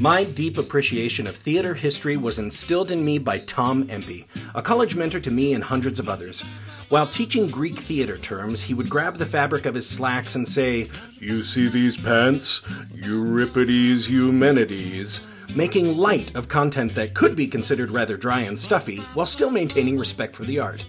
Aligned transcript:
My 0.00 0.24
deep 0.24 0.58
appreciation 0.58 1.28
of 1.28 1.36
theater 1.36 1.72
history 1.72 2.16
was 2.16 2.40
instilled 2.40 2.90
in 2.90 3.04
me 3.04 3.18
by 3.18 3.38
Tom 3.38 3.88
Empey, 3.88 4.26
a 4.52 4.60
college 4.60 4.96
mentor 4.96 5.20
to 5.20 5.30
me 5.30 5.54
and 5.54 5.62
hundreds 5.62 6.00
of 6.00 6.08
others. 6.08 6.40
While 6.88 7.06
teaching 7.06 7.48
Greek 7.48 7.76
theater 7.76 8.18
terms, 8.18 8.60
he 8.60 8.74
would 8.74 8.90
grab 8.90 9.18
the 9.18 9.26
fabric 9.26 9.66
of 9.66 9.74
his 9.76 9.88
slacks 9.88 10.34
and 10.34 10.48
say, 10.48 10.90
You 11.20 11.44
see 11.44 11.68
these 11.68 11.96
pants? 11.96 12.62
Euripides 12.92 14.10
Eumenides. 14.10 15.20
Making 15.54 15.96
light 15.96 16.34
of 16.34 16.48
content 16.48 16.96
that 16.96 17.14
could 17.14 17.36
be 17.36 17.46
considered 17.46 17.92
rather 17.92 18.16
dry 18.16 18.40
and 18.40 18.58
stuffy 18.58 18.96
while 19.14 19.26
still 19.26 19.50
maintaining 19.52 19.96
respect 19.96 20.34
for 20.34 20.42
the 20.42 20.58
art, 20.58 20.82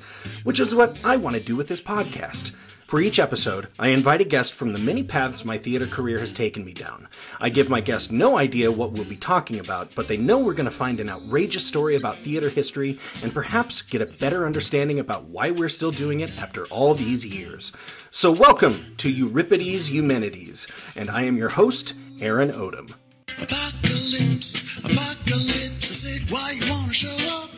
which 0.46 0.60
is 0.60 0.74
what 0.74 1.06
I 1.06 1.18
want 1.18 1.36
to 1.36 1.44
do 1.44 1.56
with 1.56 1.68
this 1.68 1.82
podcast. 1.82 2.54
For 2.96 3.02
each 3.02 3.20
episode, 3.20 3.68
I 3.78 3.90
invite 3.90 4.22
a 4.22 4.24
guest 4.24 4.54
from 4.54 4.72
the 4.72 4.80
many 4.80 5.04
paths 5.04 5.44
my 5.44 5.58
theater 5.58 5.86
career 5.86 6.18
has 6.18 6.32
taken 6.32 6.64
me 6.64 6.72
down. 6.72 7.10
I 7.42 7.50
give 7.50 7.70
my 7.70 7.82
guest 7.82 8.10
no 8.10 8.38
idea 8.38 8.72
what 8.72 8.94
we'll 8.94 9.04
be 9.04 9.18
talking 9.18 9.60
about, 9.60 9.94
but 9.96 10.08
they 10.08 10.16
know 10.16 10.40
we're 10.40 10.54
going 10.54 10.70
to 10.70 10.72
find 10.72 11.02
an 11.02 11.10
outrageous 11.10 11.68
story 11.68 11.98
about 11.98 12.20
theater 12.20 12.48
history 12.48 12.98
and 13.22 13.34
perhaps 13.34 13.82
get 13.82 14.02
a 14.02 14.06
better 14.06 14.46
understanding 14.46 15.00
about 15.00 15.26
why 15.26 15.52
we're 15.52 15.68
still 15.68 15.92
doing 15.92 16.22
it 16.22 16.40
after 16.40 16.68
all 16.68 16.94
these 16.94 17.26
years. 17.26 17.74
So, 18.12 18.32
welcome 18.32 18.96
to 18.96 19.12
Euripides 19.12 19.92
Eumenides, 19.92 20.66
and 20.96 21.10
I 21.10 21.24
am 21.24 21.36
your 21.36 21.50
host, 21.50 21.96
Aaron 22.22 22.54
Odom. 22.54 22.94
Apocalypse, 23.28 24.78
apocalypse. 24.78 25.92
I 25.92 25.96
said, 25.96 26.32
why 26.32 26.56
you 26.58 26.72
wanna 26.72 26.94
show 26.94 27.44
up 27.44 27.55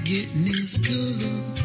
the 0.00 0.08
getting 0.08 0.46
is 0.46 0.76
good. 0.78 1.60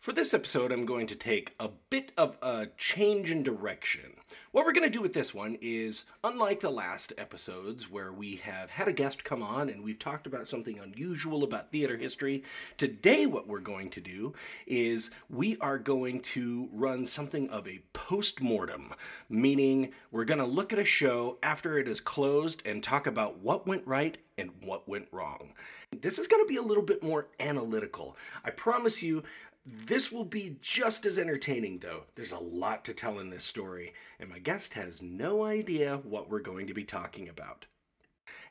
For 0.00 0.12
this 0.12 0.32
episode, 0.34 0.72
I'm 0.72 0.86
going 0.86 1.06
to 1.08 1.14
take 1.14 1.54
a 1.60 1.68
bit 1.90 2.12
of 2.16 2.36
a 2.42 2.68
change 2.78 3.30
in 3.30 3.42
direction. 3.42 4.19
What 4.52 4.66
we're 4.66 4.72
going 4.72 4.90
to 4.90 4.90
do 4.90 5.00
with 5.00 5.12
this 5.12 5.32
one 5.32 5.58
is, 5.60 6.06
unlike 6.24 6.58
the 6.58 6.70
last 6.70 7.12
episodes 7.16 7.88
where 7.88 8.12
we 8.12 8.34
have 8.42 8.70
had 8.70 8.88
a 8.88 8.92
guest 8.92 9.22
come 9.22 9.44
on 9.44 9.68
and 9.68 9.84
we've 9.84 10.00
talked 10.00 10.26
about 10.26 10.48
something 10.48 10.76
unusual 10.76 11.44
about 11.44 11.70
theater 11.70 11.96
history, 11.96 12.42
today 12.76 13.26
what 13.26 13.46
we're 13.46 13.60
going 13.60 13.90
to 13.90 14.00
do 14.00 14.34
is 14.66 15.12
we 15.28 15.56
are 15.58 15.78
going 15.78 16.18
to 16.20 16.68
run 16.72 17.06
something 17.06 17.48
of 17.48 17.68
a 17.68 17.82
post 17.92 18.42
mortem, 18.42 18.92
meaning 19.28 19.92
we're 20.10 20.24
going 20.24 20.40
to 20.40 20.44
look 20.44 20.72
at 20.72 20.80
a 20.80 20.84
show 20.84 21.38
after 21.44 21.78
it 21.78 21.86
is 21.86 22.00
closed 22.00 22.60
and 22.66 22.82
talk 22.82 23.06
about 23.06 23.38
what 23.38 23.68
went 23.68 23.86
right 23.86 24.18
and 24.36 24.50
what 24.64 24.88
went 24.88 25.06
wrong. 25.12 25.52
This 25.92 26.18
is 26.18 26.26
going 26.26 26.42
to 26.42 26.48
be 26.48 26.56
a 26.56 26.62
little 26.62 26.82
bit 26.82 27.04
more 27.04 27.28
analytical. 27.38 28.16
I 28.44 28.50
promise 28.50 29.00
you, 29.00 29.22
this 29.70 30.10
will 30.10 30.24
be 30.24 30.56
just 30.60 31.06
as 31.06 31.18
entertaining, 31.18 31.78
though. 31.78 32.04
There's 32.16 32.32
a 32.32 32.38
lot 32.38 32.84
to 32.86 32.94
tell 32.94 33.18
in 33.18 33.30
this 33.30 33.44
story, 33.44 33.94
and 34.18 34.28
my 34.28 34.38
guest 34.38 34.74
has 34.74 35.00
no 35.00 35.44
idea 35.44 36.00
what 36.02 36.28
we're 36.28 36.40
going 36.40 36.66
to 36.66 36.74
be 36.74 36.84
talking 36.84 37.28
about. 37.28 37.66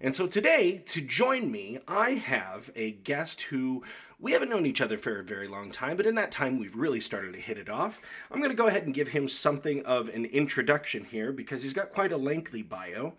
And 0.02 0.16
so 0.16 0.28
today, 0.28 0.78
to 0.88 1.02
join 1.02 1.52
me, 1.52 1.80
I 1.86 2.12
have 2.12 2.72
a 2.74 2.92
guest 2.92 3.42
who 3.44 3.84
we 4.18 4.32
haven't 4.32 4.50
known 4.50 4.66
each 4.66 4.80
other 4.80 4.98
for 4.98 5.20
a 5.20 5.24
very 5.24 5.48
long 5.48 5.72
time, 5.72 5.98
but 5.98 6.06
in 6.06 6.16
that 6.16 6.32
time 6.32 6.58
we've 6.58 6.76
really 6.76 7.02
started 7.02 7.34
to 7.34 7.42
hit 7.42 7.58
it 7.58 7.70
off. 7.70 8.00
I'm 8.32 8.40
going 8.40 8.52
to 8.52 8.56
go 8.56 8.68
ahead 8.68 8.84
and 8.84 8.94
give 8.94 9.10
him 9.10 9.28
something 9.28 9.86
of 9.86 10.08
an 10.08 10.24
introduction 10.24 11.04
here 11.04 11.34
because 11.34 11.64
he's 11.64 11.74
got 11.74 11.92
quite 11.92 12.14
a 12.14 12.18
lengthy 12.18 12.62
bio. 12.62 13.16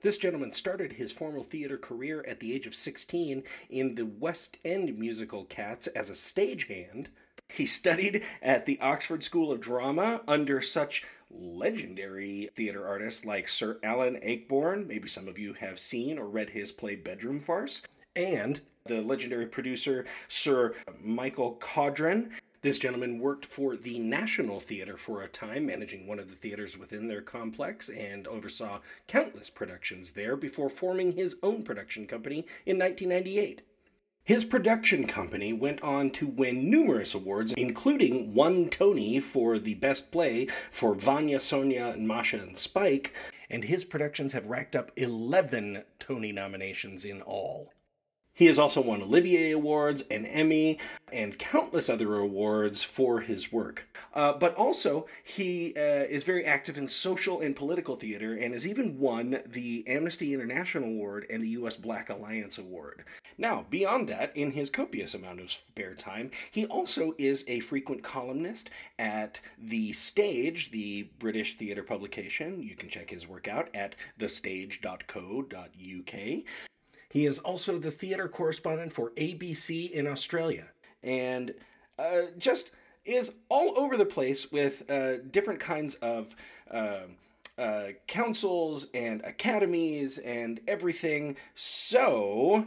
This 0.00 0.18
gentleman 0.18 0.52
started 0.52 0.92
his 0.92 1.10
formal 1.10 1.42
theater 1.42 1.76
career 1.76 2.24
at 2.28 2.38
the 2.38 2.54
age 2.54 2.68
of 2.68 2.74
16 2.74 3.42
in 3.68 3.94
the 3.96 4.06
West 4.06 4.56
End 4.64 4.96
musical 4.96 5.44
Cats 5.44 5.88
as 5.88 6.08
a 6.08 6.12
stagehand. 6.12 7.06
He 7.48 7.66
studied 7.66 8.22
at 8.40 8.64
the 8.64 8.78
Oxford 8.80 9.24
School 9.24 9.50
of 9.50 9.60
Drama 9.60 10.20
under 10.28 10.62
such 10.62 11.04
legendary 11.30 12.48
theater 12.54 12.86
artists 12.86 13.24
like 13.24 13.48
Sir 13.48 13.80
Alan 13.82 14.20
Ayckbourn, 14.20 14.86
maybe 14.86 15.08
some 15.08 15.26
of 15.26 15.36
you 15.36 15.54
have 15.54 15.80
seen 15.80 16.16
or 16.16 16.26
read 16.26 16.50
his 16.50 16.70
play 16.70 16.94
Bedroom 16.94 17.40
Farce, 17.40 17.82
and 18.14 18.60
the 18.84 19.02
legendary 19.02 19.46
producer 19.46 20.06
Sir 20.28 20.74
Michael 21.02 21.56
Codron. 21.60 22.30
This 22.60 22.80
gentleman 22.80 23.20
worked 23.20 23.46
for 23.46 23.76
the 23.76 24.00
National 24.00 24.58
Theatre 24.58 24.96
for 24.96 25.22
a 25.22 25.28
time, 25.28 25.66
managing 25.66 26.08
one 26.08 26.18
of 26.18 26.28
the 26.28 26.34
theaters 26.34 26.76
within 26.76 27.06
their 27.06 27.20
complex, 27.20 27.88
and 27.88 28.26
oversaw 28.26 28.80
countless 29.06 29.48
productions 29.48 30.12
there 30.12 30.34
before 30.34 30.68
forming 30.68 31.12
his 31.12 31.36
own 31.40 31.62
production 31.62 32.08
company 32.08 32.46
in 32.66 32.76
1998. 32.76 33.62
His 34.24 34.44
production 34.44 35.06
company 35.06 35.52
went 35.52 35.80
on 35.82 36.10
to 36.10 36.26
win 36.26 36.68
numerous 36.68 37.14
awards, 37.14 37.52
including 37.52 38.34
one 38.34 38.68
Tony 38.68 39.20
for 39.20 39.60
the 39.60 39.74
best 39.74 40.10
play 40.10 40.46
for 40.72 40.96
Vanya, 40.96 41.38
Sonia, 41.38 41.86
and 41.86 42.08
Masha 42.08 42.38
and 42.38 42.58
Spike, 42.58 43.14
and 43.48 43.64
his 43.64 43.84
productions 43.84 44.32
have 44.32 44.48
racked 44.48 44.74
up 44.74 44.90
11 44.96 45.84
Tony 46.00 46.32
nominations 46.32 47.04
in 47.04 47.22
all. 47.22 47.72
He 48.38 48.46
has 48.46 48.56
also 48.56 48.80
won 48.80 49.02
Olivier 49.02 49.50
Awards, 49.50 50.02
an 50.12 50.24
Emmy, 50.24 50.78
and 51.12 51.40
countless 51.40 51.88
other 51.88 52.14
awards 52.14 52.84
for 52.84 53.18
his 53.18 53.50
work. 53.50 53.88
Uh, 54.14 54.32
but 54.32 54.54
also, 54.54 55.06
he 55.24 55.74
uh, 55.76 56.06
is 56.06 56.22
very 56.22 56.44
active 56.44 56.78
in 56.78 56.86
social 56.86 57.40
and 57.40 57.56
political 57.56 57.96
theater 57.96 58.34
and 58.34 58.52
has 58.52 58.64
even 58.64 59.00
won 59.00 59.40
the 59.44 59.82
Amnesty 59.88 60.32
International 60.32 60.88
Award 60.88 61.26
and 61.28 61.42
the 61.42 61.48
U.S. 61.48 61.74
Black 61.74 62.10
Alliance 62.10 62.58
Award. 62.58 63.02
Now, 63.36 63.66
beyond 63.68 64.08
that, 64.08 64.30
in 64.36 64.52
his 64.52 64.70
copious 64.70 65.14
amount 65.14 65.40
of 65.40 65.50
spare 65.50 65.94
time, 65.94 66.30
he 66.48 66.64
also 66.66 67.16
is 67.18 67.44
a 67.48 67.58
frequent 67.58 68.04
columnist 68.04 68.70
at 69.00 69.40
The 69.60 69.92
Stage, 69.94 70.70
the 70.70 71.10
British 71.18 71.56
theater 71.56 71.82
publication. 71.82 72.62
You 72.62 72.76
can 72.76 72.88
check 72.88 73.10
his 73.10 73.26
work 73.26 73.48
out 73.48 73.68
at 73.74 73.96
thestage.co.uk. 74.20 75.48
He 77.08 77.24
is 77.26 77.38
also 77.38 77.78
the 77.78 77.90
theater 77.90 78.28
correspondent 78.28 78.92
for 78.92 79.10
ABC 79.10 79.90
in 79.90 80.06
Australia 80.06 80.66
and 81.02 81.54
uh, 81.98 82.22
just 82.36 82.70
is 83.04 83.34
all 83.48 83.78
over 83.78 83.96
the 83.96 84.06
place 84.06 84.52
with 84.52 84.88
uh, 84.90 85.18
different 85.18 85.60
kinds 85.60 85.94
of 85.96 86.36
uh, 86.70 87.00
uh 87.56 87.88
councils 88.06 88.88
and 88.92 89.22
academies 89.24 90.18
and 90.18 90.60
everything. 90.68 91.36
So, 91.54 92.66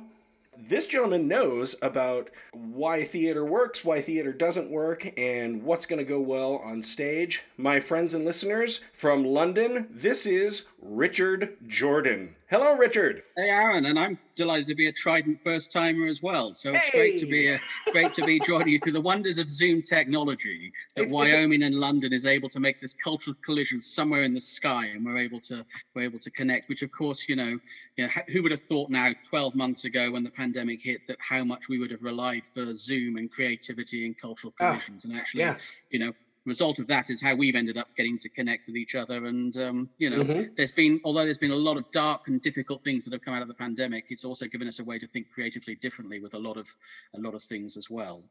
this 0.58 0.88
gentleman 0.88 1.28
knows 1.28 1.75
about 1.81 2.29
why 2.52 3.03
theater 3.03 3.46
works, 3.46 3.85
why 3.85 4.02
theater 4.02 4.34
doesn't 4.34 4.69
work, 4.69 5.13
and 5.18 5.63
what's 5.63 5.85
going 5.85 6.00
to 6.00 6.06
go 6.06 6.19
well 6.19 6.58
on 6.58 6.84
stage. 6.84 7.44
My 7.58 7.79
friends 7.79 8.13
and 8.13 8.25
listeners 8.25 8.81
from 8.91 9.23
London, 9.23 9.88
this 9.90 10.25
is 10.25 10.68
Richard 10.81 11.58
Jordan. 11.68 12.35
Hello, 12.51 12.75
Richard. 12.75 13.23
Hey, 13.38 13.50
Aaron, 13.50 13.85
and 13.85 13.97
I'm 13.97 14.19
delighted 14.35 14.67
to 14.67 14.75
be 14.75 14.88
a 14.88 14.91
Trident 14.91 15.39
first 15.39 15.72
timer 15.72 16.06
as 16.06 16.22
well. 16.22 16.53
So 16.53 16.73
it's 16.73 16.89
great 16.89 17.17
to 17.22 17.25
be 17.25 17.47
a, 17.47 17.57
great 17.94 18.12
to 18.12 18.25
be 18.25 18.41
joining 18.41 18.67
you 18.67 18.78
through 18.79 18.91
the 18.91 19.00
wonders 19.00 19.38
of 19.38 19.50
Zoom 19.50 19.81
technology 19.81 20.73
that 20.97 21.03
It's- 21.03 21.06
it's 21.06 21.13
a- 21.13 21.16
Wyoming 21.38 21.63
and 21.63 21.75
London 21.75 22.11
is 22.11 22.25
able 22.25 22.50
to 22.50 22.59
make 22.59 22.81
this 22.81 22.94
cultural 22.94 23.38
collision 23.41 23.79
somewhere 23.79 24.23
in 24.23 24.34
the 24.34 24.41
sky, 24.41 24.88
and 24.88 25.06
we're 25.06 25.17
able 25.19 25.40
to 25.40 25.66
we're 25.95 26.01
able 26.01 26.19
to 26.19 26.29
connect. 26.31 26.67
Which, 26.67 26.81
of 26.81 26.91
course, 26.91 27.29
you 27.29 27.38
know, 27.38 27.57
you 27.95 28.03
know, 28.03 28.09
who 28.34 28.44
would 28.44 28.51
have 28.51 28.61
thought 28.61 28.90
now, 28.90 29.13
12 29.29 29.56
months 29.56 29.85
ago, 29.85 30.11
when 30.11 30.25
the 30.25 30.29
pandemic 30.29 30.81
hit, 30.81 31.07
that 31.07 31.19
how 31.22 31.45
much 31.45 31.69
we 31.69 31.79
would 31.79 31.91
have 31.91 32.03
relied 32.03 32.45
for 32.45 32.75
Zoom 32.75 33.16
and 33.16 33.31
creativity 33.31 34.05
and 34.05 34.17
cultural 34.17 34.53
Ah, 34.59 34.72
collisions, 34.72 35.05
and 35.05 35.16
actually, 35.16 35.43
yeah. 35.43 35.58
you 35.90 35.99
know. 35.99 36.14
Result 36.46 36.79
of 36.79 36.88
that 36.88 37.11
is 37.11 37.22
how 37.22 37.35
we've 37.35 37.55
ended 37.55 37.78
up 37.78 37.96
getting 37.96 38.17
to 38.17 38.29
connect 38.29 38.66
with 38.66 38.76
each 38.76 38.96
other, 38.96 39.26
and 39.26 39.55
um, 39.58 39.90
you 39.99 40.09
know, 40.09 40.23
Mhm. 40.23 40.55
there's 40.55 40.72
been 40.72 40.99
although 41.03 41.23
there's 41.23 41.38
been 41.38 41.52
a 41.52 41.55
lot 41.55 41.78
of 41.78 41.90
dark 41.91 42.28
and 42.28 42.41
difficult 42.41 42.84
things 42.84 43.05
that 43.05 43.14
have 43.14 43.22
come 43.22 43.35
out 43.35 43.43
of 43.43 43.47
the 43.47 43.53
pandemic 43.53 44.05
it's 44.09 44.26
also 44.26 44.47
given 44.47 44.67
us 44.67 44.79
a 44.79 44.84
way 44.84 44.97
to 44.97 45.05
think 45.05 45.29
creatively 45.29 45.76
differently 45.76 46.20
with 46.20 46.34
a 46.34 46.40
lot 46.40 46.58
of 46.58 46.67
a 47.14 47.20
lot 47.20 47.35
of 47.35 47.43
things 47.43 47.78
as 47.78 47.90
well 47.90 48.23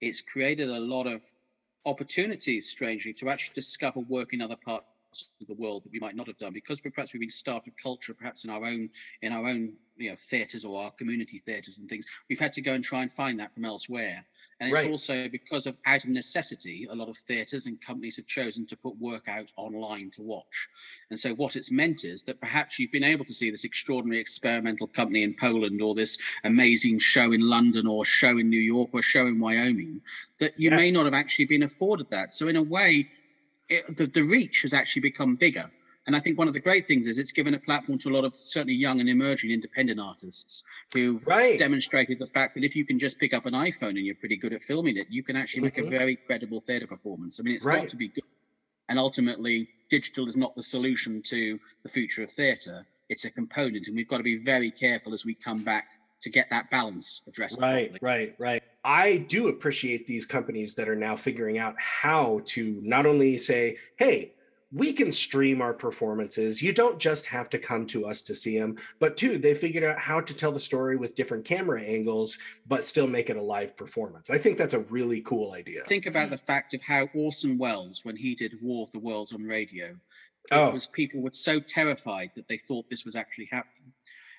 it's 0.00 0.22
created 0.22 0.68
a 0.70 0.80
lot 0.80 1.06
of 1.06 1.22
opportunities 1.84 2.68
strangely 2.68 3.12
to 3.12 3.28
actually 3.28 3.54
discover 3.54 4.00
work 4.00 4.32
in 4.32 4.40
other 4.40 4.56
parts 4.56 4.86
of 5.40 5.46
the 5.46 5.54
world 5.54 5.84
that 5.84 5.92
we 5.92 5.98
might 6.00 6.14
not 6.16 6.26
have 6.26 6.38
done 6.38 6.52
because 6.52 6.82
we 6.84 6.90
perhaps 6.90 7.12
we've 7.12 7.20
been 7.20 7.30
starved 7.30 7.66
of 7.66 7.74
culture 7.82 8.14
perhaps 8.14 8.44
in 8.44 8.50
our 8.50 8.64
own 8.64 8.90
in 9.22 9.32
our 9.32 9.46
own 9.48 9.72
you 9.96 10.10
know 10.10 10.16
theaters 10.18 10.64
or 10.64 10.82
our 10.82 10.90
community 10.92 11.38
theaters 11.38 11.78
and 11.78 11.88
things 11.88 12.06
we've 12.28 12.38
had 12.38 12.52
to 12.52 12.60
go 12.60 12.74
and 12.74 12.84
try 12.84 13.02
and 13.02 13.10
find 13.10 13.40
that 13.40 13.52
from 13.54 13.64
elsewhere 13.64 14.24
And 14.60 14.70
it's 14.72 14.82
Right. 14.82 14.90
also 14.90 15.28
because 15.28 15.66
of 15.68 15.76
out 15.86 16.02
of 16.04 16.10
necessity, 16.10 16.86
a 16.90 16.94
lot 16.94 17.08
of 17.08 17.16
theatres 17.16 17.66
and 17.66 17.80
companies 17.80 18.16
have 18.16 18.26
chosen 18.26 18.66
to 18.66 18.76
put 18.76 18.96
work 18.98 19.28
out 19.28 19.52
online 19.56 20.10
to 20.16 20.22
watch. 20.22 20.68
And 21.10 21.18
so 21.18 21.32
what 21.34 21.54
it's 21.54 21.70
meant 21.70 22.04
is 22.04 22.24
that 22.24 22.40
perhaps 22.40 22.76
you've 22.78 22.90
been 22.90 23.04
able 23.04 23.24
to 23.24 23.32
see 23.32 23.50
this 23.50 23.64
extraordinary 23.64 24.20
experimental 24.20 24.88
company 24.88 25.22
in 25.22 25.34
Poland 25.34 25.80
or 25.80 25.94
this 25.94 26.18
amazing 26.42 26.98
show 26.98 27.30
in 27.32 27.42
London 27.42 27.86
or 27.86 28.04
show 28.04 28.36
in 28.38 28.50
New 28.50 28.60
York 28.60 28.90
or 28.92 29.00
show 29.02 29.26
in 29.28 29.38
Wyoming, 29.38 30.00
that 30.40 30.58
you 30.58 30.70
may 30.72 30.90
not 30.90 31.04
have 31.04 31.14
actually 31.14 31.46
been 31.46 31.62
afforded 31.62 32.10
that. 32.10 32.34
So 32.34 32.48
in 32.48 32.56
a 32.56 32.62
way, 32.62 33.08
it, 33.68 33.96
the, 33.96 34.06
the 34.06 34.22
reach 34.22 34.62
has 34.62 34.74
actually 34.74 35.02
become 35.02 35.36
bigger. 35.36 35.70
And 36.06 36.16
I 36.16 36.20
think 36.20 36.38
one 36.38 36.48
of 36.48 36.54
the 36.54 36.60
great 36.60 36.86
things 36.86 37.06
is 37.06 37.18
it's 37.18 37.32
given 37.32 37.52
a 37.52 37.58
platform 37.58 37.98
to 37.98 38.08
a 38.08 38.14
lot 38.14 38.24
of 38.24 38.32
certainly 38.32 38.72
young 38.74 38.98
and 39.00 39.10
emerging 39.10 39.50
independent 39.50 40.00
artists 40.00 40.64
who've 40.94 41.22
Right. 41.26 41.58
demonstrated 41.58 42.18
the 42.18 42.26
fact 42.26 42.54
that 42.54 42.64
if 42.64 42.74
you 42.74 42.86
can 42.86 42.98
just 42.98 43.18
pick 43.18 43.34
up 43.34 43.44
an 43.44 43.52
iPhone 43.52 43.90
and 43.90 43.98
you're 44.06 44.14
pretty 44.14 44.36
good 44.36 44.54
at 44.54 44.62
filming 44.62 44.96
it, 44.96 45.06
you 45.10 45.22
can 45.22 45.36
actually 45.36 45.62
make 45.62 45.74
Mhm. 45.76 45.86
a 45.86 45.90
very 45.90 46.16
credible 46.16 46.60
theatre 46.60 46.86
performance. 46.86 47.38
I 47.38 47.42
mean, 47.42 47.54
it's 47.56 47.64
Right. 47.66 47.80
got 47.80 47.88
to 47.88 47.96
be 47.96 48.08
good. 48.08 48.24
And 48.88 48.98
ultimately, 48.98 49.68
digital 49.90 50.26
is 50.26 50.36
not 50.36 50.54
the 50.54 50.62
solution 50.62 51.20
to 51.26 51.60
the 51.82 51.88
future 51.90 52.22
of 52.22 52.30
theatre. 52.30 52.86
It's 53.10 53.26
a 53.26 53.30
component, 53.30 53.86
and 53.86 53.94
we've 53.94 54.08
got 54.08 54.16
to 54.18 54.22
be 54.22 54.36
very 54.36 54.70
careful 54.70 55.12
as 55.12 55.26
we 55.26 55.34
come 55.34 55.62
back 55.62 55.88
to 56.22 56.30
get 56.30 56.48
that 56.48 56.70
balance 56.70 57.22
addressed. 57.26 57.60
Right, 57.60 57.90
properly. 57.90 57.98
right, 58.00 58.34
right. 58.38 58.57
I 58.84 59.18
do 59.28 59.48
appreciate 59.48 60.06
these 60.06 60.24
companies 60.24 60.74
that 60.76 60.88
are 60.88 60.96
now 60.96 61.16
figuring 61.16 61.58
out 61.58 61.74
how 61.78 62.40
to 62.46 62.80
not 62.82 63.06
only 63.06 63.36
say, 63.38 63.76
hey, 63.96 64.32
we 64.70 64.92
can 64.92 65.10
stream 65.10 65.62
our 65.62 65.72
performances. 65.72 66.62
You 66.62 66.72
don't 66.72 66.98
just 66.98 67.24
have 67.26 67.48
to 67.50 67.58
come 67.58 67.86
to 67.86 68.06
us 68.06 68.20
to 68.22 68.34
see 68.34 68.58
them, 68.58 68.76
but 69.00 69.16
two, 69.16 69.38
they 69.38 69.54
figured 69.54 69.82
out 69.82 69.98
how 69.98 70.20
to 70.20 70.34
tell 70.34 70.52
the 70.52 70.60
story 70.60 70.96
with 70.96 71.14
different 71.14 71.44
camera 71.44 71.80
angles, 71.82 72.38
but 72.66 72.84
still 72.84 73.06
make 73.06 73.30
it 73.30 73.36
a 73.38 73.42
live 73.42 73.76
performance. 73.76 74.28
I 74.28 74.36
think 74.36 74.58
that's 74.58 74.74
a 74.74 74.80
really 74.80 75.22
cool 75.22 75.52
idea. 75.54 75.84
Think 75.84 76.06
about 76.06 76.28
the 76.28 76.36
fact 76.36 76.74
of 76.74 76.82
how 76.82 77.08
Orson 77.14 77.56
Welles, 77.56 78.04
when 78.04 78.16
he 78.16 78.34
did 78.34 78.54
War 78.60 78.82
of 78.82 78.92
the 78.92 78.98
Worlds 78.98 79.32
on 79.32 79.42
radio, 79.42 79.96
Oh. 80.50 80.70
was 80.72 80.86
people 80.86 81.20
were 81.20 81.30
so 81.30 81.60
terrified 81.60 82.30
that 82.34 82.46
they 82.48 82.56
thought 82.56 82.88
this 82.88 83.04
was 83.04 83.16
actually 83.16 83.48
happening. 83.50 83.92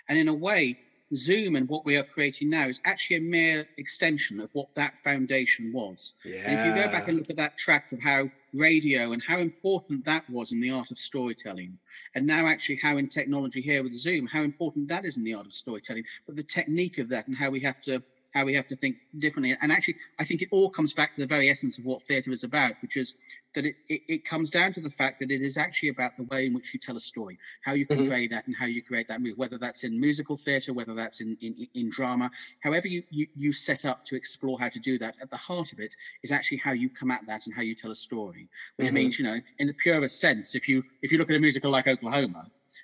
And 0.08 0.18
in 0.18 0.28
a 0.28 0.34
way, 0.34 0.80
Zoom 1.14 1.56
and 1.56 1.68
what 1.68 1.86
we 1.86 1.98
are 1.98 2.04
creating 2.04 2.50
now 2.50 2.68
is 2.68 2.82
actually 2.86 3.18
a 3.18 3.22
mere 3.22 3.68
extension 3.78 4.40
of 4.40 4.50
what 4.54 4.74
that 4.76 4.96
foundation 4.96 5.74
was. 5.74 6.14
Yeah. 6.24 6.42
And 6.46 6.60
if 6.60 6.66
you 6.66 6.84
go 6.84 6.92
back 6.92 7.08
and 7.08 7.18
look 7.18 7.30
at 7.30 7.36
that 7.38 7.58
track 7.58 7.92
of 7.92 8.02
how 8.02 8.30
radio 8.54 9.12
and 9.12 9.22
how 9.26 9.40
important 9.40 10.06
that 10.06 10.30
was 10.30 10.52
in 10.52 10.62
the 10.62 10.72
art 10.72 10.92
of 10.92 10.98
storytelling, 10.98 11.78
and 12.16 12.26
now 12.26 12.48
actually 12.48 12.80
how 12.82 12.98
in 12.98 13.08
technology 13.08 13.62
here 13.62 13.84
with 13.84 13.94
Zoom, 13.94 14.28
how 14.28 14.42
important 14.42 14.88
that 14.90 15.06
is 15.06 15.18
in 15.18 15.24
the 15.24 15.34
art 15.34 15.46
of 15.46 15.54
storytelling, 15.54 16.04
but 16.26 16.36
the 16.36 16.44
technique 16.44 16.98
of 16.98 17.10
that 17.10 17.28
and 17.28 17.36
how 17.36 17.50
we 17.50 17.60
have 17.60 17.82
to 17.82 18.02
how 18.34 18.46
we 18.46 18.54
have 18.54 18.68
to 18.68 18.76
think 18.76 18.98
differently. 19.18 19.56
And 19.62 19.72
actually, 19.72 19.98
I 20.20 20.24
think 20.24 20.42
it 20.42 20.50
all 20.52 20.70
comes 20.70 20.94
back 20.94 21.14
to 21.14 21.22
the 21.22 21.28
very 21.28 21.50
essence 21.50 21.78
of 21.80 21.86
what 21.86 22.02
theatre 22.04 22.32
is 22.32 22.44
about, 22.44 22.76
which 22.82 22.96
is 22.98 23.16
that 23.56 23.66
it, 23.66 23.76
it, 23.88 24.02
it 24.08 24.24
comes 24.26 24.50
down 24.52 24.74
to 24.74 24.82
the 24.82 24.90
fact 24.90 25.20
that 25.20 25.32
it 25.32 25.42
is 25.42 25.58
actually 25.58 25.90
about 25.90 26.16
the 26.16 26.24
way 26.26 26.46
in 26.46 26.54
which 26.54 26.74
you 26.74 26.80
tell 26.80 26.96
a 26.96 27.00
story, 27.00 27.38
how 27.64 27.74
you 27.74 27.86
Mhm. 27.88 27.96
convey 27.98 28.28
that 28.28 28.46
and 28.48 28.56
how 28.56 28.66
you 28.66 28.82
create 28.84 29.08
that 29.08 29.22
move, 29.22 29.38
whether 29.38 29.58
that's 29.58 29.84
in 29.84 30.00
musical 30.00 30.38
theatre, 30.38 30.74
whether 30.74 30.94
that's 30.94 31.22
in, 31.22 31.36
in, 31.42 31.68
in 31.74 31.90
drama, 31.90 32.30
however 32.62 32.88
you, 32.88 33.02
you, 33.10 33.26
you 33.36 33.52
set 33.52 33.86
up 33.86 34.00
to 34.06 34.16
explore 34.16 34.60
how 34.60 34.70
to 34.70 34.80
do 34.80 34.98
that, 35.00 35.16
at 35.22 35.30
the 35.30 35.38
heart 35.38 35.72
of 35.74 35.80
it 35.80 35.94
is 36.24 36.32
actually 36.32 36.58
how 36.58 36.72
you 36.72 36.90
come 36.90 37.12
at 37.12 37.26
that 37.26 37.46
and 37.46 37.56
how 37.56 37.62
you 37.62 37.76
tell 37.76 37.92
a 37.92 37.96
story, 37.96 38.50
which 38.78 38.90
Mhm. 38.90 38.94
means, 38.94 39.20
you 39.20 39.26
know, 39.26 39.40
in 39.58 39.68
the 39.68 39.74
purest 39.74 40.20
sense, 40.20 40.56
if 40.56 40.68
you 40.68 40.84
if 41.02 41.12
you 41.12 41.18
look 41.18 41.30
at 41.30 41.36
a 41.36 41.40
musical 41.40 41.72
like 41.72 41.88
Oklahoma, 41.88 42.44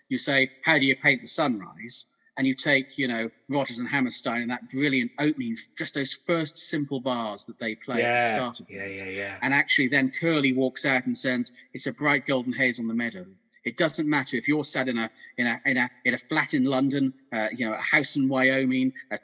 you 0.09 0.18
say, 0.18 0.50
how 0.62 0.77
do 0.80 0.86
you 0.86 0.95
paint 0.95 1.21
the 1.21 1.27
sunrise? 1.27 2.06
And 2.37 2.45
you 2.45 2.53
take, 2.53 2.97
you 2.97 3.07
know, 3.07 3.29
Rodgers 3.49 3.79
and 3.79 3.87
Hammerstein 3.87 4.41
and 4.41 4.51
that 4.51 4.69
brilliant 4.69 5.11
opening, 5.19 5.55
just 5.77 5.95
those 5.95 6.13
first 6.27 6.57
simple 6.57 6.99
bars 6.99 7.45
that 7.45 7.57
they 7.59 7.75
play 7.75 8.03
at 8.03 8.19
the 8.19 8.35
start 8.35 8.59
of 8.59 8.69
it. 8.69 8.75
yeah, 8.75 8.85
yeah, 8.87 9.09
yeah. 9.09 9.37
And 9.41 9.53
actually, 9.53 9.87
then 9.87 10.11
Curly 10.11 10.51
walks 10.51 10.85
out 10.85 11.05
and 11.05 11.15
says, 11.17 11.53
"It's 11.73 11.87
a 11.87 11.93
bright 11.93 12.25
golden 12.25 12.51
haze 12.51 12.79
on 12.79 12.87
the 12.87 12.93
meadow." 12.93 13.25
It 13.65 13.77
doesn't 13.77 14.07
matter 14.07 14.38
if 14.38 14.47
you're 14.47 14.63
sat 14.63 14.88
in 14.88 14.97
a 15.00 15.09
in 15.38 15.47
a 15.47 15.59
in 15.65 15.77
a 15.77 15.89
in 16.06 16.13
a 16.13 16.17
flat 16.17 16.53
in 16.53 16.65
London, 16.65 17.13
uh, 17.33 17.47
you 17.56 17.65
know, 17.67 17.73
a 17.73 17.77
house 17.77 18.15
in 18.15 18.29
Wyoming, 18.29 18.94
a, 19.12 19.17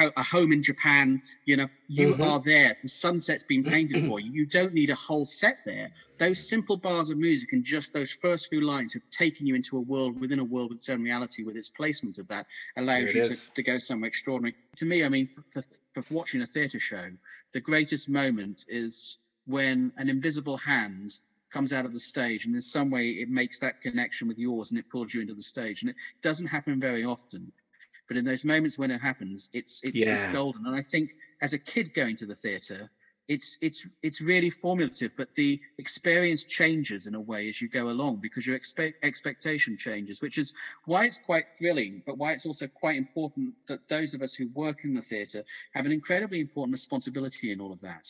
a, 0.00 0.10
a 0.16 0.22
home 0.22 0.50
in 0.52 0.62
Japan. 0.62 1.20
You 1.44 1.58
know, 1.58 1.68
you 1.88 2.14
Mhm. 2.14 2.24
are 2.26 2.40
there. 2.40 2.74
The 2.82 2.88
sunset's 2.88 3.44
been 3.44 3.64
painted 3.64 4.06
for 4.06 4.18
you. 4.18 4.32
You 4.32 4.46
don't 4.46 4.72
need 4.72 4.88
a 4.90 4.94
whole 4.94 5.26
set 5.26 5.58
there. 5.66 5.90
Those 6.18 6.48
simple 6.48 6.78
bars 6.78 7.10
of 7.10 7.18
music 7.18 7.50
and 7.52 7.62
just 7.62 7.92
those 7.92 8.10
first 8.12 8.46
few 8.48 8.62
lines 8.62 8.94
have 8.94 9.02
taken 9.10 9.46
you 9.46 9.54
into 9.54 9.76
a 9.76 9.80
world 9.80 10.18
within 10.20 10.38
a 10.38 10.44
world 10.44 10.70
with 10.70 10.78
its 10.78 10.88
own 10.88 11.02
reality. 11.02 11.42
With 11.42 11.56
its 11.56 11.68
placement 11.70 12.16
of 12.18 12.26
that, 12.28 12.46
allows 12.78 13.12
you 13.12 13.22
to, 13.24 13.54
to 13.54 13.62
go 13.62 13.76
somewhere 13.78 14.08
extraordinary. 14.08 14.54
To 14.76 14.86
me, 14.86 15.04
I 15.04 15.08
mean, 15.10 15.26
for, 15.26 15.42
for, 15.50 16.02
for 16.02 16.14
watching 16.14 16.40
a 16.40 16.46
theatre 16.46 16.80
show, 16.80 17.10
the 17.52 17.60
greatest 17.60 18.08
moment 18.08 18.64
is 18.68 19.18
when 19.46 19.92
an 19.98 20.08
invisible 20.08 20.56
hand 20.56 21.10
comes 21.52 21.72
out 21.72 21.84
of 21.84 21.92
the 21.92 22.00
stage 22.00 22.46
and 22.46 22.54
in 22.54 22.60
some 22.60 22.90
way 22.90 23.10
it 23.10 23.28
makes 23.28 23.58
that 23.60 23.80
connection 23.80 24.28
with 24.28 24.38
yours 24.38 24.70
and 24.70 24.78
it 24.80 24.88
pulls 24.90 25.14
you 25.14 25.20
into 25.20 25.34
the 25.34 25.42
stage. 25.42 25.82
And 25.82 25.90
it 25.90 25.96
doesn't 26.22 26.48
happen 26.48 26.80
very 26.80 27.04
often 27.04 27.52
but 28.08 28.16
in 28.16 28.24
those 28.24 28.44
moments 28.44 28.78
when 28.78 28.90
it 28.90 29.00
happens 29.00 29.48
it's 29.52 29.80
it's, 29.84 30.06
it's 30.06 30.26
golden. 30.26 30.66
And 30.66 30.74
i 30.76 30.82
think 30.82 31.10
as 31.40 31.52
a 31.52 31.58
kid 31.58 31.92
going 31.94 32.16
to 32.16 32.26
the 32.26 32.34
theater 32.34 32.90
it's 33.28 33.56
it's 33.60 33.86
it's 34.02 34.20
really 34.20 34.50
formulative 34.50 35.12
but 35.16 35.28
the 35.36 35.60
experience 35.78 36.44
changes 36.44 37.06
in 37.06 37.14
a 37.14 37.20
way 37.20 37.48
as 37.48 37.60
you 37.60 37.68
go 37.68 37.88
along 37.88 38.18
because 38.20 38.46
your 38.46 38.56
expect 38.56 38.96
expectation 39.02 39.76
changes 39.76 40.20
which 40.20 40.36
is 40.36 40.52
why 40.86 41.04
it's 41.04 41.18
quite 41.20 41.44
thrilling 41.56 42.02
but 42.04 42.18
why 42.18 42.32
it's 42.32 42.44
also 42.46 42.66
quite 42.74 42.96
important 42.96 43.54
that 43.68 43.78
those 43.88 44.12
of 44.12 44.22
us 44.22 44.34
who 44.34 44.48
work 44.54 44.78
in 44.84 44.92
the 44.94 45.02
theater 45.02 45.44
have 45.72 45.86
an 45.86 45.92
incredibly 45.92 46.40
important 46.40 46.72
responsibility 46.72 47.52
in 47.52 47.60
all 47.60 47.72
of 47.72 47.80
that. 47.80 48.04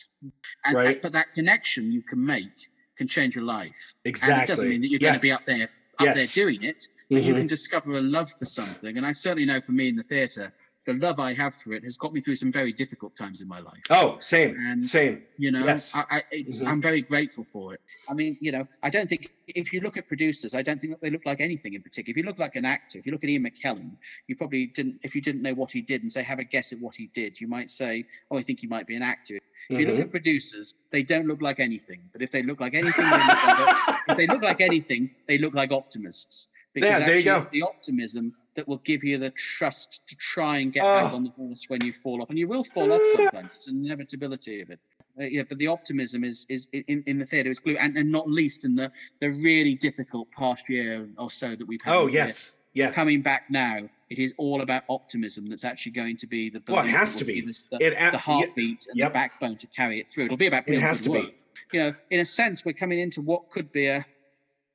And 0.65 0.75
Right. 0.75 1.01
but 1.01 1.11
that 1.11 1.27
connection 1.35 1.91
you 1.91 2.01
can 2.01 2.23
make 2.25 2.69
can 2.97 3.07
change 3.07 3.35
your 3.35 3.43
life 3.45 3.93
Exactly. 4.05 4.33
and 4.33 4.43
it 4.43 4.47
doesn't 4.47 4.69
mean 4.69 4.81
that 4.81 4.89
you're 4.89 4.99
going 4.99 5.15
to 5.15 5.19
be 5.19 5.31
up 5.31 5.43
there 5.45 5.69
up 5.99 6.05
Yes. 6.05 6.33
there 6.35 6.45
doing 6.45 6.63
it 6.63 6.87
but 7.09 7.21
you 7.23 7.33
Mhm. 7.33 7.37
can 7.37 7.47
discover 7.47 7.93
a 7.97 8.01
love 8.01 8.29
for 8.31 8.45
something 8.45 8.97
and 8.97 9.05
i 9.05 9.11
certainly 9.11 9.45
know 9.45 9.61
for 9.61 9.73
me 9.73 9.87
in 9.89 9.95
the 9.95 10.03
theater 10.03 10.51
the 10.85 10.93
love 10.95 11.17
i 11.19 11.33
have 11.33 11.53
for 11.55 11.73
it 11.73 11.83
has 11.83 11.95
got 11.97 12.13
me 12.13 12.19
through 12.19 12.35
some 12.35 12.51
very 12.51 12.73
difficult 12.73 13.15
times 13.15 13.41
in 13.41 13.47
my 13.47 13.59
life 13.59 13.79
Oh, 13.89 14.17
same, 14.19 14.55
And- 14.59 14.83
same. 14.85 15.23
you 15.37 15.49
know 15.51 15.63
Yes. 15.65 15.95
I, 15.95 16.03
I, 16.09 16.21
it's, 16.31 16.61
Mhm. 16.61 16.67
i'm 16.67 16.81
very 16.81 17.01
grateful 17.01 17.43
for 17.43 17.73
it 17.75 17.81
i 18.09 18.13
mean 18.13 18.37
you 18.41 18.51
know 18.51 18.67
i 18.81 18.89
don't 18.89 19.07
think 19.07 19.29
if 19.47 19.71
you 19.71 19.79
look 19.81 19.95
at 19.97 20.07
producers 20.07 20.53
i 20.55 20.61
don't 20.61 20.81
think 20.81 20.91
that 20.93 21.01
they 21.01 21.09
look 21.09 21.25
like 21.25 21.39
anything 21.39 21.73
in 21.75 21.81
particular 21.83 22.11
if 22.11 22.17
you 22.17 22.23
look 22.23 22.39
like 22.39 22.55
an 22.55 22.65
actor 22.65 22.97
if 22.99 23.05
you 23.05 23.11
look 23.11 23.23
at 23.23 23.29
ian 23.29 23.43
mckellen 23.43 23.91
you 24.27 24.35
probably 24.35 24.65
didn't 24.65 24.99
if 25.03 25.13
you 25.15 25.21
didn't 25.21 25.41
know 25.43 25.53
what 25.53 25.71
he 25.71 25.81
did 25.81 26.01
and 26.01 26.11
say 26.11 26.21
have 26.23 26.39
a 26.39 26.43
guess 26.43 26.73
at 26.73 26.79
what 26.79 26.95
he 26.95 27.07
did 27.13 27.39
you 27.39 27.47
might 27.47 27.69
say 27.69 28.05
oh 28.31 28.37
i 28.37 28.41
think 28.41 28.59
he 28.59 28.67
might 28.67 28.87
be 28.87 28.95
an 28.95 29.03
actor 29.03 29.37
if 29.73 29.79
you 29.79 29.87
look 29.87 29.97
Mhm. 29.97 30.01
at 30.03 30.11
producers 30.11 30.75
they 30.91 31.03
don't 31.03 31.27
look 31.27 31.41
like 31.41 31.59
anything 31.59 32.01
but 32.13 32.21
if 32.21 32.31
they 32.31 32.43
look 32.43 32.59
like 32.59 32.73
anything 32.73 33.05
they 33.09 33.17
look 33.17 33.45
like, 33.67 33.97
if 34.09 34.17
they 34.17 34.27
look 34.27 34.41
like 34.43 34.61
anything 34.61 35.11
they 35.27 35.37
look 35.37 35.53
like 35.53 35.71
optimists 35.71 36.47
because 36.73 36.99
Yeah, 36.99 37.05
there 37.05 37.15
you 37.15 37.19
actually 37.19 37.31
go. 37.31 37.37
it's 37.37 37.47
the 37.47 37.61
optimism 37.63 38.33
that 38.55 38.67
will 38.67 38.77
give 38.91 39.03
you 39.03 39.17
the 39.17 39.31
trust 39.31 40.05
to 40.07 40.15
try 40.17 40.57
and 40.57 40.71
get 40.71 40.83
back 40.83 41.11
Oh. 41.11 41.15
on 41.17 41.23
the 41.23 41.31
horse 41.31 41.65
when 41.69 41.83
you 41.83 41.91
fall 41.93 42.21
off 42.21 42.29
and 42.29 42.37
you 42.39 42.47
will 42.47 42.63
fall 42.63 42.91
off 42.93 43.01
sometimes 43.15 43.53
it's 43.55 43.67
an 43.67 43.83
inevitability 43.85 44.61
of 44.61 44.69
it 44.69 44.79
uh, 45.21 45.25
yeah, 45.25 45.43
but 45.47 45.59
the 45.59 45.67
optimism 45.67 46.23
is 46.23 46.45
is 46.49 46.67
in, 46.73 47.03
in 47.05 47.19
the 47.19 47.25
theatre 47.25 47.49
is 47.51 47.59
glue, 47.59 47.77
and, 47.79 47.95
and 47.95 48.11
not 48.11 48.27
least 48.27 48.65
in 48.65 48.73
the 48.73 48.91
the 49.19 49.29
really 49.29 49.75
difficult 49.75 50.27
past 50.31 50.67
year 50.69 51.07
or 51.19 51.29
so 51.29 51.55
that 51.55 51.67
we've 51.67 51.83
had. 51.83 51.93
Oh 51.93 52.01
in 52.01 52.05
the 52.07 52.11
theatre. 52.13 52.27
yes, 52.29 52.51
yes. 52.73 52.95
coming 52.95 53.21
back 53.21 53.45
now, 53.49 53.89
it 54.09 54.19
is 54.19 54.33
all 54.37 54.61
about 54.61 54.83
optimism. 54.89 55.47
That's 55.47 55.63
actually 55.65 55.93
going 55.93 56.17
to 56.17 56.27
be 56.27 56.49
the 56.49 56.61
Well, 56.67 56.85
it 56.85 56.89
has 56.89 57.15
to 57.17 57.25
be. 57.25 57.41
the, 57.41 57.53
It 57.79 57.93
a- 57.97 58.11
the 58.11 58.17
heartbeat 58.17 58.85
and 58.89 58.97
yep. 58.97 59.11
the 59.11 59.13
backbone 59.13 59.57
to 59.57 59.67
carry 59.67 59.99
it 59.99 60.07
through. 60.07 60.25
It'll 60.25 60.37
be 60.37 60.47
about 60.47 60.67
It 60.67 60.79
has 60.81 61.01
to 61.01 61.11
be. 61.11 61.33
You 61.71 61.79
know, 61.79 61.93
in 62.11 62.19
a 62.19 62.25
sense, 62.25 62.63
we're 62.65 62.73
coming 62.73 62.99
into 62.99 63.21
what 63.21 63.49
could 63.49 63.71
be 63.71 63.87
a 63.87 64.05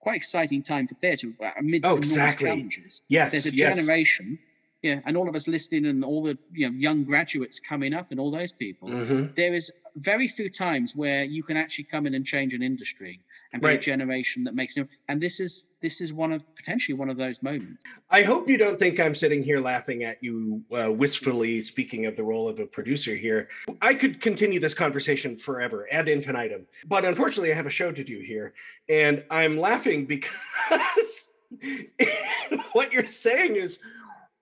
quite 0.00 0.16
exciting 0.16 0.62
time 0.62 0.86
for 0.86 0.94
theatre 0.94 1.32
uh, 1.40 1.50
amid 1.58 1.84
Oh, 1.84 1.96
exactly. 1.96 2.48
challenges. 2.48 3.02
Yes, 3.08 3.32
There's 3.32 3.46
a 3.46 3.54
yes. 3.54 3.76
generation, 3.78 4.38
yeah, 4.82 5.00
and 5.04 5.16
all 5.16 5.28
of 5.28 5.36
us 5.36 5.46
listening, 5.48 5.86
and 5.86 6.04
all 6.04 6.22
the 6.22 6.38
you 6.52 6.68
know 6.68 6.76
young 6.76 7.04
graduates 7.04 7.60
coming 7.60 7.94
up, 7.94 8.10
and 8.10 8.18
all 8.18 8.30
those 8.30 8.52
people 8.52 8.88
Mhm. 8.88 9.34
there 9.34 9.52
is 9.54 9.70
very 9.96 10.28
few 10.28 10.48
times 10.48 10.94
where 10.96 11.24
you 11.24 11.42
can 11.42 11.56
actually 11.56 11.84
come 11.84 12.06
in 12.06 12.14
and 12.14 12.24
change 12.24 12.54
an 12.54 12.62
industry 12.62 13.20
and 13.52 13.60
be 13.62 13.68
a 13.70 13.78
generation 13.78 14.44
that 14.44 14.54
makes 14.54 14.76
and 15.08 15.20
this 15.20 15.40
is 15.40 15.64
this 15.80 16.00
is 16.00 16.12
one 16.12 16.32
of 16.32 16.42
potentially 16.56 16.96
one 16.96 17.08
of 17.08 17.16
those 17.16 17.42
moments 17.42 17.84
I 18.10 18.22
hope 18.22 18.48
you 18.48 18.56
don't 18.58 18.78
think 18.78 18.98
I'm 18.98 19.14
sitting 19.14 19.42
here 19.42 19.60
laughing 19.60 20.04
at 20.04 20.22
you 20.22 20.62
uh, 20.72 20.90
wistfully. 20.90 21.62
Speaking 21.62 22.06
of 22.06 22.16
the 22.16 22.24
role 22.24 22.48
of 22.48 22.58
a 22.58 22.66
producer 22.66 23.14
here, 23.14 23.48
I 23.82 23.94
could 23.94 24.20
continue 24.20 24.60
this 24.60 24.74
conversation 24.74 25.36
forever 25.36 25.86
ad 25.92 26.08
infinitum, 26.08 26.66
but 26.86 27.04
unfortunately, 27.04 27.52
I 27.52 27.54
have 27.54 27.66
a 27.66 27.70
show 27.70 27.92
to 27.92 28.02
do 28.02 28.18
here, 28.20 28.54
and 28.88 29.24
I'm 29.30 29.58
laughing 29.58 30.06
because 30.06 31.30
what 32.72 32.92
you're 32.92 33.06
saying 33.06 33.56
is 33.56 33.80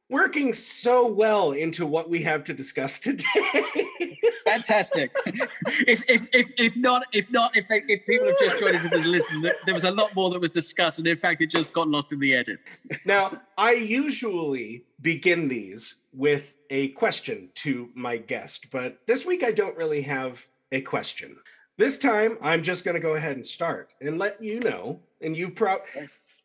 working 0.08 0.52
so 0.52 1.12
well 1.12 1.52
into 1.52 1.86
what 1.86 2.08
we 2.08 2.22
have 2.22 2.44
to 2.44 2.54
discuss 2.54 2.98
today. 2.98 3.24
fantastic 4.46 5.10
if, 5.88 6.00
if 6.08 6.22
if 6.32 6.48
if 6.56 6.76
not 6.76 7.02
if 7.12 7.28
not 7.32 7.56
if 7.56 7.66
they, 7.66 7.82
if 7.88 8.06
people 8.06 8.24
have 8.28 8.38
just 8.38 8.60
joined 8.60 8.76
into 8.76 8.88
this 8.88 9.04
listen 9.04 9.42
there 9.42 9.74
was 9.74 9.82
a 9.82 9.90
lot 9.90 10.14
more 10.14 10.30
that 10.30 10.40
was 10.40 10.52
discussed 10.52 11.00
and 11.00 11.08
in 11.08 11.16
fact 11.16 11.40
it 11.40 11.50
just 11.50 11.72
got 11.72 11.88
lost 11.88 12.12
in 12.12 12.20
the 12.20 12.32
edit 12.32 12.60
now, 13.04 13.40
I 13.56 13.72
usually 13.72 14.84
begin 15.00 15.48
these 15.48 15.96
with 16.12 16.54
a 16.70 16.88
question 16.88 17.50
to 17.56 17.90
my 17.94 18.16
guest, 18.16 18.70
but 18.70 18.98
this 19.06 19.26
week 19.26 19.44
I 19.44 19.52
don't 19.52 19.76
really 19.76 20.02
have 20.02 20.46
a 20.72 20.80
question. 20.80 21.36
This 21.78 21.98
time 21.98 22.38
I'm 22.40 22.62
just 22.62 22.84
going 22.84 22.94
to 22.94 23.00
go 23.00 23.14
ahead 23.14 23.36
and 23.36 23.44
start 23.44 23.90
and 24.00 24.18
let 24.18 24.42
you 24.42 24.60
know. 24.60 25.00
And 25.20 25.36
you 25.36 25.50
probably, 25.50 25.86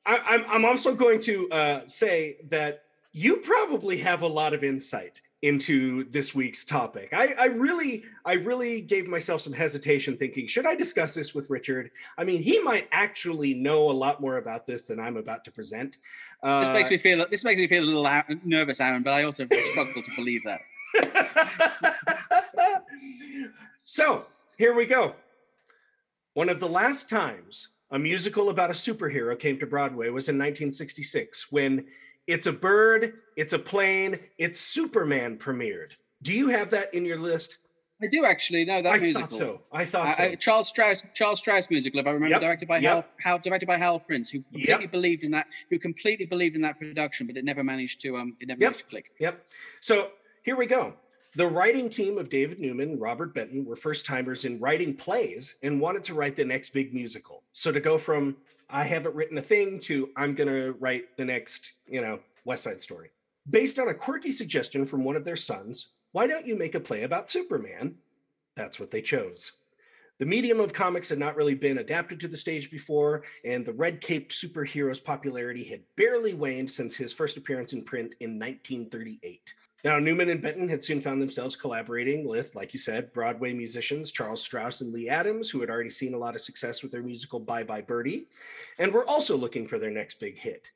I'm, 0.05 0.43
I'm 0.47 0.65
also 0.65 0.93
going 0.93 1.19
to 1.21 1.49
uh, 1.49 1.81
say 1.87 2.37
that 2.49 2.83
you 3.13 3.37
probably 3.37 3.97
have 3.97 4.21
a 4.21 4.27
lot 4.27 4.53
of 4.53 4.63
insight 4.63 5.21
into 5.41 6.03
this 6.11 6.35
week's 6.35 6.63
topic. 6.65 7.09
I, 7.13 7.33
I 7.33 7.45
really, 7.45 8.03
I 8.23 8.33
really 8.33 8.79
gave 8.79 9.07
myself 9.07 9.41
some 9.41 9.53
hesitation 9.53 10.15
thinking, 10.15 10.45
should 10.45 10.67
I 10.67 10.75
discuss 10.75 11.15
this 11.15 11.33
with 11.33 11.49
Richard? 11.49 11.89
I 12.17 12.23
mean, 12.23 12.43
he 12.43 12.59
might 12.59 12.87
actually 12.91 13.55
know 13.55 13.89
a 13.89 13.91
lot 13.91 14.21
more 14.21 14.37
about 14.37 14.67
this 14.67 14.83
than 14.83 14.99
I'm 14.99 15.17
about 15.17 15.43
to 15.45 15.51
present. 15.51 15.97
Uh, 16.43 16.61
This 16.61 16.69
makes 16.69 16.91
me 16.91 16.97
feel 16.97 17.25
this 17.29 17.43
makes 17.43 17.57
me 17.57 17.67
feel 17.67 17.83
a 17.83 17.85
little 17.85 18.37
nervous, 18.43 18.79
Aaron, 18.79 19.01
but 19.01 19.13
I 19.13 19.23
also 19.23 19.47
struggle 19.71 20.03
to 20.03 20.11
believe 20.15 20.43
that. 20.43 20.61
so 23.83 24.27
here 24.57 24.75
we 24.75 24.85
go. 24.85 25.15
One 26.33 26.49
of 26.49 26.59
the 26.59 26.69
last 26.69 27.09
times 27.09 27.69
a 27.89 27.97
musical 27.99 28.49
about 28.49 28.69
a 28.69 28.73
superhero 28.73 29.37
came 29.37 29.59
to 29.59 29.65
Broadway 29.65 30.09
was 30.09 30.29
in 30.29 30.35
1966 30.35 31.51
when 31.51 31.87
It's 32.27 32.45
a 32.45 32.51
Bird, 32.51 33.13
It's 33.35 33.53
a 33.53 33.59
Plane, 33.59 34.19
It's 34.37 34.59
Superman 34.59 35.37
premiered. 35.37 35.91
Do 36.21 36.33
you 36.33 36.49
have 36.49 36.69
that 36.71 36.93
in 36.93 37.05
your 37.05 37.19
list? 37.19 37.57
I 38.03 38.07
do 38.07 38.25
actually 38.25 38.65
know 38.65 38.81
that 38.81 38.95
I 38.95 38.97
musical. 38.97 39.27
thought 39.27 39.37
so. 39.37 39.61
I 39.71 39.85
thought 39.85 40.07
Uh, 40.07 40.29
so. 40.31 40.35
Charles 40.35 40.71
Strouse, 40.73 41.05
Charles 41.13 41.39
Strouse 41.41 41.69
musical, 41.69 41.99
if 41.99 42.07
I 42.07 42.11
remember, 42.11 42.33
Yep, 42.33 42.41
directed 42.41 42.67
by 42.67 42.77
yep. 42.79 42.91
Hal, 42.93 43.05
Hal, 43.19 43.39
directed 43.39 43.67
by 43.67 43.77
Hal 43.77 43.99
Prince, 43.99 44.29
who 44.31 44.41
completely 44.41 44.81
Yep. 44.83 44.91
believed 44.91 45.23
in 45.23 45.31
that, 45.31 45.47
who 45.69 45.77
completely 45.77 46.25
believed 46.25 46.55
in 46.55 46.61
that 46.61 46.79
production, 46.79 47.27
but 47.27 47.37
it 47.37 47.45
never 47.45 47.63
managed 47.63 48.01
to, 48.01 48.17
um, 48.17 48.35
it 48.39 48.47
never 48.47 48.59
managed 48.59 48.79
to 48.79 48.85
click. 48.85 49.11
Yep. 49.19 49.45
So 49.81 50.11
here 50.43 50.55
we 50.55 50.65
go. 50.65 50.95
The 51.35 51.45
writing 51.47 51.89
team 51.89 52.17
of 52.17 52.29
David 52.29 52.59
Newman 52.59 52.89
and 52.91 53.01
Robert 53.01 53.33
Benton 53.35 53.65
were 53.65 53.75
first 53.75 54.05
timers 54.05 54.45
in 54.45 54.59
writing 54.59 54.95
plays 54.95 55.55
and 55.61 55.79
wanted 55.79 56.03
to 56.05 56.13
write 56.15 56.35
the 56.35 56.43
next 56.45 56.71
big 56.73 56.93
musical. 56.93 57.43
So 57.51 57.71
to 57.71 57.79
go 57.79 57.97
from 57.99 58.35
I 58.71 58.85
haven't 58.85 59.15
written 59.15 59.37
a 59.37 59.41
thing 59.41 59.79
to 59.79 60.09
I'm 60.15 60.33
going 60.33 60.47
to 60.47 60.71
write 60.79 61.17
the 61.17 61.25
next, 61.25 61.73
you 61.87 62.01
know, 62.01 62.19
West 62.45 62.63
Side 62.63 62.81
Story. 62.81 63.09
Based 63.49 63.77
on 63.79 63.89
a 63.89 63.93
quirky 63.93 64.31
suggestion 64.31 64.85
from 64.85 65.03
one 65.03 65.17
of 65.17 65.25
their 65.25 65.35
sons, 65.35 65.93
why 66.13 66.25
don't 66.25 66.47
you 66.47 66.55
make 66.55 66.75
a 66.75 66.79
play 66.79 67.03
about 67.03 67.29
Superman? 67.29 67.95
That's 68.55 68.79
what 68.79 68.91
they 68.91 69.01
chose. 69.01 69.51
The 70.19 70.25
medium 70.25 70.59
of 70.59 70.71
comics 70.71 71.09
had 71.09 71.17
not 71.17 71.35
really 71.35 71.55
been 71.55 71.79
adapted 71.79 72.19
to 72.19 72.27
the 72.27 72.37
stage 72.37 72.69
before, 72.69 73.23
and 73.43 73.65
the 73.65 73.73
red 73.73 73.99
caped 73.99 74.31
superhero's 74.31 74.99
popularity 74.99 75.63
had 75.63 75.81
barely 75.97 76.33
waned 76.33 76.71
since 76.71 76.95
his 76.95 77.11
first 77.11 77.37
appearance 77.37 77.73
in 77.73 77.83
print 77.83 78.13
in 78.19 78.37
1938. 78.39 79.53
Now, 79.83 79.97
Newman 79.97 80.29
and 80.29 80.41
Benton 80.41 80.69
had 80.69 80.83
soon 80.83 81.01
found 81.01 81.21
themselves 81.21 81.55
collaborating 81.55 82.27
with, 82.27 82.55
like 82.55 82.71
you 82.71 82.79
said, 82.79 83.11
Broadway 83.13 83.53
musicians 83.53 84.11
Charles 84.11 84.47
Strouse 84.47 84.81
and 84.81 84.93
Lee 84.93 85.09
Adams, 85.09 85.49
who 85.49 85.59
had 85.59 85.71
already 85.71 85.89
seen 85.89 86.13
a 86.13 86.19
lot 86.19 86.35
of 86.35 86.41
success 86.41 86.83
with 86.83 86.91
their 86.91 87.01
musical 87.01 87.39
Bye 87.39 87.63
Bye 87.63 87.81
Birdie, 87.81 88.27
and 88.77 88.93
were 88.93 89.07
also 89.07 89.35
looking 89.35 89.65
for 89.65 89.79
their 89.79 89.89
next 89.89 90.19
big 90.19 90.37
hit. 90.37 90.69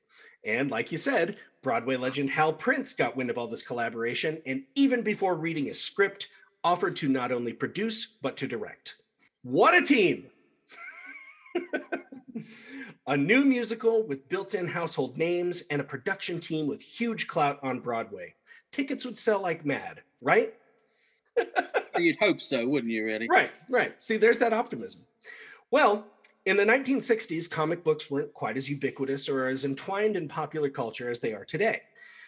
And 0.44 0.72
like 0.72 0.92
you 0.92 0.98
said, 0.98 1.38
Broadway 1.62 1.98
legend 1.98 2.32
Hal 2.32 2.54
Prince 2.54 2.94
got 2.94 3.16
wind 3.16 3.30
of 3.30 3.38
all 3.38 3.48
this 3.48 3.64
collaboration, 3.64 4.42
and 4.46 4.64
even 4.74 5.04
before 5.04 5.36
reading 5.36 5.70
a 5.70 5.74
script, 5.74 6.30
offered 6.64 6.96
to 6.96 7.08
not 7.08 7.32
only 7.32 7.54
produce, 7.54 8.06
but 8.22 8.38
to 8.38 8.48
direct. 8.48 8.96
What 9.44 9.76
a 9.76 9.86
team! 9.86 10.26
a 13.08 13.16
new 13.16 13.46
musical 13.46 14.02
with 14.02 14.28
built 14.30 14.56
in 14.56 14.68
household 14.68 15.16
names 15.16 15.64
and 15.70 15.80
a 15.80 15.86
production 15.86 16.40
team 16.40 16.66
with 16.66 16.82
huge 16.82 17.28
clout 17.28 17.60
on 17.62 17.80
Broadway. 17.80 18.34
Tickets 18.76 19.06
would 19.06 19.18
sell 19.18 19.40
like 19.42 19.66
mad, 19.66 20.02
right? 20.22 20.54
You'd 21.98 22.18
hope 22.20 22.42
so, 22.42 22.68
wouldn't 22.68 22.92
you, 22.92 23.06
really? 23.06 23.26
Right, 23.30 23.52
right. 23.70 23.96
See, 24.04 24.18
there's 24.18 24.40
that 24.40 24.52
optimism. 24.52 25.04
Well, 25.72 26.06
in 26.46 26.58
the 26.58 26.66
1960s, 26.66 27.50
comic 27.50 27.86
books 27.86 28.12
weren't 28.12 28.34
quite 28.34 28.58
as 28.58 28.70
ubiquitous 28.70 29.30
or 29.30 29.48
as 29.48 29.64
entwined 29.64 30.18
in 30.18 30.28
popular 30.28 30.70
culture 30.70 31.10
as 31.10 31.22
they 31.22 31.32
are 31.34 31.46
today. 31.46 31.84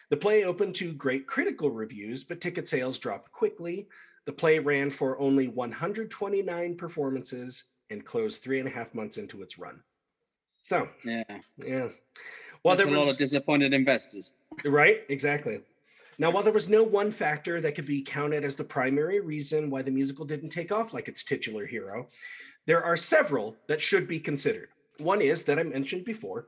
The 0.09 0.15
play 0.15 0.45
opened 0.45 0.75
to 0.75 0.93
great 0.93 1.27
critical 1.27 1.69
reviews, 1.69 2.23
but 2.23 2.39
ticket 2.39 2.65
sales 2.65 2.97
dropped 2.97 3.33
quickly. 3.33 3.89
The 4.23 4.31
play 4.31 4.57
ran 4.59 4.89
for 4.89 5.19
only 5.19 5.49
129 5.49 6.77
performances 6.77 7.65
and 7.89 8.05
closed 8.05 8.41
three 8.41 8.59
and 8.59 8.69
a 8.69 8.71
half 8.71 8.95
months 8.95 9.17
into 9.17 9.41
its 9.41 9.59
run. 9.59 9.81
So, 10.61 10.87
Yeah. 11.03 11.23
yeah. 11.57 11.89
Well, 12.63 12.77
There's 12.77 12.85
there 12.87 12.95
a 12.95 12.97
was 12.97 13.05
lot 13.05 13.11
of 13.11 13.17
disappointed 13.17 13.73
investors. 13.73 14.33
Right, 14.63 15.01
exactly. 15.09 15.59
Now, 16.19 16.31
while 16.31 16.43
there 16.43 16.53
was 16.53 16.69
no 16.69 16.83
one 16.83 17.12
factor 17.12 17.62
that 17.62 17.75
could 17.75 17.86
be 17.86 18.01
counted 18.01 18.43
as 18.43 18.55
the 18.55 18.63
primary 18.63 19.19
reason 19.19 19.69
why 19.69 19.83
the 19.83 19.91
musical 19.91 20.25
didn't 20.25 20.50
take 20.50 20.71
off 20.71 20.93
like 20.93 21.07
its 21.07 21.24
titular 21.24 21.65
hero, 21.65 22.07
there 22.65 22.83
are 22.83 22.97
several 22.97 23.55
that 23.67 23.81
should 23.81 24.07
be 24.07 24.19
considered. 24.19 24.69
One 24.97 25.21
is 25.21 25.43
that 25.43 25.59
I 25.59 25.63
mentioned 25.63 26.05
before, 26.05 26.47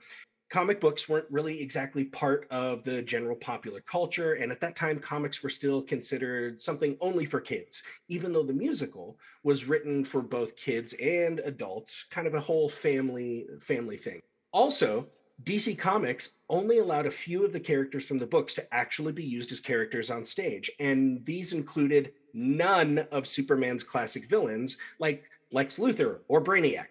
comic 0.49 0.81
books 0.81 1.07
weren't 1.07 1.29
really 1.29 1.61
exactly 1.61 2.05
part 2.05 2.47
of 2.49 2.83
the 2.83 3.03
general 3.03 3.35
popular 3.35 3.81
culture. 3.81 4.33
And 4.33 4.51
at 4.51 4.59
that 4.61 4.75
time, 4.75 4.97
comics 4.97 5.43
were 5.43 5.51
still 5.51 5.83
considered 5.83 6.59
something 6.59 6.97
only 6.99 7.25
for 7.25 7.39
kids, 7.39 7.83
even 8.07 8.33
though 8.33 8.43
the 8.43 8.53
musical 8.53 9.19
was 9.43 9.67
written 9.67 10.03
for 10.03 10.23
both 10.23 10.55
kids 10.55 10.93
and 10.93 11.39
adults, 11.45 12.05
kind 12.09 12.25
of 12.25 12.33
a 12.33 12.39
whole 12.39 12.69
family 12.69 13.45
family 13.61 13.97
thing. 13.97 14.19
Also, 14.51 15.07
DC 15.43 15.77
Comics 15.77 16.37
only 16.49 16.79
allowed 16.79 17.05
a 17.05 17.11
few 17.11 17.45
of 17.45 17.53
the 17.53 17.59
characters 17.59 18.07
from 18.07 18.19
the 18.19 18.27
books 18.27 18.53
to 18.55 18.73
actually 18.73 19.13
be 19.13 19.23
used 19.23 19.51
as 19.51 19.61
characters 19.61 20.11
on 20.11 20.23
stage, 20.25 20.69
and 20.79 21.25
these 21.25 21.53
included 21.53 22.11
none 22.33 22.99
of 23.11 23.25
Superman's 23.25 23.83
classic 23.83 24.27
villains 24.27 24.77
like 24.99 25.23
Lex 25.51 25.79
Luthor 25.79 26.19
or 26.27 26.43
Brainiac. 26.43 26.87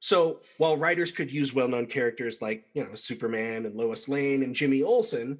So 0.00 0.40
while 0.58 0.76
writers 0.76 1.10
could 1.10 1.32
use 1.32 1.54
well-known 1.54 1.86
characters 1.86 2.42
like, 2.42 2.66
you 2.74 2.84
know, 2.84 2.94
Superman 2.94 3.66
and 3.66 3.74
Lois 3.74 4.08
Lane 4.08 4.42
and 4.42 4.54
Jimmy 4.54 4.82
Olsen, 4.82 5.38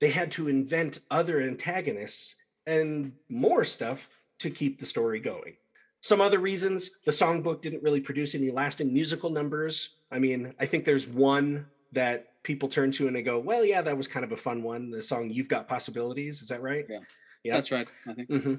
they 0.00 0.10
had 0.10 0.32
to 0.32 0.48
invent 0.48 1.00
other 1.10 1.40
antagonists 1.40 2.36
and 2.66 3.12
more 3.28 3.64
stuff 3.64 4.08
to 4.38 4.50
keep 4.50 4.80
the 4.80 4.86
story 4.86 5.20
going. 5.20 5.54
Some 6.00 6.20
other 6.20 6.38
reasons, 6.38 6.90
the 7.04 7.10
songbook 7.10 7.60
didn't 7.60 7.82
really 7.82 8.00
produce 8.00 8.34
any 8.34 8.50
lasting 8.50 8.92
musical 8.92 9.30
numbers. 9.30 9.96
I 10.10 10.18
mean, 10.18 10.54
I 10.58 10.66
think 10.66 10.84
there's 10.84 11.06
one 11.06 11.66
that 11.92 12.42
people 12.42 12.68
turn 12.68 12.90
to 12.92 13.06
and 13.06 13.16
they 13.16 13.22
go, 13.22 13.38
well, 13.38 13.64
yeah, 13.64 13.82
that 13.82 13.96
was 13.96 14.08
kind 14.08 14.24
of 14.24 14.32
a 14.32 14.36
fun 14.36 14.62
one. 14.62 14.90
The 14.90 15.02
song 15.02 15.30
You've 15.30 15.48
Got 15.48 15.68
Possibilities. 15.68 16.42
Is 16.42 16.48
that 16.48 16.62
right? 16.62 16.84
Yeah. 16.88 17.00
Yeah. 17.44 17.54
That's 17.54 17.70
right, 17.70 17.86
I 18.06 18.14
think. 18.14 18.28
hmm 18.28 18.54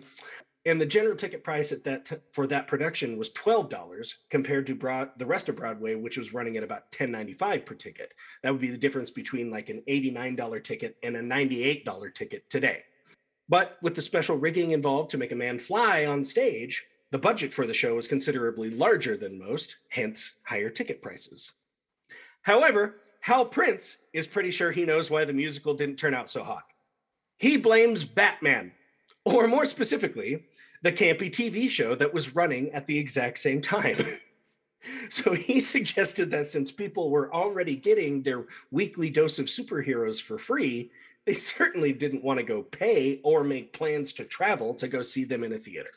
And 0.65 0.79
the 0.79 0.85
general 0.85 1.15
ticket 1.15 1.43
price 1.43 1.71
at 1.71 1.83
that 1.83 2.05
t- 2.05 2.15
for 2.31 2.47
that 2.47 2.67
production 2.67 3.17
was 3.17 3.31
twelve 3.31 3.69
dollars 3.69 4.19
compared 4.29 4.67
to 4.67 4.75
broad 4.75 5.11
the 5.17 5.25
rest 5.25 5.49
of 5.49 5.55
Broadway, 5.57 5.95
which 5.95 6.17
was 6.17 6.33
running 6.33 6.57
at 6.57 6.63
about 6.63 6.91
ten 6.91 7.11
ninety 7.11 7.33
five 7.33 7.65
per 7.65 7.75
ticket. 7.75 8.13
That 8.41 8.51
would 8.51 8.61
be 8.61 8.71
the 8.71 8.77
difference 8.77 9.11
between 9.11 9.51
like 9.51 9.69
an 9.69 9.83
eighty 9.87 10.11
nine 10.11 10.35
dollar 10.35 10.59
ticket 10.59 10.97
and 11.03 11.15
a 11.17 11.21
ninety 11.21 11.63
eight 11.63 11.83
dollar 11.85 12.09
ticket 12.09 12.49
today. 12.49 12.83
But 13.49 13.77
with 13.81 13.95
the 13.95 14.01
special 14.01 14.37
rigging 14.37 14.71
involved 14.71 15.09
to 15.11 15.17
make 15.17 15.31
a 15.31 15.35
man 15.35 15.59
fly 15.59 16.05
on 16.05 16.23
stage, 16.23 16.85
the 17.11 17.17
budget 17.17 17.53
for 17.53 17.65
the 17.67 17.73
show 17.73 17.95
was 17.95 18.07
considerably 18.07 18.69
larger 18.69 19.17
than 19.17 19.39
most, 19.39 19.77
hence 19.89 20.37
higher 20.43 20.69
ticket 20.69 21.01
prices. 21.01 21.51
However, 22.43 22.99
Hal 23.21 23.45
Prince 23.45 23.97
is 24.13 24.27
pretty 24.27 24.51
sure 24.51 24.71
he 24.71 24.85
knows 24.85 25.11
why 25.11 25.25
the 25.25 25.33
musical 25.33 25.73
didn't 25.73 25.97
turn 25.97 26.13
out 26.13 26.29
so 26.29 26.43
hot. 26.43 26.63
He 27.37 27.57
blames 27.57 28.05
Batman, 28.05 28.71
or 29.25 29.47
more 29.47 29.65
specifically, 29.65 30.45
the 30.81 30.91
campy 30.91 31.29
TV 31.29 31.69
show 31.69 31.95
that 31.95 32.13
was 32.13 32.35
running 32.35 32.71
at 32.71 32.85
the 32.85 32.97
exact 32.97 33.37
same 33.37 33.61
time. 33.61 33.97
so 35.09 35.33
he 35.33 35.59
suggested 35.59 36.31
that 36.31 36.47
since 36.47 36.71
people 36.71 37.09
were 37.09 37.33
already 37.33 37.75
getting 37.75 38.23
their 38.23 38.45
weekly 38.71 39.09
dose 39.09 39.39
of 39.39 39.47
superheroes 39.47 40.21
for 40.21 40.37
free, 40.37 40.91
they 41.25 41.33
certainly 41.33 41.93
didn't 41.93 42.23
want 42.23 42.39
to 42.39 42.45
go 42.45 42.63
pay 42.63 43.19
or 43.23 43.43
make 43.43 43.73
plans 43.73 44.13
to 44.13 44.23
travel 44.23 44.73
to 44.75 44.87
go 44.87 45.01
see 45.01 45.25
them 45.25 45.43
in 45.43 45.53
a 45.53 45.59
theater. 45.59 45.91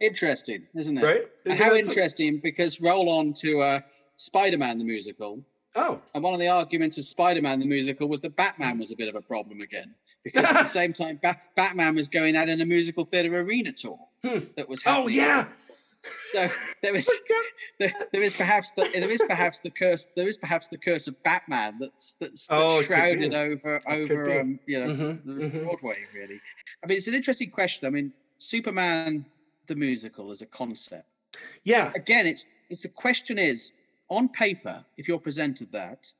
Interesting, 0.00 0.66
isn't 0.74 0.98
it? 0.98 1.04
Right? 1.04 1.28
Isn't 1.44 1.64
How 1.64 1.74
interesting, 1.74 2.38
because 2.42 2.80
roll 2.80 3.08
on 3.08 3.32
to 3.34 3.60
uh, 3.60 3.80
Spider 4.16 4.58
Man 4.58 4.78
the 4.78 4.84
musical. 4.84 5.42
Oh, 5.78 6.00
And 6.14 6.24
one 6.24 6.32
of 6.32 6.40
the 6.40 6.48
arguments 6.48 6.96
of 6.98 7.04
Spider 7.04 7.42
Man 7.42 7.60
the 7.60 7.66
musical 7.66 8.08
was 8.08 8.20
that 8.22 8.34
Batman 8.34 8.78
was 8.78 8.92
a 8.92 8.96
bit 8.96 9.08
of 9.08 9.14
a 9.14 9.20
problem 9.20 9.60
again. 9.60 9.94
Because 10.24 10.44
at 10.50 10.54
the 10.62 10.64
same 10.80 10.92
time, 10.92 11.20
ba- 11.22 11.40
Batman 11.54 11.94
was 11.94 12.08
going 12.08 12.34
out 12.34 12.48
in 12.48 12.60
a 12.60 12.66
musical 12.66 13.04
theatre 13.04 13.34
arena 13.36 13.72
tour 13.72 13.98
Hmm. 14.24 14.38
that 14.56 14.68
was 14.68 14.82
oh 14.86 15.06
yeah. 15.08 15.46
So 16.32 16.48
there 16.82 16.94
is 16.96 17.10
there, 17.78 17.92
there 18.12 18.22
is 18.22 18.34
perhaps 18.34 18.72
the 18.72 18.88
there 18.94 19.10
is 19.10 19.22
perhaps 19.28 19.60
the 19.60 19.70
curse 19.70 20.06
there 20.16 20.26
is 20.28 20.38
perhaps 20.38 20.68
the 20.68 20.78
curse 20.78 21.08
of 21.08 21.22
Batman 21.22 21.76
that's 21.78 22.14
that's, 22.20 22.46
that's 22.46 22.48
Oh, 22.50 22.80
shrouded 22.82 23.34
over 23.34 23.80
over 23.88 24.40
um, 24.40 24.58
you 24.66 24.80
know 24.80 24.94
Mhm, 24.94 25.24
the 25.24 25.32
mhm. 25.50 25.64
Broadway 25.64 25.98
really. 26.14 26.40
I 26.82 26.86
mean, 26.86 26.96
it's 26.96 27.08
an 27.08 27.14
interesting 27.14 27.50
question. 27.50 27.86
I 27.86 27.90
mean, 27.90 28.12
Superman 28.38 29.26
the 29.66 29.74
musical 29.76 30.30
as 30.30 30.42
a 30.42 30.46
concept. 30.46 31.06
Yeah. 31.64 31.92
Again, 31.94 32.26
it's 32.26 32.46
it's 32.70 32.82
the 32.82 32.88
question 32.88 33.36
is 33.38 33.72
on 34.08 34.28
paper 34.28 34.84
if 34.96 35.08
you're 35.08 35.18
presented 35.18 35.72
that, 35.72 36.12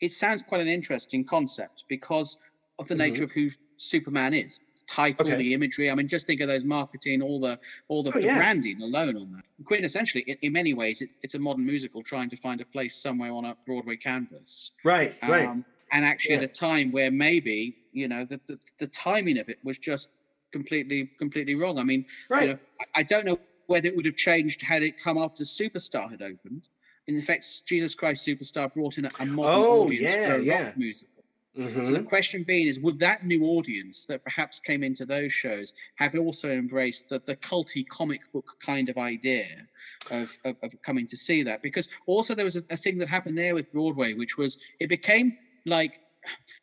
it 0.00 0.12
sounds 0.12 0.42
quite 0.42 0.60
an 0.60 0.68
interesting 0.68 1.24
concept 1.24 1.84
because 1.88 2.38
of 2.78 2.88
the 2.88 2.94
nature 2.94 3.24
of 3.24 3.32
who 3.32 3.50
Superman 3.76 4.34
is. 4.34 4.60
Title, 4.88 5.26
Okay. 5.26 5.36
the 5.36 5.54
imagery. 5.54 5.90
I 5.90 5.94
mean, 5.94 6.06
just 6.06 6.26
think 6.26 6.42
of 6.42 6.48
those 6.48 6.64
marketing, 6.64 7.22
all 7.22 7.40
the 7.40 7.58
all 7.88 8.02
the, 8.02 8.10
Oh, 8.10 8.20
the 8.20 8.26
yeah. 8.26 8.36
branding 8.36 8.82
alone 8.82 9.16
on 9.16 9.32
that. 9.32 9.44
Quintessentially, 9.64 10.22
in, 10.26 10.36
in 10.42 10.52
many 10.52 10.74
ways, 10.74 11.00
it's, 11.00 11.14
it's 11.22 11.34
a 11.34 11.38
modern 11.38 11.64
musical 11.64 12.02
trying 12.02 12.28
to 12.28 12.36
find 12.36 12.60
a 12.60 12.66
place 12.66 12.94
somewhere 12.96 13.32
on 13.32 13.46
a 13.46 13.56
Broadway 13.64 13.96
canvas. 13.96 14.72
Right, 14.84 15.14
right. 15.26 15.46
Um, 15.46 15.64
and 15.92 16.04
actually, 16.04 16.34
Yeah. 16.34 16.42
at 16.42 16.44
a 16.50 16.52
time 16.52 16.92
where 16.92 17.10
maybe 17.10 17.74
you 17.92 18.06
know 18.08 18.24
the, 18.26 18.38
the 18.46 18.58
the 18.80 18.86
timing 18.88 19.38
of 19.38 19.48
it 19.48 19.58
was 19.64 19.78
just 19.78 20.10
completely 20.52 21.06
completely 21.18 21.54
wrong. 21.54 21.78
I 21.78 21.84
mean, 21.84 22.04
right. 22.28 22.42
you 22.42 22.52
know, 22.54 22.58
I- 22.80 23.00
I 23.00 23.02
don't 23.02 23.24
know 23.24 23.38
whether 23.68 23.86
it 23.86 23.96
would 23.96 24.04
have 24.04 24.16
changed 24.16 24.60
had 24.60 24.82
it 24.82 24.98
come 25.02 25.16
after 25.16 25.44
Superstar 25.44 26.10
had 26.10 26.20
opened. 26.20 26.68
In 27.08 27.16
effect, 27.18 27.46
Jesus 27.66 27.94
Christ 27.94 28.26
Superstar 28.26 28.72
brought 28.72 28.98
in 28.98 29.06
a, 29.06 29.10
a 29.20 29.26
modern 29.26 29.62
Oh, 29.62 29.84
audience 29.86 30.14
yeah, 30.14 30.26
for 30.26 30.34
a 30.34 30.42
yeah. 30.42 30.62
rock 30.66 30.76
musical. 30.76 31.24
Mhm. 31.58 31.86
So 31.86 31.92
the 31.92 32.02
question 32.02 32.44
being 32.44 32.66
is, 32.66 32.80
would 32.80 32.98
that 33.00 33.26
new 33.26 33.44
audience 33.44 34.06
that 34.06 34.24
perhaps 34.24 34.58
came 34.58 34.82
into 34.82 35.04
those 35.04 35.32
shows 35.32 35.74
have 35.96 36.14
also 36.14 36.50
embraced 36.50 37.10
the, 37.10 37.20
the 37.26 37.36
culty 37.36 37.86
comic 37.86 38.20
book 38.32 38.56
kind 38.64 38.88
of 38.88 38.96
idea 38.96 39.66
of, 40.10 40.34
of, 40.46 40.56
of 40.62 40.80
coming 40.82 41.06
to 41.08 41.16
see 41.16 41.42
that? 41.42 41.60
Because 41.60 41.90
also 42.06 42.34
there 42.34 42.46
was 42.46 42.56
a, 42.56 42.62
a 42.70 42.76
thing 42.76 42.96
that 42.98 43.08
happened 43.08 43.36
there 43.36 43.54
with 43.54 43.70
Broadway, 43.70 44.14
which 44.14 44.38
was 44.38 44.58
it 44.80 44.86
became 44.88 45.36
like 45.66 46.00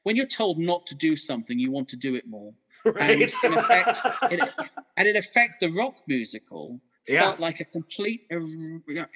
when 0.03 0.15
you're 0.15 0.25
told 0.25 0.57
not 0.57 0.85
to 0.87 0.95
do 0.95 1.15
something, 1.15 1.59
you 1.59 1.69
want 1.69 1.87
to 1.89 1.97
do 1.97 2.15
it 2.15 2.27
more. 2.27 2.53
right. 2.85 3.11
in 3.11 3.21
effect, 3.53 3.99
it, 4.31 4.39
and 4.97 5.07
in 5.07 5.17
effect, 5.17 5.59
the 5.59 5.69
rock 5.69 5.97
musical 6.07 6.79
Yeah. 7.07 7.23
felt 7.23 7.39
like 7.39 7.59
a 7.59 7.65
complete, 7.65 8.21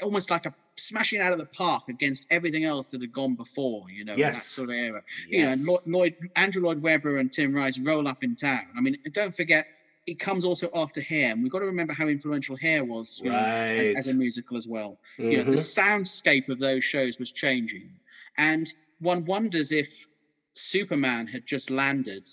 almost 0.01 0.30
like 0.30 0.46
a 0.46 0.53
smashing 0.75 1.22
out 1.22 1.32
of 1.34 1.39
the 1.39 1.46
park 1.46 1.84
against 1.89 2.25
everything 2.30 2.63
else 2.65 2.92
that 2.92 3.01
had 3.01 3.12
gone 3.13 3.36
before. 3.36 3.89
You 3.89 4.06
know, 4.06 4.13
in 4.13 4.20
that 4.20 4.36
sort 4.38 4.70
of 4.70 4.75
era. 4.75 5.01
You 5.27 5.44
know. 5.46 5.56
Lloyd, 5.65 5.80
Lloyd, 5.86 6.15
Andrew 6.36 6.62
Lloyd 6.63 6.82
Webber 6.82 7.18
and 7.18 7.32
Tim 7.32 7.53
Rice 7.53 7.80
roll 7.80 8.08
up 8.08 8.24
in 8.24 8.36
town. 8.36 8.68
I 8.77 8.82
mean, 8.82 8.98
don't 9.13 9.36
forget. 9.36 9.68
It 10.06 10.20
comes 10.20 10.44
also 10.44 10.70
after 10.75 11.00
Hair, 11.00 11.32
and 11.32 11.42
we've 11.42 11.51
got 11.51 11.60
to 11.60 11.65
remember 11.65 11.94
how 11.94 12.08
influential 12.08 12.58
Hair 12.58 12.84
was 12.84 13.22
you 13.24 13.30
know, 13.30 13.38
as, 13.38 13.89
as 13.92 14.08
a 14.10 14.13
musical 14.13 14.58
as 14.58 14.68
well. 14.68 14.98
You 15.18 15.38
know, 15.38 15.44
the 15.46 15.51
Mhm. 15.51 15.80
soundscape 15.80 16.50
of 16.50 16.60
those 16.60 16.84
shows 16.84 17.20
was 17.20 17.32
changing, 17.32 17.89
and 18.38 18.68
one 19.00 19.24
wonders 19.24 19.72
if 19.72 20.06
Superman 20.51 21.27
had 21.27 21.46
just 21.46 21.70
landed 21.70 22.27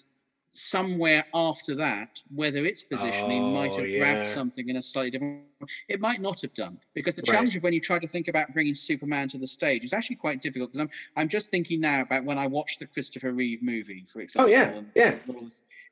somewhere 0.52 1.24
after 1.32 1.74
that, 1.76 2.22
whether 2.34 2.64
its 2.64 2.82
positioning 2.82 3.54
might 3.54 3.70
Oh, 3.72 3.78
have 3.78 3.88
yeah. 3.88 3.98
grabbed 4.00 4.26
something 4.26 4.68
in 4.68 4.76
a 4.76 4.82
slightly 4.82 5.10
different. 5.10 5.42
It 5.88 6.00
might 6.00 6.20
not 6.20 6.40
have 6.40 6.52
done 6.54 6.78
because 6.94 7.14
the 7.14 7.22
Right. 7.22 7.34
challenge 7.34 7.56
of 7.56 7.62
when 7.62 7.72
you 7.72 7.80
try 7.80 7.98
to 7.98 8.08
think 8.08 8.26
about 8.28 8.52
bringing 8.52 8.74
Superman 8.74 9.28
to 9.28 9.38
the 9.38 9.46
stage 9.46 9.84
is 9.84 9.92
actually 9.92 10.16
quite 10.16 10.42
difficult. 10.42 10.72
Because 10.72 10.80
I'm 10.80 10.90
I'm 11.22 11.28
just 11.28 11.50
thinking 11.50 11.80
now 11.80 12.00
about 12.00 12.24
when 12.24 12.38
I 12.38 12.46
watched 12.46 12.80
the 12.80 12.86
Christopher 12.86 13.32
Reeve 13.32 13.62
movie, 13.62 14.04
for 14.12 14.20
example. 14.20 14.52
Oh 14.52 14.56
yeah, 14.56 14.70
and- 14.70 14.90
yeah. 14.94 15.16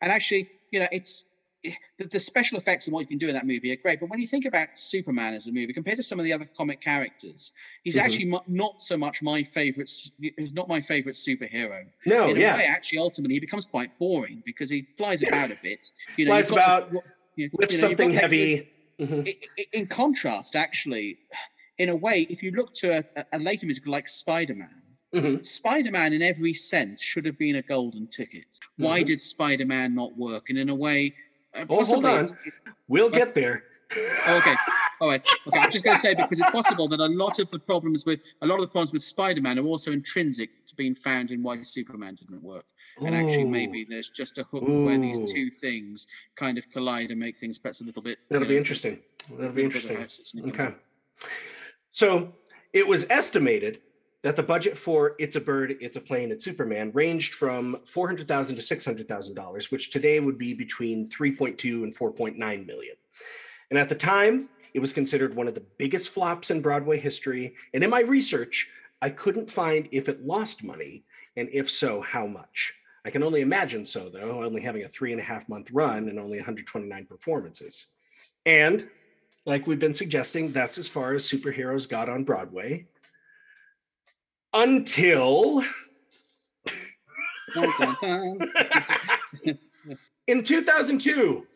and 0.00 0.12
actually, 0.12 0.50
you 0.72 0.80
know, 0.80 0.88
it's 0.90 1.24
the, 1.64 2.04
the 2.10 2.20
special 2.20 2.58
effects 2.58 2.86
and 2.86 2.94
what 2.94 3.00
you 3.00 3.06
can 3.06 3.18
do 3.18 3.28
in 3.28 3.34
that 3.34 3.46
movie 3.46 3.72
are 3.72 3.76
great. 3.76 4.00
But 4.00 4.08
when 4.10 4.20
you 4.20 4.26
think 4.28 4.44
about 4.44 4.68
Superman 4.78 5.34
as 5.34 5.48
a 5.48 5.52
movie 5.52 5.72
compared 5.72 5.96
to 5.96 6.02
some 6.02 6.18
of 6.18 6.24
the 6.24 6.32
other 6.32 6.48
comic 6.56 6.80
characters, 6.80 7.52
he's 7.84 7.96
Mhm. 7.96 8.00
actually 8.02 8.24
mo- 8.26 8.44
not 8.46 8.80
so 8.82 8.96
much 8.96 9.22
my 9.22 9.42
favorite. 9.42 9.90
He's 10.36 10.54
not 10.54 10.68
my 10.68 10.80
favorite 10.80 11.16
superhero. 11.16 11.84
No, 12.06 12.28
in 12.30 12.36
a 12.36 12.40
yeah. 12.40 12.56
way, 12.56 12.64
actually, 12.64 12.98
ultimately, 12.98 13.34
he 13.34 13.40
becomes 13.40 13.66
quite 13.66 13.96
boring 13.98 14.42
because 14.46 14.70
he 14.70 14.86
flies 14.96 15.22
about 15.22 15.50
a 15.50 15.58
bit. 15.62 15.90
You 16.16 16.26
know, 16.26 16.32
Flies 16.32 16.50
about, 16.50 16.92
this- 16.92 17.02
you- 17.36 17.50
Lift 17.54 17.72
you 17.72 17.78
know, 17.78 17.88
something 17.88 18.12
to- 18.12 18.18
heavy. 18.18 18.68
Mhm. 19.00 19.28
I- 19.28 19.38
I- 19.60 19.66
In 19.72 19.86
contrast, 19.86 20.56
actually, 20.56 21.18
in 21.78 21.88
a 21.88 21.96
way, 21.96 22.26
if 22.30 22.42
you 22.42 22.50
look 22.52 22.74
to 22.74 23.04
a, 23.16 23.26
a 23.32 23.38
later 23.38 23.66
musical 23.66 23.92
like 23.92 24.08
Spider-Man, 24.08 24.82
Mhm. 25.14 25.46
Spider-Man, 25.46 26.12
in 26.12 26.20
every 26.22 26.52
sense, 26.52 27.02
should 27.02 27.24
have 27.24 27.38
been 27.38 27.56
a 27.56 27.62
golden 27.62 28.08
ticket. 28.08 28.44
Why 28.76 29.02
Mhm. 29.02 29.06
did 29.06 29.20
Spider-Man 29.20 29.94
not 29.94 30.16
work? 30.18 30.50
And 30.50 30.58
in 30.58 30.68
a 30.68 30.74
way, 30.74 31.14
Uh, 31.55 31.64
oh, 31.69 31.85
hold 31.85 32.05
on. 32.05 32.26
We'll 32.88 33.11
get 33.11 33.35
there. 33.35 33.64
oh, 34.26 34.37
okay, 34.38 34.55
all 35.00 35.09
right, 35.09 35.23
okay. 35.47 35.59
I'm 35.59 35.71
just 35.71 35.85
going 35.85 35.97
to 35.97 36.00
say 36.00 36.14
because 36.14 36.40
it's 36.40 36.50
possible 36.50 36.88
that 36.88 37.00
a 37.00 37.07
lot 37.07 37.38
of 37.38 37.50
the 37.50 37.59
problems 37.59 38.05
with 38.05 38.21
a 38.43 38.47
lot 38.47 38.57
of 38.57 38.62
the 38.62 38.69
problems 38.69 38.93
with 38.93 39.02
Spider-Man 39.02 39.59
are 39.59 39.64
also 39.64 39.93
intrinsic 39.93 40.50
to 40.67 40.76
being 40.76 40.95
found 40.95 41.31
in 41.31 41.43
why 41.43 41.62
Superman 41.62 42.17
didn't 42.17 42.43
work. 42.43 42.67
And 43.00 43.14
actually, 43.14 43.45
maybe 43.45 43.87
there's 43.88 44.11
just 44.11 44.38
a 44.38 44.43
hook 44.45 44.64
where 44.67 44.99
these 44.99 45.33
two 45.33 45.50
things 45.50 46.07
kind 46.37 46.59
of 46.59 46.69
collide 46.71 47.11
and 47.11 47.21
make 47.21 47.37
things 47.37 47.59
perhaps 47.59 47.81
a 47.81 47.85
little 47.85 48.02
bit. 48.02 48.19
That'll 48.28 48.45
you 48.45 48.55
be 48.55 48.57
interesting. 48.57 48.99
That'll 49.31 49.37
be 49.37 49.43
little 49.43 49.55
bit 49.55 49.61
of 49.61 49.64
interesting. 49.64 49.97
house 49.97 50.17
that's 50.19 50.35
nickeled 50.35 50.61
Okay. 50.61 50.75
So 51.93 52.34
it 52.73 52.87
was 52.87 53.06
estimated 53.08 53.80
that 54.23 54.37
the 54.37 54.43
budget 54.43 54.76
for 54.76 55.15
It's 55.19 55.37
a 55.37 55.41
Bird, 55.41 55.76
It's 55.81 55.97
a 55.97 56.00
Plane, 56.00 56.33
It's 56.33 56.45
Superman 56.45 56.91
ranged 56.93 57.35
from 57.35 57.76
$400,000 57.85 58.26
to 58.26 59.04
$600,000, 59.04 59.71
which 59.71 59.91
today 59.91 60.19
would 60.21 60.39
be 60.39 60.54
between 60.54 61.09
3.2 61.09 61.85
and 61.85 61.97
4.9 61.97 62.37
million. 62.39 62.97
And 63.71 63.78
at 63.78 63.89
the 63.89 63.95
time, 63.95 64.49
it 64.75 64.81
was 64.81 64.93
considered 64.93 65.35
one 65.35 65.49
of 65.49 65.54
the 65.54 65.65
biggest 65.78 66.11
flops 66.11 66.50
in 66.50 66.61
Broadway 66.61 66.99
history. 66.99 67.54
And 67.73 67.85
in 67.85 67.91
my 67.91 68.00
research, 68.00 68.69
I 69.00 69.11
couldn't 69.11 69.50
find 69.50 69.89
if 69.93 70.09
it 70.09 70.26
lost 70.26 70.65
money, 70.65 71.04
and 71.37 71.49
if 71.52 71.71
so, 71.71 72.00
how 72.00 72.26
much. 72.26 72.75
I 73.04 73.11
can 73.11 73.23
only 73.23 73.41
imagine 73.41 73.87
so, 73.87 74.09
though, 74.09 74.45
only 74.45 74.61
having 74.61 74.83
a 74.83 74.89
three 74.89 75.13
and 75.13 75.21
a 75.21 75.25
half 75.25 75.49
month 75.49 75.71
run 75.71 76.09
and 76.09 76.19
only 76.19 76.39
129 76.39 77.07
performances. 77.07 77.87
And 78.45 78.89
like 79.47 79.67
we've 79.67 79.78
been 79.78 79.95
suggesting, 79.95 80.52
that's 80.52 80.78
as 80.78 80.89
far 80.89 81.15
as 81.15 81.28
superheroes 81.28 81.89
got 81.89 82.09
on 82.09 82.25
Broadway. 82.25 82.87
Until 84.52 85.63
Dun, 87.54 87.71
dun, 87.78 87.97
dun. 88.02 89.58
in 90.26 90.45
2002, 90.45 91.47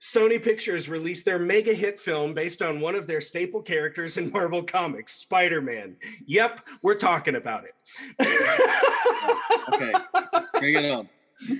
Sony 0.00 0.42
Pictures 0.42 0.88
released 0.88 1.24
their 1.24 1.38
mega 1.38 1.74
hit 1.74 2.00
film 2.00 2.34
based 2.34 2.62
on 2.62 2.80
one 2.80 2.94
of 2.94 3.06
their 3.06 3.20
staple 3.20 3.62
characters 3.62 4.16
in 4.16 4.32
Marvel 4.32 4.62
Comics, 4.62 5.12
Spider 5.12 5.60
Man. 5.60 5.96
Yep, 6.26 6.66
we're 6.82 6.94
talking 6.94 7.36
about 7.36 7.64
it. 7.64 7.74
Okay, 9.74 9.92
bring 10.58 10.74
it 10.76 10.90
on. 10.90 11.08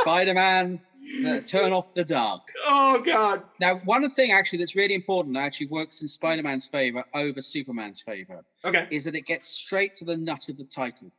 Spider-Man, 0.00 0.80
uh, 1.26 1.40
turn 1.40 1.72
off 1.72 1.94
the 1.94 2.04
dark. 2.04 2.42
oh, 2.66 3.00
God. 3.04 3.42
Now, 3.60 3.76
one 3.84 4.08
thing 4.10 4.30
actually 4.32 4.58
that's 4.58 4.76
really 4.76 4.94
important 4.94 5.34
that 5.36 5.42
actually 5.44 5.66
works 5.66 6.02
in 6.02 6.08
Spider-Man's 6.08 6.66
favor 6.66 7.04
over 7.14 7.40
Superman's 7.42 8.00
favor 8.00 8.44
Okay, 8.64 8.86
is 8.90 9.04
that 9.04 9.14
it 9.14 9.26
gets 9.26 9.48
straight 9.48 9.94
to 9.96 10.04
the 10.04 10.16
nut 10.16 10.48
of 10.48 10.56
the 10.56 10.64
title. 10.64 11.10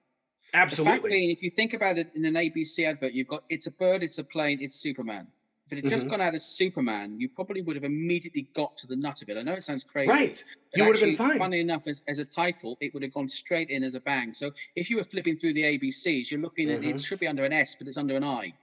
Absolutely. 0.53 0.91
The 0.93 1.01
fact 1.01 1.11
being, 1.11 1.31
if 1.31 1.43
you 1.43 1.49
think 1.49 1.73
about 1.73 1.97
it 1.97 2.11
in 2.15 2.23
an 2.25 2.35
ABC 2.35 2.85
advert, 2.85 3.13
you've 3.13 3.27
got 3.27 3.43
it's 3.49 3.67
a 3.67 3.71
bird, 3.71 4.03
it's 4.03 4.19
a 4.19 4.23
plane, 4.23 4.59
it's 4.61 4.75
Superman. 4.77 5.27
If 5.67 5.73
it 5.79 5.83
had 5.83 5.91
just 5.91 6.05
Mhm. 6.07 6.11
gone 6.11 6.21
out 6.21 6.35
as 6.35 6.45
Superman, 6.45 7.19
you 7.19 7.27
probably 7.27 7.61
would 7.63 7.75
have 7.75 7.83
immediately 7.83 8.43
got 8.53 8.77
to 8.77 8.87
the 8.87 8.95
nut 8.95 9.21
of 9.23 9.29
it. 9.29 9.35
I 9.37 9.41
know 9.41 9.53
it 9.53 9.63
sounds 9.63 9.83
crazy. 9.83 10.09
Right. 10.09 10.43
You 10.75 10.85
would 10.85 10.95
have 10.95 11.01
been 11.03 11.15
fine. 11.15 11.39
Funny 11.39 11.59
enough, 11.59 11.87
as, 11.87 12.03
as 12.07 12.19
a 12.19 12.25
title, 12.25 12.77
it 12.81 12.93
would 12.93 13.01
have 13.01 13.11
gone 13.13 13.27
straight 13.27 13.69
in 13.71 13.83
as 13.83 13.95
a 13.95 13.99
bang. 13.99 14.31
So 14.31 14.51
if 14.75 14.89
you 14.91 14.97
were 14.97 15.03
flipping 15.03 15.35
through 15.37 15.53
the 15.53 15.63
ABCs, 15.63 16.29
you're 16.29 16.39
looking 16.39 16.69
at 16.69 16.83
it 16.83 16.95
Mhm. 16.95 17.05
should 17.05 17.19
be 17.19 17.27
under 17.27 17.43
an 17.43 17.51
S, 17.51 17.75
but 17.75 17.87
it's 17.87 17.97
under 17.97 18.15
an 18.15 18.23
I. 18.23 18.53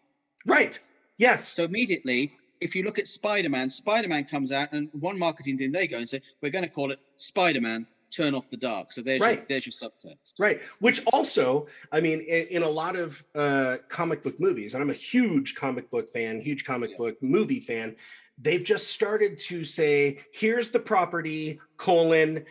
Right. 0.46 0.78
Yes. 1.22 1.46
So 1.46 1.62
immediately, 1.62 2.32
if 2.60 2.74
you 2.74 2.82
look 2.82 2.98
at 2.98 3.06
Spider-Man, 3.06 3.68
Spider-Man 3.68 4.24
comes 4.24 4.50
out, 4.50 4.72
and 4.72 4.88
one 4.92 5.16
marketing 5.16 5.56
thing 5.56 5.70
they 5.70 5.86
go 5.86 5.98
and 5.98 6.08
say, 6.08 6.20
"We're 6.40 6.50
going 6.50 6.64
to 6.64 6.70
call 6.70 6.90
it 6.90 6.98
Spider-Man. 7.16 7.86
Turn 8.10 8.34
off 8.34 8.50
the 8.50 8.56
dark." 8.56 8.92
So 8.92 9.02
there's 9.02 9.20
your, 9.20 9.28
Right. 9.28 9.48
there's 9.48 9.64
your 9.64 9.72
subtext. 9.72 10.40
Right. 10.40 10.60
Which 10.80 11.00
also, 11.12 11.68
I 11.92 12.00
mean, 12.00 12.18
in, 12.22 12.46
in 12.56 12.62
a 12.64 12.68
lot 12.68 12.96
of 12.96 13.24
uh, 13.36 13.76
comic 13.88 14.24
book 14.24 14.40
movies, 14.40 14.74
and 14.74 14.82
I'm 14.82 14.90
a 14.90 14.94
huge 15.14 15.54
comic 15.54 15.90
book 15.92 16.10
fan, 16.10 16.40
huge 16.40 16.64
comic 16.64 16.90
Yeah. 16.90 16.96
book 16.98 17.22
movie 17.22 17.60
fan, 17.60 17.94
they've 18.36 18.64
just 18.64 18.88
started 18.90 19.38
to 19.50 19.62
say, 19.64 20.18
here's 20.32 20.72
the 20.72 20.80
property, 20.80 21.60
colon, 21.76 22.44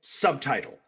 subtitle. 0.00 0.78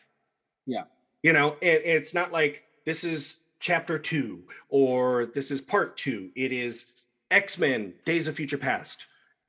Yeah. 0.67 0.85
You 1.25 1.33
know, 1.33 1.57
and, 1.63 1.79
and 1.83 1.97
it's 2.01 2.15
not 2.15 2.31
like 2.31 2.63
this 2.85 3.03
is 3.03 3.41
chapter 3.59 3.99
two 3.99 4.45
or 4.69 5.27
this 5.35 5.51
is 5.51 5.61
part 5.61 5.97
two. 5.97 6.31
It 6.37 6.53
is 6.53 6.87
X 7.31 7.59
Men 7.59 7.95
Days 8.05 8.29
of 8.29 8.37
Future 8.37 8.59
Past. 8.59 9.07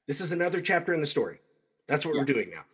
This 0.07 0.21
is 0.21 0.31
another 0.31 0.61
chapter 0.61 0.93
in 0.93 1.01
the 1.01 1.07
story. 1.07 1.39
That's 1.87 2.05
what 2.05 2.15
Yeah. 2.15 2.21
we're 2.21 2.25
doing 2.25 2.49
now. 2.49 2.65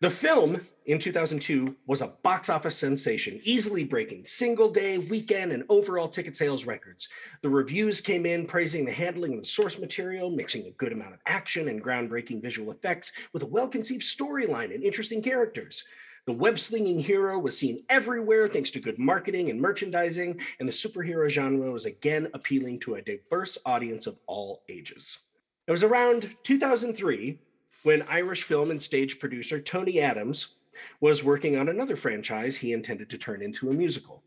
The 0.00 0.10
film 0.10 0.66
in 0.86 0.98
2002 0.98 1.76
was 1.86 2.00
a 2.00 2.06
box 2.06 2.48
office 2.48 2.74
sensation, 2.74 3.38
easily 3.42 3.84
breaking 3.84 4.24
single 4.24 4.70
day, 4.70 4.96
weekend, 4.96 5.52
and 5.52 5.64
overall 5.68 6.08
ticket 6.08 6.34
sales 6.36 6.64
records. 6.64 7.06
The 7.42 7.50
reviews 7.50 8.00
came 8.00 8.24
in 8.24 8.46
praising 8.46 8.86
the 8.86 8.92
handling 8.92 9.34
of 9.34 9.40
the 9.40 9.44
source 9.44 9.78
material, 9.78 10.30
mixing 10.30 10.66
a 10.66 10.70
good 10.70 10.92
amount 10.92 11.14
of 11.14 11.20
action 11.26 11.68
and 11.68 11.84
groundbreaking 11.84 12.40
visual 12.40 12.72
effects 12.72 13.12
with 13.34 13.42
a 13.42 13.46
well 13.46 13.68
conceived 13.68 14.02
storyline 14.02 14.74
and 14.74 14.82
interesting 14.82 15.20
characters. 15.22 15.84
The 16.26 16.32
web 16.32 16.58
slinging 16.58 17.00
hero 17.00 17.38
was 17.38 17.58
seen 17.58 17.78
everywhere 17.88 18.46
thanks 18.46 18.70
to 18.72 18.80
good 18.80 18.98
marketing 18.98 19.50
and 19.50 19.60
merchandising, 19.60 20.40
and 20.58 20.68
the 20.68 20.72
superhero 20.72 21.28
genre 21.28 21.70
was 21.70 21.86
again 21.86 22.28
appealing 22.34 22.80
to 22.80 22.96
a 22.96 23.02
diverse 23.02 23.58
audience 23.64 24.06
of 24.06 24.18
all 24.26 24.62
ages. 24.68 25.20
It 25.66 25.70
was 25.70 25.82
around 25.82 26.36
2003 26.42 27.38
when 27.82 28.02
Irish 28.02 28.42
film 28.42 28.70
and 28.70 28.82
stage 28.82 29.18
producer 29.18 29.60
Tony 29.60 30.00
Adams 30.00 30.56
was 31.00 31.24
working 31.24 31.56
on 31.56 31.68
another 31.68 31.96
franchise 31.96 32.56
he 32.56 32.72
intended 32.72 33.10
to 33.10 33.18
turn 33.18 33.42
into 33.42 33.70
a 33.70 33.74
musical. 33.74 34.22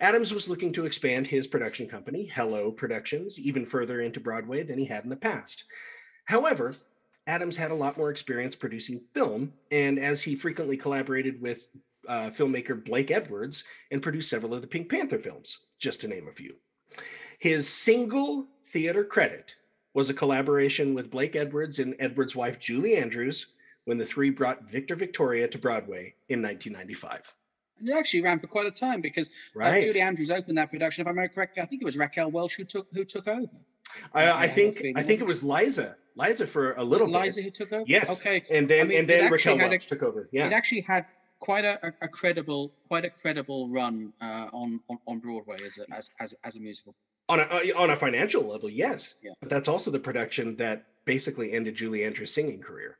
Adams 0.00 0.32
was 0.32 0.48
looking 0.48 0.72
to 0.72 0.86
expand 0.86 1.26
his 1.26 1.46
production 1.46 1.86
company, 1.86 2.26
Hello 2.26 2.70
Productions, 2.70 3.38
even 3.38 3.66
further 3.66 4.00
into 4.00 4.20
Broadway 4.20 4.62
than 4.62 4.78
he 4.78 4.86
had 4.86 5.04
in 5.04 5.10
the 5.10 5.16
past. 5.16 5.64
However, 6.24 6.74
Adams 7.28 7.58
had 7.58 7.70
a 7.70 7.74
lot 7.74 7.98
more 7.98 8.10
experience 8.10 8.56
producing 8.56 9.02
film, 9.12 9.52
and 9.70 9.98
as 9.98 10.22
he 10.22 10.34
frequently 10.34 10.78
collaborated 10.78 11.40
with 11.40 11.68
uh, 12.08 12.30
filmmaker 12.30 12.82
Blake 12.82 13.10
Edwards 13.10 13.64
and 13.90 14.02
produced 14.02 14.30
several 14.30 14.54
of 14.54 14.62
the 14.62 14.66
Pink 14.66 14.88
Panther 14.88 15.18
films, 15.18 15.66
just 15.78 16.00
to 16.00 16.08
name 16.08 16.26
a 16.26 16.32
few. 16.32 16.56
His 17.38 17.68
single 17.68 18.46
theater 18.66 19.04
credit 19.04 19.56
was 19.92 20.08
a 20.08 20.14
collaboration 20.14 20.94
with 20.94 21.10
Blake 21.10 21.36
Edwards 21.36 21.78
and 21.78 21.94
Edwards' 21.98 22.34
wife 22.34 22.58
Julie 22.58 22.96
Andrews 22.96 23.48
when 23.84 23.98
the 23.98 24.06
three 24.06 24.30
brought 24.30 24.68
Victor 24.68 24.96
Victoria 24.96 25.48
to 25.48 25.58
Broadway 25.58 26.14
in 26.28 26.42
1995. 26.42 27.34
And 27.78 27.90
it 27.90 27.92
actually 27.92 28.22
ran 28.22 28.38
for 28.38 28.46
quite 28.46 28.66
a 28.66 28.70
time 28.70 29.02
because 29.02 29.30
uh, 29.60 29.80
Julie 29.80 30.00
Andrews 30.00 30.30
opened 30.30 30.58
that 30.58 30.70
production. 30.70 31.02
If 31.02 31.06
I 31.06 31.10
remember 31.10 31.32
correctly, 31.32 31.62
I 31.62 31.66
think 31.66 31.82
it 31.82 31.84
was 31.84 31.96
Raquel 31.96 32.30
Welch 32.30 32.56
who 32.56 32.64
took 32.64 32.88
who 32.92 33.04
took 33.04 33.28
over. 33.28 33.46
I, 34.14 34.22
I 34.24 34.30
I 34.30 34.40
have 34.46 34.50
a 34.50 34.52
think 34.52 34.82
I 34.96 35.02
think 35.02 35.20
it 35.20 35.26
was 35.26 35.42
Liza, 35.44 35.96
Liza 36.16 36.46
for 36.46 36.72
a 36.74 36.84
little 36.84 37.06
Liza 37.06 37.18
bit. 37.18 37.24
Liza 37.24 37.42
who 37.42 37.50
took 37.50 37.72
over. 37.72 37.84
Yes. 37.86 38.20
Okay. 38.20 38.42
And 38.50 38.68
then 38.68 38.80
I 38.86 38.88
mean, 38.88 38.98
and 39.00 39.08
then 39.08 39.30
Raquel 39.30 39.58
had 39.58 39.72
a- 39.72 39.78
took 39.78 40.02
over. 40.02 40.28
Yeah. 40.32 40.46
It 40.46 40.52
actually 40.52 40.82
had 40.82 41.06
quite 41.40 41.64
a, 41.64 41.78
a, 41.86 41.92
a 42.02 42.08
credible 42.08 42.72
quite 42.86 43.04
a 43.04 43.10
credible 43.10 43.68
run 43.68 44.12
uh, 44.20 44.48
on, 44.52 44.80
on 44.88 44.98
on 45.06 45.18
Broadway 45.20 45.58
as 45.64 45.78
a 45.78 45.94
as 45.94 46.10
as, 46.20 46.34
as 46.44 46.56
a 46.56 46.60
musical. 46.60 46.94
On 47.28 47.40
a 47.40 47.42
uh, 47.42 47.60
on 47.82 47.90
a 47.90 47.96
financial 47.96 48.42
level, 48.42 48.68
yes. 48.70 49.16
Yeah. 49.22 49.32
But 49.40 49.50
that's 49.50 49.68
also 49.68 49.90
the 49.90 50.00
production 50.00 50.56
that 50.56 50.86
basically 51.04 51.52
ended 51.52 51.74
Julie 51.76 52.04
Andrews' 52.04 52.32
singing 52.32 52.60
career. 52.60 52.98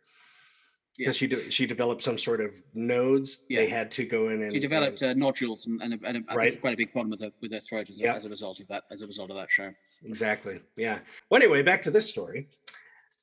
Yeah. 0.98 1.04
Because 1.04 1.16
she 1.16 1.26
de- 1.28 1.50
she 1.50 1.64
developed 1.66 2.02
some 2.02 2.18
sort 2.18 2.40
of 2.40 2.56
nodes. 2.74 3.44
Yeah. 3.48 3.60
They 3.60 3.68
had 3.68 3.92
to 3.92 4.04
go 4.04 4.30
in 4.30 4.42
and 4.42 4.52
She 4.52 4.58
developed 4.58 5.00
uh, 5.00 5.14
nodules 5.14 5.66
and, 5.68 5.80
and, 5.80 5.94
a, 5.94 5.98
and 6.04 6.24
Right. 6.34 6.60
quite 6.60 6.74
a 6.74 6.76
big 6.76 6.92
problem 6.92 7.10
with 7.10 7.20
her 7.20 7.30
with 7.40 7.52
her 7.52 7.60
throat 7.60 7.88
as, 7.88 8.00
Yeah. 8.00 8.14
as 8.14 8.24
a 8.24 8.28
result 8.28 8.58
of 8.58 8.66
that 8.68 8.82
as 8.90 9.02
a 9.02 9.06
result 9.06 9.30
of 9.30 9.36
that 9.36 9.48
show. 9.50 9.70
Exactly. 10.04 10.60
Yeah. 10.76 10.98
Well, 11.30 11.40
anyway, 11.40 11.62
back 11.62 11.82
to 11.82 11.92
this 11.92 12.10
story. 12.10 12.48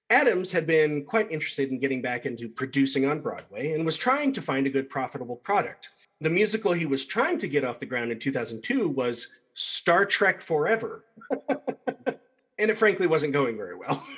Adams 0.09 0.51
had 0.53 0.65
been 0.65 1.03
quite 1.03 1.29
interested 1.31 1.69
in 1.69 1.79
getting 1.79 2.01
back 2.01 2.25
into 2.25 2.47
producing 2.47 3.05
on 3.05 3.19
Broadway 3.19 3.73
and 3.73 3.85
was 3.85 3.97
trying 3.97 4.31
to 4.33 4.41
find 4.41 4.67
a 4.67 4.69
good 4.69 4.89
profitable 4.89 5.35
product. 5.35 5.89
The 6.21 6.29
musical 6.29 6.71
he 6.71 6.85
was 6.85 7.05
trying 7.05 7.39
to 7.39 7.47
get 7.47 7.65
off 7.65 7.79
the 7.79 7.85
ground 7.87 8.11
in 8.11 8.19
2002 8.19 8.87
was 8.87 9.27
Star 9.53 10.05
Trek 10.05 10.41
Forever. 10.41 11.03
and 12.57 12.71
it 12.71 12.77
frankly 12.77 13.07
wasn't 13.07 13.33
going 13.33 13.57
very 13.57 13.75
well. 13.75 14.05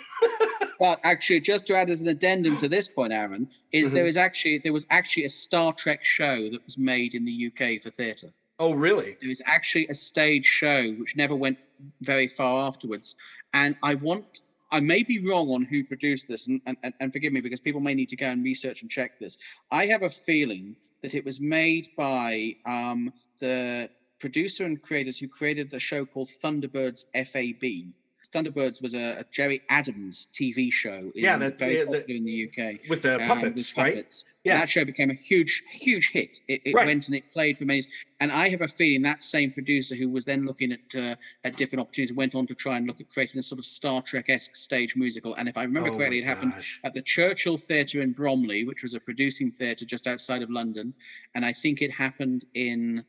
But 0.80 1.00
actually, 1.04 1.39
just 1.39 1.65
to 1.67 1.76
add 1.76 1.89
as 1.89 2.04
an 2.04 2.08
addendum 2.08 2.56
to 2.58 2.69
this 2.69 2.88
point, 2.88 3.12
Aaron, 3.12 3.50
is 3.71 3.89
Mhm. 3.89 3.93
there 3.95 4.06
is 4.06 4.15
actually 4.15 4.60
there 4.60 4.73
was 4.73 4.86
actually 4.91 5.23
a 5.23 5.30
Star 5.30 5.73
Trek 5.73 6.06
show 6.06 6.50
that 6.52 6.63
was 6.65 6.78
made 6.78 7.15
in 7.15 7.26
the 7.26 7.32
UK 7.47 7.80
for 7.82 7.89
theatre. 7.89 8.32
oh, 8.60 8.73
really? 8.73 9.15
There 9.19 9.30
was 9.30 9.41
actually 9.47 9.88
a 9.88 9.93
stage 9.95 10.45
show 10.45 10.91
which 10.93 11.15
never 11.15 11.36
went 11.36 11.58
very 12.02 12.28
far 12.28 12.67
afterwards. 12.67 13.15
And 13.54 13.76
I 13.82 13.95
want 13.95 14.41
I 14.71 14.80
may 14.80 15.02
be 15.02 15.28
wrong 15.28 15.50
on 15.50 15.63
who 15.63 15.84
produced 15.84 16.28
this, 16.28 16.47
and, 16.47 16.62
and, 16.67 16.93
and 17.00 17.12
forgive 17.12 17.34
me 17.34 17.41
because 17.41 17.60
people 17.60 17.82
may 17.82 17.95
need 17.95 18.10
to 18.10 18.15
go 18.15 18.28
and 18.30 18.43
research 18.43 18.82
and 18.84 18.91
check 18.91 19.17
this. 19.19 19.38
I 19.71 19.86
have 19.88 20.04
a 20.04 20.10
feeling 20.12 20.76
that 21.02 21.15
it 21.15 21.26
was 21.26 21.39
made 21.41 21.88
by 21.97 22.56
um, 22.67 23.12
the 23.39 23.89
producer 24.19 24.65
and 24.65 24.80
creators 24.80 25.17
who 25.17 25.28
created 25.28 25.73
a 25.73 25.80
show 25.80 26.06
called 26.06 26.28
Thunderbirds 26.43 27.06
FAB. 27.15 27.93
Thunderbirds 28.34 28.82
was 28.82 28.94
a, 28.94 29.20
a 29.20 29.26
Jerry 29.32 29.62
Adams 29.70 30.28
TV 30.34 30.72
show. 30.72 30.92
In, 30.94 31.12
Yeah, 31.16 31.38
that- 31.38 31.58
very 31.60 31.78
that- 31.78 31.88
popular 31.88 32.06
in 32.18 32.26
the 32.26 32.50
UK. 32.50 32.90
With 32.90 33.02
the 33.02 33.16
um, 33.16 33.28
puppets, 33.28 33.76
right? 33.78 33.94
puppets. 33.94 34.24
Yeah. 34.44 34.60
That 34.60 34.70
show 34.70 34.86
became 34.86 35.10
a 35.10 35.13
huge, 35.13 35.62
huge 35.70 36.12
hit. 36.12 36.38
It, 36.48 36.62
it 36.63 36.74
Right. 36.74 36.86
went 36.86 37.08
and 37.08 37.16
it 37.18 37.30
played 37.32 37.58
for 37.58 37.66
many. 37.66 37.84
And 38.22 38.32
I 38.32 38.48
have 38.48 38.62
a 38.62 38.68
feeling 38.68 39.02
that 39.02 39.22
same 39.22 39.52
producer 39.52 39.94
who 39.94 40.10
was 40.10 40.24
then 40.24 40.46
looking 40.46 40.72
at 40.72 40.80
uh, 40.96 41.16
at 41.44 41.58
different 41.58 41.82
opportunities 41.82 42.16
went 42.16 42.34
on 42.34 42.48
to 42.48 42.56
try 42.56 42.78
and 42.78 42.88
look 42.88 43.02
at 43.02 43.10
creating 43.10 43.40
a 43.40 43.42
sort 43.42 43.60
of 43.60 43.66
Star 43.66 44.02
Trek 44.02 44.30
esque 44.30 44.56
stage 44.56 44.96
musical. 44.96 45.34
And 45.36 45.50
if 45.50 45.58
I 45.58 45.63
remember 45.63 45.90
Oh 45.90 45.98
correctly, 45.98 46.20
it 46.20 46.26
happened 46.26 46.54
at 46.86 46.94
the 46.94 47.02
Churchill 47.02 47.58
Theatre 47.58 48.00
in 48.02 48.13
Bromley, 48.13 48.63
which 48.63 48.84
was 48.84 48.94
a 48.96 49.02
producing 49.02 49.52
theatre 49.52 49.86
just 49.86 50.08
outside 50.08 50.42
of 50.42 50.50
London. 50.50 50.94
And 51.36 51.44
I 51.44 51.52
think 51.52 51.82
it 51.82 51.92
happened 51.92 52.46
in 52.54 53.04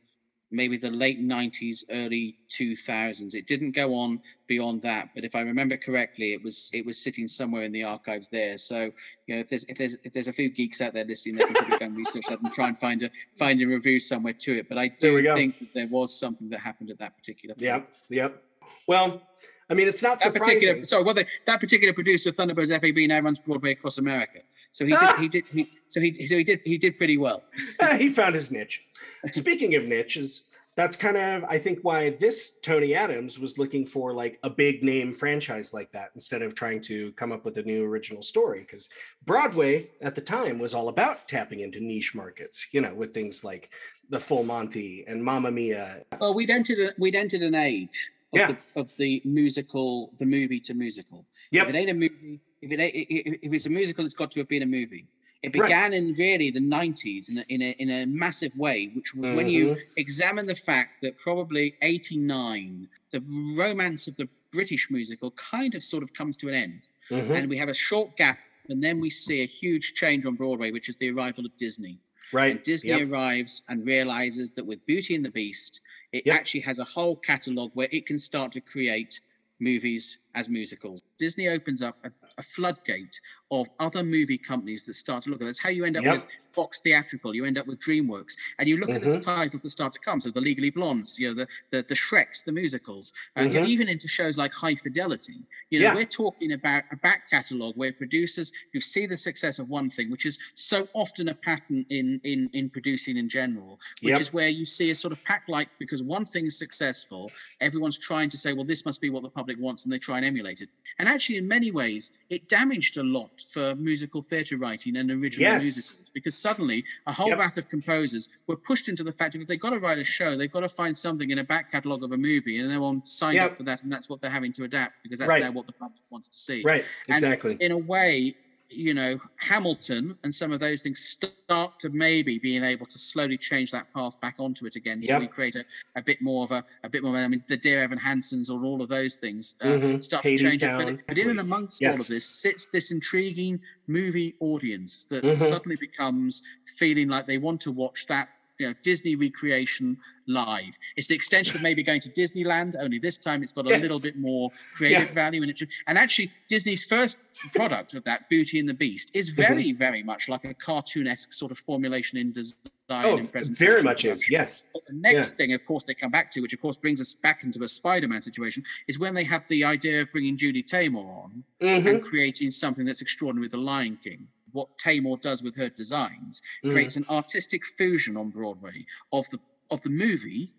maybe 0.50 0.76
the 0.76 0.90
late 0.90 1.20
90s, 1.20 1.84
early 1.90 2.38
2000s. 2.48 3.34
It 3.34 3.46
didn't 3.46 3.72
go 3.72 3.94
on 3.94 4.20
beyond 4.46 4.82
that, 4.82 5.10
but 5.14 5.24
if 5.24 5.34
I 5.34 5.42
remember 5.42 5.76
correctly, 5.76 6.32
it 6.32 6.42
was 6.42 6.70
it 6.72 6.86
was 6.86 6.98
sitting 6.98 7.28
somewhere 7.28 7.64
in 7.64 7.72
the 7.72 7.84
archives 7.84 8.30
there. 8.30 8.56
So 8.58 8.90
you 9.26 9.34
know, 9.34 9.40
if 9.40 9.48
there's 9.50 9.64
if 9.64 9.76
there's 9.76 9.96
if 10.04 10.12
there's 10.12 10.28
a 10.28 10.32
few 10.32 10.48
geeks 10.48 10.80
out 10.80 10.94
there 10.94 11.04
listening, 11.04 11.36
they 11.36 11.44
can 11.44 11.54
probably 11.54 11.78
go 11.78 11.86
and 11.86 11.96
research 11.96 12.24
that 12.28 12.40
and 12.40 12.52
try 12.52 12.68
and 12.68 12.78
find 12.78 13.02
a 13.02 13.10
find 13.36 13.60
a 13.60 13.66
review 13.66 14.00
somewhere 14.00 14.32
to 14.34 14.58
it. 14.58 14.68
But 14.68 14.78
I 14.78 14.88
do 14.88 15.22
think 15.22 15.58
that 15.58 15.74
there 15.74 15.88
was 15.88 16.18
something 16.18 16.48
that 16.50 16.60
happened 16.60 16.90
at 16.90 16.98
that 16.98 17.16
particular. 17.16 17.54
point. 17.54 17.62
Yep. 17.62 17.94
Yep. 18.10 18.42
Well, 18.86 19.22
I 19.70 19.74
mean, 19.74 19.88
it's 19.88 20.02
not 20.02 20.18
That 20.20 20.32
surprising. 20.32 20.54
particular, 20.60 20.84
sorry, 20.86 21.04
well, 21.04 21.14
the, 21.14 21.26
that 21.46 21.60
particular 21.60 21.92
producer, 21.92 22.30
Thunderbirds 22.30 22.70
FAB, 22.80 23.08
now 23.08 23.20
runs 23.20 23.38
Broadway 23.38 23.72
across 23.72 23.98
America. 23.98 24.40
So 24.72 24.84
he 24.86 24.92
did, 24.96 25.16
he 25.18 25.28
did, 25.34 25.44
he, 25.46 25.66
so 25.86 26.00
he, 26.00 26.26
so 26.26 26.36
he 26.36 26.44
did, 26.44 26.60
he 26.64 26.78
did 26.78 26.96
pretty 26.96 27.16
well. 27.16 27.42
he 27.98 28.08
found 28.08 28.34
his 28.34 28.50
niche. 28.50 28.84
Speaking 29.32 29.74
of 29.74 29.84
niches, 29.84 30.44
that's 30.76 30.96
kind 30.96 31.16
of 31.16 31.42
I 31.44 31.58
think 31.58 31.80
why 31.82 32.10
this 32.10 32.56
Tony 32.62 32.94
Adams 32.94 33.36
was 33.40 33.58
looking 33.58 33.84
for 33.84 34.12
like 34.12 34.38
a 34.44 34.50
big 34.50 34.84
name 34.84 35.12
franchise 35.12 35.74
like 35.74 35.90
that 35.90 36.10
instead 36.14 36.40
of 36.40 36.54
trying 36.54 36.80
to 36.82 37.10
come 37.12 37.32
up 37.32 37.44
with 37.44 37.58
a 37.58 37.62
new 37.64 37.84
original 37.84 38.22
story 38.22 38.60
because 38.60 38.88
Broadway 39.24 39.90
at 40.00 40.14
the 40.14 40.20
time 40.20 40.60
was 40.60 40.74
all 40.74 40.88
about 40.88 41.26
tapping 41.26 41.60
into 41.60 41.80
niche 41.80 42.14
markets, 42.14 42.68
you 42.70 42.80
know, 42.80 42.94
with 42.94 43.12
things 43.12 43.42
like 43.42 43.70
the 44.08 44.20
Full 44.20 44.44
Monty 44.44 45.04
and 45.08 45.22
Mamma 45.22 45.50
Mia. 45.50 46.04
Well, 46.20 46.32
we'd 46.32 46.48
entered, 46.50 46.78
a, 46.78 46.92
we'd 46.96 47.16
entered 47.16 47.42
an 47.42 47.56
age 47.56 48.12
of, 48.32 48.38
Yeah. 48.38 48.52
the, 48.74 48.80
of 48.80 48.96
the 48.98 49.20
musical, 49.24 50.12
the 50.18 50.26
movie 50.26 50.60
to 50.60 50.74
musical. 50.74 51.26
If 51.50 51.68
it 51.68 51.74
ain't 51.74 51.90
a 51.90 51.94
movie, 51.94 52.40
if 52.62 52.72
it 52.72 52.80
if 52.80 53.38
if 53.42 53.52
it's 53.52 53.66
a 53.66 53.70
musical, 53.70 54.04
it's 54.04 54.14
got 54.14 54.30
to 54.32 54.40
have 54.40 54.48
been 54.48 54.62
a 54.62 54.66
movie. 54.66 55.06
It 55.42 55.54
Right. 55.54 55.62
began 55.68 55.92
in 55.92 56.14
really 56.14 56.50
the 56.50 56.60
90s 56.60 57.30
in 57.30 57.38
a, 57.38 57.44
in 57.48 57.62
a, 57.62 57.70
in 57.78 57.90
a 57.90 58.06
massive 58.06 58.56
way, 58.56 58.90
which 58.94 59.14
when 59.14 59.48
you 59.48 59.68
Mhm. 59.68 59.78
examine 59.96 60.46
the 60.46 60.56
fact 60.56 61.00
that 61.02 61.16
probably 61.16 61.76
89, 61.82 62.88
the 63.12 63.20
romance 63.56 64.08
of 64.08 64.16
the 64.16 64.28
British 64.50 64.90
musical 64.90 65.30
kind 65.32 65.76
of 65.76 65.82
sort 65.84 66.02
of 66.02 66.12
comes 66.12 66.36
to 66.38 66.48
an 66.48 66.54
end. 66.54 66.88
Mhm. 67.10 67.36
And 67.36 67.48
we 67.48 67.56
have 67.56 67.68
a 67.68 67.74
short 67.74 68.16
gap, 68.16 68.38
and 68.68 68.82
then 68.82 68.98
we 68.98 69.10
see 69.10 69.42
a 69.42 69.46
huge 69.46 69.94
change 69.94 70.24
on 70.26 70.34
Broadway, 70.34 70.72
which 70.72 70.88
is 70.88 70.96
the 70.96 71.10
arrival 71.10 71.46
of 71.46 71.56
Disney. 71.56 72.00
Right. 72.32 72.50
And 72.56 72.62
Disney 72.64 72.90
Yep. 72.90 73.08
arrives 73.08 73.62
and 73.68 73.86
realizes 73.86 74.50
that 74.52 74.66
with 74.66 74.84
Beauty 74.86 75.14
and 75.14 75.24
the 75.24 75.30
Beast, 75.30 75.80
it 76.12 76.24
Yep. 76.26 76.34
actually 76.34 76.60
has 76.62 76.78
a 76.80 76.84
whole 76.84 77.14
catalog 77.16 77.70
where 77.74 77.88
it 77.92 78.06
can 78.06 78.18
start 78.18 78.50
to 78.52 78.60
create 78.60 79.20
movies 79.60 80.18
as 80.38 80.48
musicals. 80.48 81.02
Disney 81.18 81.48
opens 81.48 81.82
up 81.82 81.96
a, 82.04 82.10
a 82.38 82.42
floodgate 82.42 83.20
of 83.50 83.66
other 83.80 84.04
movie 84.04 84.38
companies 84.38 84.84
that 84.86 84.94
start 84.94 85.24
to 85.24 85.30
look 85.30 85.40
at 85.42 85.46
that's 85.46 85.58
how 85.60 85.70
you 85.70 85.84
end 85.84 85.96
up 85.96 86.04
Yep. 86.04 86.14
with 86.14 86.26
Fox 86.50 86.80
Theatrical, 86.80 87.34
you 87.34 87.44
end 87.44 87.58
up 87.58 87.66
with 87.66 87.78
DreamWorks, 87.80 88.34
and 88.58 88.68
you 88.68 88.76
look 88.78 88.88
at 88.90 89.02
the 89.02 89.08
Mhm. 89.08 89.22
titles 89.22 89.62
that 89.62 89.70
start 89.70 89.92
to 89.92 89.98
come. 89.98 90.20
So 90.20 90.30
the 90.30 90.40
Legally 90.40 90.70
Blondes, 90.70 91.18
you 91.18 91.28
know, 91.28 91.34
the 91.34 91.46
the, 91.70 91.82
the 91.88 91.94
Shreks, 91.94 92.44
the 92.44 92.52
musicals, 92.52 93.12
uh, 93.38 93.42
you're 93.42 93.64
Mhm. 93.64 93.68
even 93.74 93.88
into 93.88 94.08
shows 94.08 94.38
like 94.38 94.52
High 94.52 94.74
Fidelity. 94.76 95.40
You 95.70 95.80
know, 95.80 95.86
Yeah. 95.86 95.94
we're 95.94 96.06
talking 96.24 96.52
about 96.52 96.84
a 96.92 96.96
back 96.96 97.28
catalogue 97.28 97.76
where 97.76 97.92
producers 97.92 98.52
who 98.72 98.80
see 98.80 99.04
the 99.06 99.16
success 99.16 99.58
of 99.58 99.68
one 99.68 99.90
thing, 99.90 100.10
which 100.10 100.24
is 100.24 100.38
so 100.54 100.88
often 100.94 101.28
a 101.28 101.34
pattern 101.34 101.84
in 101.90 102.20
in 102.24 102.48
in 102.52 102.70
producing 102.70 103.16
in 103.16 103.28
general, 103.28 103.80
which 104.02 104.12
Yep. 104.12 104.20
is 104.20 104.32
where 104.32 104.48
you 104.48 104.64
see 104.64 104.90
a 104.90 104.94
sort 104.94 105.12
of 105.12 105.22
pack 105.24 105.42
like 105.48 105.68
because 105.78 106.02
one 106.02 106.24
thing 106.24 106.46
is 106.46 106.56
successful, 106.58 107.30
everyone's 107.60 107.98
trying 107.98 108.28
to 108.30 108.38
say, 108.38 108.52
well, 108.52 108.64
this 108.64 108.84
must 108.86 109.00
be 109.00 109.10
what 109.10 109.22
the 109.22 109.30
public 109.40 109.58
wants, 109.58 109.84
and 109.84 109.92
they 109.92 109.98
try 109.98 110.16
and 110.18 110.24
emulate 110.28 110.60
it. 110.60 110.68
And 111.00 111.08
actually, 111.08 111.36
in 111.42 111.46
many 111.46 111.70
ways, 111.70 112.12
it 112.28 112.48
damaged 112.48 112.96
a 112.98 113.02
lot 113.02 113.30
for 113.52 113.74
musical 113.76 114.20
theatre 114.20 114.56
writing 114.56 114.96
and 114.96 115.10
original 115.10 115.42
Yes. 115.50 115.62
musicals 115.62 116.10
because 116.12 116.36
suddenly 116.36 116.84
a 117.06 117.12
whole 117.12 117.28
Yep. 117.30 117.38
raft 117.38 117.58
of 117.58 117.68
composers 117.68 118.28
were 118.48 118.56
pushed 118.56 118.88
into 118.88 119.04
the 119.04 119.12
fact 119.12 119.32
that 119.32 119.40
if 119.40 119.46
they've 119.46 119.60
got 119.60 119.70
to 119.70 119.78
write 119.78 119.98
a 119.98 120.04
show, 120.04 120.36
they've 120.36 120.50
got 120.58 120.60
to 120.60 120.68
find 120.68 120.96
something 120.96 121.30
in 121.30 121.38
a 121.38 121.44
back 121.44 121.70
catalogue 121.70 122.02
of 122.02 122.12
a 122.12 122.16
movie, 122.30 122.58
and 122.58 122.66
everyone 122.70 123.04
signed 123.06 123.36
Yep. 123.36 123.50
up 123.52 123.56
for 123.58 123.62
that, 123.64 123.82
and 123.82 123.90
that's 123.92 124.08
what 124.08 124.20
they're 124.20 124.30
having 124.38 124.52
to 124.54 124.64
adapt 124.64 125.02
because 125.04 125.18
that's 125.20 125.28
Right. 125.28 125.42
now 125.42 125.52
what 125.52 125.66
the 125.66 125.72
public 125.72 126.00
wants 126.10 126.28
to 126.28 126.38
see. 126.38 126.62
Right. 126.62 126.84
And 127.08 127.16
Exactly. 127.16 127.56
In 127.60 127.72
a 127.72 127.78
way, 127.78 128.34
you 128.70 128.94
know, 128.94 129.18
Hamilton 129.40 130.14
and 130.22 130.34
some 130.34 130.52
of 130.52 130.60
those 130.60 130.82
things 130.82 131.00
start 131.00 131.72
to 131.80 131.90
maybe 131.90 132.38
being 132.38 132.64
able 132.64 132.86
to 132.86 132.98
slowly 132.98 133.38
change 133.38 133.70
that 133.70 133.86
path 133.94 134.18
back 134.20 134.34
onto 134.38 134.66
it 134.66 134.76
again. 134.76 135.00
So 135.02 135.14
Yep. 135.14 135.20
we 135.22 135.28
create 135.28 135.54
a, 135.54 135.64
a 135.96 136.02
bit 136.02 136.18
more 136.20 136.44
of 136.44 136.50
a, 136.50 136.62
a 136.84 136.88
bit 136.88 137.02
more. 137.02 137.16
I 137.16 137.28
mean, 137.28 137.42
the 137.48 137.56
Dear 137.56 137.80
Evan 137.80 137.98
Hansons 137.98 138.50
or 138.50 138.64
all 138.64 138.82
of 138.82 138.88
those 138.88 139.16
things 139.16 139.54
uh, 139.62 139.66
Mhm. 139.68 140.04
start 140.04 140.24
Hades 140.24 140.40
to 140.42 140.48
change 140.50 140.62
it. 140.62 140.76
But, 140.76 141.06
but 141.06 141.18
in 141.18 141.30
and 141.30 141.40
amongst 141.40 141.82
all 141.82 142.00
of 142.00 142.06
this 142.08 142.26
sits 142.28 142.66
this 142.72 142.90
intriguing 142.90 143.60
movie 143.86 144.34
audience 144.40 145.06
that 145.10 145.24
Mhm. 145.24 145.32
suddenly 145.32 145.76
becomes 145.76 146.42
feeling 146.78 147.08
like 147.08 147.26
they 147.26 147.38
want 147.38 147.60
to 147.62 147.72
watch 147.72 148.06
that 148.08 148.28
you 148.58 148.66
know 148.68 148.74
Disney 148.82 149.14
recreation 149.14 149.96
live. 150.26 150.76
It's 150.96 151.08
an 151.08 151.14
extension 151.16 151.56
of 151.56 151.62
maybe 151.62 151.82
going 151.82 152.00
to 152.02 152.10
Disneyland, 152.10 152.74
only 152.78 152.98
this 152.98 153.16
time 153.16 153.42
it's 153.42 153.52
got 153.52 153.66
a 153.66 153.70
Yes. 153.70 153.80
little 153.80 154.00
bit 154.00 154.16
more 154.16 154.50
creative 154.74 155.08
Yeah. 155.08 155.14
value 155.14 155.42
in 155.42 155.48
it. 155.50 155.60
And 155.86 155.96
actually, 155.96 156.30
Disney's 156.48 156.84
first 156.84 157.18
product 157.54 157.94
of 157.94 158.04
that, 158.04 158.28
Beauty 158.28 158.58
and 158.58 158.68
the 158.68 158.74
Beast, 158.74 159.10
is 159.14 159.30
Mm-hmm. 159.30 159.42
very, 159.42 159.72
very 159.72 160.02
much 160.02 160.28
like 160.28 160.44
a 160.44 160.52
cartoonesque 160.54 161.32
sort 161.32 161.50
of 161.52 161.58
formulation 161.58 162.18
in 162.18 162.32
design 162.32 162.58
Oh, 162.90 163.16
and 163.16 163.30
presentation. 163.30 163.66
very 163.72 163.82
much 163.82 164.04
is. 164.04 164.28
Yes. 164.30 164.66
But 164.72 164.82
the 164.86 164.94
next 164.94 165.34
thing, 165.34 165.52
of 165.54 165.64
course, 165.64 165.84
they 165.84 165.94
come 165.94 166.10
back 166.10 166.30
to, 166.32 166.40
which 166.40 166.52
of 166.52 166.60
course 166.60 166.76
brings 166.76 167.00
us 167.00 167.14
back 167.14 167.44
into 167.44 167.62
a 167.62 167.68
Spider-Man 167.68 168.20
situation, 168.20 168.64
is 168.86 168.98
when 168.98 169.14
they 169.14 169.24
have 169.24 169.46
the 169.48 169.64
idea 169.64 170.02
of 170.02 170.10
bringing 170.12 170.36
Julie 170.36 170.62
Taymor 170.62 171.04
on 171.24 171.44
Mhm. 171.60 171.86
and 171.86 172.02
creating 172.02 172.50
something 172.50 172.84
that's 172.84 173.00
extraordinary 173.02 173.44
with 173.46 173.52
the 173.52 173.58
Lion 173.58 173.98
King. 174.02 174.28
What 174.52 174.68
Taymor 174.82 175.20
does 175.20 175.42
with 175.42 175.56
her 175.56 175.68
designs 175.68 176.40
Mhm. 176.64 176.72
creates 176.72 176.96
an 176.96 177.04
artistic 177.10 177.62
fusion 177.76 178.16
on 178.16 178.30
Broadway 178.30 178.84
of 179.12 179.28
the 179.30 179.38
of 179.70 179.82
the 179.82 179.90
movie 179.90 180.50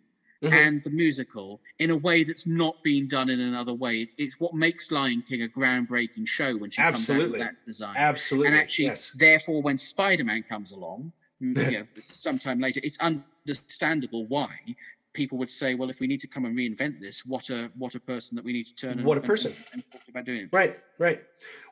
Mhm. 0.43 0.51
and 0.53 0.83
the 0.83 0.91
musical 0.91 1.59
in 1.79 1.89
a 1.89 1.97
way 1.97 2.23
that's 2.23 2.45
not 2.47 2.81
been 2.83 3.07
done 3.07 3.29
in 3.29 3.39
another 3.39 3.73
way. 3.73 4.01
It's, 4.01 4.13
it's 4.17 4.39
what 4.39 4.53
makes 4.53 4.91
Lion 4.91 5.21
King 5.23 5.41
a 5.41 5.47
groundbreaking 5.47 6.27
show 6.27 6.55
when 6.57 6.69
she 6.69 6.81
Absolutely. 6.81 7.25
comes 7.25 7.31
out 7.31 7.31
with 7.31 7.41
that 7.57 7.65
design. 7.65 7.95
Absolutely. 7.97 8.47
and 8.47 8.55
actually, 8.55 8.85
yes. 8.85 9.11
therefore, 9.15 9.61
when 9.63 9.77
Spider-Man 9.77 10.43
comes 10.43 10.71
along, 10.71 11.11
mm, 11.41 11.55
you 11.73 11.79
know, 11.79 11.87
sometime 12.01 12.59
later, 12.59 12.79
it's 12.83 12.99
understandable 12.99 14.27
why 14.27 14.55
people 15.13 15.37
would 15.37 15.49
say, 15.49 15.75
"Well, 15.75 15.89
if 15.89 15.99
we 15.99 16.07
need 16.07 16.21
to 16.21 16.27
come 16.27 16.45
and 16.45 16.55
reinvent 16.55 16.99
this, 16.99 17.25
what 17.25 17.49
a 17.49 17.71
what 17.77 17.95
a 17.95 17.99
person 17.99 18.35
that 18.35 18.45
we 18.45 18.53
need 18.53 18.65
to 18.67 18.75
turn." 18.75 18.91
and- 18.99 19.03
What 19.03 19.17
a 19.17 19.21
person. 19.21 19.53
And, 19.73 19.83
talk 19.91 20.01
about 20.07 20.25
doing 20.25 20.41
it. 20.41 20.49
Right, 20.51 20.79
right. 20.97 21.21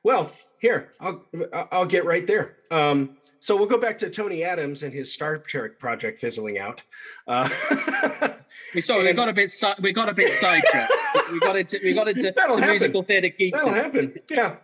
Well, 0.04 0.32
here 0.60 0.91
I'll 1.00 1.23
I'll 1.71 1.86
get 1.86 2.06
right 2.06 2.26
there. 2.26 2.58
Um, 2.71 3.17
so 3.39 3.56
we'll 3.56 3.67
go 3.67 3.78
back 3.78 3.97
to 4.00 4.10
Tony 4.10 4.43
Adams 4.43 4.82
and 4.84 4.93
his 4.93 5.13
Star 5.13 5.38
Trek 5.38 5.78
project 5.80 6.19
fizzling 6.19 6.58
out. 6.58 6.84
Uh, 7.28 7.47
We 8.73 8.82
sorry, 8.82 9.04
we 9.04 9.13
got 9.13 9.30
a 9.30 9.34
bit 9.34 9.52
we 9.82 9.91
got 9.93 10.10
a 10.10 10.13
bit 10.13 10.32
sidetracked. 10.32 10.91
we 11.32 11.39
got 11.39 11.56
into 11.56 11.80
we 11.84 11.93
got 11.93 12.08
into 12.08 12.32
That'll 12.32 12.58
to 12.58 12.65
musical 12.65 13.02
theatre 13.02 13.30
geek. 13.30 13.54
That'll 13.54 13.73
happen. 13.73 14.13
Yeah. 14.30 14.56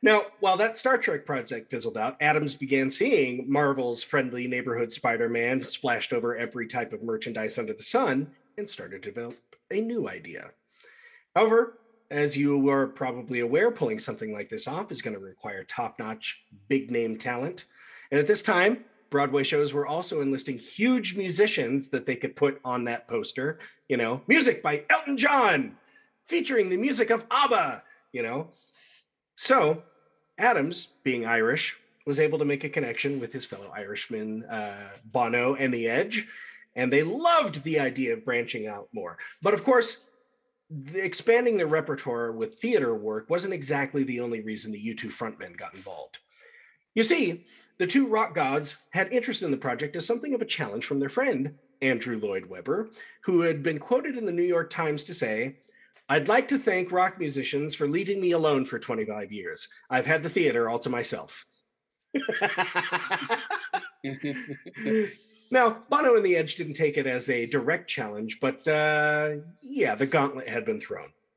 Now, 0.00 0.22
while 0.38 0.56
that 0.58 0.76
Star 0.76 0.96
Trek 0.96 1.26
project 1.26 1.70
fizzled 1.70 1.98
out, 1.98 2.16
Adams 2.20 2.54
began 2.54 2.88
seeing 2.88 3.50
Marvel's 3.50 4.02
friendly 4.02 4.46
neighborhood 4.46 4.92
Spider-Man 4.92 5.64
splashed 5.64 6.12
over 6.12 6.36
every 6.36 6.68
type 6.68 6.92
of 6.92 7.02
merchandise 7.02 7.58
under 7.58 7.72
the 7.72 7.82
sun 7.82 8.30
and 8.56 8.68
started 8.68 9.02
to 9.02 9.10
develop 9.10 9.36
a 9.70 9.80
new 9.80 10.08
idea. 10.08 10.50
However, 11.34 11.78
as 12.10 12.36
you 12.36 12.68
are 12.70 12.86
probably 12.86 13.40
aware, 13.40 13.70
pulling 13.70 13.98
something 13.98 14.32
like 14.32 14.48
this 14.48 14.68
off 14.68 14.92
is 14.92 15.02
going 15.02 15.14
to 15.14 15.20
require 15.20 15.64
top-notch, 15.64 16.42
big-name 16.68 17.18
talent. 17.18 17.64
And 18.10 18.20
at 18.20 18.26
this 18.26 18.42
time, 18.42 18.84
Broadway 19.10 19.42
shows 19.42 19.72
were 19.72 19.86
also 19.86 20.20
enlisting 20.20 20.58
huge 20.58 21.16
musicians 21.16 21.88
that 21.88 22.06
they 22.06 22.16
could 22.16 22.36
put 22.36 22.60
on 22.64 22.84
that 22.84 23.08
poster. 23.08 23.58
You 23.88 23.96
know, 23.96 24.22
music 24.26 24.62
by 24.62 24.84
Elton 24.90 25.16
John, 25.16 25.76
featuring 26.26 26.68
the 26.68 26.76
music 26.76 27.10
of 27.10 27.26
ABBA, 27.30 27.82
you 28.12 28.22
know. 28.22 28.48
So, 29.40 29.84
Adams, 30.36 30.88
being 31.04 31.24
Irish, 31.24 31.78
was 32.04 32.18
able 32.18 32.40
to 32.40 32.44
make 32.44 32.64
a 32.64 32.68
connection 32.68 33.20
with 33.20 33.32
his 33.32 33.46
fellow 33.46 33.72
Irishman 33.72 34.42
uh, 34.46 34.88
Bono 35.04 35.54
and 35.54 35.72
The 35.72 35.86
Edge, 35.86 36.26
and 36.74 36.92
they 36.92 37.04
loved 37.04 37.62
the 37.62 37.78
idea 37.78 38.14
of 38.14 38.24
branching 38.24 38.66
out 38.66 38.88
more. 38.92 39.16
But 39.40 39.54
of 39.54 39.62
course, 39.62 40.04
the 40.68 41.04
expanding 41.04 41.56
their 41.56 41.68
repertoire 41.68 42.32
with 42.32 42.58
theater 42.58 42.96
work 42.96 43.30
wasn't 43.30 43.54
exactly 43.54 44.02
the 44.02 44.18
only 44.18 44.40
reason 44.40 44.72
the 44.72 44.94
U2 44.94 45.04
frontmen 45.04 45.56
got 45.56 45.72
involved. 45.72 46.18
You 46.96 47.04
see, 47.04 47.44
the 47.78 47.86
two 47.86 48.08
rock 48.08 48.34
gods 48.34 48.76
had 48.90 49.12
interest 49.12 49.44
in 49.44 49.52
the 49.52 49.56
project 49.56 49.94
as 49.94 50.04
something 50.04 50.34
of 50.34 50.42
a 50.42 50.46
challenge 50.46 50.84
from 50.84 50.98
their 50.98 51.08
friend, 51.08 51.54
Andrew 51.80 52.18
Lloyd 52.18 52.46
Webber, 52.46 52.90
who 53.20 53.42
had 53.42 53.62
been 53.62 53.78
quoted 53.78 54.16
in 54.16 54.26
the 54.26 54.32
New 54.32 54.42
York 54.42 54.68
Times 54.68 55.04
to 55.04 55.14
say, 55.14 55.58
I'd 56.08 56.28
like 56.28 56.48
to 56.48 56.58
thank 56.58 56.90
rock 56.90 57.18
musicians 57.18 57.74
for 57.74 57.86
leaving 57.86 58.20
me 58.20 58.32
alone 58.32 58.64
for 58.64 58.78
25 58.78 59.30
years. 59.30 59.68
I've 59.90 60.06
had 60.06 60.22
the 60.22 60.28
theater 60.30 60.68
all 60.68 60.78
to 60.80 60.88
myself. 60.88 61.44
now, 65.50 65.82
Bono 65.90 66.16
and 66.16 66.24
the 66.24 66.36
Edge 66.36 66.56
didn't 66.56 66.74
take 66.74 66.96
it 66.96 67.06
as 67.06 67.28
a 67.28 67.46
direct 67.46 67.88
challenge, 67.88 68.38
but 68.40 68.66
uh, 68.66 69.36
yeah, 69.60 69.94
the 69.94 70.06
gauntlet 70.06 70.48
had 70.48 70.64
been 70.64 70.80
thrown. 70.80 71.08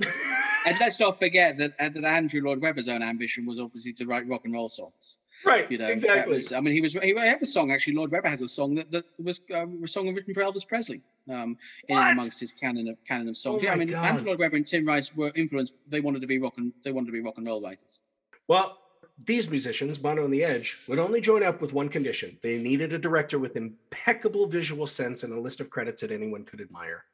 and 0.66 0.78
let's 0.80 1.00
not 1.00 1.20
forget 1.20 1.58
that 1.58 1.74
uh, 1.80 1.90
that 1.90 2.04
Andrew 2.06 2.42
Lloyd 2.42 2.62
Webber's 2.62 2.88
own 2.88 3.04
ambition 3.04 3.46
was 3.46 3.60
obviously 3.60 3.94
to 3.94 4.06
write 4.06 4.28
rock 4.28 4.42
and 4.46 4.54
roll 4.54 4.70
songs. 4.70 5.18
right, 5.46 5.70
You 5.72 5.78
know, 5.78 5.88
exactly. 5.88 6.34
was- 6.34 6.54
I 6.54 6.60
mean, 6.62 6.74
he 6.74 6.82
was 6.82 6.94
he 6.94 7.14
had 7.16 7.42
a 7.42 7.46
song 7.46 7.72
actually. 7.72 7.96
Lloyd 7.96 8.12
Webber 8.12 8.30
has 8.30 8.42
a 8.42 8.48
song 8.48 8.76
that, 8.76 8.92
that 8.92 9.06
was 9.22 9.44
um, 9.54 9.82
a 9.84 9.88
song 9.88 10.14
written 10.14 10.34
for 10.34 10.42
Elvis 10.42 10.68
Presley. 10.68 11.02
Um, 11.30 11.58
in 11.88 11.96
What? 11.96 12.12
amongst 12.14 12.40
his 12.40 12.54
canon 12.54 12.88
of 12.88 12.98
canon 13.08 13.30
of 13.30 13.38
songs. 13.38 13.62
Oh 13.62 13.64
yeah, 13.64 13.74
I 13.74 13.76
mean, 13.76 13.90
God. 13.90 14.06
Andrew 14.06 14.28
Lloyd 14.28 14.40
Webber 14.40 14.58
and 14.58 14.66
Tim 14.66 14.86
Rice 14.86 15.16
were 15.16 15.32
influenced. 15.36 15.76
They 15.88 16.02
wanted 16.02 16.22
to 16.22 16.28
be 16.28 16.40
rock 16.40 16.58
and 16.58 16.74
they 16.84 16.92
wanted 16.92 17.08
to 17.08 17.12
be 17.12 17.22
rock 17.22 17.38
and 17.38 17.46
roll 17.46 17.62
writers. 17.62 18.00
Well, 18.48 18.78
these 19.24 19.50
musicians, 19.50 19.98
Bono 19.98 20.26
and 20.26 20.34
the 20.34 20.44
Edge, 20.44 20.78
would 20.88 20.98
only 21.00 21.22
join 21.22 21.44
up 21.44 21.62
with 21.62 21.74
one 21.74 21.90
condition. 21.90 22.38
They 22.42 22.58
needed 22.58 22.92
a 22.92 22.98
director 22.98 23.38
with 23.38 23.56
impeccable 23.56 24.48
visual 24.48 24.88
sense 24.88 25.24
and 25.24 25.32
a 25.32 25.40
list 25.40 25.60
of 25.60 25.70
credits 25.70 26.02
that 26.02 26.12
anyone 26.12 26.44
could 26.44 26.60
admire. 26.60 27.06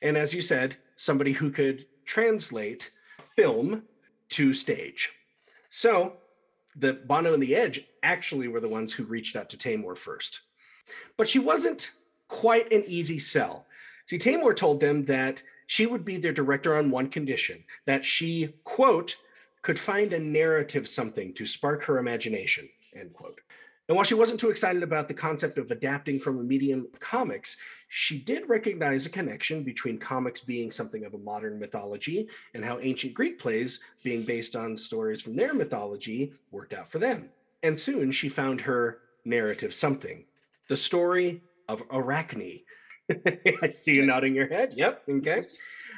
And 0.00 0.16
as 0.16 0.32
you 0.32 0.40
said, 0.40 0.76
somebody 0.96 1.32
who 1.32 1.50
could 1.50 1.86
translate 2.06 2.90
film 3.36 3.82
to 4.30 4.54
stage. 4.54 5.12
So 5.68 6.14
the 6.74 6.94
Bono 6.94 7.34
and 7.34 7.42
the 7.42 7.54
Edge 7.54 7.86
actually 8.02 8.48
were 8.48 8.60
the 8.60 8.68
ones 8.68 8.92
who 8.92 9.04
reached 9.04 9.36
out 9.36 9.50
to 9.50 9.56
Taymor 9.56 9.96
first. 9.96 10.40
But 11.16 11.28
she 11.28 11.38
wasn't 11.38 11.90
quite 12.30 12.72
an 12.72 12.84
easy 12.86 13.18
sell. 13.18 13.66
See, 14.06 14.16
Taymor 14.16 14.56
told 14.56 14.80
them 14.80 15.04
that 15.06 15.42
she 15.66 15.84
would 15.84 16.04
be 16.04 16.16
their 16.16 16.32
director 16.32 16.76
on 16.76 16.90
one 16.90 17.08
condition 17.08 17.64
that 17.84 18.04
she, 18.04 18.54
quote, 18.64 19.16
could 19.62 19.78
find 19.78 20.12
a 20.12 20.18
narrative 20.18 20.88
something 20.88 21.34
to 21.34 21.44
spark 21.44 21.82
her 21.82 21.98
imagination, 21.98 22.68
end 22.96 23.12
quote. 23.12 23.40
And 23.88 23.96
while 23.96 24.04
she 24.04 24.14
wasn't 24.14 24.38
too 24.38 24.50
excited 24.50 24.84
about 24.84 25.08
the 25.08 25.14
concept 25.14 25.58
of 25.58 25.70
adapting 25.70 26.20
from 26.20 26.38
a 26.38 26.44
medium 26.44 26.86
of 26.92 27.00
comics, 27.00 27.56
she 27.88 28.18
did 28.18 28.48
recognize 28.48 29.04
a 29.04 29.10
connection 29.10 29.64
between 29.64 29.98
comics 29.98 30.40
being 30.40 30.70
something 30.70 31.04
of 31.04 31.14
a 31.14 31.18
modern 31.18 31.58
mythology 31.58 32.28
and 32.54 32.64
how 32.64 32.78
ancient 32.78 33.14
Greek 33.14 33.40
plays, 33.40 33.80
being 34.04 34.22
based 34.22 34.54
on 34.54 34.76
stories 34.76 35.20
from 35.20 35.34
their 35.34 35.52
mythology, 35.52 36.32
worked 36.52 36.74
out 36.74 36.86
for 36.86 37.00
them. 37.00 37.28
And 37.64 37.76
soon 37.76 38.12
she 38.12 38.28
found 38.28 38.60
her 38.60 39.00
narrative 39.24 39.74
something 39.74 40.24
the 40.70 40.76
story 40.76 41.42
of 41.70 41.82
Arachne. 41.90 42.62
I 43.62 43.68
see 43.68 43.94
you 43.94 44.02
Yes. 44.02 44.08
nodding 44.08 44.34
your 44.34 44.48
head. 44.48 44.72
Yep. 44.74 45.02
Okay. 45.08 45.42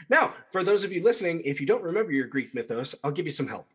Now, 0.08 0.34
for 0.50 0.62
those 0.64 0.84
of 0.84 0.92
you 0.92 1.02
listening, 1.02 1.42
if 1.44 1.60
you 1.60 1.66
don't 1.66 1.82
remember 1.82 2.12
your 2.12 2.26
Greek 2.26 2.54
mythos, 2.54 2.94
I'll 3.02 3.10
give 3.12 3.24
you 3.26 3.30
some 3.32 3.48
help. 3.48 3.66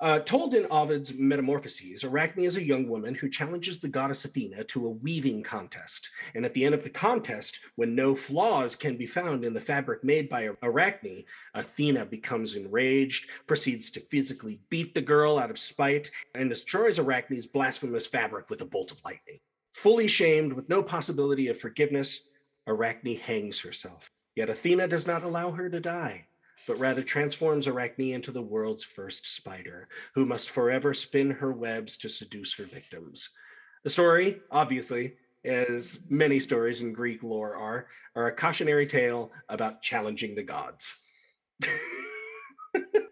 Uh, 0.00 0.18
told 0.18 0.54
in 0.54 0.66
Ovid's 0.68 1.16
Metamorphoses, 1.16 2.02
Arachne 2.02 2.44
is 2.44 2.56
a 2.56 2.64
young 2.64 2.88
woman 2.88 3.14
who 3.14 3.28
challenges 3.28 3.78
the 3.78 3.88
goddess 3.88 4.24
Athena 4.24 4.64
to 4.64 4.86
a 4.86 4.90
weaving 4.90 5.44
contest. 5.44 6.10
And 6.34 6.44
at 6.44 6.54
the 6.54 6.64
end 6.64 6.74
of 6.74 6.82
the 6.82 6.90
contest, 6.90 7.60
when 7.76 7.94
no 7.94 8.16
flaws 8.16 8.74
can 8.74 8.96
be 8.96 9.06
found 9.06 9.44
in 9.44 9.54
the 9.54 9.60
fabric 9.60 10.02
made 10.02 10.28
by 10.28 10.48
Arachne, 10.62 11.24
Athena 11.54 12.06
becomes 12.06 12.56
enraged, 12.56 13.28
proceeds 13.46 13.92
to 13.92 14.00
physically 14.00 14.60
beat 14.70 14.92
the 14.94 15.02
girl 15.02 15.38
out 15.38 15.50
of 15.50 15.58
spite, 15.58 16.10
and 16.34 16.50
destroys 16.50 16.98
Arachne's 16.98 17.46
blasphemous 17.46 18.06
fabric 18.06 18.50
with 18.50 18.60
a 18.62 18.66
bolt 18.66 18.90
of 18.90 19.04
lightning. 19.04 19.38
Fully 19.72 20.08
shamed 20.08 20.52
with 20.52 20.68
no 20.68 20.82
possibility 20.82 21.48
of 21.48 21.58
forgiveness, 21.58 22.28
Arachne 22.66 23.16
hangs 23.16 23.60
herself. 23.60 24.08
Yet 24.34 24.50
Athena 24.50 24.88
does 24.88 25.06
not 25.06 25.22
allow 25.22 25.50
her 25.50 25.68
to 25.68 25.80
die, 25.80 26.26
but 26.66 26.78
rather 26.78 27.02
transforms 27.02 27.66
Arachne 27.66 28.12
into 28.12 28.30
the 28.30 28.42
world's 28.42 28.84
first 28.84 29.34
spider, 29.34 29.88
who 30.14 30.24
must 30.24 30.50
forever 30.50 30.94
spin 30.94 31.30
her 31.30 31.52
webs 31.52 31.96
to 31.98 32.08
seduce 32.08 32.54
her 32.56 32.64
victims. 32.64 33.30
The 33.84 33.90
story, 33.90 34.40
obviously, 34.50 35.14
as 35.44 36.00
many 36.08 36.38
stories 36.38 36.82
in 36.82 36.92
Greek 36.92 37.22
lore 37.22 37.56
are, 37.56 37.88
are 38.14 38.28
a 38.28 38.34
cautionary 38.34 38.86
tale 38.86 39.32
about 39.48 39.82
challenging 39.82 40.34
the 40.34 40.42
gods. 40.42 40.98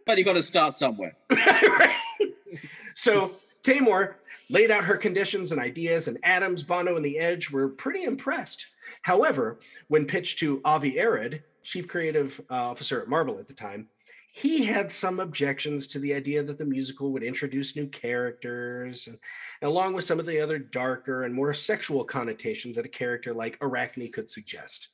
But 0.06 0.18
you 0.18 0.24
got 0.24 0.32
to 0.32 0.42
start 0.42 0.72
somewhere. 0.72 1.16
so 2.94 3.32
Taymor 3.62 4.14
laid 4.48 4.70
out 4.70 4.84
her 4.84 4.96
conditions 4.96 5.52
and 5.52 5.60
ideas, 5.60 6.08
and 6.08 6.18
Adams, 6.22 6.62
Bono, 6.62 6.96
and 6.96 7.04
the 7.04 7.18
Edge 7.18 7.50
were 7.50 7.68
pretty 7.68 8.04
impressed. 8.04 8.66
However, 9.02 9.60
when 9.88 10.06
pitched 10.06 10.38
to 10.40 10.60
Avi 10.64 10.98
Arad, 10.98 11.42
chief 11.62 11.86
creative 11.86 12.40
uh, 12.50 12.54
officer 12.54 13.00
at 13.02 13.08
Marvel 13.08 13.38
at 13.38 13.46
the 13.46 13.54
time, 13.54 13.88
he 14.32 14.64
had 14.64 14.92
some 14.92 15.18
objections 15.18 15.88
to 15.88 15.98
the 15.98 16.14
idea 16.14 16.42
that 16.42 16.56
the 16.56 16.64
musical 16.64 17.12
would 17.12 17.22
introduce 17.22 17.76
new 17.76 17.86
characters, 17.88 19.08
and, 19.08 19.18
along 19.62 19.92
with 19.92 20.04
some 20.04 20.20
of 20.20 20.26
the 20.26 20.40
other 20.40 20.58
darker 20.58 21.24
and 21.24 21.34
more 21.34 21.52
sexual 21.52 22.04
connotations 22.04 22.76
that 22.76 22.86
a 22.86 22.88
character 22.88 23.34
like 23.34 23.58
Arachne 23.60 24.10
could 24.12 24.30
suggest. 24.30 24.88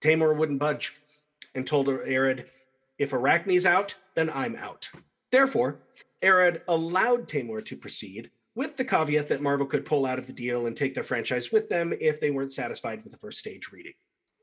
Taymor 0.00 0.36
wouldn't 0.36 0.60
budge 0.60 0.92
and 1.54 1.66
told 1.66 1.88
Arad, 1.88 2.46
if 2.98 3.12
Arachne's 3.12 3.66
out, 3.66 3.94
then 4.14 4.30
I'm 4.30 4.56
out. 4.56 4.90
Therefore, 5.32 5.80
Arad 6.24 6.62
allowed 6.68 7.28
Taymor 7.28 7.64
to 7.64 7.76
proceed, 7.76 8.30
with 8.54 8.76
the 8.76 8.84
caveat 8.84 9.28
that 9.28 9.42
Marvel 9.42 9.66
could 9.66 9.84
pull 9.84 10.06
out 10.06 10.18
of 10.18 10.26
the 10.26 10.32
deal 10.32 10.66
and 10.66 10.76
take 10.76 10.94
their 10.94 11.02
franchise 11.04 11.50
with 11.52 11.68
them 11.68 11.92
if 12.00 12.20
they 12.20 12.30
weren't 12.30 12.52
satisfied 12.52 13.02
with 13.02 13.12
the 13.12 13.18
first 13.18 13.38
stage 13.38 13.70
reading. 13.72 13.92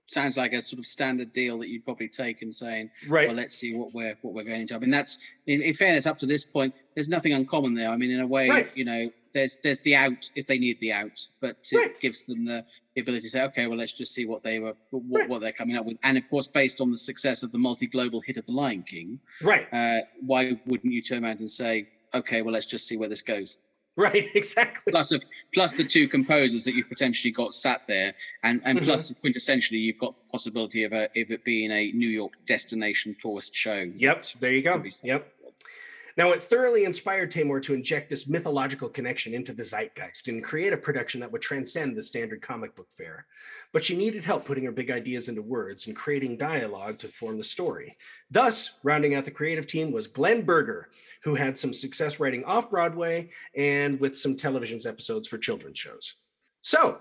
Sounds 0.08 0.36
like 0.36 0.52
a 0.52 0.62
sort 0.62 0.80
of 0.80 0.86
standard 0.86 1.32
deal 1.32 1.58
that 1.60 1.70
you'd 1.70 1.86
probably 1.86 2.10
take 2.10 2.42
and 2.42 2.54
saying, 2.54 2.90
Right. 3.08 3.28
well, 3.30 3.38
let's 3.38 3.56
see 3.56 3.74
what 3.74 3.94
we're 3.94 4.18
what 4.22 4.34
we're 4.34 4.44
going 4.44 4.62
into. 4.62 4.76
I 4.76 4.80
mean, 4.80 4.90
that's 4.90 5.20
in, 5.48 5.62
in 5.62 5.74
fairness, 5.74 6.06
up 6.06 6.20
to 6.20 6.26
this 6.26 6.44
point, 6.46 6.74
there's 6.96 7.08
nothing 7.08 7.32
uncommon 7.32 7.74
there. 7.76 7.90
I 7.90 7.96
mean, 7.96 8.12
in 8.12 8.20
a 8.20 8.28
way, 8.28 8.50
Right. 8.50 8.70
you 8.76 8.84
know, 8.84 9.10
there's 9.34 9.58
there's 9.64 9.80
the 9.82 9.96
out 9.96 10.30
if 10.36 10.48
they 10.48 10.58
need 10.58 10.78
the 10.82 10.92
out, 10.92 11.18
but 11.40 11.66
it 11.72 11.78
Right. 11.78 12.00
gives 12.02 12.26
them 12.26 12.44
the, 12.44 12.66
the 12.96 13.02
ability 13.02 13.24
to 13.24 13.30
say, 13.30 13.44
okay, 13.44 13.68
well, 13.68 13.78
let's 13.78 13.94
just 13.94 14.14
see 14.14 14.26
what 14.26 14.44
they 14.44 14.60
were 14.60 14.76
what, 14.92 15.28
what 15.30 15.42
they're 15.42 15.52
coming 15.52 15.78
up 15.78 15.86
with. 15.86 15.98
And 16.04 16.18
of 16.18 16.28
course, 16.30 16.48
based 16.48 16.82
on 16.82 16.92
the 16.92 16.98
success 16.98 17.44
of 17.44 17.52
the 17.52 17.58
multi-global 17.58 18.22
hit 18.22 18.38
of 18.38 18.46
The 18.46 18.52
Lion 18.52 18.84
King, 18.84 19.20
right. 19.42 19.68
uh, 19.72 20.00
why 20.20 20.60
wouldn't 20.66 20.94
you 20.94 21.02
turn 21.02 21.24
around 21.24 21.40
and 21.40 21.50
say, 21.50 21.88
okay, 22.14 22.42
well, 22.42 22.54
let's 22.54 22.66
just 22.66 22.88
see 22.88 22.98
where 22.98 23.10
this 23.10 23.22
goes? 23.22 23.58
Right. 23.98 24.30
Exactly. 24.36 24.92
Plus 24.92 25.12
of 25.12 25.22
plus 25.54 25.74
the 25.74 25.84
two 25.84 26.08
composers 26.08 26.64
that 26.64 26.74
you've 26.76 26.88
potentially 26.90 27.32
got 27.32 27.54
sat 27.54 27.82
there, 27.88 28.14
and 28.44 28.62
and 28.64 28.80
Mhm. 28.80 28.86
plus 28.86 29.12
quintessentially 29.24 29.80
you've 29.82 30.00
got 30.00 30.16
possibility 30.32 30.84
of 30.86 30.94
a, 30.94 31.04
of 31.06 31.32
it 31.32 31.44
being 31.44 31.72
a 31.72 31.92
New 31.92 32.08
York 32.08 32.32
destination 32.48 33.16
tourist 33.22 33.54
show. 33.54 33.92
Yep. 33.98 34.26
There 34.40 34.54
you 34.54 34.62
go. 34.62 34.74
Could 34.76 34.84
be 34.84 34.90
something. 34.92 35.10
Yep. 35.10 35.34
Now, 36.18 36.32
it 36.32 36.44
thoroughly 36.44 36.84
inspired 36.84 37.32
Taymor 37.32 37.62
to 37.64 37.74
inject 37.74 38.10
this 38.10 38.28
mythological 38.28 38.90
connection 38.90 39.34
into 39.34 39.54
the 39.54 39.64
zeitgeist 39.64 40.28
and 40.28 40.44
create 40.44 40.74
a 40.74 40.78
production 40.78 41.22
that 41.22 41.32
would 41.32 41.42
transcend 41.42 41.96
the 41.96 42.04
standard 42.04 42.42
comic 42.42 42.76
book 42.76 42.88
fare. 42.98 43.26
But 43.72 43.86
she 43.86 43.96
needed 43.96 44.26
help 44.26 44.46
putting 44.46 44.66
her 44.66 44.72
big 44.72 44.92
ideas 44.92 45.30
into 45.30 45.42
words 45.42 45.88
and 45.88 45.96
creating 45.96 46.38
dialogue 46.38 47.00
to 47.00 47.08
form 47.08 47.38
the 47.38 47.44
story. 47.44 47.98
Thus, 48.30 48.72
rounding 48.84 49.16
out 49.16 49.26
the 49.26 49.32
creative 49.32 49.68
team 49.68 49.92
was 49.92 50.08
Glen 50.08 50.44
Berger, 50.44 50.90
who 51.24 51.36
had 51.36 51.58
some 51.58 51.74
success 51.74 52.20
writing 52.20 52.44
off 52.44 52.70
Broadway 52.70 53.30
and 53.56 54.00
with 54.00 54.18
some 54.18 54.36
television 54.36 54.82
episodes 54.86 55.28
for 55.28 55.38
children's 55.38 55.80
shows. 55.80 56.16
So, 56.62 57.00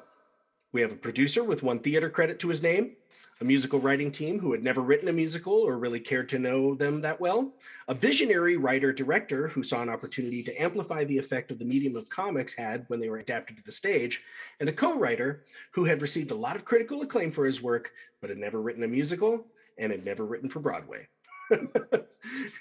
we 0.73 0.81
have 0.83 0.93
a 0.93 0.97
producer 0.97 1.43
with 1.43 1.63
one 1.63 1.81
theater 1.81 2.09
credit 2.09 2.39
to 2.41 2.49
his 2.49 2.63
name, 2.63 2.97
a 3.41 3.45
musical 3.45 3.79
writing 3.79 4.13
team 4.13 4.39
who 4.39 4.53
had 4.53 4.63
never 4.63 4.83
written 4.83 5.09
a 5.09 5.13
musical 5.13 5.55
or 5.55 5.79
really 5.79 6.01
cared 6.01 6.29
to 6.29 6.39
know 6.39 6.75
them 6.75 7.01
that 7.01 7.21
well, 7.21 7.53
a 7.89 7.95
visionary 7.95 8.59
writer 8.59 8.93
director 8.93 9.49
who 9.49 9.63
saw 9.63 9.81
an 9.81 9.89
opportunity 9.89 10.43
to 10.43 10.63
amplify 10.63 11.05
the 11.05 11.17
effect 11.17 11.51
of 11.51 11.59
the 11.59 11.65
medium 11.65 11.97
of 11.97 12.09
comics 12.11 12.55
had 12.55 12.85
when 12.89 13.01
they 13.01 13.09
were 13.09 13.17
adapted 13.17 13.57
to 13.57 13.63
the 13.65 13.73
stage, 13.73 14.23
and 14.61 14.69
a 14.69 14.73
co 14.73 14.99
writer 14.99 15.45
who 15.73 15.85
had 15.85 16.03
received 16.03 16.31
a 16.31 16.35
lot 16.35 16.55
of 16.55 16.67
critical 16.67 17.01
acclaim 17.01 17.31
for 17.31 17.47
his 17.47 17.63
work, 17.63 17.93
but 18.21 18.29
had 18.29 18.39
never 18.39 18.61
written 18.61 18.83
a 18.83 18.89
musical 18.89 19.47
and 19.79 19.91
had 19.91 20.05
never 20.05 20.27
written 20.27 20.49
for 20.49 20.61
Broadway. 20.61 21.09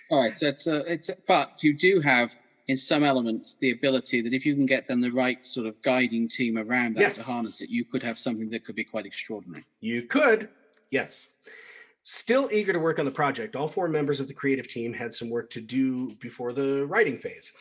All 0.09 0.21
right, 0.21 0.35
so 0.35 0.47
it's 0.47 0.65
a, 0.67 0.77
it's 0.91 1.09
a, 1.09 1.17
but 1.27 1.61
you 1.61 1.75
do 1.75 1.99
have 1.99 2.37
in 2.69 2.77
some 2.77 3.03
elements 3.03 3.57
the 3.57 3.71
ability 3.71 4.21
that 4.21 4.31
if 4.31 4.45
you 4.45 4.55
can 4.55 4.65
get 4.65 4.87
them 4.87 5.01
the 5.01 5.11
right 5.11 5.43
sort 5.43 5.67
of 5.67 5.81
guiding 5.81 6.27
team 6.27 6.57
around 6.57 6.95
that 6.95 7.01
Yes. 7.01 7.17
to 7.17 7.23
harness 7.23 7.61
it, 7.61 7.69
you 7.69 7.83
could 7.83 8.03
have 8.03 8.17
something 8.17 8.49
that 8.51 8.63
could 8.63 8.75
be 8.75 8.83
quite 8.83 9.05
extraordinary. 9.05 9.65
You 9.81 10.03
could, 10.03 10.49
yes. 10.91 11.29
Still 12.03 12.49
eager 12.51 12.73
to 12.73 12.79
work 12.79 12.97
on 12.97 13.05
the 13.05 13.11
project, 13.11 13.55
all 13.55 13.67
four 13.67 13.87
members 13.87 14.19
of 14.19 14.27
the 14.27 14.33
creative 14.33 14.67
team 14.67 14.93
had 14.93 15.13
some 15.13 15.29
work 15.29 15.49
to 15.51 15.61
do 15.61 16.15
before 16.15 16.53
the 16.53 16.85
writing 16.87 17.17
phase. 17.17 17.53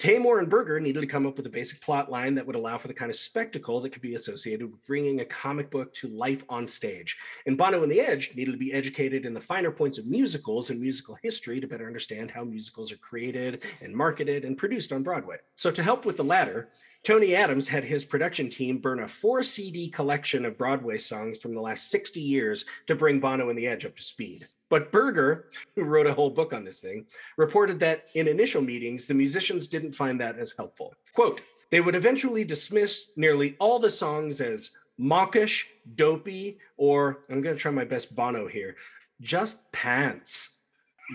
Taymor 0.00 0.38
and 0.38 0.48
Berger 0.48 0.80
needed 0.80 1.02
to 1.02 1.06
come 1.06 1.26
up 1.26 1.36
with 1.36 1.44
a 1.44 1.50
basic 1.50 1.82
plot 1.82 2.10
line 2.10 2.34
that 2.34 2.46
would 2.46 2.56
allow 2.56 2.78
for 2.78 2.88
the 2.88 2.94
kind 2.94 3.10
of 3.10 3.16
spectacle 3.16 3.82
that 3.82 3.90
could 3.90 4.00
be 4.00 4.14
associated 4.14 4.70
with 4.70 4.86
bringing 4.86 5.20
a 5.20 5.26
comic 5.26 5.70
book 5.70 5.92
to 5.92 6.08
life 6.08 6.42
on 6.48 6.66
stage. 6.66 7.18
And 7.44 7.58
Bono 7.58 7.82
and 7.82 7.92
the 7.92 8.00
Edge 8.00 8.34
needed 8.34 8.52
to 8.52 8.56
be 8.56 8.72
educated 8.72 9.26
in 9.26 9.34
the 9.34 9.42
finer 9.42 9.70
points 9.70 9.98
of 9.98 10.06
musicals 10.06 10.70
and 10.70 10.80
musical 10.80 11.18
history 11.22 11.60
to 11.60 11.66
better 11.66 11.86
understand 11.86 12.30
how 12.30 12.44
musicals 12.44 12.90
are 12.92 12.96
created 12.96 13.62
and 13.82 13.94
marketed 13.94 14.46
and 14.46 14.56
produced 14.56 14.90
on 14.90 15.02
Broadway. 15.02 15.36
So, 15.56 15.70
to 15.70 15.82
help 15.82 16.06
with 16.06 16.16
the 16.16 16.24
latter, 16.24 16.70
Tony 17.02 17.34
Adams 17.34 17.68
had 17.68 17.84
his 17.84 18.04
production 18.04 18.50
team 18.50 18.78
burn 18.78 19.00
a 19.00 19.08
four 19.08 19.42
CD 19.42 19.88
collection 19.88 20.44
of 20.44 20.58
Broadway 20.58 20.98
songs 20.98 21.38
from 21.38 21.54
the 21.54 21.60
last 21.60 21.90
60 21.90 22.20
years 22.20 22.66
to 22.86 22.94
bring 22.94 23.20
Bono 23.20 23.48
and 23.48 23.58
the 23.58 23.66
Edge 23.66 23.86
up 23.86 23.96
to 23.96 24.02
speed. 24.02 24.46
But 24.68 24.92
Berger, 24.92 25.46
who 25.74 25.84
wrote 25.84 26.06
a 26.06 26.12
whole 26.12 26.30
book 26.30 26.52
on 26.52 26.62
this 26.62 26.80
thing, 26.80 27.06
reported 27.38 27.80
that 27.80 28.08
in 28.14 28.28
initial 28.28 28.60
meetings, 28.60 29.06
the 29.06 29.14
musicians 29.14 29.68
didn't 29.68 29.94
find 29.94 30.20
that 30.20 30.38
as 30.38 30.54
helpful. 30.56 30.94
Quote, 31.14 31.40
they 31.70 31.80
would 31.80 31.94
eventually 31.94 32.44
dismiss 32.44 33.12
nearly 33.16 33.56
all 33.58 33.78
the 33.78 33.90
songs 33.90 34.40
as 34.42 34.72
mawkish, 34.98 35.70
dopey, 35.94 36.58
or 36.76 37.22
I'm 37.30 37.40
going 37.40 37.56
to 37.56 37.60
try 37.60 37.72
my 37.72 37.84
best 37.84 38.14
Bono 38.14 38.46
here, 38.46 38.76
just 39.22 39.72
pants. 39.72 40.59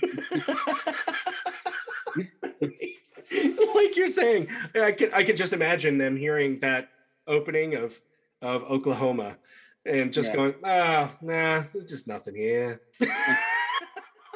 like 3.75 3.95
you're 3.95 4.07
saying, 4.07 4.47
I 4.75 4.91
can 4.91 5.13
I 5.13 5.23
can 5.23 5.35
just 5.35 5.53
imagine 5.53 5.97
them 5.97 6.15
hearing 6.17 6.59
that 6.59 6.89
opening 7.27 7.75
of 7.75 7.99
of 8.41 8.63
Oklahoma 8.63 9.37
and 9.85 10.13
just 10.13 10.29
Yeah. 10.29 10.35
going, 10.35 10.53
oh, 10.63 11.11
nah, 11.21 11.63
there's 11.73 11.85
just 11.85 12.07
nothing 12.07 12.35
here. 12.35 12.81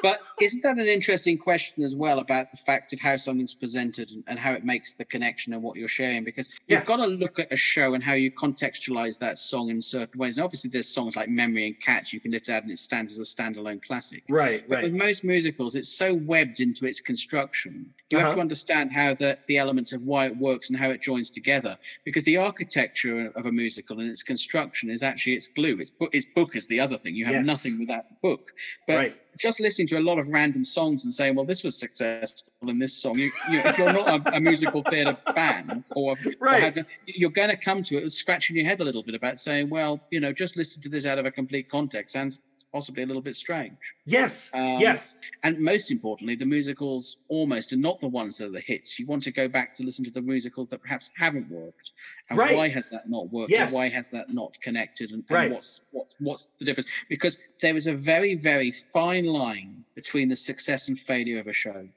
But 0.02 0.20
isn't 0.40 0.62
that 0.62 0.78
an 0.78 0.86
interesting 0.86 1.36
question 1.36 1.82
as 1.84 1.94
well 1.94 2.18
about 2.20 2.50
the 2.50 2.56
fact 2.56 2.92
of 2.92 3.00
how 3.00 3.16
something's 3.16 3.54
presented 3.54 4.10
and, 4.10 4.24
and 4.26 4.38
how 4.38 4.52
it 4.52 4.64
makes 4.64 4.94
the 4.94 5.04
connection 5.04 5.52
and 5.52 5.62
what 5.62 5.76
you're 5.76 5.88
sharing? 5.88 6.24
Because 6.24 6.48
Yeah. 6.66 6.78
you've 6.78 6.86
got 6.86 6.96
to 6.96 7.06
look 7.06 7.38
at 7.38 7.52
a 7.52 7.56
show 7.56 7.94
and 7.94 8.02
how 8.02 8.14
you 8.14 8.30
contextualize 8.30 9.18
that 9.18 9.38
song 9.38 9.68
in 9.70 9.80
certain 9.80 10.18
ways. 10.18 10.38
And 10.38 10.44
obviously, 10.44 10.70
there's 10.70 10.88
songs 10.88 11.16
like 11.16 11.28
Memory 11.28 11.66
and 11.66 11.80
Catch 11.80 12.12
you 12.12 12.20
can 12.20 12.30
lift 12.30 12.48
out 12.48 12.62
and 12.62 12.70
it 12.72 12.78
stands 12.78 13.18
as 13.18 13.20
a 13.20 13.42
standalone 13.42 13.82
classic. 13.82 14.24
Right, 14.28 14.66
But 14.68 14.82
with 14.82 14.94
most 14.94 15.24
musicals, 15.24 15.74
it's 15.74 15.88
so 15.90 16.14
webbed 16.14 16.60
into 16.60 16.86
its 16.86 17.00
construction. 17.00 17.92
You 18.10 18.18
have 18.18 18.26
Uh-huh. 18.28 18.34
to 18.36 18.40
understand 18.40 18.92
how 18.92 19.14
the, 19.14 19.38
the 19.46 19.58
elements 19.58 19.92
of 19.92 20.02
why 20.02 20.26
it 20.26 20.36
works 20.36 20.70
and 20.70 20.78
how 20.78 20.90
it 20.90 21.00
joins 21.02 21.30
together. 21.30 21.78
Because 22.04 22.24
the 22.24 22.36
architecture 22.38 23.30
of 23.34 23.46
a 23.46 23.52
musical 23.52 24.00
and 24.00 24.08
its 24.08 24.22
construction 24.22 24.90
is 24.90 25.02
actually 25.02 25.34
its 25.34 25.48
glue. 25.48 25.78
Its 25.78 25.90
book, 25.90 26.14
its 26.14 26.26
book 26.26 26.56
is 26.56 26.66
the 26.68 26.80
other 26.80 26.96
thing. 26.96 27.14
You 27.14 27.26
have 27.26 27.34
Yes. 27.34 27.46
nothing 27.46 27.78
without 27.78 28.08
the 28.08 28.16
book. 28.22 28.52
But 28.86 28.96
Right. 28.96 29.14
Just 29.38 29.60
listening 29.60 29.88
to 29.88 29.98
a 29.98 30.00
lot 30.00 30.18
of 30.18 30.28
random 30.28 30.64
songs 30.64 31.04
and 31.04 31.12
saying, 31.12 31.34
"Well, 31.34 31.46
this 31.46 31.64
was 31.64 31.78
successful 31.78 32.50
in 32.68 32.78
this 32.78 32.94
song," 32.94 33.18
you, 33.18 33.32
you 33.50 33.60
if 33.60 33.78
you're 33.78 33.92
not 33.92 34.26
a, 34.26 34.36
a 34.36 34.40
musical 34.40 34.82
theatre 34.82 35.16
fan 35.34 35.84
or, 35.90 36.16
or 36.40 36.48
have- 36.60 36.78
you're 37.06 37.30
going 37.30 37.50
to 37.50 37.56
come 37.56 37.82
to 37.84 37.98
it 37.98 38.10
scratching 38.10 38.56
your 38.56 38.64
head 38.64 38.80
a 38.80 38.84
little 38.84 39.02
bit 39.02 39.14
about 39.14 39.38
saying, 39.38 39.70
"Well, 39.70 40.00
you 40.10 40.20
know, 40.20 40.32
just 40.32 40.56
listen 40.56 40.82
to 40.82 40.88
this 40.88 41.06
out 41.06 41.18
of 41.18 41.26
a 41.26 41.30
complete 41.30 41.68
context. 41.68 42.12
Sounds 42.14 42.40
possibly 42.72 43.02
a 43.02 43.06
little 43.06 43.22
bit 43.22 43.36
strange." 43.36 43.76
Yes, 44.06 44.50
Um, 44.54 44.80
yes, 44.80 45.18
And 45.42 45.58
most 45.58 45.90
importantly, 45.90 46.34
the 46.36 46.44
musicals 46.46 47.16
almost 47.28 47.72
are 47.72 47.76
not 47.76 48.00
the 48.00 48.08
ones 48.08 48.38
that 48.38 48.46
are 48.46 48.50
the 48.50 48.60
hits. 48.60 48.98
You 48.98 49.06
want 49.06 49.22
to 49.24 49.30
go 49.32 49.48
back 49.48 49.74
to 49.76 49.82
listen 49.82 50.04
to 50.04 50.10
the 50.10 50.22
musicals 50.22 50.68
that 50.70 50.80
perhaps 50.82 51.10
haven't 51.16 51.48
worked, 51.50 51.92
and 52.28 52.38
Right. 52.38 52.56
why 52.56 52.68
has 52.68 52.90
that 52.90 53.08
not 53.08 53.30
worked? 53.32 53.50
Yes. 53.50 53.70
And 53.70 53.74
why 53.74 53.88
has 53.88 54.10
that 54.10 54.32
not 54.32 54.60
connected? 54.60 55.10
And, 55.12 55.22
and 55.28 55.30
Right. 55.30 55.50
what's 55.50 55.80
what, 55.92 56.06
what's 56.18 56.46
the 56.58 56.64
difference? 56.64 56.88
Because 57.08 57.38
there 57.60 57.76
is 57.76 57.86
a 57.86 57.94
very 57.94 58.34
very 58.34 58.70
fine 58.70 59.26
line 59.26 59.84
between 59.94 60.28
the 60.28 60.36
success 60.36 60.88
and 60.88 60.98
failure 61.00 61.38
of 61.38 61.46
a 61.48 61.52
show, 61.52 61.88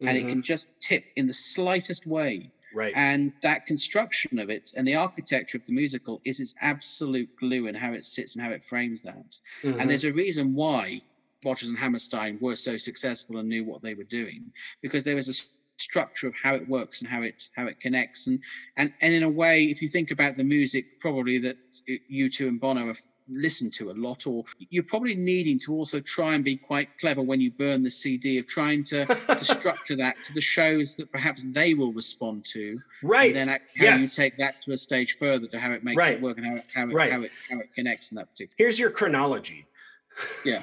and 0.00 0.16
it 0.18 0.24
Mhm. 0.24 0.28
can 0.28 0.42
just 0.42 0.68
tip 0.80 1.04
in 1.16 1.26
the 1.26 1.34
slightest 1.34 2.06
way. 2.06 2.50
Right. 2.74 2.92
And 2.96 3.32
that 3.42 3.66
construction 3.66 4.38
of 4.38 4.50
it 4.50 4.72
and 4.76 4.86
the 4.86 4.94
architecture 4.94 5.58
of 5.58 5.66
the 5.66 5.72
musical 5.72 6.20
is 6.24 6.40
its 6.40 6.54
absolute 6.60 7.28
glue 7.36 7.66
in 7.66 7.74
how 7.74 7.92
it 7.92 8.04
sits 8.04 8.36
and 8.36 8.44
how 8.44 8.50
it 8.52 8.62
frames 8.64 9.02
that. 9.02 9.36
Mhm. 9.62 9.80
And 9.80 9.90
there's 9.90 10.04
a 10.04 10.12
reason 10.12 10.54
why 10.54 11.02
Rodgers 11.44 11.70
and 11.70 11.78
Hammerstein 11.78 12.38
were 12.40 12.56
so 12.56 12.76
successful 12.76 13.38
and 13.38 13.48
knew 13.48 13.64
what 13.64 13.82
they 13.82 13.94
were 13.94 14.04
doing, 14.04 14.52
because 14.82 15.04
there 15.04 15.16
is 15.16 15.28
a 15.28 15.34
structure 15.80 16.28
of 16.28 16.34
how 16.34 16.54
it 16.54 16.68
works 16.68 17.00
and 17.00 17.10
how 17.10 17.22
it 17.22 17.48
how 17.56 17.66
it 17.66 17.80
connects. 17.80 18.26
And 18.26 18.40
and 18.76 18.92
and 19.00 19.14
in 19.14 19.22
a 19.22 19.30
way, 19.30 19.64
if 19.64 19.80
you 19.80 19.88
think 19.88 20.10
about 20.10 20.36
the 20.36 20.44
music, 20.44 21.00
probably 21.00 21.38
that 21.38 21.56
U2 21.88 22.48
and 22.48 22.60
Bono 22.60 22.86
have 22.88 23.00
listened 23.30 23.72
to 23.74 23.90
a 23.90 23.94
lot, 23.94 24.26
or 24.26 24.44
you're 24.70 24.82
probably 24.82 25.14
needing 25.14 25.58
to 25.60 25.72
also 25.74 26.00
try 26.00 26.34
and 26.34 26.44
be 26.44 26.56
quite 26.56 26.88
clever 26.98 27.22
when 27.22 27.40
you 27.40 27.50
burn 27.50 27.82
the 27.82 27.90
CD 27.90 28.38
of 28.38 28.46
trying 28.46 28.82
to, 28.84 29.06
to 29.06 29.44
structure 29.44 29.96
that 29.96 30.16
to 30.24 30.32
the 30.32 30.40
shows 30.40 30.96
that 30.96 31.10
perhaps 31.12 31.46
they 31.48 31.74
will 31.74 31.92
respond 31.92 32.44
to 32.46 32.78
right. 33.02 33.34
and 33.34 33.48
then 33.48 33.58
how 33.76 33.96
you 33.96 34.06
take 34.06 34.36
that 34.36 34.60
to 34.62 34.72
a 34.72 34.76
stage 34.76 35.14
further 35.14 35.46
to 35.46 35.58
how 35.58 35.72
it 35.72 35.84
makes 35.84 35.96
Right. 35.96 36.14
it 36.14 36.20
work 36.22 36.38
and 36.38 36.46
how 36.46 36.56
it, 36.56 36.64
how 36.74 36.88
it, 36.88 36.92
Right. 36.94 37.12
how 37.12 37.22
it 37.22 37.30
how 37.48 37.60
it 37.60 37.72
connects 37.74 38.10
in 38.12 38.16
that 38.16 38.30
particular. 38.30 38.54
Here's 38.58 38.78
your 38.78 38.90
chronology. 38.90 39.66
Yeah, 40.44 40.62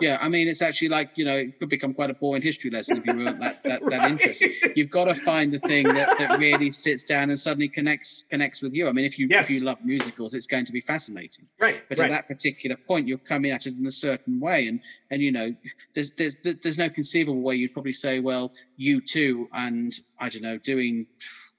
yeah. 0.00 0.18
I 0.20 0.28
mean, 0.28 0.48
it's 0.48 0.62
actually 0.62 0.88
like 0.88 1.16
you 1.16 1.24
know, 1.24 1.36
it 1.36 1.58
could 1.58 1.68
become 1.68 1.94
quite 1.94 2.10
a 2.10 2.14
boring 2.14 2.42
history 2.42 2.70
lesson 2.70 2.98
if 2.98 3.06
you 3.06 3.14
weren't 3.16 3.40
that 3.40 3.62
that, 3.64 3.80
that 3.90 3.98
Right. 4.00 4.10
interested. 4.10 4.52
You've 4.76 4.90
got 4.90 5.06
to 5.06 5.14
find 5.14 5.52
the 5.52 5.58
thing 5.58 5.84
that, 5.84 6.18
that 6.18 6.38
really 6.38 6.70
sits 6.70 7.04
down 7.04 7.30
and 7.30 7.38
suddenly 7.38 7.68
connects 7.68 8.24
connects 8.30 8.62
with 8.62 8.72
you. 8.74 8.88
I 8.88 8.92
mean, 8.92 9.04
if 9.04 9.18
you 9.18 9.26
Yes. 9.30 9.50
if 9.50 9.56
you 9.58 9.64
love 9.64 9.78
musicals, 9.84 10.34
it's 10.34 10.46
going 10.46 10.64
to 10.66 10.72
be 10.72 10.80
fascinating. 10.80 11.46
Right, 11.60 11.82
But 11.88 11.98
right. 11.98 12.10
at 12.10 12.14
that 12.14 12.28
particular 12.28 12.76
point, 12.76 13.08
you're 13.08 13.18
coming 13.18 13.50
at 13.50 13.66
it 13.66 13.74
in 13.78 13.86
a 13.86 13.90
certain 13.90 14.40
way, 14.40 14.66
and 14.66 14.80
and 15.10 15.22
you 15.22 15.32
know, 15.32 15.54
there's 15.94 16.12
there's 16.12 16.36
there's 16.42 16.78
no 16.78 16.88
conceivable 16.88 17.40
way 17.40 17.56
you'd 17.56 17.72
probably 17.72 17.92
say, 17.92 18.20
well, 18.20 18.52
you 18.76 19.00
too, 19.00 19.48
and 19.52 19.92
I 20.18 20.28
don't 20.28 20.42
know, 20.42 20.58
doing 20.58 21.06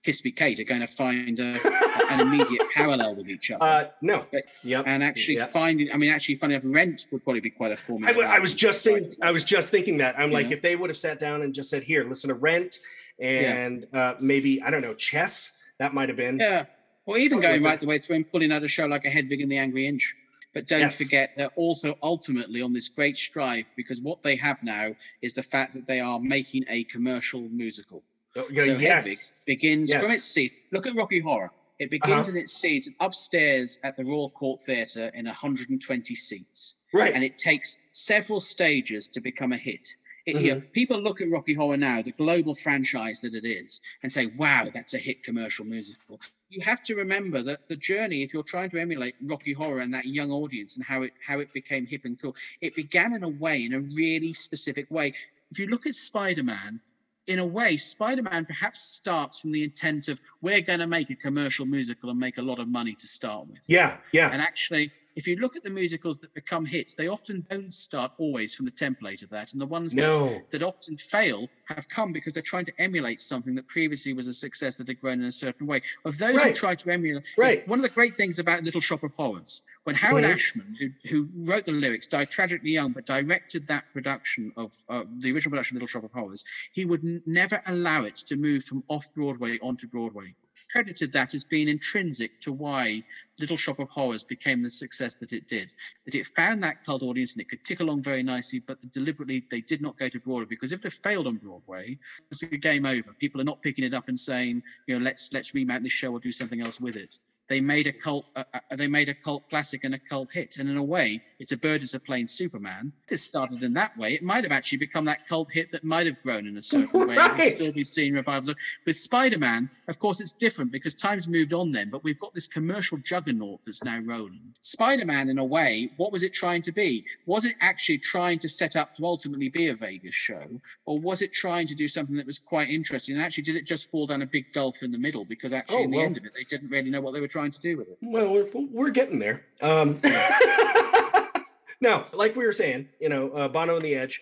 Kate 0.04 0.60
are 0.60 0.64
going 0.64 0.82
to 0.82 0.88
find 0.88 1.40
a, 1.40 1.60
an 2.12 2.20
immediate 2.22 2.62
parallel 2.74 3.16
with 3.16 3.30
each 3.30 3.52
other. 3.52 3.64
uh, 3.64 3.86
no. 4.02 4.26
But- 4.32 4.44
Yep. 4.64 4.86
and 4.88 5.04
actually 5.04 5.38
yeah. 5.38 5.46
finding, 5.46 5.92
I 5.94 5.98
mean, 5.98 6.10
actually, 6.10 6.36
funny 6.36 6.56
enough, 6.56 6.64
Rent 6.74 7.06
would 7.12 7.24
probably 7.24 7.42
be 7.42 7.50
quite 7.50 7.72
a 7.72 7.78
formula. 7.78 8.14
w- 8.14 8.28
I 8.28 8.40
was 8.40 8.54
just 8.54 8.82
saying, 8.84 9.12
I 9.22 9.32
was 9.32 9.44
just 9.44 9.70
thinking 9.72 9.98
that. 9.98 10.18
I'm 10.18 10.32
like, 10.32 10.48
Yeah. 10.48 10.54
if 10.54 10.62
they 10.62 10.76
would 10.76 10.90
have 10.90 10.98
sat 10.98 11.20
down 11.20 11.42
and 11.42 11.54
just 11.54 11.70
said, 11.70 11.84
"Here, 11.84 12.04
listen 12.08 12.30
to 12.30 12.34
Rent 12.36 12.78
and 13.20 13.86
uh, 13.94 14.16
maybe 14.20 14.62
I 14.62 14.70
don't 14.70 14.82
know 14.82 14.94
chess. 14.94 15.58
That 15.80 15.94
might 15.94 16.10
have 16.10 16.18
been. 16.18 16.40
Yeah. 16.40 16.66
Or 17.06 17.18
even 17.18 17.40
going 17.40 17.64
right 17.64 17.80
the 17.80 17.86
way 17.86 18.00
through 18.00 18.18
and 18.18 18.30
pulling 18.32 18.52
out 18.52 18.64
a 18.64 18.68
show 18.68 18.86
like 18.86 19.06
a 19.06 19.10
Hedwig 19.10 19.42
and 19.42 19.52
the 19.52 19.58
Angry 19.58 19.88
Inch. 19.88 20.14
But 20.54 20.66
don't 20.68 20.82
Yes. 20.82 20.98
forget, 20.98 21.32
they're 21.38 21.52
also 21.56 21.98
ultimately 22.02 22.62
on 22.62 22.74
this 22.74 22.90
great 22.90 23.16
strive 23.18 23.72
because 23.78 24.02
what 24.02 24.24
they 24.24 24.36
have 24.38 24.62
now 24.64 24.96
is 25.22 25.34
the 25.34 25.44
fact 25.44 25.74
that 25.76 25.86
they 25.88 26.00
are 26.00 26.20
making 26.20 26.64
a 26.70 26.84
commercial 26.86 27.42
musical. 27.42 28.04
Oh, 28.38 28.48
So 28.50 28.54
Hedwig 28.56 28.82
yes. 28.82 29.34
begins 29.46 29.94
from 29.94 30.12
its 30.12 30.26
seat. 30.26 30.54
Look 30.72 30.86
at 30.88 30.96
Rocky 30.96 31.20
Horror. 31.20 31.52
It 31.80 31.90
begins 31.92 32.28
Uh-huh. 32.30 32.38
in 32.38 32.44
its 32.44 32.54
seats 32.54 32.90
upstairs 33.00 33.80
at 33.84 33.98
the 33.98 34.04
Royal 34.04 34.30
Court 34.32 34.60
Theatre 34.62 35.12
in 35.14 35.28
120 35.28 36.16
seats, 36.16 36.76
Right. 36.94 37.14
and 37.14 37.24
it 37.24 37.38
takes 37.38 37.78
several 37.92 38.40
stages 38.40 39.10
to 39.10 39.22
become 39.22 39.52
a 39.54 39.58
hit. 39.58 39.96
It, 40.26 40.36
Mm-hmm. 40.36 40.46
you 40.46 40.54
know, 40.56 40.62
people 40.74 41.00
look 41.02 41.22
at 41.22 41.30
Rocky 41.30 41.54
Horror 41.54 41.78
now, 41.78 42.02
the 42.02 42.12
global 42.12 42.54
franchise 42.56 43.22
that 43.22 43.34
it 43.34 43.46
is, 43.46 43.82
and 44.04 44.12
say, 44.12 44.26
"Wow, 44.26 44.70
that's 44.74 44.94
a 44.94 44.98
hit 44.98 45.24
commercial 45.24 45.64
musical." 45.66 46.20
You 46.50 46.62
have 46.62 46.84
to 46.84 46.96
remember 46.96 47.42
that 47.44 47.68
the 47.68 47.76
journey, 47.78 48.24
if 48.24 48.34
you're 48.34 48.44
trying 48.44 48.70
to 48.72 48.78
emulate 48.80 49.16
Rocky 49.22 49.54
Horror 49.54 49.80
and 49.80 49.94
that 49.94 50.06
young 50.06 50.32
audience 50.32 50.76
and 50.76 50.84
how 50.86 51.04
it 51.04 51.14
how 51.26 51.40
it 51.40 51.54
became 51.54 51.86
hip 51.86 52.04
and 52.06 52.20
cool, 52.20 52.36
it 52.60 52.76
began 52.76 53.14
in 53.14 53.24
a 53.24 53.30
way, 53.30 53.64
in 53.64 53.74
a 53.74 53.80
really 53.80 54.34
specific 54.34 54.90
way. 54.92 55.14
If 55.52 55.60
you 55.60 55.68
look 55.68 55.86
at 55.88 55.96
Spider-Man, 55.96 56.82
in 57.28 57.40
a 57.40 57.46
way, 57.46 57.78
Spider-Man 57.78 58.46
perhaps 58.46 58.82
starts 58.82 59.40
from 59.40 59.52
the 59.52 59.64
intent 59.64 60.08
of 60.08 60.20
we're 60.42 60.62
going 60.62 60.80
to 60.80 60.88
make 60.88 61.10
a 61.10 61.16
commercial 61.16 61.66
musical 61.66 62.10
and 62.10 62.20
make 62.20 62.38
a 62.38 62.42
lot 62.42 62.60
of 62.60 62.68
money 62.68 62.94
to 62.94 63.08
start 63.08 63.48
with. 63.48 63.60
yeah. 63.68 63.98
Yeah. 64.12 64.30
And 64.32 64.42
actually, 64.42 64.92
if 65.18 65.28
you 65.28 65.36
look 65.38 65.56
at 65.56 65.64
the 65.64 65.70
musicals 65.72 66.20
that 66.20 66.32
become 66.36 66.64
hits, 66.64 66.94
they 66.94 67.08
often 67.08 67.44
don't 67.50 67.74
start 67.74 68.12
always 68.20 68.54
from 68.54 68.66
the 68.68 68.72
template 68.72 69.24
of 69.24 69.30
that. 69.32 69.52
And 69.52 69.60
the 69.60 69.66
ones 69.66 69.92
that, 69.94 70.02
No. 70.02 70.40
that 70.52 70.62
often 70.62 70.96
fail 70.96 71.50
have 71.66 71.90
come 71.90 72.14
because 72.14 72.36
they're 72.36 72.44
trying 72.44 72.66
to 72.66 72.74
emulate 72.80 73.20
something 73.20 73.56
that 73.56 73.68
previously 73.68 74.14
was 74.14 74.28
a 74.28 74.34
success 74.34 74.78
that 74.78 74.88
had 74.88 75.00
grown 75.02 75.20
in 75.20 75.26
a 75.26 75.32
certain 75.32 75.66
way. 75.66 75.82
Of 76.06 76.20
those 76.20 76.40
who 76.44 76.54
try 76.54 76.76
to 76.76 76.90
emulate, 76.92 77.24
Right. 77.36 77.68
one 77.68 77.80
of 77.80 77.84
the 77.84 77.90
great 77.90 78.14
things 78.14 78.38
about 78.38 78.64
Little 78.64 78.80
Shop 78.80 79.02
of 79.02 79.12
Horrors, 79.16 79.64
when 79.86 79.96
Howard 79.96 80.24
Mhm. 80.24 80.34
Ashman, 80.36 80.76
who, 80.80 80.90
who 81.10 81.30
wrote 81.34 81.66
the 81.66 81.72
lyrics, 81.72 82.06
died 82.08 82.30
tragically 82.30 82.70
young, 82.72 82.92
but 82.92 83.08
directed 83.08 83.66
that 83.68 83.92
production 83.92 84.52
of 84.56 84.72
uh, 84.88 85.04
the 85.18 85.32
original 85.32 85.50
production 85.50 85.78
of 85.78 85.82
Little 85.82 85.88
Shop 85.96 86.04
of 86.04 86.12
Horrors, 86.12 86.46
he 86.74 86.86
would 86.86 87.04
n- 87.04 87.24
never 87.26 87.60
allow 87.66 88.04
it 88.04 88.18
to 88.18 88.36
move 88.36 88.64
from 88.66 88.84
off 88.88 89.12
Broadway 89.16 89.58
onto 89.64 89.88
Broadway. 89.88 90.36
Credited 90.70 91.14
that 91.14 91.34
as 91.34 91.46
being 91.46 91.70
intrinsic 91.70 92.40
to 92.42 92.52
why 92.52 93.04
Little 93.40 93.56
Shop 93.56 93.80
of 93.80 93.90
Horrors 93.90 94.24
became 94.24 94.62
the 94.62 94.70
success 94.70 95.16
that 95.18 95.32
it 95.32 95.48
did. 95.48 95.70
That 96.06 96.16
it 96.16 96.26
found 96.26 96.62
that 96.64 96.84
cult 96.84 97.04
audience 97.04 97.34
and 97.34 97.42
it 97.42 97.50
could 97.50 97.64
tick 97.64 97.80
along 97.80 98.04
very 98.04 98.24
nicely, 98.24 98.60
but 98.60 98.78
deliberately 98.92 99.46
they 99.50 99.62
did 99.62 99.82
not 99.82 99.98
go 99.98 100.10
to 100.10 100.20
Broadway 100.20 100.48
because 100.50 100.74
if 100.74 100.86
it 100.86 100.92
failed 100.92 101.28
on 101.28 101.36
Broadway, 101.36 101.98
it's 102.32 102.44
a 102.44 102.48
game 102.48 102.86
over. 102.86 103.14
People 103.14 103.40
are 103.40 103.46
not 103.46 103.62
picking 103.62 103.86
it 103.86 103.94
up 103.94 104.08
and 104.08 104.20
saying, 104.20 104.62
you 104.88 104.98
know, 104.98 105.04
let's 105.04 105.32
let's 105.32 105.54
remount 105.54 105.84
this 105.84 105.94
show 105.94 106.12
or 106.12 106.20
do 106.20 106.32
something 106.32 106.62
else 106.62 106.82
with 106.82 106.96
it. 106.96 107.20
They 107.50 107.62
made 107.62 107.88
a 107.88 107.94
cult. 107.94 108.26
Uh, 108.36 108.44
uh, 108.54 108.76
they 108.76 108.88
made 108.88 109.08
a 109.10 109.14
cult 109.14 109.48
classic 109.50 109.84
and 109.86 109.96
a 109.96 110.00
cult 110.00 110.30
hit, 110.34 110.58
and 110.58 110.70
in 110.70 110.76
a 110.78 110.84
way, 110.84 111.22
it's 111.40 111.52
a 111.54 111.58
bird 111.58 111.82
is 111.82 111.94
a 111.94 112.00
plane 112.00 112.28
Superman. 112.28 112.92
It 113.10 113.18
started 113.18 113.64
in 113.64 113.74
that 113.74 113.98
way. 113.98 114.14
It 114.14 114.24
might 114.24 114.44
have 114.44 114.52
actually 114.52 114.80
become 114.80 115.06
that 115.06 115.28
cult 115.28 115.50
hit 115.54 115.72
that 115.72 115.84
might 115.84 116.08
have 116.08 116.20
grown 116.22 116.46
in 116.46 116.58
a 116.58 116.62
certain 116.62 117.08
way 117.08 117.16
and 117.16 117.38
Right. 117.40 117.52
still 117.52 117.72
be 117.72 117.84
seen 117.84 118.16
revivals. 118.16 118.54
With 118.86 118.98
Spider-Man, 118.98 119.70
of 119.88 120.00
course, 120.00 120.20
it's 120.20 120.34
different 120.34 120.72
because 120.72 120.94
times 120.96 121.30
moved 121.30 121.54
on 121.54 121.72
then. 121.72 121.90
But 121.90 122.04
we've 122.04 122.20
got 122.20 122.34
this 122.34 122.48
commercial 122.48 122.98
juggernaut 122.98 123.62
that's 123.66 123.84
now 123.84 124.00
rolling. 124.00 124.54
Spider-Man, 124.60 125.30
in 125.30 125.38
a 125.38 125.46
way, 125.46 125.90
what 125.98 126.12
was 126.12 126.24
it 126.24 126.34
trying 126.34 126.62
to 126.64 126.72
be? 126.74 127.06
Was 127.28 127.46
it 127.46 127.56
actually 127.62 128.00
trying 128.00 128.40
to 128.40 128.50
set 128.50 128.76
up 128.76 128.96
to 128.96 129.06
ultimately 129.06 129.48
be 129.48 129.68
a 129.70 129.76
Vegas 129.76 130.16
show, 130.16 130.60
or 130.86 131.00
was 131.00 131.22
it 131.22 131.32
trying 131.32 131.68
to 131.68 131.76
do 131.76 131.88
something 131.88 132.18
that 132.18 132.26
was 132.26 132.40
quite 132.40 132.70
interesting? 132.70 133.16
And 133.16 133.24
actually, 133.24 133.44
did 133.44 133.56
it 133.56 133.66
just 133.66 133.90
fall 133.90 134.06
down 134.08 134.22
a 134.22 134.26
big 134.26 134.52
gulf 134.54 134.84
in 134.84 134.92
the 134.92 134.98
middle? 134.98 135.24
Because 135.24 135.54
actually, 135.54 135.78
Oh, 135.78 135.84
in 135.84 135.92
the 135.92 135.98
well. 135.98 136.06
end 136.08 136.18
of 136.18 136.26
it, 136.26 136.34
they 136.34 136.44
didn't 136.44 136.70
really 136.70 136.90
know 136.90 137.00
what 137.00 137.14
they 137.14 137.22
were 137.22 137.28
trying 137.28 137.37
to 137.38 137.62
do 137.62 137.78
with 137.78 137.90
it. 137.90 137.98
Well, 138.02 138.34
we're, 138.34 138.68
we're 138.72 138.90
getting 138.90 139.20
there. 139.20 139.46
Um, 139.62 140.00
now, 141.82 142.06
like 142.14 142.36
we 142.36 142.46
were 142.46 142.52
saying, 142.52 142.90
you 143.00 143.10
know, 143.10 143.32
uh, 143.32 143.48
Bono 143.48 143.76
and 143.76 143.82
the 143.82 143.96
Edge 143.96 144.22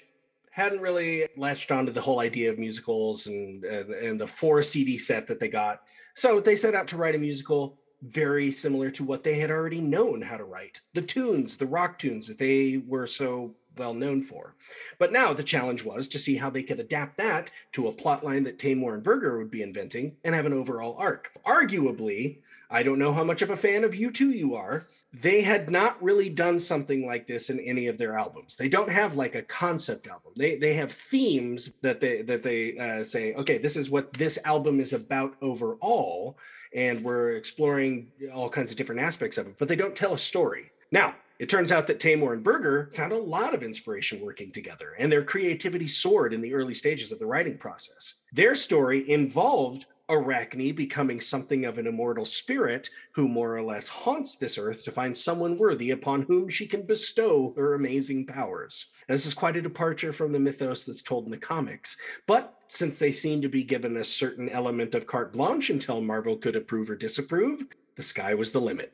hadn't 0.52 0.82
really 0.82 1.28
latched 1.36 1.72
onto 1.72 1.92
the 1.92 2.02
whole 2.02 2.22
idea 2.22 2.50
of 2.50 2.58
musicals 2.58 3.28
and, 3.28 3.64
and 3.66 3.90
and 3.92 4.22
the 4.22 4.28
four 4.28 4.64
CD 4.64 4.98
set 4.98 5.28
that 5.28 5.40
they 5.40 5.50
got. 5.50 5.82
So 6.14 6.40
they 6.40 6.56
set 6.56 6.76
out 6.76 6.88
to 6.90 6.98
write 6.98 7.16
a 7.16 7.18
musical 7.18 7.78
very 8.02 8.52
similar 8.52 8.92
to 8.92 9.04
what 9.04 9.24
they 9.24 9.40
had 9.40 9.52
already 9.52 9.82
known 9.82 10.22
how 10.22 10.38
to 10.38 10.44
write 10.44 10.80
the 10.94 11.02
tunes, 11.02 11.58
the 11.58 11.66
rock 11.66 11.98
tunes 11.98 12.28
that 12.28 12.38
they 12.38 12.82
were 12.88 13.08
so 13.08 13.56
well 13.78 13.94
known 13.94 14.22
for. 14.22 14.56
But 15.00 15.12
now 15.12 15.34
the 15.34 15.44
challenge 15.44 15.84
was 15.84 16.08
to 16.10 16.20
see 16.20 16.38
how 16.38 16.50
they 16.50 16.64
could 16.64 16.80
adapt 16.80 17.18
that 17.18 17.52
to 17.74 17.88
a 17.88 17.92
plot 17.92 18.24
line 18.24 18.44
that 18.46 18.60
Taymor 18.60 18.94
and 18.94 19.04
Berger 19.04 19.38
would 19.38 19.52
be 19.52 19.62
inventing 19.62 20.16
and 20.24 20.34
have 20.34 20.46
an 20.46 20.54
overall 20.54 20.96
arc. 20.98 21.32
Arguably, 21.46 22.38
I 22.76 22.84
don't 22.84 23.00
know 23.00 23.14
how 23.14 23.24
much 23.24 23.42
of 23.42 23.52
a 23.52 23.56
fan 23.56 23.86
of 23.86 23.94
U2 23.94 24.36
you 24.36 24.54
are. 24.54 24.88
They 25.14 25.44
had 25.44 25.72
not 25.72 26.04
really 26.04 26.28
done 26.28 26.60
something 26.60 27.08
like 27.08 27.26
this 27.26 27.50
in 27.50 27.58
any 27.62 27.88
of 27.88 27.98
their 27.98 28.18
albums. 28.18 28.58
They 28.58 28.68
don't 28.68 28.92
have 28.92 29.16
like 29.16 29.34
a 29.34 29.44
concept 29.44 30.08
album. 30.08 30.34
They 30.36 30.58
they 30.58 30.74
have 30.74 30.92
themes 30.92 31.74
that 31.82 32.02
they 32.02 32.22
that 32.24 32.44
they 32.44 32.78
uh, 32.78 33.06
say, 33.06 33.34
okay, 33.36 33.60
this 33.60 33.78
is 33.78 33.90
what 33.90 34.12
this 34.12 34.38
album 34.44 34.82
is 34.82 34.92
about 34.92 35.38
overall, 35.42 36.38
and 36.74 37.02
we're 37.02 37.38
exploring 37.38 38.12
all 38.34 38.50
kinds 38.50 38.72
of 38.72 38.78
different 38.78 39.00
aspects 39.00 39.38
of 39.38 39.48
it. 39.48 39.56
But 39.58 39.70
they 39.70 39.78
don't 39.78 39.96
tell 39.96 40.14
a 40.14 40.18
story. 40.18 40.72
Now, 40.92 41.16
it 41.40 41.50
turns 41.50 41.72
out 41.72 41.88
that 41.88 42.02
Taymor 42.02 42.34
and 42.34 42.44
Berger 42.44 42.92
found 42.94 43.14
a 43.14 43.18
lot 43.18 43.54
of 43.54 43.64
inspiration 43.64 44.20
working 44.20 44.52
together, 44.52 44.96
and 45.00 45.10
their 45.10 45.24
creativity 45.24 45.88
soared 45.88 46.34
in 46.34 46.42
the 46.42 46.54
early 46.54 46.74
stages 46.74 47.14
of 47.14 47.20
the 47.20 47.26
writing 47.26 47.58
process. 47.58 48.16
Their 48.34 48.54
story 48.54 49.10
involved 49.10 49.86
Arachne 50.10 50.74
becoming 50.74 51.20
something 51.20 51.66
of 51.66 51.78
an 51.78 51.88
immortal 51.88 52.26
spirit 52.26 52.90
who 53.12 53.28
more 53.28 53.56
or 53.56 53.64
less 53.64 53.88
haunts 53.88 54.36
this 54.36 54.58
earth 54.58 54.84
to 54.84 54.92
find 54.92 55.16
someone 55.16 55.58
worthy 55.58 55.92
upon 55.92 56.22
whom 56.24 56.48
she 56.50 56.68
can 56.68 56.84
bestow 56.84 57.54
her 57.56 57.74
amazing 57.74 58.26
powers. 58.26 58.88
This 59.08 59.26
is 59.26 59.34
quite 59.34 59.56
a 59.56 59.62
departure 59.62 60.14
from 60.14 60.32
the 60.32 60.40
mythos 60.40 60.86
that's 60.86 61.02
told 61.02 61.26
in 61.26 61.32
the 61.32 61.38
comics, 61.38 61.98
but 62.28 62.60
since 62.68 63.00
they 63.00 63.12
seem 63.12 63.42
to 63.42 63.50
be 63.50 63.64
given 63.64 63.98
a 63.98 64.04
certain 64.04 64.50
element 64.50 64.96
of 64.96 65.08
carte 65.08 65.34
blanche 65.34 65.70
until 65.70 66.02
Marvel 66.02 66.36
could 66.36 66.56
approve 66.56 66.90
or 66.90 66.96
disapprove, 66.96 67.64
the 67.96 68.04
sky 68.04 68.34
was 68.34 68.52
the 68.52 68.62
limit. 68.62 68.94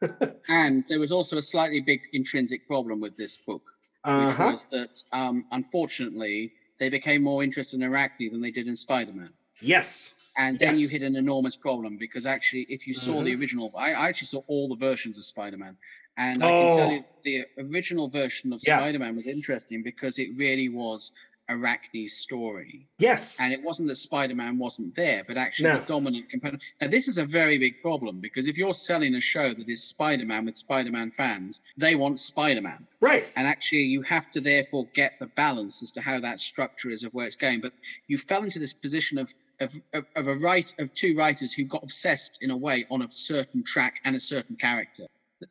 And 0.48 0.84
there 0.88 0.98
was 0.98 1.12
also 1.12 1.36
a 1.36 1.42
slightly 1.42 1.80
big 1.80 2.00
intrinsic 2.14 2.66
problem 2.66 3.00
with 3.00 3.16
this 3.18 3.38
book, 3.38 3.62
which 4.02 4.12
Uh-huh. 4.14 4.46
was 4.46 4.66
that 4.66 5.04
um, 5.12 5.44
unfortunately 5.52 6.52
they 6.78 6.88
became 6.88 7.22
more 7.22 7.44
interested 7.44 7.76
in 7.76 7.86
Arachne 7.86 8.30
than 8.32 8.40
they 8.40 8.50
did 8.50 8.66
in 8.66 8.74
Spider-Man. 8.74 9.30
Yes. 9.60 10.14
And 10.36 10.58
then 10.58 10.78
you 10.78 10.88
hit 10.88 11.02
an 11.02 11.16
enormous 11.16 11.56
problem 11.56 11.96
because 11.98 12.24
actually, 12.24 12.62
if 12.68 12.86
you 12.86 12.94
saw 12.94 13.22
the 13.22 13.32
Mhm. 13.32 13.40
original, 13.40 13.72
I, 13.76 13.92
I 13.92 14.08
actually 14.08 14.26
saw 14.26 14.42
all 14.46 14.68
the 14.68 14.76
versions 14.76 15.18
of 15.18 15.24
Spider-Man, 15.24 15.76
and 16.16 16.42
I 16.42 16.48
can 16.48 16.76
tell 16.76 16.88
Oh. 16.88 16.92
you 16.92 17.04
the 17.24 17.44
original 17.58 18.08
version 18.08 18.52
of 18.52 18.60
Yeah. 18.66 18.78
Spider-Man 18.78 19.16
was 19.16 19.26
interesting 19.26 19.82
because 19.82 20.18
it 20.18 20.30
really 20.36 20.68
was 20.68 21.12
Arachne's 21.48 22.12
story, 22.16 22.86
Yes. 22.98 23.38
and 23.40 23.52
it 23.52 23.60
wasn't 23.60 23.88
that 23.88 23.96
Spider-Man 23.96 24.56
wasn't 24.56 24.94
there, 24.94 25.24
but 25.24 25.36
actually 25.36 25.70
No. 25.70 25.80
the 25.80 25.86
dominant 25.86 26.30
component. 26.30 26.62
Now, 26.80 26.86
this 26.86 27.08
is 27.08 27.18
a 27.18 27.24
very 27.24 27.58
big 27.58 27.82
problem 27.82 28.20
because 28.20 28.46
if 28.46 28.56
you're 28.56 28.72
selling 28.72 29.16
a 29.16 29.20
show 29.20 29.52
that 29.52 29.68
is 29.68 29.82
Spider-Man 29.82 30.44
with 30.44 30.54
Spider-Man 30.56 31.10
fans, 31.10 31.60
they 31.76 31.96
want 31.96 32.20
Spider-Man. 32.20 32.86
right. 33.00 33.26
And 33.34 33.48
actually, 33.48 33.82
you 33.82 34.02
have 34.02 34.30
to 34.30 34.40
therefore 34.40 34.86
get 34.94 35.18
the 35.18 35.26
balance 35.26 35.82
as 35.82 35.90
to 35.92 36.00
how 36.00 36.20
that 36.20 36.38
structure 36.38 36.88
is 36.90 37.02
of 37.02 37.12
where 37.14 37.26
it's 37.26 37.36
going. 37.36 37.60
But 37.60 37.72
you 38.06 38.16
fell 38.16 38.44
into 38.44 38.60
this 38.60 38.72
position 38.72 39.18
of 39.18 39.34
of, 39.60 39.74
of, 39.92 40.04
of 40.16 40.26
a 40.28 40.34
right 40.36 40.74
of 40.78 40.92
two 40.94 41.16
writers 41.16 41.52
who 41.52 41.64
got 41.64 41.82
obsessed 41.82 42.38
in 42.40 42.50
a 42.50 42.56
way 42.56 42.86
on 42.90 43.02
a 43.02 43.08
certain 43.10 43.62
track 43.62 44.00
and 44.04 44.16
a 44.16 44.20
certain 44.20 44.56
character. 44.56 45.06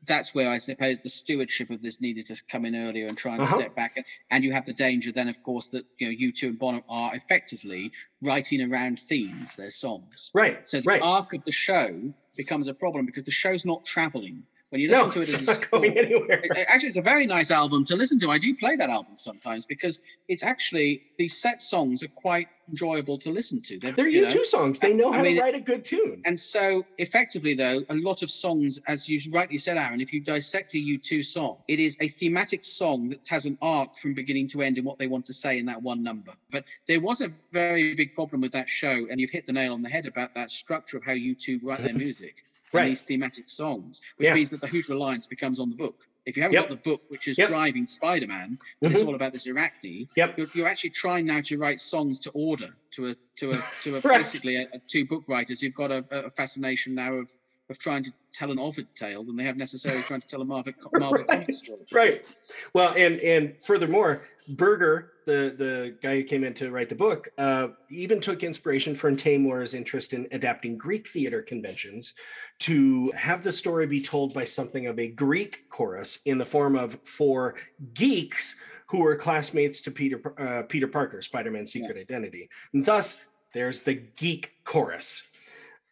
That's 0.06 0.36
where 0.36 0.50
I 0.50 0.58
suppose 0.58 1.00
the 1.00 1.10
stewardship 1.10 1.72
of 1.72 1.82
this 1.82 2.00
needed 2.00 2.28
to 2.28 2.36
come 2.52 2.66
in 2.66 2.76
earlier 2.76 3.08
and 3.08 3.18
try 3.18 3.34
and 3.34 3.42
Uh-huh. 3.42 3.58
step 3.58 3.76
back. 3.76 3.98
And, 4.30 4.44
you 4.44 4.52
have 4.52 4.66
the 4.66 4.74
danger 4.74 5.12
then, 5.12 5.28
of 5.28 5.42
course, 5.42 5.70
that 5.70 5.84
you 5.98 6.08
know 6.08 6.16
U2 6.16 6.44
and 6.50 6.60
Bono 6.60 6.84
are 6.90 7.16
effectively 7.16 7.92
writing 8.22 8.72
around 8.72 9.00
themes, 9.00 9.56
their 9.56 9.72
songs. 9.72 10.30
Right. 10.34 10.68
So 10.68 10.82
the 10.82 10.86
right. 10.86 11.02
arc 11.02 11.34
of 11.34 11.44
the 11.44 11.52
show 11.52 12.14
becomes 12.38 12.68
a 12.68 12.74
problem 12.74 13.06
because 13.08 13.26
the 13.26 13.32
show's 13.32 13.66
not 13.66 13.84
traveling. 13.84 14.44
When 14.70 14.82
you 14.82 14.90
listen 14.90 15.08
no, 15.08 15.12
to 15.14 15.20
it 15.20 15.30
it's 15.30 15.48
not 15.48 15.72
going 15.72 15.98
anywhere. 15.98 16.42
it- 16.44 16.68
actually, 16.70 16.90
it's 16.90 16.98
a 16.98 17.02
very 17.02 17.26
nice 17.26 17.50
album 17.50 17.84
to 17.86 17.96
listen 17.96 18.20
to. 18.20 18.30
I 18.30 18.38
do 18.38 18.56
play 18.56 18.76
that 18.76 18.90
album 18.90 19.16
sometimes 19.16 19.66
because 19.66 20.02
it's 20.28 20.44
actually 20.44 21.02
these 21.18 21.36
set 21.36 21.62
songs 21.62 22.04
are 22.04 22.08
quite 22.10 22.48
enjoyable 22.70 23.18
to 23.18 23.32
listen 23.32 23.60
to. 23.64 23.80
They're 23.80 24.08
you 24.08 24.28
U2 24.28 24.36
know, 24.36 24.44
songs. 24.44 24.78
They 24.78 24.94
know 24.94 25.12
I 25.12 25.18
how 25.18 25.24
mean, 25.24 25.36
to 25.38 25.42
write 25.42 25.56
a 25.56 25.60
good 25.60 25.84
tune. 25.84 26.22
And 26.26 26.40
so, 26.40 26.86
effectively, 27.00 27.56
though, 27.56 27.82
a 27.90 27.96
lot 27.96 28.22
of 28.22 28.30
songs, 28.30 28.80
as 28.88 29.10
you 29.10 29.20
rightly 29.32 29.58
said, 29.58 29.78
Aaron, 29.78 30.02
if 30.02 30.14
you 30.14 30.20
dissect 30.20 30.76
a 30.76 30.78
U2 30.78 31.26
song, 31.26 31.58
it 31.68 31.80
is 31.80 31.98
a 32.00 32.08
thematic 32.08 32.64
song 32.64 33.10
that 33.10 33.28
has 33.28 33.48
an 33.48 33.58
arc 33.64 33.98
from 33.98 34.14
beginning 34.14 34.48
to 34.50 34.62
end 34.62 34.78
in 34.78 34.84
what 34.84 35.00
they 35.00 35.08
want 35.08 35.26
to 35.26 35.34
say 35.34 35.58
in 35.58 35.66
that 35.66 35.82
one 35.82 36.04
number. 36.04 36.34
But 36.52 36.66
there 36.88 37.00
was 37.00 37.22
a 37.22 37.32
very 37.52 37.96
big 37.96 38.14
problem 38.14 38.42
with 38.42 38.52
that 38.52 38.70
show, 38.70 39.08
and 39.10 39.20
you've 39.20 39.32
hit 39.32 39.48
the 39.48 39.54
nail 39.54 39.74
on 39.74 39.82
the 39.82 39.90
head 39.90 40.06
about 40.06 40.36
that 40.36 40.52
structure 40.52 40.98
of 40.98 41.04
how 41.04 41.14
U2 41.14 41.60
write 41.64 41.80
their 41.80 41.94
music. 42.06 42.44
Right. 42.74 42.88
These 42.88 43.04
thematic 43.04 43.50
songs, 43.50 44.02
which 44.18 44.28
Yeah. 44.28 44.36
means 44.36 44.50
that 44.52 44.62
the 44.62 44.68
Who's 44.68 44.90
Reliance 44.90 45.28
becomes 45.28 45.60
on 45.60 45.70
the 45.70 45.76
book. 45.76 45.96
If 46.26 46.36
you 46.38 46.44
haven't 46.44 46.54
Yep. 46.56 46.70
got 46.70 46.84
the 46.84 46.90
book, 46.90 47.02
which 47.08 47.28
is 47.28 47.38
Yep. 47.38 47.50
driving 47.50 47.86
Spider-Man, 47.86 48.58
and 48.82 48.92
it's 48.92 49.02
Mhm. 49.02 49.08
all 49.08 49.16
about 49.16 49.34
this 49.34 49.48
Arachne, 49.48 50.08
Yep. 50.16 50.38
you're, 50.38 50.48
you're 50.54 50.68
actually 50.68 50.92
trying 50.92 51.26
now 51.26 51.42
to 51.42 51.58
write 51.58 51.80
songs 51.80 52.20
to 52.22 52.30
order 52.32 52.78
to 52.96 53.08
a 53.08 53.16
to 53.38 53.52
a 53.54 53.64
to 53.84 53.96
a 53.98 54.02
Right. 54.04 54.20
basically 54.20 54.56
a, 54.58 54.64
a 54.74 54.80
two 54.88 55.06
book 55.06 55.24
writers 55.28 55.62
who've 55.62 55.74
got 55.74 55.92
a, 55.92 56.06
a 56.12 56.30
fascination 56.30 56.94
now 56.94 57.14
of 57.14 57.30
of 57.70 57.78
trying 57.80 58.04
to 58.04 58.12
tell 58.34 58.52
an 58.52 58.58
Ovid 58.60 58.88
tale 58.96 59.24
than 59.24 59.36
they 59.36 59.44
have 59.44 59.56
necessarily 59.56 60.02
trying 60.04 60.22
to 60.22 60.28
tell 60.28 60.42
a 60.42 60.46
Marvel, 60.46 60.74
Marvel 60.94 61.20
Right. 61.20 61.28
comic 61.28 61.54
story. 61.54 61.86
Right. 61.92 62.26
Well, 62.74 62.94
and 62.96 63.20
and 63.22 63.60
furthermore, 63.62 64.28
Berger, 64.48 65.14
the 65.30 65.56
the 65.58 65.96
guy 66.02 66.16
who 66.16 66.24
came 66.24 66.44
in 66.44 66.54
to 66.56 66.72
write 66.72 66.90
the 66.90 66.96
book, 66.96 67.30
uh, 67.38 67.68
even 67.90 68.20
took 68.20 68.44
inspiration 68.44 68.96
from 68.96 69.16
Taymor's 69.16 69.74
interest 69.74 70.14
in 70.14 70.28
adapting 70.32 70.78
Greek 70.78 71.08
theater 71.08 71.42
conventions 71.42 72.16
to 72.60 73.12
have 73.16 73.44
the 73.44 73.52
story 73.52 73.86
be 73.86 74.02
told 74.02 74.34
by 74.34 74.44
something 74.44 74.88
of 74.88 74.98
a 74.98 75.10
Greek 75.10 75.70
chorus 75.70 76.20
in 76.26 76.38
the 76.40 76.46
form 76.46 76.76
of 76.76 77.00
four 77.04 77.56
geeks 77.94 78.56
who 78.88 79.00
were 79.00 79.16
classmates 79.16 79.82
to 79.82 79.92
Peter 79.92 80.20
uh, 80.40 80.64
Peter 80.64 80.88
Parker, 80.88 81.22
Spider-Man's 81.22 81.72
Secret 81.72 81.98
Identity. 81.98 82.50
And 82.74 82.84
thus, 82.84 83.24
there's 83.54 83.82
the 83.82 83.94
geek 83.94 84.56
chorus. 84.64 85.24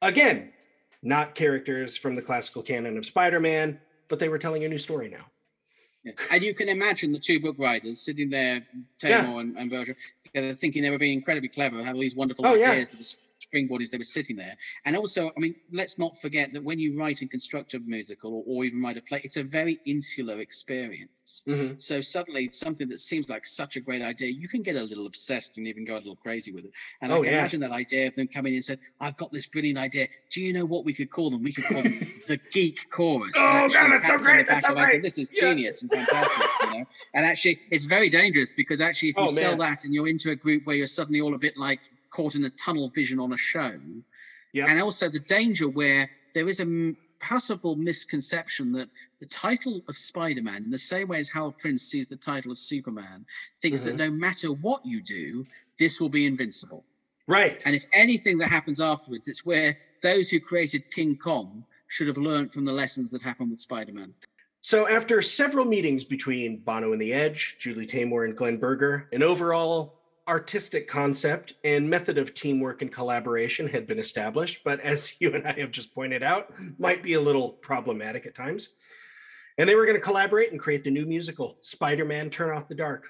Again, 0.01 0.51
not 1.03 1.35
characters 1.35 1.95
from 1.95 2.15
the 2.15 2.23
classical 2.23 2.63
canon 2.63 2.97
of 2.97 3.05
Spider-Man, 3.05 3.79
but 4.07 4.17
they 4.19 4.29
were 4.29 4.39
telling 4.39 4.63
a 4.63 4.69
new 4.69 4.79
story 4.79 5.09
now. 5.09 5.25
Yeah. 6.07 6.13
And 6.31 6.41
you 6.43 6.53
can 6.53 6.69
imagine 6.69 7.11
the 7.11 7.19
two 7.19 7.39
book 7.39 7.55
writers 7.59 7.99
sitting 7.99 8.29
there, 8.29 8.65
Yeah. 9.03 9.37
And, 9.39 9.57
and 9.57 9.69
Virgil, 9.69 9.95
thinking 10.33 10.83
they 10.83 10.89
were 10.89 10.97
being 10.97 11.17
incredibly 11.17 11.49
clever, 11.49 11.83
had 11.83 11.95
all 11.95 12.01
these 12.01 12.15
wonderful 12.15 12.45
Oh, 12.47 12.53
yeah. 12.55 12.71
ideas 12.71 12.91
that 12.91 12.97
were 12.99 13.03
springboard 13.47 13.81
they 13.91 13.97
were 13.97 14.03
sitting 14.03 14.35
there. 14.35 14.55
And 14.85 14.95
also, 14.95 15.31
I 15.35 15.39
mean, 15.39 15.55
let's 15.71 15.97
not 15.97 16.17
forget 16.19 16.51
that 16.53 16.63
when 16.63 16.79
you 16.79 16.97
write 16.97 17.21
and 17.21 17.29
construct 17.31 17.73
a 17.73 17.79
musical 17.79 18.33
or, 18.33 18.43
or 18.47 18.65
even 18.65 18.81
write 18.81 18.97
a 18.97 19.01
play, 19.01 19.21
it's 19.23 19.37
a 19.37 19.43
very 19.43 19.79
insular 19.85 20.39
experience. 20.39 21.43
Mhm. 21.47 21.81
So 21.81 22.01
suddenly, 22.01 22.49
something 22.49 22.87
that 22.89 22.99
seems 22.99 23.29
like 23.29 23.45
such 23.45 23.75
a 23.77 23.79
great 23.81 24.01
idea, 24.01 24.29
you 24.29 24.47
can 24.47 24.61
get 24.61 24.75
a 24.75 24.83
little 24.83 25.05
obsessed 25.07 25.57
and 25.57 25.67
even 25.67 25.85
go 25.85 25.95
a 25.95 26.01
little 26.03 26.15
crazy 26.17 26.51
with 26.51 26.65
it. 26.65 26.71
And 27.01 27.11
Oh, 27.11 27.15
I 27.21 27.25
can 27.25 27.33
yeah. 27.33 27.39
imagine 27.39 27.59
that 27.61 27.71
idea 27.71 28.07
of 28.07 28.15
them 28.15 28.27
coming 28.27 28.53
in 28.53 28.57
and 28.57 28.65
said, 28.65 28.79
"I've 28.99 29.15
got 29.17 29.31
this 29.31 29.47
brilliant 29.47 29.77
idea. 29.79 30.07
Do 30.33 30.41
you 30.41 30.53
know 30.53 30.65
what 30.65 30.83
we 30.85 30.93
could 30.93 31.09
call 31.09 31.29
them? 31.29 31.41
We 31.43 31.53
could 31.53 31.65
call 31.65 31.81
them 31.83 31.93
the 32.27 32.39
Geek 32.51 32.77
Chorus." 32.91 33.33
Oh, 33.37 33.69
God, 33.69 33.91
that's 33.91 34.07
so 34.07 34.11
pats 34.11 34.11
on 34.11 34.17
the 34.17 34.23
great, 34.23 34.47
that's 34.47 34.65
so 34.65 34.71
of 34.73 34.77
us 34.77 34.83
and 34.83 34.91
great. 34.91 35.03
This 35.03 35.17
is 35.17 35.31
Yeah. 35.33 35.41
genius 35.41 35.81
and 35.81 35.91
fantastic, 35.91 36.45
you 36.63 36.79
know. 36.79 36.85
And 37.13 37.25
actually, 37.25 37.61
it's 37.71 37.85
very 37.85 38.09
dangerous 38.09 38.53
because 38.53 38.81
actually, 38.81 39.09
if 39.09 39.15
you 39.17 39.23
Oh, 39.23 39.27
sell 39.27 39.51
man. 39.57 39.71
that 39.71 39.85
and 39.85 39.93
you're 39.93 40.07
into 40.07 40.31
a 40.31 40.35
group 40.35 40.65
where 40.65 40.75
you're 40.75 40.85
suddenly 40.87 41.21
all 41.21 41.33
a 41.33 41.39
bit 41.39 41.55
like 41.57 41.79
caught 42.17 42.33
in 42.33 42.45
a 42.45 42.49
tunnel 42.49 42.89
vision 42.89 43.19
on 43.19 43.31
a 43.31 43.37
show, 43.37 43.79
Yeah. 44.51 44.65
and 44.67 44.81
also 44.81 45.07
the 45.07 45.19
danger 45.19 45.67
where 45.69 46.09
there 46.33 46.47
is 46.49 46.59
a 46.59 46.95
possible 47.19 47.75
misconception 47.75 48.71
that 48.71 48.89
the 49.19 49.25
title 49.27 49.83
of 49.87 49.95
Spider-Man, 49.95 50.63
in 50.63 50.71
the 50.71 50.77
same 50.93 51.07
way 51.09 51.19
as 51.19 51.29
Hal 51.29 51.51
Prince 51.51 51.83
sees 51.83 52.07
the 52.07 52.15
title 52.15 52.51
of 52.51 52.57
Superman, 52.57 53.25
thinks 53.61 53.83
that 53.83 53.95
Mhm. 53.95 53.97
no 54.05 54.11
matter 54.11 54.51
what 54.51 54.83
you 54.83 54.99
do, 55.01 55.45
this 55.77 56.01
will 56.01 56.09
be 56.09 56.25
invincible. 56.25 56.83
Right. 57.27 57.61
And 57.65 57.75
if 57.75 57.85
anything 57.93 58.39
that 58.39 58.49
happens 58.49 58.79
afterwards, 58.81 59.27
it's 59.27 59.45
where 59.45 59.77
those 60.01 60.29
who 60.31 60.39
created 60.39 60.91
King 60.91 61.17
Kong 61.17 61.65
should 61.87 62.07
have 62.07 62.17
learned 62.17 62.51
from 62.51 62.65
the 62.65 62.73
lessons 62.73 63.11
that 63.11 63.21
happened 63.21 63.51
with 63.51 63.59
Spider-Man. 63.59 64.13
So, 64.61 64.87
after 64.87 65.21
several 65.21 65.65
meetings 65.65 66.03
between 66.03 66.57
Bono 66.57 66.91
and 66.93 67.01
the 67.01 67.13
Edge, 67.13 67.57
Julie 67.59 67.85
Taymor 67.85 68.25
and 68.25 68.35
Glen 68.35 68.57
Berger, 68.57 69.07
an 69.11 69.21
overall 69.23 69.96
artistic 70.27 70.87
concept 70.87 71.53
and 71.63 71.89
method 71.89 72.17
of 72.17 72.33
teamwork 72.33 72.81
and 72.81 72.91
collaboration 72.91 73.67
had 73.67 73.87
been 73.87 73.99
established, 73.99 74.63
but 74.63 74.79
as 74.81 75.15
you 75.21 75.33
and 75.33 75.47
I 75.47 75.53
have 75.53 75.71
just 75.71 75.95
pointed 75.95 76.23
out, 76.23 76.53
might 76.77 77.03
be 77.03 77.13
a 77.13 77.21
little 77.21 77.49
problematic 77.49 78.25
at 78.25 78.35
times. 78.35 78.69
And 79.57 79.67
they 79.67 79.75
were 79.75 79.85
going 79.85 79.97
to 79.97 80.03
collaborate 80.03 80.51
and 80.51 80.59
create 80.59 80.83
the 80.83 80.91
new 80.91 81.05
musical, 81.05 81.57
Spider 81.61 82.05
Man 82.05 82.29
Turn 82.29 82.55
Off 82.55 82.67
the 82.67 82.75
Dark. 82.75 83.07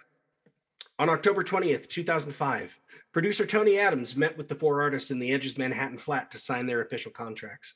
On 0.99 1.09
October 1.09 1.43
20th, 1.43 1.89
2005, 1.89 2.79
producer 3.11 3.45
Tony 3.45 3.77
Adams 3.77 4.15
met 4.15 4.37
with 4.37 4.47
the 4.47 4.55
four 4.55 4.81
artists 4.81 5.11
in 5.11 5.19
the 5.19 5.33
Edge's 5.33 5.57
Manhattan 5.57 5.97
flat 5.97 6.31
to 6.31 6.39
sign 6.39 6.65
their 6.65 6.81
official 6.81 7.11
contracts. 7.11 7.75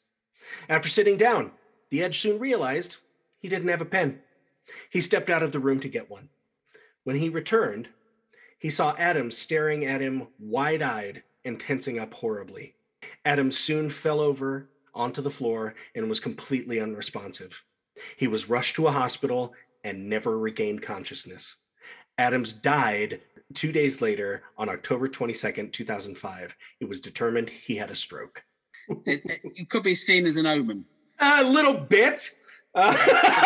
After 0.69 0.87
sitting 0.87 1.17
down, 1.17 1.51
the 1.89 2.01
Edge 2.01 2.19
soon 2.19 2.39
realized 2.39 2.97
he 3.39 3.49
didn't 3.49 3.67
have 3.67 3.81
a 3.81 3.85
pen. 3.85 4.21
He 4.89 5.01
stepped 5.01 5.29
out 5.29 5.43
of 5.43 5.51
the 5.51 5.59
room 5.59 5.79
to 5.81 5.89
get 5.89 6.09
one. 6.09 6.29
When 7.03 7.17
he 7.17 7.29
returned, 7.29 7.89
he 8.61 8.69
saw 8.69 8.95
Adams 8.97 9.35
staring 9.37 9.85
at 9.85 10.01
him 10.01 10.27
wide 10.39 10.83
eyed 10.83 11.23
and 11.43 11.59
tensing 11.59 11.97
up 11.97 12.13
horribly. 12.13 12.75
Adams 13.25 13.57
soon 13.57 13.89
fell 13.89 14.19
over 14.19 14.69
onto 14.93 15.19
the 15.21 15.31
floor 15.31 15.73
and 15.95 16.07
was 16.07 16.19
completely 16.19 16.79
unresponsive. 16.79 17.63
He 18.17 18.27
was 18.27 18.49
rushed 18.49 18.75
to 18.75 18.85
a 18.87 18.91
hospital 18.91 19.53
and 19.83 20.07
never 20.07 20.37
regained 20.37 20.83
consciousness. 20.83 21.55
Adams 22.19 22.53
died 22.53 23.21
two 23.55 23.71
days 23.71 23.99
later 23.99 24.43
on 24.59 24.69
October 24.69 25.09
22nd, 25.09 25.71
2005. 25.73 26.55
It 26.79 26.87
was 26.87 27.01
determined 27.01 27.49
he 27.49 27.75
had 27.77 27.89
a 27.89 27.95
stroke. 27.95 28.43
It, 29.07 29.25
it- 29.25 29.41
it 29.43 29.69
could 29.69 29.81
be 29.83 29.95
seen 29.95 30.27
as 30.27 30.37
an 30.37 30.45
omen. 30.45 30.85
A 31.19 31.43
little 31.43 31.77
bit. 31.79 32.29
Uh, 32.75 32.91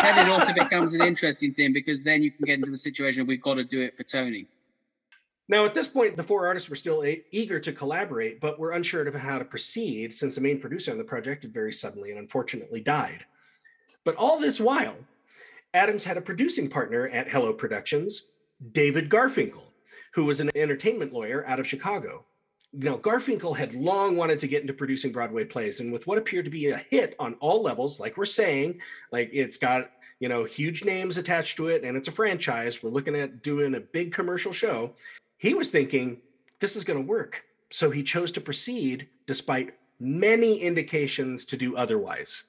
then 0.04 0.28
it 0.28 0.30
also 0.30 0.54
becomes 0.64 0.94
an 0.94 1.02
interesting 1.02 1.54
thing 1.54 1.72
because 1.72 2.04
then 2.04 2.22
you 2.22 2.32
can 2.32 2.46
get 2.46 2.56
into 2.60 2.70
the 2.70 2.78
situation 2.78 3.26
we've 3.26 3.42
got 3.42 3.56
to 3.56 3.64
do 3.64 3.82
it 3.82 3.96
for 3.96 4.04
Tony. 4.04 4.46
Now, 5.48 5.66
at 5.66 5.76
this 5.76 5.88
point, 5.88 6.18
the 6.18 6.24
four 6.24 6.48
artists 6.48 6.70
were 6.70 6.76
still 6.76 7.04
a- 7.04 7.24
eager 7.32 7.60
to 7.60 7.72
collaborate, 7.72 8.42
but 8.42 8.58
were 8.58 8.72
unsure 8.72 9.08
of 9.08 9.14
how 9.14 9.38
to 9.38 9.46
proceed 9.46 10.14
since 10.14 10.36
the 10.36 10.42
main 10.42 10.60
producer 10.60 10.92
on 10.92 10.98
the 10.98 11.04
project 11.04 11.44
had 11.44 11.54
very 11.54 11.72
suddenly 11.72 12.10
and 12.10 12.20
unfortunately 12.20 12.82
died. 12.82 13.26
But 14.04 14.16
all 14.16 14.40
this 14.40 14.60
while, 14.60 14.96
Adams 15.74 16.04
had 16.04 16.18
a 16.18 16.22
producing 16.22 16.70
partner 16.70 17.08
at 17.10 17.30
Hello 17.30 17.54
Productions, 17.54 18.30
David 18.72 19.10
Garfinkel, 19.10 19.64
who 20.14 20.26
was 20.26 20.40
an 20.40 20.50
entertainment 20.56 21.14
lawyer 21.14 21.46
out 21.46 21.60
of 21.60 21.68
Chicago. 21.68 22.26
Now, 22.74 22.98
Garfinkel 22.98 23.56
had 23.56 23.74
long 23.74 24.18
wanted 24.18 24.40
to 24.40 24.48
get 24.48 24.62
into 24.62 24.74
producing 24.74 25.12
Broadway 25.12 25.46
plays, 25.46 25.80
and 25.80 25.94
with 25.94 26.08
what 26.08 26.18
appeared 26.18 26.46
to 26.46 26.52
be 26.52 26.70
a 26.70 26.78
hit 26.90 27.16
on 27.20 27.36
all 27.36 27.62
levels, 27.62 28.00
like 28.00 28.18
we're 28.18 28.26
saying, 28.26 28.82
like 29.12 29.30
it's 29.32 29.58
got 29.58 29.92
you 30.20 30.28
know 30.28 30.44
huge 30.44 30.84
names 30.84 31.18
attached 31.18 31.58
to 31.58 31.68
it, 31.68 31.84
and 31.84 31.96
it's 31.96 32.08
a 32.08 32.12
franchise. 32.12 32.82
We're 32.82 32.90
looking 32.90 33.16
at 33.16 33.44
doing 33.44 33.76
a 33.76 33.80
big 33.80 34.12
commercial 34.12 34.52
show. 34.52 34.94
He 35.46 35.54
was 35.54 35.70
thinking 35.70 36.22
this 36.60 36.76
is 36.76 36.84
going 36.84 36.98
to 36.98 37.06
work, 37.08 37.44
so 37.70 37.92
he 37.92 38.02
chose 38.02 38.32
to 38.32 38.42
proceed 38.42 39.08
despite 39.28 39.76
many 40.00 40.58
indications 40.58 41.46
to 41.46 41.56
do 41.56 41.78
otherwise. 41.78 42.46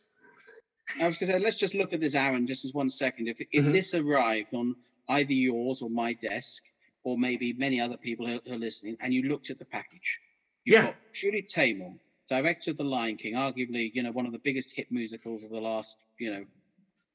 I 0.98 1.06
was 1.06 1.18
going 1.18 1.26
to 1.30 1.32
say, 1.34 1.38
let's 1.38 1.58
just 1.58 1.74
look 1.74 1.92
at 1.92 2.00
this, 2.00 2.14
Aaron, 2.14 2.46
just 2.46 2.64
as 2.64 2.72
one 2.72 2.88
second. 2.88 3.28
If, 3.28 3.38
if 3.52 3.66
Mhm. 3.66 3.72
this 3.72 3.94
arrived 3.94 4.54
on 4.54 4.76
either 5.10 5.34
yours 5.34 5.82
or 5.82 5.90
my 5.90 6.14
desk, 6.14 6.62
or 7.04 7.18
maybe 7.18 7.52
many 7.52 7.78
other 7.80 7.98
people 7.98 8.26
who 8.26 8.40
who 8.46 8.54
are 8.54 8.58
listening, 8.58 8.96
and 9.00 9.12
you 9.12 9.24
looked 9.24 9.50
at 9.50 9.58
the 9.58 9.66
package, 9.66 10.18
you've 10.64 10.74
Yeah. 10.76 10.82
got 10.86 10.96
Julie 11.12 11.42
Taymor, 11.42 11.98
director 12.30 12.70
of 12.70 12.78
The 12.78 12.84
Lion 12.84 13.16
King, 13.18 13.34
arguably, 13.34 13.92
you 13.94 14.02
know, 14.04 14.10
one 14.12 14.24
of 14.24 14.32
the 14.32 14.38
biggest 14.48 14.74
hit 14.74 14.90
musicals 14.90 15.44
of 15.44 15.50
the 15.50 15.60
last, 15.60 15.98
you 16.18 16.30
know, 16.32 16.46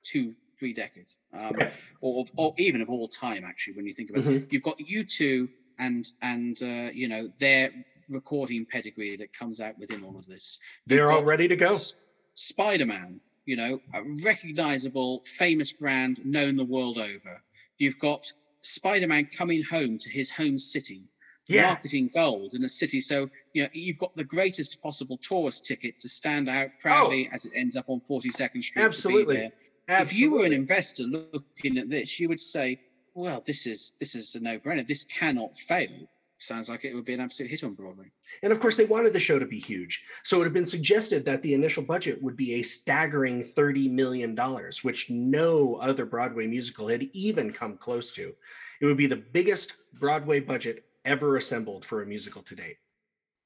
two, 0.04 0.36
three 0.60 0.74
decades, 0.74 1.18
um, 1.34 1.54
Right. 1.56 1.74
or, 2.02 2.22
of- 2.22 2.32
or 2.38 2.54
even 2.60 2.82
of 2.82 2.90
all 2.92 3.08
time, 3.08 3.44
actually, 3.44 3.74
when 3.78 3.88
you 3.88 3.94
think 3.96 4.12
about 4.12 4.28
it. 4.28 4.54
You've 4.54 4.62
got 4.62 4.78
U2 4.80 5.50
and, 5.82 6.06
and 6.22 6.58
uh, 6.62 6.92
you 6.94 7.10
know, 7.10 7.30
their 7.40 7.72
recording 8.08 8.66
pedigree 8.66 9.18
that 9.18 9.34
comes 9.34 9.60
out 9.60 9.78
within 9.80 10.04
all 10.04 10.18
of 10.18 10.28
this. 10.28 10.60
You've 10.86 10.98
They're 10.98 11.12
all 11.12 11.24
ready 11.24 11.48
to 11.48 11.56
go. 11.56 11.70
S- 11.70 11.96
Spider-Man, 12.36 13.20
you 13.46 13.58
know, 13.58 13.82
a 13.94 14.04
recognizable, 14.24 15.24
famous 15.26 15.74
brand 15.74 16.20
known 16.24 16.56
the 16.56 16.66
world 16.66 16.98
over. 16.98 17.42
You've 17.78 18.00
got 18.00 18.32
Spider-Man 18.62 19.30
coming 19.36 19.64
home 19.64 19.98
to 19.98 20.10
his 20.10 20.32
home 20.32 20.58
city, 20.58 21.04
Yeah, 21.48 21.68
marketing 21.68 22.12
gold 22.14 22.54
in 22.54 22.64
a 22.64 22.70
city. 22.70 23.00
So, 23.00 23.30
you 23.54 23.64
know, 23.64 23.70
you've 23.74 23.98
got 23.98 24.16
the 24.16 24.24
greatest 24.24 24.82
possible 24.84 25.18
tourist 25.18 25.66
ticket 25.66 26.00
to 26.02 26.08
stand 26.10 26.48
out 26.48 26.70
proudly 26.80 27.28
as 27.34 27.46
it 27.46 27.54
ends 27.56 27.76
up 27.76 27.86
on 27.90 28.00
42nd 28.00 28.64
Street. 28.64 28.84
Oh. 28.84 28.86
Absolutely. 28.86 29.52
If 29.88 30.18
you 30.18 30.32
were 30.32 30.46
an 30.46 30.54
investor 30.54 31.04
looking 31.04 31.78
at 31.78 31.90
this, 31.90 32.20
you 32.20 32.30
would 32.30 32.40
say, 32.40 32.80
well, 33.14 33.44
this 33.46 33.68
is 33.68 33.94
this 34.00 34.16
is 34.16 34.36
a 34.36 34.40
no-brainer. 34.40 34.88
This 34.88 35.06
cannot 35.06 35.58
fail. 35.58 36.08
Sounds 36.42 36.70
like 36.70 36.84
it 36.86 36.96
would 36.96 37.06
be 37.06 37.14
an 37.14 37.20
absolute 37.20 37.52
hit 37.52 37.64
on 37.64 37.76
Broadway. 37.76 38.12
And 38.42 38.52
of 38.52 38.60
course, 38.60 38.76
they 38.76 38.86
wanted 38.86 39.14
the 39.14 39.20
show 39.20 39.38
to 39.38 39.46
be 39.46 39.60
huge. 39.60 40.04
So 40.24 40.42
it 40.42 40.46
had 40.46 40.54
been 40.54 40.66
suggested 40.66 41.24
that 41.26 41.44
the 41.44 41.54
initial 41.54 41.84
budget 41.84 42.20
would 42.24 42.36
be 42.36 42.56
a 42.56 42.64
staggering 42.64 43.44
$30 43.56 43.92
million, 43.92 44.36
which 44.82 45.12
no 45.12 45.76
other 45.76 46.04
Broadway 46.04 46.48
musical 46.48 46.88
had 46.88 47.04
even 47.14 47.54
come 47.54 47.78
close 47.78 48.12
to. 48.14 48.34
It 48.82 48.88
would 48.88 48.98
be 48.98 49.06
the 49.06 49.24
biggest 49.32 49.74
Broadway 49.94 50.40
budget 50.40 50.84
ever 51.06 51.38
assembled 51.38 51.86
for 51.86 52.02
a 52.02 52.08
musical 52.08 52.42
to 52.42 52.56
date. 52.56 52.78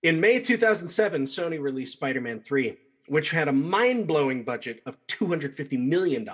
In 0.02 0.22
May 0.22 0.40
2007, 0.40 1.26
Sony 1.26 1.60
released 1.60 1.98
Spider 1.98 2.22
Man 2.22 2.40
3, 2.40 2.78
which 3.08 3.32
had 3.32 3.48
a 3.48 3.54
mind 3.54 4.08
blowing 4.08 4.44
budget 4.44 4.82
of 4.86 4.98
$250 5.08 5.80
million, 5.80 6.28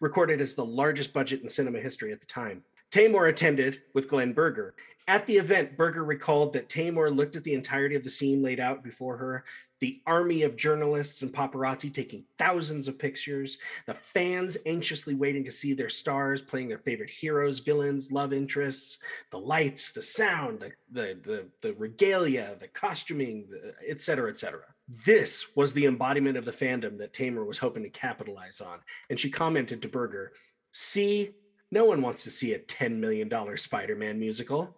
recorded 0.00 0.40
as 0.40 0.54
the 0.54 0.64
largest 0.64 1.12
budget 1.12 1.42
in 1.42 1.48
cinema 1.48 1.80
history 1.80 2.12
at 2.12 2.20
the 2.20 2.26
time. 2.26 2.62
Taymor 2.90 3.28
attended 3.28 3.82
with 3.94 4.08
Glen 4.08 4.34
Berger, 4.34 4.74
At 5.08 5.26
the 5.26 5.36
event, 5.36 5.76
Berger 5.76 6.04
recalled 6.04 6.52
that 6.52 6.68
Taymor 6.68 7.14
looked 7.14 7.36
at 7.36 7.44
the 7.44 7.54
entirety 7.54 7.96
of 7.96 8.04
the 8.04 8.10
scene 8.10 8.42
laid 8.42 8.60
out 8.60 8.84
before 8.84 9.16
her 9.16 9.44
the 9.82 10.00
army 10.06 10.42
of 10.42 10.54
journalists 10.54 11.22
and 11.22 11.32
paparazzi 11.32 11.92
taking 11.92 12.24
thousands 12.38 12.86
of 12.86 13.00
pictures, 13.00 13.58
the 13.86 13.94
fans 13.94 14.56
anxiously 14.64 15.12
waiting 15.12 15.44
to 15.44 15.50
see 15.50 15.72
their 15.74 15.88
stars 15.88 16.40
playing 16.40 16.68
their 16.68 16.78
favorite 16.78 17.10
heroes, 17.10 17.58
villains, 17.58 18.12
love 18.12 18.32
interests, 18.32 18.98
the 19.32 19.38
lights, 19.38 19.90
the 19.90 20.00
sound, 20.00 20.60
the, 20.60 20.70
the, 20.92 21.18
the, 21.24 21.46
the 21.62 21.74
regalia, 21.74 22.54
the 22.60 22.68
costuming, 22.68 23.48
etc., 23.88 24.30
etc. 24.30 24.60
This 25.04 25.56
was 25.56 25.72
the 25.72 25.86
embodiment 25.86 26.36
of 26.36 26.44
the 26.44 26.52
fandom 26.52 26.98
that 26.98 27.14
Taymor 27.14 27.46
was 27.46 27.58
hoping 27.58 27.82
to 27.82 27.88
capitalize 27.88 28.60
on. 28.60 28.80
And 29.08 29.18
she 29.18 29.30
commented 29.30 29.80
to 29.82 29.88
Berger, 29.88 30.32
See, 30.70 31.30
no 31.70 31.84
one 31.84 32.02
wants 32.02 32.24
to 32.24 32.30
see 32.30 32.52
a 32.52 32.58
$10 32.58 32.98
million 32.98 33.30
Spider 33.56 33.96
Man 33.96 34.18
musical. 34.18 34.76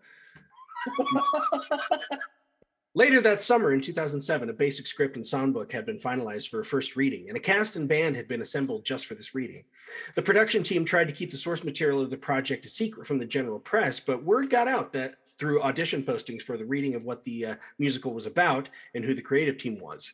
Later 2.97 3.21
that 3.23 3.43
summer 3.43 3.73
in 3.73 3.81
2007, 3.81 4.49
a 4.49 4.53
basic 4.53 4.87
script 4.87 5.17
and 5.17 5.25
songbook 5.25 5.73
had 5.73 5.85
been 5.85 5.99
finalized 5.99 6.49
for 6.49 6.61
a 6.61 6.65
first 6.65 6.95
reading, 6.95 7.29
and 7.29 7.37
a 7.37 7.41
cast 7.41 7.75
and 7.75 7.89
band 7.89 8.15
had 8.15 8.29
been 8.29 8.41
assembled 8.41 8.85
just 8.85 9.07
for 9.07 9.17
this 9.17 9.35
reading. 9.35 9.65
The 10.15 10.23
production 10.23 10.63
team 10.63 10.85
tried 10.85 11.09
to 11.09 11.13
keep 11.13 11.33
the 11.33 11.37
source 11.37 11.65
material 11.65 12.01
of 12.01 12.11
the 12.11 12.17
project 12.17 12.67
a 12.67 12.69
secret 12.69 13.09
from 13.09 13.19
the 13.19 13.27
general 13.27 13.59
press, 13.59 13.99
but 13.99 14.23
word 14.23 14.49
got 14.49 14.69
out 14.69 14.93
that 14.93 15.17
through 15.39 15.63
audition 15.63 16.03
postings 16.03 16.43
for 16.43 16.57
the 16.57 16.65
reading 16.65 16.95
of 16.95 17.05
what 17.05 17.25
the 17.25 17.47
uh, 17.47 17.55
musical 17.79 18.13
was 18.13 18.27
about 18.27 18.69
and 18.95 19.05
who 19.05 19.15
the 19.15 19.23
creative 19.23 19.59
team 19.59 19.79
was. 19.79 20.13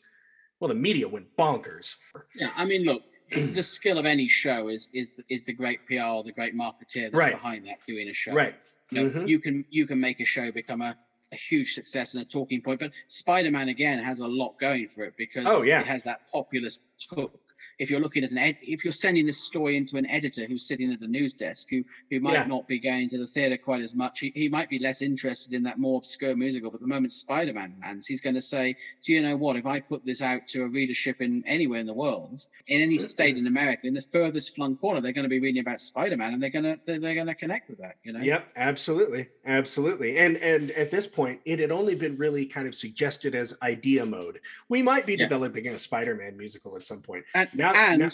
Well, 0.58 0.68
the 0.68 0.74
media 0.74 1.08
went 1.08 1.34
bonkers. 1.36 1.96
Yeah, 2.34 2.50
I 2.56 2.64
mean, 2.64 2.84
look, 2.84 3.02
the 3.30 3.62
skill 3.62 3.98
of 3.98 4.06
any 4.06 4.28
show 4.28 4.68
is 4.68 4.90
is 4.92 5.14
is 5.28 5.44
the 5.44 5.52
great 5.52 5.86
PR, 5.86 6.22
the 6.24 6.32
great 6.34 6.54
marketeer 6.54 7.04
that's 7.04 7.14
Right. 7.14 7.32
behind 7.32 7.66
that 7.68 7.78
doing 7.86 8.08
a 8.08 8.12
show. 8.12 8.32
Right. 8.32 8.54
You, 8.90 9.04
know, 9.04 9.10
Mhm. 9.20 9.28
you 9.28 9.38
can 9.38 9.64
you 9.70 9.86
can 9.86 10.00
make 10.00 10.20
a 10.20 10.24
show 10.24 10.50
become 10.52 10.82
a, 10.82 10.96
a 11.32 11.36
huge 11.36 11.72
success 11.74 12.14
and 12.14 12.22
a 12.22 12.28
talking 12.28 12.60
point. 12.60 12.80
But 12.80 12.92
Spider-Man 13.06 13.68
again 13.68 13.98
has 14.02 14.20
a 14.20 14.26
lot 14.26 14.58
going 14.58 14.86
for 14.88 15.04
it 15.04 15.14
because 15.16 15.46
Oh, 15.46 15.62
yeah. 15.62 15.80
it 15.80 15.86
has 15.86 16.02
that 16.04 16.28
populist 16.30 16.82
hook. 17.10 17.38
If 17.80 17.90
you're 17.90 17.98
looking 18.00 18.22
at 18.24 18.30
an 18.30 18.38
ed- 18.38 18.58
if 18.62 18.84
you're 18.84 18.92
sending 18.92 19.24
this 19.26 19.40
story 19.40 19.76
into 19.76 19.96
an 19.96 20.06
editor 20.08 20.44
who's 20.44 20.62
sitting 20.68 20.92
at 20.92 21.00
a 21.00 21.06
news 21.08 21.34
desk 21.34 21.68
who 21.70 21.82
who 22.10 22.20
might 22.20 22.34
Yeah. 22.34 22.44
not 22.46 22.68
be 22.68 22.78
going 22.78 23.08
to 23.08 23.18
the 23.18 23.26
theater 23.26 23.56
quite 23.56 23.80
as 23.80 23.96
much, 23.96 24.20
he, 24.20 24.30
he 24.34 24.48
might 24.48 24.68
be 24.68 24.78
less 24.78 25.00
interested 25.02 25.52
in 25.54 25.62
that 25.64 25.78
more 25.78 25.96
obscure 25.98 26.36
musical. 26.36 26.70
But 26.70 26.80
the 26.80 26.86
moment 26.86 27.10
Spider-Man 27.12 27.76
lands, 27.82 28.06
he's 28.06 28.20
going 28.20 28.36
to 28.36 28.40
say, 28.42 28.76
"Do 29.02 29.12
you 29.12 29.22
know 29.22 29.36
what? 29.36 29.56
If 29.56 29.66
I 29.66 29.80
put 29.80 30.04
this 30.04 30.20
out 30.22 30.46
to 30.48 30.62
a 30.64 30.68
readership 30.68 31.20
in 31.22 31.42
anywhere 31.46 31.80
in 31.80 31.86
the 31.86 31.94
world, 31.94 32.46
in 32.68 32.82
any 32.82 32.98
state 32.98 33.36
in 33.38 33.46
America, 33.46 33.86
in 33.86 33.94
the 33.94 34.02
furthest 34.02 34.54
flung 34.54 34.76
corner, 34.76 35.00
they're 35.00 35.12
going 35.12 35.24
to 35.24 35.28
be 35.30 35.40
reading 35.40 35.60
about 35.62 35.80
Spider-Man, 35.80 36.34
and 36.34 36.42
they're 36.42 36.50
going 36.50 36.64
to 36.64 36.78
they're, 36.84 37.00
they're 37.00 37.14
going 37.14 37.26
to 37.28 37.34
connect 37.34 37.70
with 37.70 37.78
that. 37.78 37.96
You 38.04 38.12
know? 38.12 38.20
Yep, 38.20 38.48
absolutely, 38.56 39.28
absolutely. 39.46 40.18
And 40.18 40.36
and 40.36 40.70
at 40.72 40.90
this 40.90 41.06
point, 41.06 41.40
it 41.46 41.58
had 41.58 41.70
only 41.70 41.94
been 41.94 42.16
really 42.18 42.44
kind 42.46 42.66
of 42.68 42.74
suggested 42.74 43.34
as 43.34 43.56
idea 43.62 44.04
mode. 44.04 44.40
We 44.68 44.82
might 44.82 45.06
be 45.06 45.12
Yeah. 45.14 45.24
developing 45.28 45.66
a 45.68 45.78
Spider-Man 45.78 46.36
musical 46.36 46.76
at 46.76 46.82
some 46.84 47.00
point. 47.00 47.24
And, 47.34 47.48
Now- 47.56 47.69
and 47.76 48.00
now- 48.00 48.10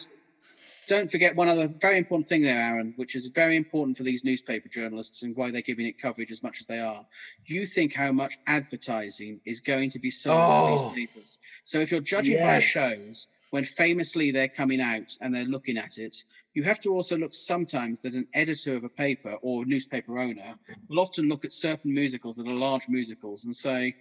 don't 0.89 1.11
forget 1.11 1.35
one 1.35 1.49
other 1.49 1.67
very 1.81 1.99
important 1.99 2.29
thing 2.29 2.43
there, 2.43 2.59
Aaron, 2.59 2.93
which 2.95 3.17
is 3.17 3.27
very 3.27 3.57
important 3.57 3.97
for 3.97 4.05
these 4.05 4.25
newspaper 4.25 4.69
journalists 4.69 5.25
and 5.25 5.35
why 5.35 5.51
they're 5.51 5.61
giving 5.61 5.87
it 5.87 6.01
coverage 6.01 6.31
as 6.31 6.45
much 6.45 6.61
as 6.61 6.67
they 6.67 6.79
are. 6.79 7.05
You 7.47 7.67
think 7.67 7.93
how 7.93 8.13
much 8.13 8.39
advertising 8.47 9.41
is 9.45 9.61
going 9.61 9.91
to 9.91 9.99
be 9.99 10.11
sold 10.11 10.39
Oh. 10.41 10.93
these 10.95 11.09
papers. 11.09 11.39
So 11.65 11.81
if 11.81 11.91
you're 11.91 12.01
judging 12.01 12.39
by 12.39 12.61
shows 12.61 13.27
when 13.51 13.65
famously 13.65 14.31
they're 14.31 14.47
coming 14.49 14.81
out 14.81 15.17
and 15.21 15.35
they're 15.35 15.45
looking 15.45 15.77
at 15.77 15.99
it, 15.99 16.23
you 16.55 16.63
have 16.63 16.81
to 16.83 16.93
also 16.93 17.17
look 17.19 17.35
sometimes 17.35 18.01
that 18.03 18.15
an 18.15 18.29
editor 18.33 18.77
of 18.77 18.85
a 18.85 18.89
paper 18.89 19.35
or 19.43 19.65
newspaper 19.67 20.19
owner 20.19 20.55
will 20.89 21.01
often 21.01 21.29
look 21.29 21.45
at 21.45 21.51
certain 21.53 21.93
musicals 21.93 22.37
that 22.37 22.47
are 22.47 22.55
large 22.55 22.89
musicals 22.89 23.45
and 23.45 23.55
say, 23.57 23.95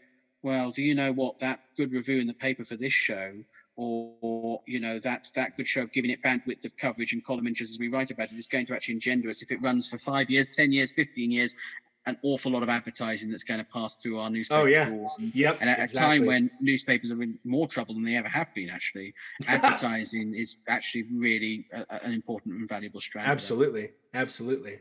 well, 0.44 0.70
do 0.70 0.84
you 0.84 0.94
know 0.94 1.12
what 1.12 1.40
that 1.40 1.62
good 1.76 1.92
review 1.92 2.20
in 2.20 2.28
the 2.28 2.34
paper 2.34 2.64
for 2.64 2.76
this 2.76 2.94
show 2.94 3.44
or, 3.76 4.14
or 4.22 4.62
you 4.68 4.80
know 4.80 5.00
that 5.00 5.28
that 5.36 5.56
good 5.58 5.68
show 5.68 5.86
giving 5.88 6.12
it 6.12 6.22
bandwidth 6.24 6.64
of 6.66 6.76
coverage 6.78 7.14
and 7.14 7.24
column 7.26 7.48
inches 7.48 7.70
as 7.72 7.78
we 7.80 7.90
write 7.90 8.12
about 8.12 8.32
it 8.32 8.36
is 8.38 8.48
going 8.48 8.66
to 8.66 8.74
actually 8.74 8.94
engender 8.94 9.28
us 9.30 9.42
if 9.42 9.52
it 9.52 9.62
runs 9.62 9.88
for 9.90 9.98
five 9.98 10.30
years, 10.30 10.50
ten 10.56 10.72
years, 10.72 10.94
fifteen 10.94 11.32
years, 11.32 11.56
an 12.08 12.18
awful 12.24 12.52
lot 12.52 12.62
of 12.64 12.70
advertising 12.70 13.30
that's 13.32 13.44
going 13.44 13.60
to 13.60 13.66
pass 13.66 13.96
through 13.96 14.20
our 14.20 14.30
newspaper 14.30 14.62
Oh, 14.62 14.66
yeah. 14.66 14.88
And, 14.88 15.10
Yep. 15.34 15.58
and 15.62 15.70
at 15.70 15.80
exactly. 15.80 15.98
a 16.18 16.20
time 16.20 16.26
when 16.28 16.52
newspapers 16.62 17.12
are 17.12 17.22
in 17.24 17.40
more 17.44 17.68
trouble 17.68 17.96
than 17.96 18.04
they 18.04 18.16
ever 18.16 18.28
have 18.30 18.54
been, 18.54 18.70
actually, 18.70 19.14
advertising 19.48 20.36
is 20.36 20.58
actually 20.68 21.06
really 21.12 21.66
a, 21.74 21.82
a- 21.90 22.04
an 22.06 22.14
important 22.14 22.56
and 22.60 22.70
valuable 22.70 23.00
strand. 23.00 23.28
Absolutely. 23.30 23.90
Absolutely. 24.14 24.80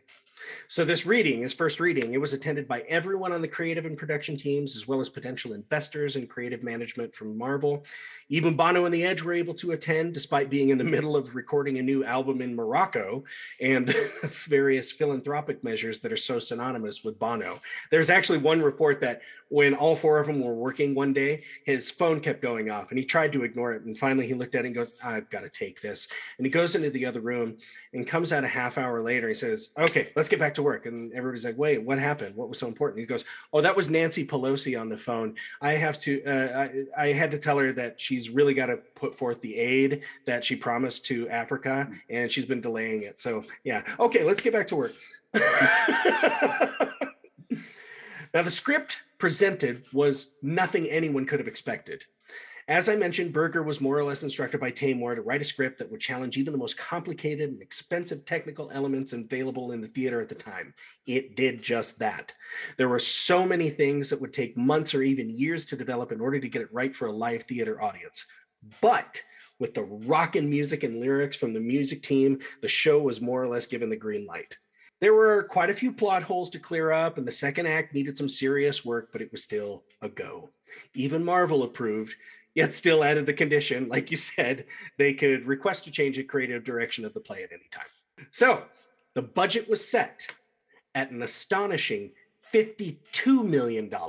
So 0.68 0.84
this 0.84 1.06
reading, 1.06 1.42
his 1.42 1.54
first 1.54 1.80
reading, 1.80 2.14
it 2.14 2.20
was 2.20 2.32
attended 2.32 2.66
by 2.66 2.80
everyone 2.80 3.32
on 3.32 3.42
the 3.42 3.48
creative 3.48 3.86
and 3.86 3.96
production 3.96 4.36
teams, 4.36 4.76
as 4.76 4.88
well 4.88 5.00
as 5.00 5.08
potential 5.08 5.52
investors 5.52 6.16
and 6.16 6.28
creative 6.28 6.62
management 6.62 7.14
from 7.14 7.36
Marvel. 7.38 7.84
Even 8.28 8.56
Bono 8.56 8.84
and 8.84 8.94
the 8.94 9.04
Edge 9.04 9.22
were 9.22 9.32
able 9.32 9.54
to 9.54 9.72
attend, 9.72 10.14
despite 10.14 10.50
being 10.50 10.70
in 10.70 10.78
the 10.78 10.84
middle 10.84 11.16
of 11.16 11.34
recording 11.34 11.78
a 11.78 11.82
new 11.82 12.04
album 12.04 12.40
in 12.40 12.54
Morocco 12.54 13.24
and 13.60 13.94
various 14.24 14.90
philanthropic 14.90 15.62
measures 15.62 16.00
that 16.00 16.12
are 16.12 16.16
so 16.16 16.38
synonymous 16.38 17.04
with 17.04 17.18
Bono. 17.18 17.60
There's 17.90 18.10
actually 18.10 18.38
one 18.38 18.62
report 18.62 19.00
that 19.00 19.22
when 19.54 19.72
all 19.72 19.94
four 19.94 20.18
of 20.18 20.26
them 20.26 20.40
were 20.40 20.56
working 20.56 20.96
one 20.96 21.12
day, 21.12 21.44
his 21.64 21.88
phone 21.88 22.18
kept 22.18 22.42
going 22.42 22.70
off 22.70 22.90
and 22.90 22.98
he 22.98 23.04
tried 23.04 23.32
to 23.32 23.44
ignore 23.44 23.72
it. 23.72 23.84
And 23.84 23.96
finally 23.96 24.26
he 24.26 24.34
looked 24.34 24.56
at 24.56 24.64
it 24.64 24.66
and 24.66 24.74
goes, 24.74 24.98
I've 25.00 25.30
got 25.30 25.42
to 25.42 25.48
take 25.48 25.80
this. 25.80 26.08
And 26.38 26.44
he 26.44 26.50
goes 26.50 26.74
into 26.74 26.90
the 26.90 27.06
other 27.06 27.20
room 27.20 27.58
and 27.92 28.04
comes 28.04 28.32
out 28.32 28.42
a 28.42 28.48
half 28.48 28.78
hour 28.78 29.00
later. 29.00 29.28
He 29.28 29.34
says, 29.34 29.72
Okay, 29.78 30.08
let's 30.16 30.28
get 30.28 30.40
back 30.40 30.54
to 30.54 30.62
work. 30.64 30.86
And 30.86 31.12
everybody's 31.12 31.44
like, 31.44 31.56
Wait, 31.56 31.80
what 31.80 32.00
happened? 32.00 32.34
What 32.34 32.48
was 32.48 32.58
so 32.58 32.66
important? 32.66 32.98
He 32.98 33.06
goes, 33.06 33.24
Oh, 33.52 33.60
that 33.60 33.76
was 33.76 33.88
Nancy 33.88 34.26
Pelosi 34.26 34.78
on 34.78 34.88
the 34.88 34.98
phone. 34.98 35.36
I 35.60 35.74
have 35.74 36.00
to, 36.00 36.24
uh, 36.24 36.68
I, 36.98 37.04
I 37.04 37.12
had 37.12 37.30
to 37.30 37.38
tell 37.38 37.58
her 37.58 37.72
that 37.74 38.00
she's 38.00 38.30
really 38.30 38.54
got 38.54 38.66
to 38.66 38.78
put 38.96 39.14
forth 39.14 39.40
the 39.40 39.54
aid 39.54 40.02
that 40.26 40.44
she 40.44 40.56
promised 40.56 41.04
to 41.06 41.28
Africa 41.28 41.88
and 42.10 42.28
she's 42.28 42.44
been 42.44 42.60
delaying 42.60 43.04
it. 43.04 43.20
So, 43.20 43.44
yeah. 43.62 43.84
Okay, 44.00 44.24
let's 44.24 44.40
get 44.40 44.52
back 44.52 44.66
to 44.66 44.74
work. 44.74 44.94
now, 48.34 48.42
the 48.42 48.50
script 48.50 49.04
presented 49.24 49.82
was 49.94 50.34
nothing 50.42 50.86
anyone 50.86 51.24
could 51.24 51.40
have 51.40 51.48
expected. 51.48 52.04
As 52.68 52.90
I 52.90 52.96
mentioned, 52.96 53.32
Berger 53.32 53.62
was 53.62 53.80
more 53.80 53.96
or 53.96 54.04
less 54.04 54.22
instructed 54.22 54.60
by 54.60 54.70
Taymor 54.70 55.14
to 55.14 55.22
write 55.22 55.40
a 55.40 55.44
script 55.44 55.78
that 55.78 55.90
would 55.90 56.02
challenge 56.02 56.36
even 56.36 56.52
the 56.52 56.58
most 56.58 56.76
complicated 56.76 57.48
and 57.48 57.62
expensive 57.62 58.26
technical 58.26 58.70
elements 58.70 59.14
available 59.14 59.72
in 59.72 59.80
the 59.80 59.88
theater 59.88 60.20
at 60.20 60.28
the 60.28 60.34
time. 60.34 60.74
It 61.06 61.36
did 61.36 61.62
just 61.62 61.98
that. 62.00 62.34
There 62.76 62.90
were 62.90 62.98
so 62.98 63.46
many 63.46 63.70
things 63.70 64.10
that 64.10 64.20
would 64.20 64.34
take 64.34 64.58
months 64.58 64.94
or 64.94 65.02
even 65.02 65.30
years 65.30 65.64
to 65.66 65.76
develop 65.76 66.12
in 66.12 66.20
order 66.20 66.38
to 66.38 66.48
get 66.50 66.60
it 66.60 66.68
right 66.70 66.94
for 66.94 67.06
a 67.06 67.16
live 67.16 67.44
theater 67.44 67.82
audience. 67.82 68.26
But 68.82 69.22
with 69.58 69.72
the 69.72 69.84
rockin' 69.84 70.50
music 70.50 70.82
and 70.82 71.00
lyrics 71.00 71.38
from 71.38 71.54
the 71.54 71.60
music 71.60 72.02
team, 72.02 72.40
the 72.60 72.68
show 72.68 72.98
was 72.98 73.22
more 73.22 73.42
or 73.42 73.48
less 73.48 73.66
given 73.66 73.88
the 73.88 73.96
green 73.96 74.26
light. 74.26 74.58
There 75.00 75.14
were 75.14 75.42
quite 75.42 75.70
a 75.70 75.74
few 75.74 75.92
plot 75.92 76.22
holes 76.22 76.50
to 76.50 76.58
clear 76.58 76.92
up, 76.92 77.18
and 77.18 77.26
the 77.26 77.32
second 77.32 77.66
act 77.66 77.94
needed 77.94 78.16
some 78.16 78.28
serious 78.28 78.84
work, 78.84 79.10
but 79.12 79.20
it 79.20 79.32
was 79.32 79.42
still 79.42 79.84
a 80.00 80.08
go. 80.08 80.50
Even 80.94 81.24
Marvel 81.24 81.62
approved, 81.62 82.16
yet 82.54 82.74
still 82.74 83.04
added 83.04 83.26
the 83.26 83.32
condition, 83.32 83.88
like 83.88 84.10
you 84.10 84.16
said, 84.16 84.66
they 84.98 85.14
could 85.14 85.46
request 85.46 85.84
to 85.84 85.90
change 85.90 86.16
the 86.16 86.22
creative 86.22 86.64
direction 86.64 87.04
of 87.04 87.14
the 87.14 87.20
play 87.20 87.42
at 87.42 87.52
any 87.52 87.68
time. 87.70 87.86
So 88.30 88.64
the 89.14 89.22
budget 89.22 89.68
was 89.68 89.86
set 89.86 90.26
at 90.94 91.10
an 91.10 91.22
astonishing 91.22 92.12
$52 92.52 93.44
million. 93.44 93.90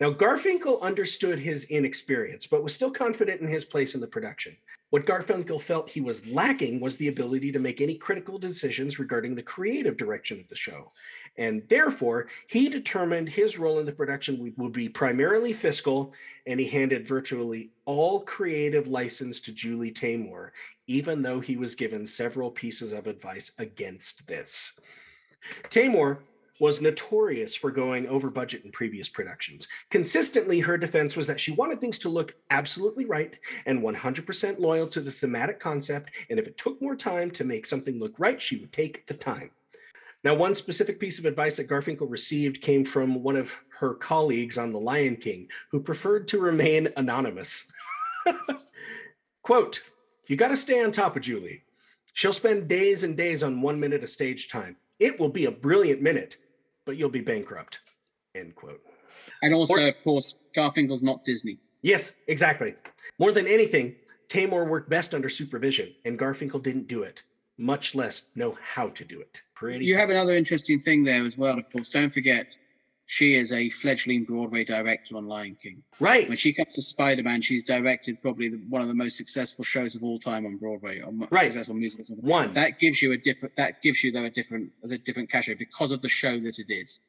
Now, 0.00 0.10
Garfinkel 0.10 0.82
understood 0.82 1.38
his 1.38 1.66
inexperience, 1.66 2.48
but 2.48 2.64
was 2.64 2.74
still 2.74 2.90
confident 2.90 3.40
in 3.40 3.46
his 3.46 3.64
place 3.64 3.94
in 3.94 4.00
the 4.00 4.08
production. 4.08 4.56
What 4.94 5.06
Garfinkel 5.06 5.60
felt 5.60 5.90
he 5.90 6.00
was 6.00 6.28
lacking 6.28 6.78
was 6.78 6.98
the 6.98 7.08
ability 7.08 7.50
to 7.50 7.58
make 7.58 7.80
any 7.80 7.96
critical 7.96 8.38
decisions 8.38 9.00
regarding 9.00 9.34
the 9.34 9.42
creative 9.42 9.96
direction 9.96 10.38
of 10.38 10.46
the 10.46 10.54
show. 10.54 10.92
And 11.36 11.68
therefore, 11.68 12.28
he 12.46 12.68
determined 12.68 13.28
his 13.28 13.58
role 13.58 13.80
in 13.80 13.86
the 13.86 13.92
production 13.92 14.54
would, 14.56 14.72
be 14.72 14.88
primarily 14.88 15.52
fiscal, 15.52 16.12
and 16.46 16.60
he 16.60 16.68
handed 16.68 17.08
virtually 17.08 17.72
all 17.86 18.20
creative 18.20 18.86
license 18.86 19.40
to 19.40 19.52
Julie 19.52 19.90
Taymor, 19.90 20.50
even 20.86 21.22
though 21.22 21.40
he 21.40 21.56
was 21.56 21.74
given 21.74 22.06
several 22.06 22.52
pieces 22.52 22.92
of 22.92 23.08
advice 23.08 23.50
against 23.58 24.28
this. 24.28 24.74
Taymor 25.70 26.18
was 26.60 26.80
notorious 26.80 27.54
for 27.54 27.70
going 27.70 28.06
over 28.06 28.30
budget 28.30 28.64
in 28.64 28.70
previous 28.70 29.08
productions. 29.08 29.66
Consistently, 29.90 30.60
her 30.60 30.78
defense 30.78 31.16
was 31.16 31.26
that 31.26 31.40
she 31.40 31.52
wanted 31.52 31.80
things 31.80 31.98
to 32.00 32.08
look 32.08 32.36
absolutely 32.50 33.04
right 33.04 33.38
and 33.66 33.82
100% 33.82 34.60
loyal 34.60 34.86
to 34.86 35.00
the 35.00 35.10
thematic 35.10 35.58
concept, 35.58 36.10
and 36.30 36.38
if 36.38 36.46
it 36.46 36.56
took 36.56 36.80
more 36.80 36.96
time 36.96 37.30
to 37.32 37.44
make 37.44 37.66
something 37.66 37.98
look 37.98 38.14
right, 38.18 38.40
she 38.40 38.56
would 38.56 38.72
take 38.72 39.06
the 39.06 39.14
time. 39.14 39.50
Now, 40.22 40.34
one 40.34 40.54
specific 40.54 40.98
piece 40.98 41.18
of 41.18 41.26
advice 41.26 41.58
that 41.58 41.68
Garfinkel 41.68 42.10
received 42.10 42.62
came 42.62 42.84
from 42.84 43.22
one 43.22 43.36
of 43.36 43.62
her 43.78 43.92
colleagues 43.92 44.56
on 44.56 44.72
The 44.72 44.80
Lion 44.80 45.16
King, 45.16 45.48
who 45.70 45.80
preferred 45.80 46.28
to 46.28 46.40
remain 46.40 46.88
anonymous. 46.96 47.70
Quote, 49.42 49.82
You 50.26 50.36
got 50.36 50.48
to 50.48 50.56
stay 50.56 50.82
on 50.82 50.92
top 50.92 51.16
of 51.16 51.22
Julie. 51.22 51.64
She'll 52.14 52.32
spend 52.32 52.68
days 52.68 53.04
and 53.04 53.16
days 53.16 53.42
on 53.42 53.60
one 53.60 53.78
minute 53.78 54.02
of 54.02 54.08
stage 54.08 54.48
time. 54.48 54.76
It 54.98 55.20
will 55.20 55.28
be 55.28 55.44
a 55.44 55.50
brilliant 55.50 56.00
minute, 56.00 56.38
but 56.84 56.96
you'll 56.96 57.10
be 57.10 57.20
bankrupt. 57.20 57.80
End 58.34 58.54
quote. 58.54 58.80
And 59.42 59.54
also, 59.54 59.88
of 59.88 60.02
course, 60.02 60.36
Garfinkel's 60.56 61.02
not 61.02 61.24
Disney. 61.24 61.58
Yes, 61.82 62.16
exactly. 62.26 62.74
More 63.18 63.32
than 63.32 63.46
anything, 63.46 63.94
Taymor 64.28 64.68
worked 64.68 64.88
best 64.88 65.14
under 65.14 65.28
supervision, 65.28 65.94
and 66.04 66.18
Garfinkel 66.18 66.62
didn't 66.62 66.88
do 66.88 67.02
it, 67.02 67.22
much 67.58 67.94
less 67.94 68.30
know 68.34 68.56
how 68.60 68.88
to 68.88 69.04
do 69.04 69.20
it. 69.20 69.42
Pretty 69.54 69.84
You 69.84 69.94
tough. 69.94 70.00
have 70.00 70.10
another 70.10 70.32
interesting 70.34 70.80
thing 70.80 71.04
there 71.04 71.24
as 71.24 71.38
well, 71.38 71.58
of 71.58 71.70
course. 71.70 71.90
Don't 71.90 72.12
forget, 72.12 72.46
she 73.06 73.34
is 73.34 73.52
a 73.52 73.68
fledgling 73.68 74.24
Broadway 74.24 74.64
director 74.64 75.16
on 75.16 75.26
Lion 75.26 75.56
King. 75.62 75.82
right. 76.00 76.26
When 76.26 76.36
she 76.36 76.52
comes 76.52 76.74
to 76.74 76.82
Spider 76.82 77.22
Man, 77.22 77.42
she's 77.42 77.62
directed 77.64 78.20
probably 78.22 78.48
the, 78.48 78.56
one 78.68 78.80
of 78.82 78.88
the 78.88 78.94
most 78.94 79.16
successful 79.16 79.64
shows 79.64 79.94
of 79.94 80.02
all 80.02 80.18
time 80.18 80.46
on 80.46 80.56
Broadway, 80.56 81.00
or 81.00 81.12
mo- 81.12 81.28
Right. 81.30 81.44
successful 81.44 81.74
musicals. 81.74 82.12
One. 82.20 82.54
That 82.54 82.78
gives 82.78 83.02
you 83.02 83.12
a 83.12 83.16
different. 83.18 83.54
That 83.56 83.82
gives 83.82 84.02
you 84.02 84.10
though 84.10 84.24
a 84.24 84.30
different, 84.30 84.72
a 84.82 84.96
different 84.98 85.30
cachet 85.30 85.54
because 85.54 85.92
of 85.92 86.00
the 86.00 86.08
show 86.08 86.38
that 86.40 86.58
it 86.58 86.70
is, 86.70 87.00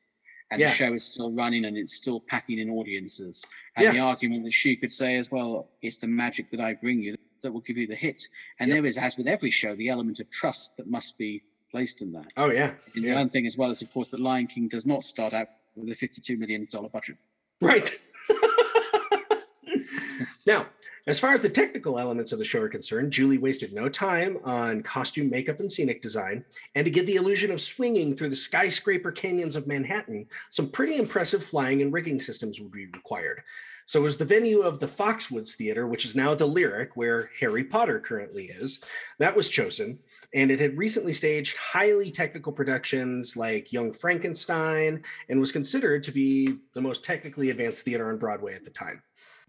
and 0.52 0.60
Yeah. 0.60 0.70
the 0.70 0.76
show 0.76 0.92
is 0.94 1.04
still 1.06 1.32
running 1.32 1.64
and 1.66 1.78
it's 1.78 1.96
still 1.96 2.20
packing 2.20 2.60
in 2.60 2.70
audiences. 2.70 3.46
And 3.78 3.86
Yeah. 3.86 3.92
the 3.94 4.00
argument 4.00 4.44
that 4.44 4.54
she 4.54 4.76
could 4.76 4.92
say 4.92 5.16
as 5.16 5.32
well, 5.32 5.70
it's 5.82 6.00
the 6.00 6.08
magic 6.08 6.52
that 6.52 6.60
I 6.60 6.74
bring 6.74 7.02
you 7.02 7.16
that 7.42 7.54
will 7.54 7.62
give 7.62 7.78
you 7.78 7.88
the 7.88 7.96
hit. 7.96 8.22
And 8.60 8.68
Yep. 8.70 8.76
there 8.76 8.86
is, 8.86 8.98
as 8.98 9.16
with 9.18 9.28
every 9.28 9.52
show, 9.52 9.76
the 9.76 9.88
element 9.90 10.20
of 10.20 10.30
trust 10.30 10.76
that 10.78 10.88
must 10.88 11.18
be 11.18 11.42
placed 11.72 12.02
in 12.02 12.12
that. 12.14 12.28
oh 12.38 12.52
yeah. 12.52 12.74
And 12.96 13.04
the 13.04 13.10
yeah. 13.10 13.20
other 13.22 13.30
thing 13.30 13.46
as 13.46 13.58
well 13.58 13.70
is, 13.70 13.82
of 13.82 13.92
course, 13.94 14.10
that 14.10 14.20
Lion 14.20 14.48
King 14.48 14.68
does 14.68 14.86
not 14.86 15.04
start 15.04 15.34
out 15.34 15.48
with 15.76 15.90
a 15.90 16.08
$52 16.08 16.38
million 16.38 16.68
budget. 16.92 17.18
Right. 17.62 17.90
now, 20.48 20.68
as 21.08 21.20
far 21.20 21.34
as 21.34 21.42
the 21.42 21.50
technical 21.50 22.00
elements 22.00 22.32
of 22.32 22.40
the 22.40 22.46
show 22.46 22.62
are 22.62 22.70
concerned, 22.70 23.12
Julie 23.12 23.38
wasted 23.38 23.74
no 23.74 23.88
time 23.88 24.40
on 24.44 24.82
costume, 24.82 25.30
makeup, 25.30 25.60
and 25.60 25.72
scenic 25.72 26.02
design. 26.02 26.44
And 26.74 26.86
to 26.86 26.92
give 26.92 27.06
the 27.06 27.18
illusion 27.18 27.52
of 27.52 27.62
swinging 27.62 28.16
through 28.16 28.30
the 28.30 28.36
skyscraper 28.36 29.12
canyons 29.12 29.56
of 29.56 29.68
Manhattan, 29.68 30.26
some 30.50 30.70
pretty 30.70 30.98
impressive 30.98 31.44
flying 31.44 31.84
and 31.84 31.94
rigging 31.94 32.20
systems 32.20 32.60
would 32.60 32.72
be 32.72 32.88
required. 32.88 33.44
So, 33.86 34.04
as 34.06 34.18
the 34.18 34.26
venue 34.26 34.62
of 34.62 34.80
the 34.80 34.88
Foxwoods 34.88 35.56
Theater, 35.56 35.86
which 35.86 36.06
is 36.06 36.16
now 36.16 36.34
the 36.34 36.48
Lyric, 36.48 36.98
where 36.98 37.30
Harry 37.40 37.64
Potter 37.64 38.00
currently 38.00 38.46
is, 38.46 38.84
that 39.20 39.36
was 39.36 39.52
chosen. 39.52 40.00
And 40.36 40.52
it 40.52 40.60
had 40.60 40.78
recently 40.78 41.14
staged 41.14 41.58
highly 41.58 42.12
technical 42.12 42.52
productions 42.52 43.36
like 43.36 43.74
Young 43.74 43.94
Frankenstein 43.94 45.02
and 45.30 45.40
was 45.40 45.54
considered 45.54 46.04
to 46.04 46.12
be 46.12 46.60
the 46.74 46.82
most 46.82 47.04
technically 47.04 47.50
advanced 47.50 47.86
theater 47.86 48.10
on 48.10 48.18
Broadway 48.18 48.54
at 48.54 48.66
the 48.66 48.70
time. 48.70 49.02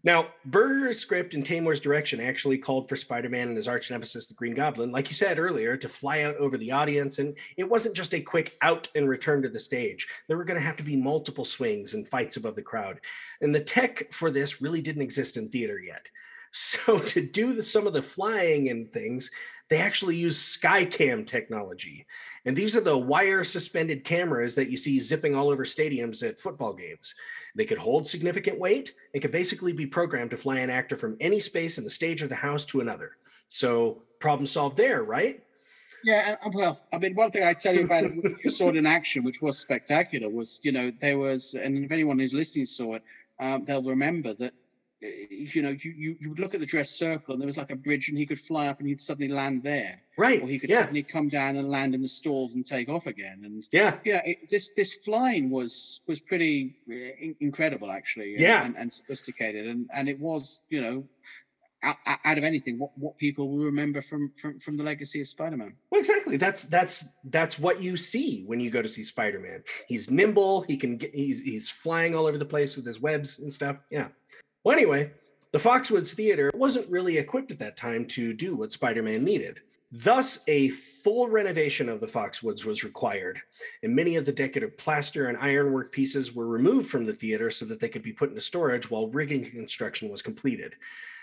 Now, 0.05 0.29
Berger's 0.45 1.01
script 1.01 1.35
and 1.35 1.45
Taymor's 1.45 1.81
direction 1.81 2.21
actually 2.21 2.59
called 2.59 2.89
for 2.89 2.95
Spider 2.95 3.29
Man 3.29 3.49
and 3.49 3.57
his 3.57 3.67
arch 3.67 3.91
nemesis, 3.91 4.29
the 4.29 4.35
Green 4.35 4.55
Goblin, 4.55 4.93
like 4.93 5.09
you 5.09 5.15
said 5.15 5.41
earlier, 5.41 5.77
to 5.77 5.89
fly 5.89 6.23
out 6.23 6.37
over 6.37 6.57
the 6.57 6.71
audience. 6.71 7.19
And 7.19 7.37
it 7.57 7.69
wasn't 7.69 7.97
just 7.97 8.15
a 8.15 8.21
quick 8.21 8.55
out 8.63 8.89
and 8.95 9.09
return 9.09 9.43
to 9.43 9.49
the 9.49 9.59
stage. 9.59 10.07
There 10.29 10.37
were 10.37 10.45
going 10.45 10.61
to 10.61 10.67
have 10.67 10.77
to 10.77 10.85
be 10.85 10.95
multiple 10.95 11.45
swings 11.45 11.95
and 11.95 12.07
fights 12.07 12.37
above 12.37 12.55
the 12.55 12.63
crowd. 12.63 13.01
And 13.41 13.53
the 13.53 13.61
tech 13.61 14.13
for 14.13 14.31
this 14.31 14.63
really 14.63 14.81
didn't 14.81 15.03
exist 15.03 15.37
in 15.37 15.49
theater 15.49 15.81
yet. 15.81 16.07
So, 16.53 16.99
to 16.99 17.21
do 17.21 17.53
the, 17.53 17.63
some 17.63 17.87
of 17.87 17.93
the 17.93 18.03
flying 18.03 18.71
and 18.71 18.91
things, 18.91 19.31
they 19.69 19.79
actually 19.79 20.17
use 20.17 20.39
Skycam 20.39 21.27
technology. 21.27 22.07
And 22.45 22.57
these 22.57 22.77
are 22.77 22.81
the 22.81 22.97
wire 22.97 23.43
suspended 23.43 24.05
cameras 24.05 24.55
that 24.55 24.71
you 24.71 24.77
see 24.77 25.01
zipping 25.01 25.35
all 25.35 25.49
over 25.49 25.65
stadiums 25.65 26.27
at 26.27 26.39
football 26.39 26.73
games. 26.73 27.15
They 27.57 27.65
could 27.65 27.79
hold 27.79 28.07
significant 28.07 28.61
weight 28.61 28.95
and 29.13 29.23
could 29.23 29.33
basically 29.33 29.73
be 29.73 29.87
programmed 29.87 30.31
to 30.31 30.37
fly 30.37 30.59
an 30.59 30.71
actor 30.71 30.97
from 30.97 31.17
any 31.21 31.41
space 31.41 31.79
in 31.79 31.85
the 31.85 31.91
stage 31.91 32.23
of 32.23 32.29
the 32.29 32.37
house 32.37 32.65
to 32.67 32.81
another. 32.81 33.13
So, 33.49 34.03
problem 34.21 34.47
solved 34.47 34.77
there, 34.77 35.03
right? 35.03 35.43
Yeah, 36.05 36.37
well, 36.53 36.79
I 36.93 36.99
mean, 36.99 37.15
one 37.15 37.31
thing 37.33 37.43
I 37.43 37.53
tell 37.53 37.75
you 37.75 37.85
about 37.85 38.05
it, 38.05 38.23
when 38.23 38.37
you 38.45 38.51
saw 38.51 38.69
it 38.69 38.77
in 38.77 38.87
action, 38.87 39.25
which 39.25 39.43
was 39.43 39.59
spectacular, 39.59 40.29
was 40.29 40.61
you 40.63 40.71
know 40.71 40.93
there 41.01 41.19
was, 41.19 41.55
and 41.55 41.85
if 41.85 41.91
anyone 41.91 42.19
who's 42.19 42.35
listening 42.35 42.65
saw 42.65 42.95
it, 42.95 43.03
um, 43.41 43.65
they'll 43.65 43.83
remember 43.83 44.33
that. 44.35 44.53
You 45.01 45.61
know, 45.63 45.71
you, 45.71 45.93
you 45.97 46.17
you 46.21 46.31
would 46.31 46.39
look 46.39 46.55
at 46.55 46.61
the 46.61 46.67
dress 46.67 46.91
circle, 46.91 47.35
and 47.35 47.41
there 47.43 47.47
was 47.47 47.59
like 47.59 47.71
a 47.71 47.77
bridge, 47.77 48.09
and 48.09 48.17
he 48.17 48.25
could 48.25 48.41
fly 48.41 48.69
up, 48.69 48.79
and 48.81 48.89
he'd 48.89 48.99
suddenly 48.99 49.31
land 49.31 49.63
there, 49.63 50.01
Right. 50.17 50.43
or 50.43 50.49
he 50.49 50.59
could 50.59 50.71
yeah. 50.71 50.81
suddenly 50.81 51.03
come 51.03 51.29
down 51.29 51.57
and 51.57 51.69
land 51.69 51.95
in 51.95 52.01
the 52.01 52.09
stalls 52.09 52.55
and 52.55 52.65
take 52.65 52.89
off 52.89 53.07
again. 53.07 53.43
And 53.45 53.63
Yeah. 53.71 53.99
yeah, 54.05 54.23
it, 54.25 54.49
this 54.51 54.73
this 54.73 54.97
flying 55.05 55.51
was 55.51 56.01
was 56.07 56.21
pretty 56.21 56.77
uh, 56.91 56.95
in- 56.95 57.37
incredible, 57.41 57.91
actually. 57.91 58.37
Yeah. 58.39 58.65
and, 58.65 58.75
and 58.77 58.91
sophisticated, 58.91 59.67
and 59.67 59.87
and 59.93 60.09
it 60.09 60.19
was, 60.19 60.63
you 60.71 60.81
know, 60.81 61.05
out, 61.83 61.97
out 62.25 62.39
of 62.39 62.45
anything, 62.45 62.79
what 62.79 62.97
what 62.97 63.19
people 63.19 63.51
will 63.51 63.65
remember 63.67 64.01
from 64.01 64.29
from 64.29 64.59
from 64.59 64.79
the 64.79 64.83
legacy 64.83 65.21
of 65.21 65.29
Spider-Man. 65.29 65.75
Well, 65.91 66.01
exactly. 66.01 66.39
That's 66.39 66.65
that's 66.65 67.05
that's 67.25 67.59
what 67.59 67.83
you 67.83 67.99
see 67.99 68.45
when 68.47 68.61
you 68.61 68.71
go 68.71 68.81
to 68.81 68.89
see 68.89 69.05
Spider-Man. 69.05 69.63
He's 69.89 70.11
nimble. 70.11 70.63
He 70.63 70.79
can 70.79 70.97
get. 70.97 71.15
He's 71.15 71.41
he's 71.43 71.69
flying 71.69 72.15
all 72.15 72.25
over 72.27 72.39
the 72.39 72.47
place 72.47 72.77
with 72.77 72.87
his 72.87 72.99
webs 72.99 73.39
and 73.41 73.53
stuff. 73.53 73.77
Yeah. 73.91 74.09
Well, 74.67 74.75
anyway, 74.77 75.13
the 75.53 75.61
Foxwoods 75.61 76.13
Theater 76.13 76.51
wasn't 76.53 76.91
really 76.91 77.19
equipped 77.19 77.53
at 77.53 77.61
that 77.61 77.77
time 77.77 78.05
to 78.07 78.33
do 78.33 78.57
what 78.57 78.73
Spider-Man 78.73 79.23
needed. 79.23 79.61
Thus, 79.93 80.43
a 80.49 80.71
full 80.71 81.29
renovation 81.29 81.89
of 81.89 82.01
the 82.01 82.09
Foxwoods 82.09 82.65
was 82.65 82.83
required, 82.83 83.41
and 83.85 83.95
many 83.95 84.17
of 84.17 84.27
the 84.27 84.33
decorative 84.33 84.77
plaster 84.77 85.29
and 85.29 85.39
ironwork 85.39 85.93
pieces 85.93 86.35
were 86.35 86.49
removed 86.49 86.91
from 86.91 87.05
the 87.05 87.13
theater 87.13 87.49
so 87.49 87.65
that 87.67 87.79
they 87.79 87.89
could 87.89 88.03
be 88.03 88.13
put 88.13 88.31
into 88.31 88.41
storage 88.41 88.91
while 88.91 89.07
rigging 89.07 89.49
construction 89.49 90.09
was 90.09 90.21
completed. 90.21 90.75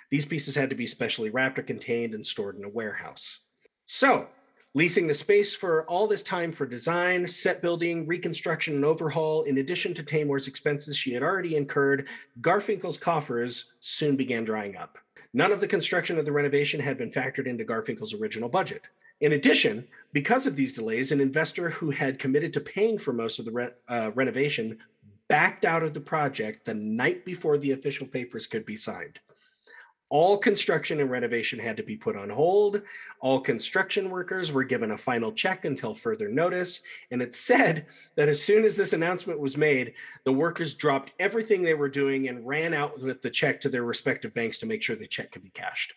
These 0.09 0.25
pieces 0.25 0.55
had 0.55 0.69
to 0.69 0.77
be 0.77 0.87
specially 0.87 1.29
wrapped 1.29 1.59
or 1.59 1.63
contained 1.63 2.13
and 2.13 2.25
stored 2.25 2.55
in 2.55 2.63
a 2.63 2.69
warehouse. 2.69 3.39
So, 3.87 4.29
leasing 4.73 5.07
the 5.07 5.13
space 5.13 5.55
for 5.55 5.85
all 5.85 6.07
this 6.07 6.23
time 6.23 6.51
for 6.51 6.65
design, 6.65 7.27
set 7.27 7.61
building, 7.61 8.07
reconstruction, 8.07 8.75
and 8.75 8.85
overhaul, 8.85 9.43
in 9.43 9.59
addition 9.59 9.93
to 9.93 10.03
Taymor's 10.03 10.47
expenses 10.47 10.97
she 10.97 11.13
had 11.13 11.23
already 11.23 11.55
incurred, 11.55 12.07
Garfinkel's 12.41 12.97
coffers 12.97 13.73
soon 13.79 14.15
began 14.15 14.43
drying 14.43 14.75
up. 14.75 14.97
None 15.33 15.51
of 15.51 15.59
the 15.59 15.67
construction 15.67 16.17
of 16.17 16.25
the 16.25 16.31
renovation 16.31 16.79
had 16.79 16.97
been 16.97 17.09
factored 17.09 17.47
into 17.47 17.65
Garfinkel's 17.65 18.13
original 18.13 18.49
budget. 18.49 18.87
In 19.21 19.33
addition, 19.33 19.87
because 20.11 20.45
of 20.45 20.55
these 20.55 20.73
delays, 20.73 21.11
an 21.11 21.21
investor 21.21 21.69
who 21.69 21.91
had 21.91 22.19
committed 22.19 22.53
to 22.53 22.59
paying 22.59 22.97
for 22.97 23.13
most 23.13 23.39
of 23.39 23.45
the 23.45 23.51
re- 23.51 23.69
uh, 23.87 24.11
renovation 24.13 24.79
backed 25.27 25.65
out 25.65 25.83
of 25.83 25.93
the 25.93 26.01
project 26.01 26.65
the 26.65 26.73
night 26.73 27.25
before 27.25 27.57
the 27.57 27.71
official 27.71 28.05
papers 28.05 28.47
could 28.47 28.65
be 28.65 28.75
signed. 28.75 29.19
All 30.13 30.37
construction 30.37 30.99
and 30.99 31.09
renovation 31.09 31.57
had 31.57 31.75
to 31.77 31.81
be 31.81 31.97
put 31.97 32.15
on 32.15 32.29
hold. 32.29 32.83
All 33.19 33.41
construction 33.41 34.11
workers 34.11 34.51
were 34.51 34.63
given 34.63 34.91
a 34.91 34.97
final 34.97 35.31
check 35.31 35.65
until 35.65 35.95
further 35.95 36.29
notice. 36.29 36.83
And 37.09 37.19
it 37.19 37.33
said 37.33 37.87
that 38.15 38.29
as 38.29 38.39
soon 38.39 38.63
as 38.63 38.77
this 38.77 38.93
announcement 38.93 39.39
was 39.39 39.57
made, 39.57 39.95
the 40.23 40.31
workers 40.31 40.75
dropped 40.75 41.13
everything 41.17 41.63
they 41.63 41.73
were 41.73 41.89
doing 41.89 42.27
and 42.27 42.45
ran 42.45 42.75
out 42.75 43.01
with 43.01 43.23
the 43.23 43.31
check 43.31 43.59
to 43.61 43.69
their 43.69 43.85
respective 43.85 44.35
banks 44.35 44.59
to 44.59 44.67
make 44.67 44.83
sure 44.83 44.95
the 44.95 45.07
check 45.07 45.31
could 45.31 45.41
be 45.41 45.49
cashed. 45.49 45.95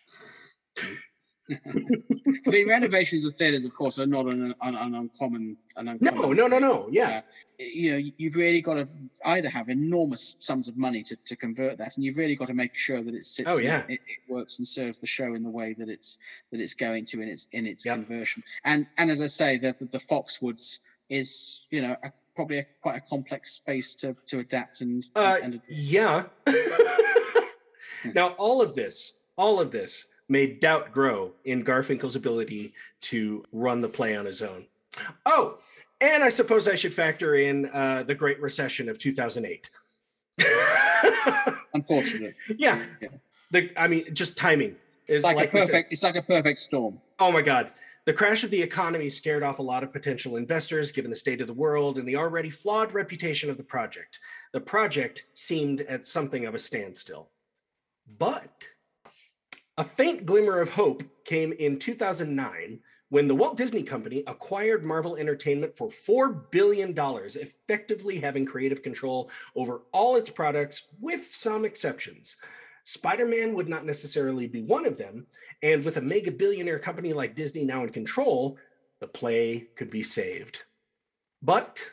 I 1.49 2.49
mean, 2.49 2.67
renovations 2.67 3.25
of 3.25 3.33
theatres, 3.35 3.65
of 3.65 3.73
course, 3.73 3.99
are 3.99 4.05
not 4.05 4.31
an, 4.33 4.53
an, 4.61 4.75
an 4.75 4.95
uncommon. 4.95 5.57
An 5.75 5.87
uncommon 5.89 6.21
No, 6.21 6.47
no, 6.47 6.47
no, 6.47 6.59
no. 6.59 6.87
Yeah. 6.91 7.21
You 7.57 7.91
know, 7.91 8.11
you've 8.17 8.35
really 8.35 8.61
got 8.61 8.75
to 8.75 8.87
either 9.25 9.49
have 9.49 9.69
enormous 9.69 10.35
sums 10.39 10.67
of 10.67 10.77
money 10.77 11.03
to, 11.03 11.15
to 11.25 11.35
convert 11.35 11.77
that, 11.79 11.95
and 11.95 12.03
you've 12.05 12.17
really 12.17 12.35
got 12.35 12.47
to 12.49 12.53
make 12.53 12.75
sure 12.75 13.01
that 13.03 13.15
it 13.15 13.25
sits. 13.25 13.49
Oh, 13.51 13.59
yeah. 13.59 13.83
It, 13.87 13.99
it 14.07 14.19
works 14.29 14.59
and 14.59 14.67
serves 14.67 14.99
the 14.99 15.07
show 15.07 15.33
in 15.33 15.43
the 15.43 15.49
way 15.49 15.73
that 15.73 15.89
it's 15.89 16.17
that 16.51 16.59
it's 16.59 16.75
going 16.75 17.05
to 17.05 17.21
in 17.21 17.29
its 17.29 17.47
in 17.53 17.65
its 17.65 17.85
Yep. 17.85 17.95
conversion. 17.95 18.43
And 18.63 18.85
and 18.97 19.09
as 19.09 19.21
I 19.21 19.27
say, 19.27 19.57
the 19.57 19.73
the, 19.79 19.85
the 19.85 19.97
Foxwoods 19.99 20.79
is 21.09 21.65
you 21.71 21.81
know 21.81 21.95
a, 22.03 22.11
probably 22.35 22.59
a, 22.59 22.65
quite 22.81 22.97
a 22.97 23.01
complex 23.01 23.53
space 23.53 23.95
to 23.95 24.15
to 24.27 24.39
adapt 24.39 24.81
and 24.81 25.03
Uh, 25.15 25.37
and 25.41 25.61
yeah. 25.69 26.25
now, 28.13 28.29
all 28.37 28.61
of 28.61 28.75
this, 28.75 29.19
all 29.37 29.59
of 29.59 29.71
this 29.71 30.05
made 30.29 30.59
doubt 30.59 30.91
grow 30.91 31.31
in 31.45 31.63
Garfinkel's 31.63 32.15
ability 32.15 32.73
to 33.01 33.43
run 33.51 33.81
the 33.81 33.89
play 33.89 34.15
on 34.15 34.25
his 34.25 34.41
own. 34.41 34.65
Oh, 35.25 35.59
and 36.01 36.23
I 36.23 36.29
suppose 36.29 36.67
I 36.67 36.75
should 36.75 36.93
factor 36.93 37.35
in 37.35 37.67
uh, 37.67 38.03
the 38.03 38.15
Great 38.15 38.41
Recession 38.41 38.89
of 38.89 38.99
2008. 38.99 39.69
Unfortunately, 41.73 42.33
yeah. 42.57 42.83
Yeah. 43.01 43.07
The, 43.51 43.71
I 43.77 43.87
mean, 43.87 44.13
just 44.13 44.37
timing. 44.37 44.75
it's 45.07 45.23
like, 45.23 45.47
a 45.47 45.49
perfect. 45.49 45.91
It's 45.91 46.03
like 46.03 46.15
a 46.15 46.21
perfect 46.21 46.59
storm. 46.59 46.99
Oh 47.19 47.31
my 47.31 47.41
God. 47.41 47.71
The 48.05 48.13
crash 48.13 48.45
of 48.45 48.51
the 48.51 48.61
economy 48.61 49.09
scared 49.09 49.43
off 49.43 49.59
a 49.59 49.63
lot 49.63 49.83
of 49.83 49.91
potential 49.91 50.37
investors 50.37 50.93
given 50.93 51.11
the 51.11 51.17
state 51.17 51.41
of 51.41 51.47
the 51.47 51.53
world 51.53 51.97
and 51.97 52.07
the 52.07 52.15
already 52.15 52.49
flawed 52.49 52.93
reputation 52.93 53.49
of 53.49 53.57
the 53.57 53.63
project. 53.63 54.19
The 54.53 54.61
project 54.61 55.25
seemed 55.33 55.81
at 55.81 56.05
something 56.05 56.45
of 56.45 56.55
a 56.55 56.59
standstill. 56.59 57.29
But 58.17 58.63
a 59.77 59.83
faint 59.83 60.25
glimmer 60.25 60.59
of 60.59 60.69
hope 60.69 61.03
came 61.23 61.53
in 61.53 61.77
2009 61.77 62.79
when 63.09 63.27
the 63.27 63.35
Walt 63.35 63.55
Disney 63.55 63.83
Company 63.83 64.23
acquired 64.27 64.83
Marvel 64.83 65.15
Entertainment 65.15 65.77
for 65.77 65.87
$4 65.87 66.51
billion, 66.51 66.93
effectively 66.97 68.19
having 68.19 68.45
creative 68.45 68.83
control 68.83 69.29
over 69.55 69.83
all 69.93 70.17
its 70.17 70.29
products, 70.29 70.89
with 70.99 71.25
some 71.25 71.63
exceptions. 71.63 72.35
Spider 72.83 73.25
Man 73.25 73.53
would 73.53 73.69
not 73.69 73.85
necessarily 73.85 74.47
be 74.47 74.61
one 74.61 74.85
of 74.85 74.97
them, 74.97 75.25
and 75.63 75.85
with 75.85 75.97
a 75.97 76.01
mega 76.01 76.31
billionaire 76.31 76.79
company 76.79 77.13
like 77.13 77.35
Disney 77.35 77.63
now 77.63 77.83
in 77.83 77.89
control, 77.89 78.57
the 78.99 79.07
play 79.07 79.67
could 79.75 79.89
be 79.89 80.03
saved. 80.03 80.63
But 81.41 81.91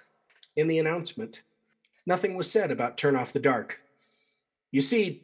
in 0.57 0.69
the 0.69 0.79
announcement, 0.79 1.43
nothing 2.07 2.35
was 2.35 2.51
said 2.51 2.71
about 2.71 2.97
Turn 2.97 3.15
Off 3.15 3.33
the 3.33 3.41
Dark. 3.41 3.81
You 4.73 4.81
see, 4.81 5.23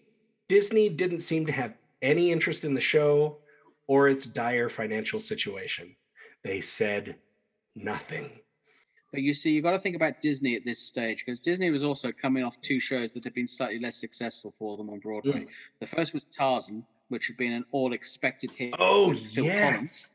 Disney 0.48 0.88
didn't 0.88 1.20
seem 1.20 1.46
to 1.46 1.52
have 1.52 1.79
any 2.02 2.30
interest 2.30 2.64
in 2.64 2.74
the 2.74 2.80
show 2.80 3.38
or 3.86 4.08
its 4.08 4.26
dire 4.26 4.68
financial 4.68 5.20
situation. 5.20 5.94
They 6.42 6.60
said 6.60 7.16
nothing. 7.74 8.40
But 9.12 9.22
you 9.22 9.34
see, 9.34 9.50
you've 9.50 9.64
got 9.64 9.72
to 9.72 9.78
think 9.78 9.96
about 9.96 10.20
Disney 10.20 10.54
at 10.54 10.64
this 10.64 10.78
stage 10.78 11.24
because 11.24 11.40
Disney 11.40 11.70
was 11.70 11.82
also 11.82 12.12
coming 12.12 12.44
off 12.44 12.60
two 12.60 12.78
shows 12.78 13.12
that 13.14 13.24
had 13.24 13.34
been 13.34 13.46
slightly 13.46 13.80
less 13.80 13.96
successful 13.96 14.54
for 14.56 14.76
them 14.76 14.88
on 14.88 15.00
Broadway. 15.00 15.40
Mm. 15.40 15.48
The 15.80 15.86
first 15.86 16.14
was 16.14 16.24
Tarzan, 16.24 16.84
which 17.08 17.26
had 17.26 17.36
been 17.36 17.52
an 17.52 17.64
all 17.72 17.92
expected 17.92 18.52
hit. 18.52 18.74
Oh, 18.78 19.12
Phil 19.12 19.44
Collins. 19.44 19.46
yes. 19.46 20.14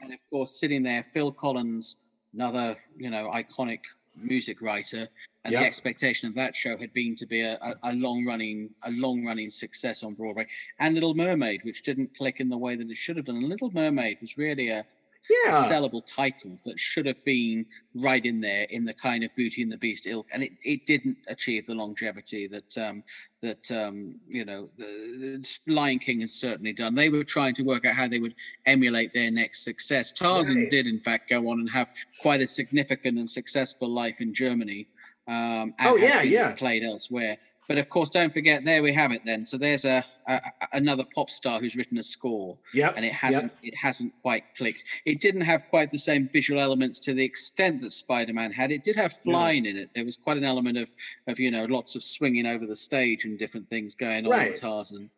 And 0.00 0.12
of 0.12 0.18
course, 0.30 0.58
sitting 0.58 0.82
there, 0.82 1.04
Phil 1.04 1.30
Collins, 1.30 1.96
another, 2.34 2.76
you 2.98 3.10
know, 3.10 3.30
iconic 3.30 3.80
music 4.16 4.62
writer. 4.62 5.08
And 5.44 5.52
Yep. 5.52 5.60
the 5.60 5.66
expectation 5.66 6.28
of 6.28 6.34
that 6.36 6.56
show 6.56 6.76
had 6.78 6.92
been 6.94 7.14
to 7.16 7.26
be 7.26 7.40
a, 7.42 7.58
a, 7.60 7.74
a 7.82 7.94
long 7.94 8.24
running, 8.24 8.70
a 8.84 8.90
long 8.92 9.24
running 9.24 9.50
success 9.50 10.02
on 10.02 10.14
Broadway. 10.14 10.46
And 10.78 10.94
Little 10.94 11.14
Mermaid, 11.14 11.60
which 11.64 11.82
didn't 11.82 12.16
click 12.16 12.40
in 12.40 12.48
the 12.48 12.56
way 12.56 12.76
that 12.76 12.90
it 12.90 12.96
should 12.96 13.16
have 13.16 13.26
done. 13.26 13.36
And 13.36 13.48
Little 13.48 13.70
Mermaid 13.70 14.18
was 14.22 14.38
really 14.38 14.68
a, 14.70 14.80
a 14.80 14.84
Yeah. 15.30 15.52
sellable 15.70 16.04
title 16.04 16.58
that 16.64 16.78
should 16.78 17.06
have 17.06 17.24
been 17.24 17.64
right 17.94 18.24
in 18.24 18.40
there 18.40 18.66
in 18.70 18.84
the 18.84 18.92
kind 18.92 19.24
of 19.24 19.34
Beauty 19.34 19.62
and 19.62 19.72
the 19.72 19.78
Beast 19.78 20.06
ilk, 20.06 20.26
and 20.32 20.42
it, 20.42 20.52
it 20.62 20.84
didn't 20.86 21.16
achieve 21.28 21.66
the 21.66 21.74
longevity 21.74 22.46
that 22.48 22.76
um, 22.78 23.02
that 23.40 23.70
um, 23.72 24.16
you 24.28 24.44
know 24.44 24.68
the, 24.76 24.84
the 25.66 25.72
Lion 25.72 25.98
King 25.98 26.20
has 26.20 26.34
certainly 26.34 26.72
done. 26.72 26.94
They 26.94 27.08
were 27.08 27.24
trying 27.24 27.54
to 27.54 27.62
work 27.62 27.84
out 27.86 27.94
how 27.94 28.08
they 28.08 28.18
would 28.18 28.34
emulate 28.66 29.12
their 29.14 29.30
next 29.30 29.64
success. 29.64 30.12
Tarzan 30.12 30.56
Right. 30.58 30.70
did, 30.70 30.86
in 30.86 31.00
fact, 31.00 31.30
go 31.30 31.48
on 31.50 31.60
and 31.60 31.70
have 31.70 31.90
quite 32.20 32.40
a 32.40 32.46
significant 32.46 33.18
and 33.18 33.28
successful 33.28 33.88
life 33.88 34.20
in 34.20 34.34
Germany. 34.34 34.88
Um, 35.26 35.72
and 35.78 35.88
Oh, 35.88 35.96
yeah, 35.96 36.20
yeah. 36.22 36.52
played 36.52 36.84
elsewhere. 36.84 37.38
But 37.68 37.78
of 37.78 37.88
course, 37.88 38.10
don't 38.10 38.32
forget, 38.32 38.64
there 38.64 38.82
we 38.82 38.92
have 38.92 39.12
it. 39.12 39.22
Then, 39.24 39.44
so 39.44 39.56
there's 39.56 39.84
a, 39.86 40.04
a 40.28 40.40
another 40.74 41.04
pop 41.14 41.30
star 41.30 41.60
who's 41.60 41.76
written 41.76 41.96
a 41.98 42.02
score 42.02 42.58
Yep. 42.74 42.94
and 42.96 43.04
it 43.04 43.12
hasn't 43.12 43.52
it 43.62 43.74
hasn't 43.74 44.12
quite 44.22 44.44
clicked. 44.56 44.84
It 45.06 45.20
didn't 45.20 45.42
have 45.42 45.64
quite 45.70 45.90
the 45.90 45.98
same 45.98 46.28
visual 46.32 46.60
elements 46.60 46.98
to 47.00 47.14
the 47.14 47.24
extent 47.24 47.80
that 47.82 47.90
Spider-Man 47.92 48.52
had. 48.52 48.70
It 48.70 48.84
did 48.84 48.96
have 48.96 49.12
flying 49.12 49.64
in 49.66 49.76
it. 49.78 49.90
There 49.94 50.04
was 50.04 50.16
quite 50.16 50.36
an 50.36 50.44
element 50.44 50.76
of 50.78 50.92
of 51.26 51.40
you 51.40 51.50
know 51.50 51.64
lots 51.64 51.96
of 51.96 52.04
swinging 52.04 52.46
over 52.46 52.66
the 52.66 52.76
stage 52.76 53.24
and 53.24 53.38
different 53.38 53.68
things 53.68 53.94
going 53.94 54.26
on 54.26 54.30
Right. 54.32 54.52
with 54.52 54.60
Tarzan. 54.60 55.10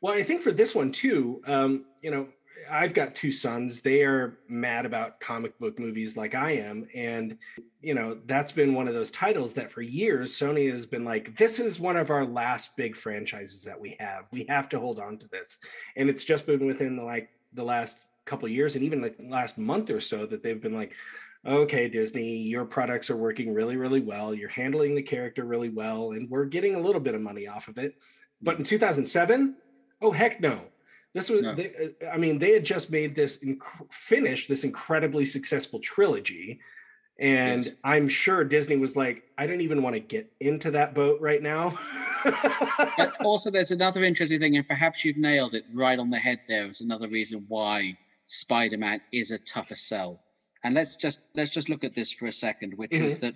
Well, 0.00 0.14
I 0.14 0.22
think 0.22 0.42
for 0.42 0.52
this 0.52 0.76
one 0.76 0.92
too, 0.92 1.42
um, 1.46 1.84
you 2.02 2.12
know, 2.12 2.28
I've 2.70 2.94
got 2.94 3.14
two 3.14 3.32
sons. 3.32 3.80
They 3.80 4.02
are 4.02 4.38
mad 4.48 4.86
about 4.86 5.20
comic 5.20 5.58
book 5.58 5.78
movies 5.78 6.16
like 6.16 6.34
I 6.34 6.52
am. 6.52 6.86
And, 6.94 7.38
you 7.80 7.94
know, 7.94 8.18
that's 8.26 8.52
been 8.52 8.74
one 8.74 8.88
of 8.88 8.94
those 8.94 9.10
titles 9.10 9.54
that 9.54 9.70
for 9.70 9.82
years 9.82 10.34
Sony 10.34 10.70
has 10.70 10.86
been 10.86 11.04
like, 11.04 11.36
this 11.36 11.58
is 11.58 11.80
one 11.80 11.96
of 11.96 12.10
our 12.10 12.24
last 12.24 12.76
big 12.76 12.96
franchises 12.96 13.64
that 13.64 13.80
we 13.80 13.96
have. 14.00 14.26
We 14.30 14.46
have 14.48 14.68
to 14.70 14.80
hold 14.80 14.98
on 14.98 15.18
to 15.18 15.28
this. 15.28 15.58
And 15.96 16.08
it's 16.08 16.24
just 16.24 16.46
been 16.46 16.66
within 16.66 16.96
the 16.96 17.04
like 17.04 17.30
the 17.52 17.64
last 17.64 18.00
couple 18.24 18.48
years 18.48 18.76
and 18.76 18.84
even 18.84 19.00
the 19.00 19.14
last 19.20 19.58
month 19.58 19.90
or 19.90 20.00
so 20.00 20.26
that 20.26 20.42
they've 20.42 20.60
been 20.60 20.74
like, 20.74 20.94
okay, 21.46 21.88
Disney, 21.88 22.38
your 22.38 22.64
products 22.64 23.10
are 23.10 23.16
working 23.16 23.54
really, 23.54 23.76
really 23.76 24.00
well. 24.00 24.34
You're 24.34 24.48
handling 24.48 24.94
the 24.94 25.02
character 25.02 25.44
really 25.44 25.68
well, 25.68 26.12
and 26.12 26.28
we're 26.28 26.44
getting 26.44 26.74
a 26.74 26.80
little 26.80 27.00
bit 27.00 27.14
of 27.14 27.20
money 27.20 27.46
off 27.46 27.68
of 27.68 27.78
it. 27.78 27.94
But 28.42 28.58
in 28.58 28.64
2007, 28.64 29.56
oh 30.02 30.10
heck 30.10 30.40
no. 30.40 30.62
This 31.14 31.30
was, 31.30 31.42
No. 31.42 31.54
they, 31.54 31.72
I 32.12 32.16
mean, 32.18 32.38
they 32.38 32.52
had 32.52 32.64
just 32.64 32.90
made 32.90 33.14
this 33.14 33.42
inc- 33.42 33.92
finish 33.92 34.46
this 34.46 34.64
incredibly 34.64 35.24
successful 35.24 35.80
trilogy, 35.80 36.60
and 37.18 37.64
Yes. 37.64 37.74
I'm 37.82 38.08
sure 38.08 38.44
Disney 38.44 38.76
was 38.76 38.94
like, 38.94 39.24
I 39.36 39.46
don't 39.46 39.60
even 39.62 39.82
want 39.82 39.94
to 39.96 40.00
get 40.00 40.30
into 40.40 40.70
that 40.72 40.94
boat 40.94 41.20
right 41.20 41.42
now. 41.42 41.78
Also, 43.20 43.50
there's 43.50 43.70
another 43.70 44.02
interesting 44.02 44.40
thing, 44.40 44.56
and 44.56 44.66
perhaps 44.66 45.04
you've 45.04 45.16
nailed 45.16 45.54
it 45.54 45.64
right 45.72 45.98
on 45.98 46.10
the 46.10 46.18
head. 46.18 46.40
There 46.48 46.66
is 46.66 46.80
another 46.80 47.06
reason 47.08 47.44
why 47.48 47.96
Spider-Man 48.26 49.00
is 49.12 49.30
a 49.30 49.38
tougher 49.38 49.74
sell. 49.76 50.20
And 50.64 50.74
let's 50.74 50.96
just 50.96 51.22
let's 51.36 51.52
just 51.52 51.68
look 51.68 51.84
at 51.84 51.94
this 51.94 52.10
for 52.12 52.26
a 52.26 52.32
second, 52.32 52.74
which 52.76 52.90
Mm-hmm. 52.90 53.04
is 53.04 53.18
that 53.20 53.34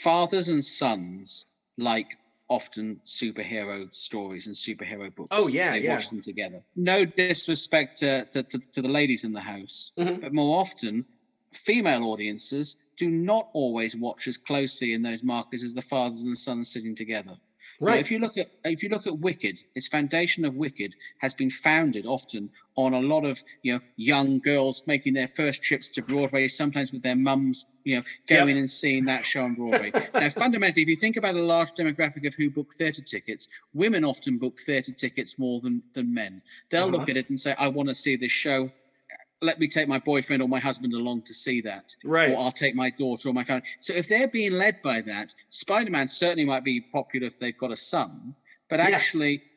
fathers 0.00 0.48
and 0.48 0.64
sons 0.64 1.46
like 1.78 2.08
often 2.48 3.00
superhero 3.04 3.92
stories 3.94 4.46
and 4.46 4.54
superhero 4.56 5.14
books. 5.14 5.28
Oh, 5.30 5.48
yeah, 5.48 5.72
they 5.72 5.82
yeah. 5.82 5.94
watch 5.94 6.10
them 6.10 6.20
together. 6.22 6.62
No 6.76 7.04
disrespect 7.04 7.98
to, 7.98 8.24
to, 8.26 8.42
to, 8.42 8.58
to 8.72 8.82
the 8.82 8.88
ladies 8.88 9.24
in 9.24 9.32
the 9.32 9.40
house, 9.40 9.92
Mhm. 9.98 10.20
but 10.20 10.32
more 10.34 10.58
often, 10.60 11.04
female 11.52 12.04
audiences 12.04 12.76
do 12.96 13.10
not 13.10 13.48
always 13.54 13.96
watch 13.96 14.26
as 14.28 14.36
closely 14.36 14.92
in 14.92 15.02
those 15.02 15.22
markers 15.22 15.62
as 15.62 15.74
the 15.74 15.82
fathers 15.82 16.24
and 16.24 16.36
sons 16.36 16.72
sitting 16.72 16.94
together. 16.94 17.36
You 17.80 17.86
know, 17.86 17.92
right. 17.92 18.00
if 18.00 18.10
you 18.10 18.18
look 18.18 18.36
at 18.36 18.46
if 18.64 18.82
you 18.82 18.88
look 18.88 19.06
at 19.06 19.18
Wicked, 19.18 19.58
its 19.74 19.88
foundation 19.88 20.44
of 20.44 20.54
Wicked 20.54 20.94
has 21.18 21.34
been 21.34 21.50
founded 21.50 22.06
often 22.06 22.50
on 22.76 22.92
a 22.94 23.00
lot 23.00 23.24
of 23.24 23.42
you 23.62 23.74
know 23.74 23.80
young 23.96 24.40
girls 24.40 24.82
making 24.86 25.14
their 25.14 25.28
first 25.28 25.62
trips 25.62 25.90
to 25.92 26.02
Broadway, 26.02 26.48
sometimes 26.48 26.92
with 26.92 27.02
their 27.02 27.16
mums, 27.16 27.66
you 27.84 27.96
know, 27.96 28.02
going 28.28 28.56
and 28.58 28.70
seeing 28.70 29.04
that 29.06 29.24
show 29.24 29.44
on 29.44 29.54
Broadway. 29.54 29.92
now, 30.14 30.28
fundamentally, 30.30 30.82
if 30.82 30.88
you 30.88 30.96
think 30.96 31.16
about 31.16 31.34
a 31.36 31.42
large 31.42 31.72
demographic 31.74 32.26
of 32.26 32.34
who 32.34 32.50
book 32.50 32.72
theatre 32.76 33.02
tickets, 33.02 33.48
women 33.72 34.04
often 34.04 34.38
book 34.38 34.58
theatre 34.64 34.92
tickets 34.92 35.38
more 35.38 35.60
than 35.60 35.82
than 35.94 36.12
men. 36.14 36.42
They'll 36.70 36.88
look 36.88 37.02
Uh-huh. 37.02 37.10
at 37.12 37.16
it 37.18 37.28
and 37.30 37.38
say, 37.40 37.54
"I 37.58 37.68
want 37.68 37.88
to 37.88 37.94
see 37.94 38.16
this 38.16 38.32
show." 38.32 38.70
Let 39.42 39.58
me 39.58 39.68
take 39.68 39.88
my 39.88 39.98
boyfriend 39.98 40.42
or 40.42 40.48
my 40.48 40.60
husband 40.60 40.94
along 40.94 41.22
to 41.22 41.34
see 41.34 41.60
that 41.62 41.94
right. 42.04 42.30
or 42.30 42.38
I'll 42.38 42.52
take 42.52 42.74
my 42.74 42.90
daughter 42.90 43.28
or 43.28 43.32
my 43.32 43.44
family. 43.44 43.64
So 43.78 43.92
if 43.92 44.08
they're 44.08 44.28
being 44.28 44.52
led 44.52 44.80
by 44.82 45.00
that, 45.02 45.34
Spider-Man 45.50 46.08
certainly 46.08 46.44
might 46.44 46.64
be 46.64 46.80
popular 46.80 47.26
if 47.26 47.38
they've 47.38 47.56
got 47.58 47.70
a 47.70 47.76
son, 47.76 48.34
but 48.68 48.78
Yes. 48.78 48.90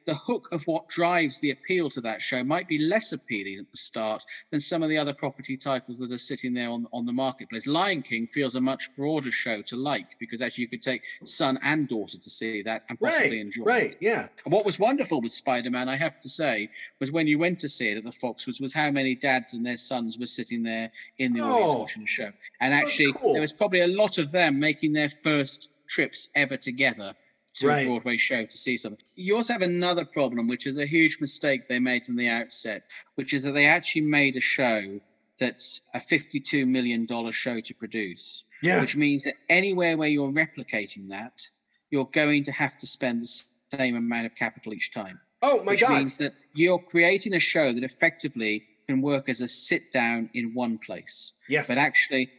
The 0.07 0.15
hook 0.15 0.47
of 0.53 0.63
what 0.63 0.87
drives 0.87 1.39
the 1.41 1.51
appeal 1.51 1.89
to 1.89 2.01
that 2.01 2.21
show 2.21 2.41
might 2.43 2.67
be 2.67 2.79
less 2.79 3.11
appealing 3.11 3.59
at 3.59 3.69
the 3.69 3.77
start 3.77 4.23
than 4.51 4.59
some 4.59 4.81
of 4.81 4.89
the 4.89 4.97
other 4.97 5.13
property 5.13 5.57
titles 5.57 5.99
that 5.99 6.11
are 6.11 6.17
sitting 6.17 6.53
there 6.53 6.69
on, 6.69 6.87
on 6.93 7.05
the 7.05 7.11
marketplace. 7.11 7.67
Lion 7.67 8.01
King 8.01 8.25
feels 8.25 8.55
a 8.55 8.61
much 8.61 8.89
broader 8.95 9.31
show 9.31 9.61
to 9.63 9.75
like 9.75 10.17
because 10.17 10.41
actually 10.41 10.63
you 10.63 10.69
could 10.69 10.81
take 10.81 11.03
son 11.25 11.59
and 11.61 11.89
daughter 11.89 12.17
to 12.17 12.29
see 12.29 12.61
that 12.61 12.85
and 12.89 12.97
possibly 12.99 13.31
right. 13.31 13.39
enjoy 13.39 13.63
it. 13.63 13.67
Right. 13.67 13.97
Yeah. 13.99 14.27
And 14.45 14.53
what 14.53 14.65
was 14.65 14.79
wonderful 14.79 15.21
with 15.21 15.33
Spider-Man, 15.33 15.89
I 15.89 15.97
have 15.97 16.21
to 16.21 16.29
say, 16.29 16.69
was 17.01 17.11
when 17.11 17.27
you 17.27 17.37
went 17.37 17.59
to 17.59 17.69
see 17.69 17.89
it 17.89 17.97
at 17.97 18.05
the 18.05 18.09
Foxwoods, 18.11 18.61
was 18.61 18.73
how 18.73 18.89
many 18.89 19.13
dads 19.13 19.55
and 19.55 19.65
their 19.65 19.75
sons 19.77 20.17
were 20.17 20.25
sitting 20.25 20.63
there 20.63 20.89
in 21.19 21.33
the 21.33 21.41
audience 21.41 21.73
Oh. 21.73 21.79
watching 21.79 22.03
the 22.03 22.07
show. 22.07 22.31
And 22.61 22.73
actually, 22.73 23.11
cool. 23.13 23.33
there 23.33 23.41
was 23.41 23.51
probably 23.51 23.81
a 23.81 23.87
lot 23.87 24.17
of 24.19 24.31
them 24.31 24.57
making 24.57 24.93
their 24.93 25.09
first 25.09 25.67
trips 25.87 26.29
ever 26.35 26.55
together 26.55 27.13
to 27.59 27.67
Right. 27.67 27.85
a 27.85 27.89
Broadway 27.89 28.17
show 28.17 28.45
to 28.45 28.57
see 28.57 28.77
something. 28.77 29.03
You 29.15 29.35
also 29.35 29.53
have 29.53 29.61
another 29.61 30.05
problem, 30.05 30.47
which 30.47 30.65
is 30.67 30.77
a 30.77 30.85
huge 30.85 31.19
mistake 31.19 31.67
they 31.67 31.79
made 31.79 32.05
from 32.05 32.15
the 32.15 32.27
outset, 32.29 32.83
which 33.15 33.33
is 33.33 33.43
that 33.43 33.51
they 33.53 33.65
actually 33.65 34.01
made 34.01 34.35
a 34.35 34.39
show 34.41 34.99
that's 35.39 35.81
a 35.93 35.99
$52 35.99 36.67
million 36.67 37.07
show 37.31 37.59
to 37.59 37.73
produce 37.73 38.43
Yeah. 38.61 38.81
which 38.81 38.95
means 38.95 39.23
that 39.23 39.35
anywhere 39.49 39.95
where 39.97 40.09
you're 40.09 40.31
replicating 40.31 41.09
that, 41.09 41.49
you're 41.91 42.05
going 42.11 42.43
to 42.45 42.51
have 42.51 42.77
to 42.79 42.87
spend 42.87 43.23
the 43.23 43.77
same 43.77 43.95
amount 43.95 44.25
of 44.25 44.35
capital 44.35 44.73
each 44.73 44.91
time. 44.91 45.19
oh 45.43 45.63
my 45.63 45.71
which 45.73 45.81
God. 45.81 45.89
Which 45.91 45.97
means 45.99 46.13
that 46.19 46.33
you're 46.53 46.79
creating 46.79 47.33
a 47.35 47.39
show 47.39 47.71
that 47.71 47.83
effectively 47.83 48.65
can 48.87 49.01
work 49.01 49.29
as 49.29 49.41
a 49.41 49.47
sit 49.47 49.93
down 49.93 50.29
in 50.33 50.53
one 50.53 50.77
place. 50.79 51.33
yes. 51.47 51.67
But 51.67 51.77
actually, 51.77 52.29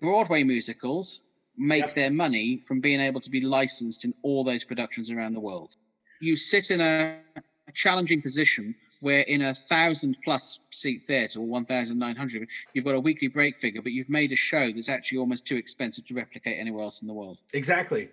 Broadway 0.00 0.42
musicals 0.44 1.20
make 1.60 1.82
Yep. 1.82 1.94
their 1.94 2.10
money 2.10 2.58
from 2.58 2.80
being 2.80 3.00
able 3.00 3.20
to 3.20 3.30
be 3.30 3.42
licensed 3.42 4.04
in 4.04 4.14
all 4.22 4.42
those 4.42 4.64
productions 4.64 5.10
around 5.10 5.34
the 5.34 5.40
world. 5.40 5.76
You 6.20 6.34
sit 6.34 6.70
in 6.70 6.80
a, 6.80 7.20
a 7.36 7.72
challenging 7.72 8.22
position 8.22 8.74
where 9.00 9.22
in 9.22 9.42
a 9.42 9.54
thousand 9.54 10.16
plus 10.24 10.60
seat 10.70 11.02
theatre 11.06 11.38
or 11.38 11.46
1,900, 11.46 12.48
you've 12.74 12.84
got 12.84 12.94
a 12.94 13.00
weekly 13.00 13.28
break 13.28 13.56
figure, 13.56 13.80
but 13.80 13.92
you've 13.92 14.10
made 14.10 14.32
a 14.32 14.36
show 14.36 14.70
that's 14.72 14.88
actually 14.88 15.18
almost 15.18 15.46
too 15.46 15.56
expensive 15.56 16.06
to 16.06 16.14
replicate 16.14 16.58
anywhere 16.58 16.84
else 16.84 17.02
in 17.02 17.08
the 17.08 17.14
world. 17.14 17.38
Exactly. 17.54 18.10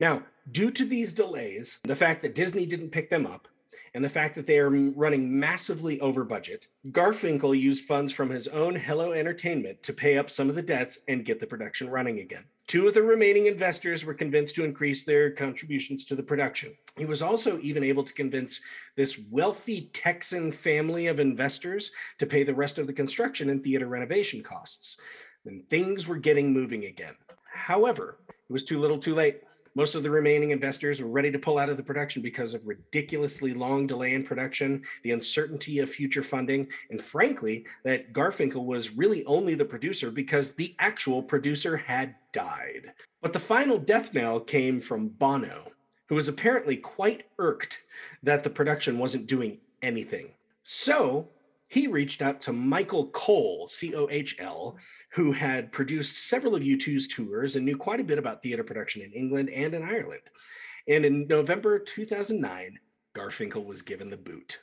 Now, 0.00 0.22
due 0.52 0.70
to 0.70 0.84
these 0.84 1.12
delays, 1.12 1.80
the 1.84 1.96
fact 1.96 2.22
that 2.22 2.34
Disney 2.34 2.66
didn't 2.66 2.90
pick 2.90 3.10
them 3.10 3.26
up, 3.26 3.48
and 3.94 4.04
the 4.04 4.08
fact 4.08 4.34
that 4.36 4.46
they 4.46 4.58
are 4.58 4.70
running 4.70 5.38
massively 5.38 6.00
over 6.00 6.24
budget, 6.24 6.66
Garfinkel 6.90 7.58
used 7.58 7.84
funds 7.84 8.12
from 8.12 8.30
his 8.30 8.46
own 8.48 8.76
Hello 8.76 9.12
Entertainment 9.12 9.82
to 9.82 9.92
pay 9.92 10.16
up 10.16 10.30
some 10.30 10.48
of 10.48 10.54
the 10.54 10.62
debts 10.62 11.00
and 11.08 11.24
get 11.24 11.40
the 11.40 11.46
production 11.46 11.90
running 11.90 12.20
again. 12.20 12.44
Two 12.68 12.86
of 12.86 12.94
the 12.94 13.02
remaining 13.02 13.46
investors 13.46 14.04
were 14.04 14.14
convinced 14.14 14.54
to 14.54 14.64
increase 14.64 15.04
their 15.04 15.32
contributions 15.32 16.04
to 16.04 16.14
the 16.14 16.22
production. 16.22 16.72
He 16.96 17.04
was 17.04 17.20
also 17.20 17.58
even 17.62 17.82
able 17.82 18.04
to 18.04 18.14
convince 18.14 18.60
this 18.94 19.20
wealthy 19.28 19.90
Texan 19.92 20.52
family 20.52 21.08
of 21.08 21.18
investors 21.18 21.90
to 22.18 22.26
pay 22.26 22.44
the 22.44 22.54
rest 22.54 22.78
of 22.78 22.86
the 22.86 22.92
construction 22.92 23.50
and 23.50 23.64
theater 23.64 23.88
renovation 23.88 24.42
costs. 24.42 25.00
And 25.44 25.68
things 25.68 26.06
were 26.06 26.18
getting 26.18 26.52
moving 26.52 26.84
again. 26.84 27.14
However, 27.52 28.18
it 28.28 28.52
was 28.52 28.64
too 28.64 28.78
little 28.78 28.98
too 28.98 29.16
late. 29.16 29.40
Most 29.76 29.94
of 29.94 30.02
the 30.02 30.10
remaining 30.10 30.50
investors 30.50 31.00
were 31.00 31.08
ready 31.08 31.30
to 31.30 31.38
pull 31.38 31.58
out 31.58 31.68
of 31.68 31.76
the 31.76 31.82
production 31.82 32.22
because 32.22 32.54
of 32.54 32.66
ridiculously 32.66 33.54
long 33.54 33.86
delay 33.86 34.14
in 34.14 34.24
production, 34.24 34.82
the 35.04 35.12
uncertainty 35.12 35.78
of 35.78 35.88
future 35.88 36.24
funding, 36.24 36.66
and 36.90 37.00
frankly, 37.00 37.64
that 37.84 38.12
Garfinkel 38.12 38.64
was 38.64 38.96
really 38.96 39.24
only 39.26 39.54
the 39.54 39.64
producer 39.64 40.10
because 40.10 40.54
the 40.54 40.74
actual 40.80 41.22
producer 41.22 41.76
had 41.76 42.16
died. 42.32 42.92
But 43.22 43.32
the 43.32 43.38
final 43.38 43.78
death 43.78 44.12
knell 44.12 44.40
came 44.40 44.80
from 44.80 45.08
Bono, 45.08 45.70
who 46.06 46.16
was 46.16 46.26
apparently 46.26 46.76
quite 46.76 47.26
irked 47.38 47.84
that 48.24 48.42
the 48.42 48.50
production 48.50 48.98
wasn't 48.98 49.28
doing 49.28 49.58
anything. 49.82 50.30
So 50.64 51.28
he 51.70 51.86
reached 51.86 52.20
out 52.20 52.40
to 52.42 52.52
Michael 52.52 53.06
Cohl, 53.10 53.68
C 53.68 53.94
O 53.94 54.08
H 54.10 54.36
L, 54.40 54.76
who 55.10 55.30
had 55.30 55.70
produced 55.70 56.28
several 56.28 56.56
of 56.56 56.62
U2's 56.62 57.06
tours 57.06 57.54
and 57.54 57.64
knew 57.64 57.76
quite 57.76 58.00
a 58.00 58.04
bit 58.04 58.18
about 58.18 58.42
theater 58.42 58.64
production 58.64 59.02
in 59.02 59.12
England 59.12 59.48
and 59.50 59.72
in 59.72 59.84
Ireland. 59.84 60.22
And 60.88 61.04
in 61.04 61.28
November 61.28 61.78
2009, 61.78 62.80
Garfinkel 63.14 63.64
was 63.64 63.82
given 63.82 64.10
the 64.10 64.16
boot. 64.16 64.58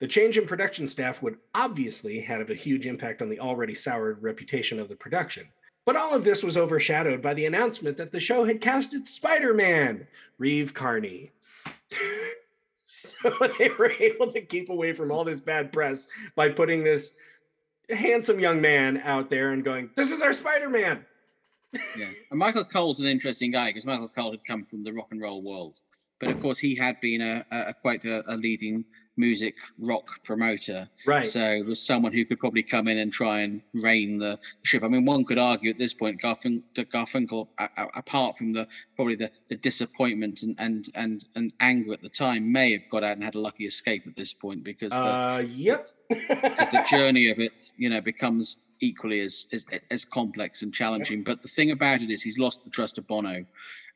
The 0.00 0.08
change 0.08 0.38
in 0.38 0.46
production 0.46 0.88
staff 0.88 1.22
would 1.22 1.36
obviously 1.54 2.20
have 2.22 2.48
a 2.48 2.54
huge 2.54 2.86
impact 2.86 3.20
on 3.20 3.28
the 3.28 3.40
already 3.40 3.74
soured 3.74 4.22
reputation 4.22 4.78
of 4.78 4.88
the 4.88 4.96
production. 4.96 5.48
But 5.84 5.96
all 5.96 6.14
of 6.14 6.24
this 6.24 6.42
was 6.42 6.56
overshadowed 6.56 7.20
by 7.20 7.34
the 7.34 7.44
announcement 7.44 7.98
that 7.98 8.10
the 8.10 8.20
show 8.20 8.46
had 8.46 8.62
casted 8.62 9.06
Spider 9.06 9.52
Man, 9.52 10.06
Reeve 10.38 10.72
Carney. 10.72 11.32
So 12.90 13.30
they 13.58 13.68
were 13.78 13.92
able 14.00 14.32
to 14.32 14.40
keep 14.40 14.70
away 14.70 14.94
from 14.94 15.12
all 15.12 15.22
this 15.22 15.42
bad 15.42 15.72
press 15.72 16.08
by 16.34 16.48
putting 16.48 16.82
this 16.82 17.14
handsome 17.90 18.40
young 18.40 18.62
man 18.62 18.96
out 19.04 19.28
there 19.28 19.50
and 19.50 19.62
going, 19.62 19.90
"This 19.94 20.10
is 20.10 20.22
our 20.22 20.32
Spider-Man." 20.32 21.04
yeah, 21.96 22.08
and 22.30 22.38
Michael 22.38 22.64
Cohl's 22.64 23.00
an 23.00 23.06
interesting 23.06 23.50
guy 23.50 23.68
because 23.68 23.84
Michael 23.84 24.08
Cohl 24.08 24.30
had 24.30 24.44
come 24.46 24.64
from 24.64 24.84
the 24.84 24.92
rock 24.92 25.08
and 25.10 25.20
roll 25.20 25.42
world, 25.42 25.74
but 26.18 26.30
of 26.30 26.40
course 26.40 26.58
he 26.58 26.74
had 26.74 26.98
been 27.00 27.20
a, 27.20 27.44
a 27.50 27.74
quite 27.74 28.04
a, 28.06 28.24
a 28.32 28.36
leading 28.36 28.86
music 29.18 29.54
rock 29.78 30.22
promoter. 30.24 30.88
Right. 31.06 31.26
So 31.26 31.58
was 31.66 31.84
someone 31.84 32.12
who 32.12 32.24
could 32.24 32.38
probably 32.38 32.62
come 32.62 32.88
in 32.88 32.98
and 32.98 33.12
try 33.12 33.40
and 33.40 33.60
rein 33.74 34.18
the 34.18 34.38
ship. 34.62 34.82
I 34.84 34.88
mean, 34.88 35.04
one 35.04 35.24
could 35.24 35.38
argue 35.38 35.70
at 35.70 35.78
this 35.78 35.92
point, 35.92 36.20
Garfin- 36.22 36.62
a- 36.78 37.68
a- 37.76 37.88
apart 37.94 38.38
from 38.38 38.52
the 38.52 38.66
probably 38.96 39.16
the, 39.16 39.30
the 39.48 39.56
disappointment 39.56 40.42
and, 40.42 40.54
and 40.58 40.86
and 40.94 41.24
and 41.34 41.52
anger 41.60 41.92
at 41.92 42.00
the 42.00 42.08
time, 42.08 42.50
may 42.50 42.72
have 42.72 42.88
got 42.90 43.04
out 43.04 43.12
and 43.16 43.24
had 43.24 43.34
a 43.34 43.40
lucky 43.40 43.66
escape 43.66 44.04
at 44.06 44.14
this 44.16 44.32
point 44.32 44.64
because 44.64 44.92
the, 44.92 44.98
Uh, 44.98 45.38
yep. 45.46 45.90
because 46.08 46.70
the 46.70 46.84
journey 46.90 47.30
of 47.30 47.38
it, 47.38 47.72
you 47.76 47.90
know, 47.90 48.00
becomes 48.00 48.58
equally 48.80 49.20
as, 49.20 49.46
as 49.52 49.64
as 49.90 50.04
complex 50.04 50.62
and 50.62 50.72
challenging. 50.72 51.22
But 51.24 51.42
the 51.42 51.48
thing 51.48 51.70
about 51.72 52.00
it 52.02 52.10
is, 52.10 52.22
he's 52.22 52.38
lost 52.38 52.64
the 52.64 52.70
trust 52.70 52.96
of 52.98 53.06
Bono, 53.06 53.44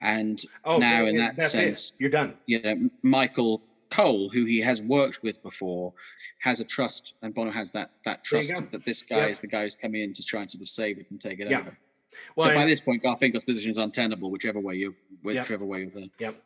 and 0.00 0.42
oh, 0.64 0.78
now 0.78 1.02
yeah, 1.02 1.08
in 1.10 1.16
that 1.18 1.38
sense, 1.38 1.90
it. 1.90 2.00
you're 2.00 2.10
done. 2.10 2.34
you 2.46 2.60
know, 2.60 2.74
Michael 3.02 3.62
Cohl, 3.92 4.30
who 4.32 4.44
he 4.44 4.60
has 4.60 4.82
worked 4.82 5.22
with 5.22 5.42
before, 5.42 5.92
has 6.38 6.60
a 6.60 6.64
trust, 6.64 7.14
and 7.22 7.34
Bono 7.34 7.50
has 7.50 7.72
that 7.72 7.90
that 8.04 8.24
trust 8.24 8.52
that 8.72 8.84
this 8.84 9.02
guy 9.02 9.18
Yeah. 9.18 9.26
is 9.26 9.40
the 9.40 9.46
guy 9.46 9.62
who's 9.64 9.76
coming 9.76 10.00
in 10.02 10.12
to 10.14 10.24
try 10.24 10.40
and 10.40 10.50
sort 10.50 10.62
of 10.62 10.68
save 10.68 10.98
it 10.98 11.06
and 11.10 11.20
take 11.20 11.40
it 11.40 11.50
Yeah. 11.50 11.60
over. 11.60 11.76
Well, 12.36 12.48
so 12.48 12.54
by 12.54 12.64
this 12.64 12.80
point, 12.80 13.02
Garfinkle's 13.02 13.44
position 13.44 13.70
is 13.70 13.78
untenable, 13.78 14.30
whichever 14.30 14.60
way 14.60 14.76
you, 14.76 14.94
whichever 15.22 15.64
way 15.64 15.80
you're 15.80 15.90
there. 15.90 16.06
Yep. 16.18 16.42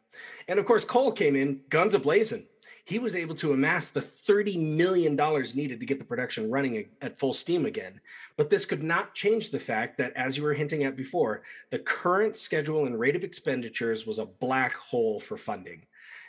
And 0.49 0.59
of 0.59 0.65
course, 0.65 0.85
Cohl 0.85 1.13
came 1.13 1.37
in 1.37 1.63
guns 1.69 1.95
a 1.95 1.99
blazing. 1.99 2.47
He 2.85 3.01
was 3.01 3.17
able 3.17 3.35
to 3.37 3.53
amass 3.53 3.91
the 3.91 4.01
$30 4.01 4.77
million 4.77 5.17
needed 5.57 5.81
to 5.81 5.87
get 5.87 5.99
the 5.99 6.05
production 6.05 6.51
running 6.53 6.89
at 7.03 7.19
full 7.19 7.33
steam 7.33 7.67
again. 7.67 8.01
But 8.37 8.49
this 8.49 8.65
could 8.65 8.83
not 8.83 9.13
change 9.13 9.51
the 9.51 9.59
fact 9.59 9.99
that, 9.99 10.13
as 10.15 10.37
you 10.37 10.45
were 10.45 10.55
hinting 10.55 10.85
at 10.85 10.95
before, 10.95 11.43
the 11.71 11.81
current 11.81 12.37
schedule 12.37 12.87
and 12.87 12.99
rate 12.99 13.17
of 13.17 13.25
expenditures 13.25 14.07
was 14.07 14.21
a 14.21 14.27
black 14.27 14.77
hole 14.77 15.19
for 15.19 15.37
funding. 15.37 15.85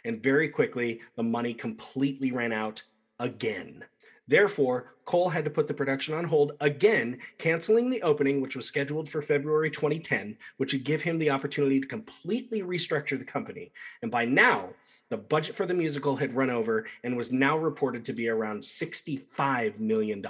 And 0.07 0.23
very 0.23 0.49
quickly, 0.49 1.01
the 1.15 1.23
money 1.23 1.53
completely 1.53 2.31
ran 2.31 2.53
out 2.53 2.81
again. 3.19 3.83
Therefore, 4.27 4.95
Cohl 5.05 5.29
had 5.29 5.45
to 5.45 5.49
put 5.49 5.67
the 5.67 5.73
production 5.73 6.13
on 6.13 6.25
hold 6.25 6.53
again, 6.59 7.19
canceling 7.37 7.89
the 7.89 8.01
opening, 8.01 8.41
which 8.41 8.55
was 8.57 8.65
scheduled 8.65 9.07
for 9.07 9.21
February 9.21 9.71
2010, 9.71 10.37
which 10.57 10.73
would 10.73 10.83
give 10.83 11.01
him 11.01 11.17
the 11.17 11.29
opportunity 11.29 11.79
to 11.79 11.87
completely 11.87 12.61
restructure 12.61 13.17
the 13.17 13.23
company. 13.23 13.71
And 14.01 14.11
by 14.11 14.25
now, 14.25 14.73
the 15.09 15.17
budget 15.17 15.55
for 15.55 15.65
the 15.65 15.73
musical 15.73 16.17
had 16.17 16.35
run 16.35 16.49
over 16.49 16.85
and 17.03 17.15
was 17.15 17.31
now 17.31 17.57
reported 17.57 18.03
to 18.05 18.13
be 18.13 18.27
around 18.27 18.59
$65 18.59 19.79
million. 19.79 20.25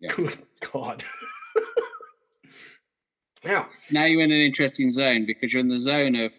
Yeah. 0.00 0.12
Good 0.12 0.36
God. 0.72 1.04
now, 3.44 3.68
Now 3.92 4.06
you're 4.06 4.22
in 4.22 4.32
an 4.32 4.40
interesting 4.40 4.90
zone 4.90 5.24
because 5.24 5.52
you're 5.52 5.60
in 5.60 5.68
the 5.68 5.78
zone 5.78 6.16
of 6.16 6.36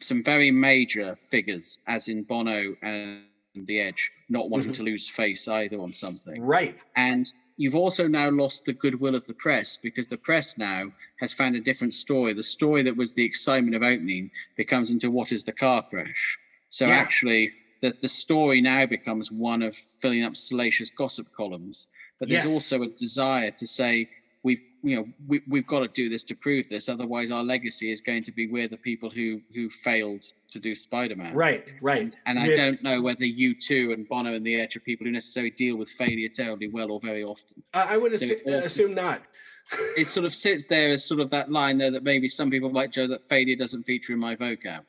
some 0.00 0.22
very 0.22 0.50
major 0.50 1.14
figures, 1.16 1.78
as 1.86 2.08
in 2.08 2.22
Bono 2.22 2.76
and 2.82 3.22
The 3.54 3.80
Edge, 3.80 4.10
not 4.28 4.50
wanting 4.50 4.70
Mhm. 4.72 4.76
to 4.76 4.82
lose 4.82 5.08
face 5.08 5.46
either 5.48 5.78
on 5.78 5.92
something. 5.92 6.40
right. 6.42 6.80
And 6.96 7.32
you've 7.56 7.74
also 7.76 8.08
now 8.08 8.28
lost 8.30 8.64
the 8.64 8.72
goodwill 8.72 9.14
of 9.14 9.26
the 9.26 9.34
press 9.34 9.78
because 9.78 10.08
the 10.08 10.16
press 10.16 10.58
now 10.58 10.92
has 11.20 11.32
found 11.32 11.54
a 11.54 11.60
different 11.60 11.94
story. 11.94 12.32
The 12.32 12.42
story 12.42 12.82
that 12.82 12.96
was 12.96 13.12
the 13.12 13.24
excitement 13.24 13.76
of 13.76 13.82
opening 13.82 14.30
becomes 14.56 14.90
into 14.90 15.10
what 15.10 15.30
is 15.30 15.44
the 15.44 15.52
car 15.52 15.82
crash. 15.82 16.36
So 16.70 16.86
Yeah. 16.88 16.94
actually, 16.96 17.50
the, 17.80 17.90
the 18.00 18.08
story 18.08 18.60
now 18.60 18.86
becomes 18.86 19.30
one 19.30 19.62
of 19.62 19.76
filling 19.76 20.22
up 20.24 20.34
salacious 20.34 20.90
gossip 20.90 21.32
columns. 21.36 21.86
But 22.18 22.28
there's 22.28 22.44
Yes. 22.44 22.52
also 22.52 22.82
a 22.82 22.88
desire 22.88 23.50
to 23.52 23.66
say, 23.66 24.08
we've 24.42 24.62
you 24.86 24.96
know 24.96 25.06
we, 25.26 25.40
we've 25.48 25.66
got 25.66 25.80
to 25.80 25.88
do 25.88 26.08
this 26.08 26.24
to 26.24 26.34
prove 26.34 26.68
this 26.68 26.88
otherwise 26.88 27.30
our 27.30 27.42
legacy 27.42 27.90
is 27.90 28.00
going 28.00 28.22
to 28.22 28.32
be 28.32 28.46
we're 28.46 28.68
the 28.68 28.76
people 28.76 29.08
who 29.08 29.40
who 29.54 29.68
failed 29.70 30.22
to 30.50 30.58
do 30.60 30.74
spider-man 30.74 31.32
Right, 31.34 31.64
right. 31.80 32.14
and 32.26 32.38
I 32.38 32.48
With- 32.48 32.56
don't 32.56 32.82
know 32.82 33.00
whether 33.00 33.24
U2 33.24 33.92
and 33.94 34.06
Bono 34.08 34.34
and 34.34 34.44
the 34.46 34.54
Edge 34.60 34.76
are 34.76 34.80
people 34.80 35.06
who 35.06 35.12
necessarily 35.12 35.50
deal 35.50 35.76
with 35.76 35.88
failure 35.88 36.28
terribly 36.28 36.68
well 36.68 36.90
or 36.92 37.00
very 37.00 37.24
often. 37.24 37.62
I 37.72 37.94
I 37.94 37.96
would 37.96 38.14
So 38.16 38.26
assu- 38.26 38.30
it 38.30 38.42
also- 38.46 38.66
assume 38.66 38.94
not. 38.94 39.22
It 39.96 40.08
sort 40.08 40.26
of 40.26 40.34
sits 40.34 40.66
there 40.66 40.90
as 40.90 41.04
sort 41.10 41.20
of 41.20 41.30
that 41.30 41.50
line 41.50 41.78
there 41.78 41.90
that 41.90 42.04
maybe 42.04 42.28
some 42.28 42.50
people 42.50 42.68
might 42.70 42.92
joke 42.92 43.08
that 43.10 43.22
failure 43.22 43.56
doesn't 43.56 43.84
feature 43.84 44.12
in 44.12 44.18
my 44.20 44.34
vocab. 44.36 44.82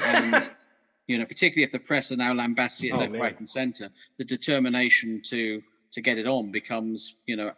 And 0.00 0.48
you 1.08 1.18
know, 1.18 1.26
particularly 1.26 1.64
if 1.64 1.72
the 1.72 1.80
press 1.80 2.12
are 2.12 2.16
now 2.16 2.32
lambasting 2.32 2.90
it 2.90 2.92
Oh, 2.94 2.98
left, 2.98 3.12
man. 3.12 3.20
right, 3.20 3.38
and 3.38 3.48
centre, 3.48 3.90
the 4.18 4.24
determination 4.24 5.20
to 5.30 5.60
to 5.94 6.00
get 6.00 6.16
it 6.18 6.26
on 6.26 6.50
becomes 6.50 7.16
you 7.26 7.36
know 7.36 7.52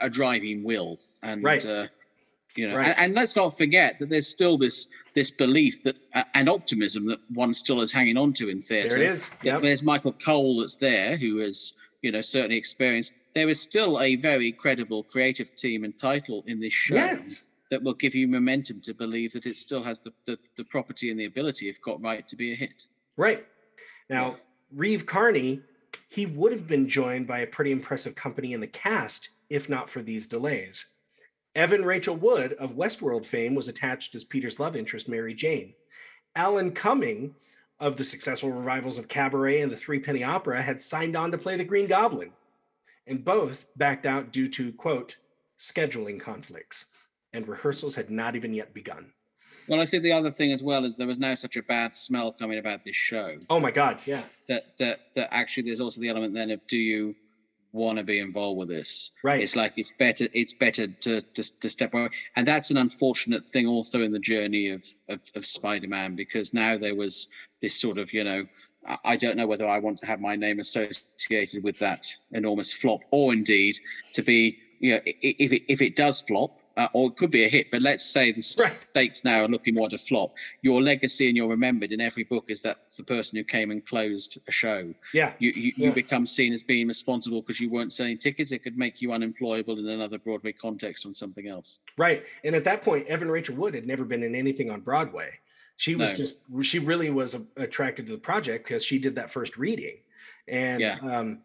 a, 0.00 0.10
driving 0.10 0.62
will. 0.64 0.98
And 1.22 1.42
Right. 1.42 1.64
uh, 1.64 1.86
you 2.56 2.68
know, 2.68 2.76
Right. 2.76 2.88
and, 2.88 2.98
and 2.98 3.14
let's 3.14 3.36
not 3.36 3.56
forget 3.56 3.98
that 3.98 4.08
there's 4.10 4.28
still 4.28 4.56
this 4.58 4.88
this 5.14 5.30
belief 5.30 5.82
that 5.82 5.96
uh, 6.14 6.24
and 6.34 6.48
optimism 6.48 7.06
that 7.06 7.18
one 7.34 7.52
still 7.54 7.80
is 7.82 7.92
hanging 7.92 8.16
on 8.16 8.32
to 8.34 8.48
in 8.48 8.62
theatre. 8.62 8.96
There 8.96 9.12
is. 9.12 9.30
Yeah, 9.42 9.54
Yep. 9.54 9.62
There's 9.62 9.82
Michael 9.82 10.12
Cohl 10.12 10.58
that's 10.60 10.76
there, 10.76 11.16
who 11.16 11.38
is 11.40 11.74
you 12.02 12.12
know, 12.12 12.20
certainly 12.20 12.56
experienced. 12.56 13.12
There 13.34 13.48
is 13.48 13.60
still 13.60 14.00
a 14.00 14.14
very 14.16 14.52
credible 14.52 15.02
creative 15.02 15.54
team 15.56 15.82
and 15.84 15.96
title 15.98 16.44
in 16.46 16.60
this 16.60 16.72
show 16.72 16.94
Yes. 16.94 17.42
that 17.70 17.82
will 17.82 17.94
give 17.94 18.14
you 18.14 18.28
momentum 18.28 18.80
to 18.82 18.94
believe 18.94 19.32
that 19.32 19.46
it 19.46 19.56
still 19.56 19.82
has 19.82 19.98
the, 20.00 20.12
the, 20.24 20.38
the 20.56 20.62
property 20.64 21.10
and 21.10 21.18
the 21.18 21.24
ability, 21.24 21.68
if 21.68 21.80
got 21.82 22.00
right, 22.00 22.26
to 22.28 22.36
be 22.36 22.52
a 22.52 22.54
hit. 22.54 22.86
Right. 23.16 23.44
Now, 24.08 24.36
Reeve 24.72 25.06
Carney, 25.06 25.60
he 26.08 26.26
would 26.26 26.52
have 26.52 26.66
been 26.66 26.88
joined 26.88 27.26
by 27.26 27.40
a 27.40 27.46
pretty 27.46 27.72
impressive 27.72 28.14
company 28.14 28.52
in 28.52 28.60
the 28.60 28.66
cast 28.66 29.30
if 29.50 29.68
not 29.68 29.88
for 29.88 30.02
these 30.02 30.26
delays. 30.26 30.86
Evan 31.54 31.84
Rachel 31.84 32.16
Wood 32.16 32.52
of 32.54 32.76
Westworld 32.76 33.26
fame 33.26 33.54
was 33.54 33.68
attached 33.68 34.14
as 34.14 34.24
Peter's 34.24 34.60
love 34.60 34.76
interest, 34.76 35.08
Mary 35.08 35.34
Jane. 35.34 35.74
Alan 36.36 36.72
Cumming 36.72 37.34
of 37.80 37.96
the 37.96 38.04
successful 38.04 38.50
revivals 38.50 38.98
of 38.98 39.08
Cabaret 39.08 39.60
and 39.60 39.72
the 39.72 39.76
Threepenny 39.76 40.22
Opera 40.22 40.62
had 40.62 40.80
signed 40.80 41.16
on 41.16 41.30
to 41.30 41.38
play 41.38 41.56
the 41.56 41.64
Green 41.64 41.86
Goblin, 41.86 42.32
and 43.06 43.24
both 43.24 43.66
backed 43.76 44.06
out 44.06 44.32
due 44.32 44.48
to, 44.48 44.72
quote, 44.72 45.16
scheduling 45.58 46.20
conflicts, 46.20 46.86
and 47.32 47.48
rehearsals 47.48 47.96
had 47.96 48.10
not 48.10 48.36
even 48.36 48.54
yet 48.54 48.74
begun. 48.74 49.12
Well, 49.68 49.80
I 49.80 49.86
think 49.86 50.02
the 50.02 50.12
other 50.12 50.30
thing 50.30 50.52
as 50.52 50.62
well 50.62 50.84
is 50.84 50.96
there 50.96 51.06
was 51.06 51.18
now 51.18 51.34
such 51.34 51.56
a 51.56 51.62
bad 51.62 51.94
smell 51.94 52.32
coming 52.32 52.58
about 52.58 52.84
this 52.84 52.96
show 52.96 53.36
Oh 53.50 53.60
my 53.60 53.70
God, 53.70 53.98
yeah. 54.06 54.22
that 54.48 54.76
that 54.78 55.00
that 55.14 55.28
actually 55.32 55.64
there's 55.64 55.80
also 55.80 56.00
the 56.00 56.08
element 56.08 56.34
then 56.34 56.50
of 56.50 56.66
do 56.66 56.78
you 56.78 57.14
want 57.72 57.98
to 57.98 58.04
be 58.04 58.18
involved 58.18 58.58
with 58.58 58.68
this? 58.68 59.10
Right. 59.22 59.42
It's 59.42 59.54
like 59.54 59.74
it's 59.76 59.92
better 59.98 60.26
it's 60.32 60.54
better 60.54 60.86
to 60.86 61.20
to, 61.20 61.60
to 61.60 61.68
step 61.68 61.92
away, 61.94 62.08
and 62.36 62.46
that's 62.46 62.70
an 62.70 62.78
unfortunate 62.78 63.44
thing 63.46 63.66
also 63.66 64.00
in 64.02 64.12
the 64.12 64.18
journey 64.18 64.68
of 64.70 64.84
of, 65.08 65.20
of 65.36 65.44
Spider-Man 65.44 66.16
because 66.16 66.54
now 66.54 66.78
there 66.78 66.94
was 66.94 67.28
this 67.60 67.78
sort 67.80 67.98
of 67.98 68.12
you 68.12 68.24
know 68.24 68.46
I- 69.04 69.16
don't 69.16 69.36
know 69.36 69.46
whether 69.46 69.66
I 69.66 69.78
want 69.80 69.98
to 70.00 70.06
have 70.06 70.20
my 70.20 70.34
name 70.34 70.60
associated 70.60 71.62
with 71.62 71.78
that 71.80 72.06
enormous 72.32 72.72
flop, 72.72 73.00
or 73.10 73.32
indeed 73.34 73.76
to 74.14 74.22
be 74.22 74.58
you 74.80 74.94
know 74.94 75.00
if 75.04 75.52
it 75.52 75.62
if 75.70 75.82
it 75.82 75.94
does 75.94 76.22
flop. 76.22 76.58
Uh, 76.78 76.86
or 76.92 77.08
it 77.08 77.16
could 77.16 77.30
be 77.32 77.44
a 77.44 77.48
hit, 77.48 77.70
but 77.72 77.82
let's 77.82 78.04
say 78.04 78.30
the 78.30 78.40
stakes 78.40 79.24
now 79.24 79.42
are 79.42 79.48
looking 79.48 79.74
more 79.74 79.88
to 79.88 79.98
flop. 79.98 80.34
Your 80.62 80.80
legacy 80.80 81.26
and 81.26 81.36
you're 81.36 81.48
remembered 81.48 81.90
in 81.90 82.00
every 82.00 82.22
book 82.22 82.44
is 82.48 82.62
that 82.62 82.88
the 82.96 83.02
person 83.02 83.36
who 83.36 83.42
came 83.42 83.72
and 83.72 83.84
closed 83.84 84.38
a 84.46 84.52
show. 84.52 84.94
Yeah. 85.12 85.32
You 85.40 85.50
you, 85.50 85.72
Yeah. 85.76 85.88
you 85.88 85.92
become 85.92 86.24
seen 86.24 86.52
as 86.52 86.62
being 86.62 86.86
responsible 86.86 87.42
because 87.42 87.60
you 87.60 87.68
weren't 87.68 87.92
selling 87.92 88.16
tickets. 88.16 88.52
It 88.52 88.60
could 88.62 88.78
make 88.78 89.02
you 89.02 89.12
unemployable 89.12 89.78
in 89.78 89.88
another 89.88 90.18
Broadway 90.18 90.52
context 90.52 91.04
on 91.04 91.12
something 91.12 91.48
else. 91.48 91.80
Right. 91.96 92.24
And 92.44 92.54
at 92.54 92.62
that 92.64 92.82
point, 92.82 93.08
Evan 93.08 93.28
Rachel 93.28 93.56
Wood 93.56 93.74
had 93.74 93.84
never 93.86 94.04
been 94.04 94.22
in 94.22 94.36
anything 94.36 94.70
on 94.70 94.80
Broadway. 94.80 95.30
She 95.76 95.96
was 95.96 96.12
No. 96.12 96.16
just, 96.16 96.42
she 96.62 96.78
really 96.78 97.10
was 97.10 97.36
attracted 97.56 98.06
to 98.06 98.12
the 98.12 98.18
project 98.18 98.66
because 98.68 98.84
she 98.84 98.98
did 99.00 99.16
that 99.16 99.30
first 99.32 99.56
reading. 99.58 99.96
And, 100.46 100.80
Yeah. 100.80 100.98
um, 101.02 101.40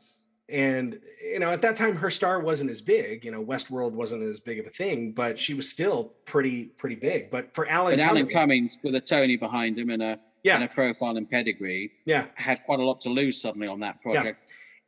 and, 0.50 1.00
you 1.22 1.40
know, 1.40 1.52
at 1.52 1.62
that 1.62 1.76
time, 1.78 1.96
her 1.96 2.12
star 2.12 2.40
wasn't 2.40 2.70
as 2.70 2.82
big, 2.82 3.24
you 3.24 3.32
know, 3.32 3.44
Westworld 3.44 3.92
wasn't 3.94 4.24
as 4.24 4.40
big 4.40 4.60
of 4.60 4.66
a 4.66 4.70
thing, 4.70 5.12
but 5.12 5.40
she 5.40 5.54
was 5.54 5.70
still 5.70 6.14
pretty, 6.26 6.66
pretty 6.66 6.96
big. 6.96 7.32
But 7.32 7.54
for 7.54 7.68
Alan, 7.68 7.94
But 7.98 8.04
Alan 8.04 8.24
Cumming- 8.24 8.34
Cummings, 8.34 8.80
with 8.84 8.96
a 8.96 9.02
Tony 9.02 9.38
behind 9.38 9.80
him 9.80 9.90
and 9.90 10.04
a 10.04 10.20
yeah, 10.44 10.56
and 10.56 10.64
a 10.66 10.68
profile 10.68 11.16
and 11.16 11.30
pedigree, 11.30 11.92
yeah. 12.06 12.26
had 12.36 12.62
quite 12.66 12.80
a 12.80 12.84
lot 12.84 13.00
to 13.02 13.10
lose 13.10 13.42
suddenly 13.42 13.68
on 13.68 13.80
that 13.80 14.02
project. 14.02 14.40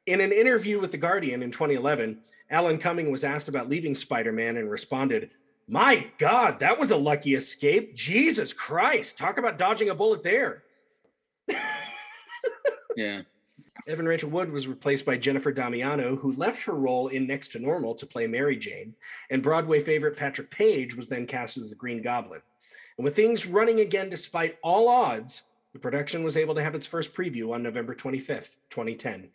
In 0.06 0.20
an 0.20 0.34
interview 0.34 0.80
with 0.82 0.92
The 0.92 0.98
Guardian 0.98 1.42
in 1.42 1.52
2011, 1.52 2.20
Alan 2.52 2.78
Cumming 2.78 3.10
was 3.10 3.24
asked 3.24 3.48
about 3.48 3.70
leaving 3.70 3.96
Spider 3.96 4.34
Man 4.34 4.58
and 4.58 4.70
responded, 4.70 5.32
My 5.70 6.08
God, 6.18 6.60
that 6.60 6.78
was 6.78 6.92
a 6.92 6.98
lucky 6.98 7.36
escape. 7.36 7.96
Jesus 7.96 8.52
Christ. 8.52 9.18
Talk 9.18 9.38
about 9.38 9.58
dodging 9.58 9.90
a 9.90 9.96
bullet 9.96 10.24
there. 10.24 10.64
Yeah. 12.98 13.24
Evan 13.88 14.08
Rachel 14.08 14.30
Wood 14.30 14.52
was 14.52 14.68
replaced 14.68 15.06
by 15.06 15.18
Jennifer 15.18 15.52
Damiano, 15.52 16.16
who 16.16 16.32
left 16.34 16.64
her 16.64 16.74
role 16.74 17.10
in 17.10 17.28
Next 17.28 17.50
to 17.50 17.60
Normal 17.60 17.94
to 17.96 18.06
play 18.06 18.26
Mary 18.26 18.58
Jane, 18.58 18.96
and 19.30 19.44
Broadway 19.44 19.80
favorite 19.80 20.18
Patrick 20.18 20.50
Page 20.50 20.96
was 20.96 21.08
then 21.08 21.28
cast 21.28 21.58
as 21.58 21.70
the 21.70 21.76
Green 21.76 22.02
Goblin. 22.02 22.42
And 22.98 23.04
with 23.04 23.16
things 23.16 23.46
running 23.46 23.82
again 23.82 24.10
despite 24.10 24.58
all 24.64 24.88
odds, 24.88 25.44
the 25.74 25.80
production 25.80 26.24
was 26.24 26.38
able 26.38 26.56
to 26.56 26.64
have 26.64 26.74
its 26.74 26.88
first 26.88 27.14
preview 27.14 27.54
on 27.54 27.62
November 27.62 27.94
25th, 27.94 28.58
2010. 28.70 29.30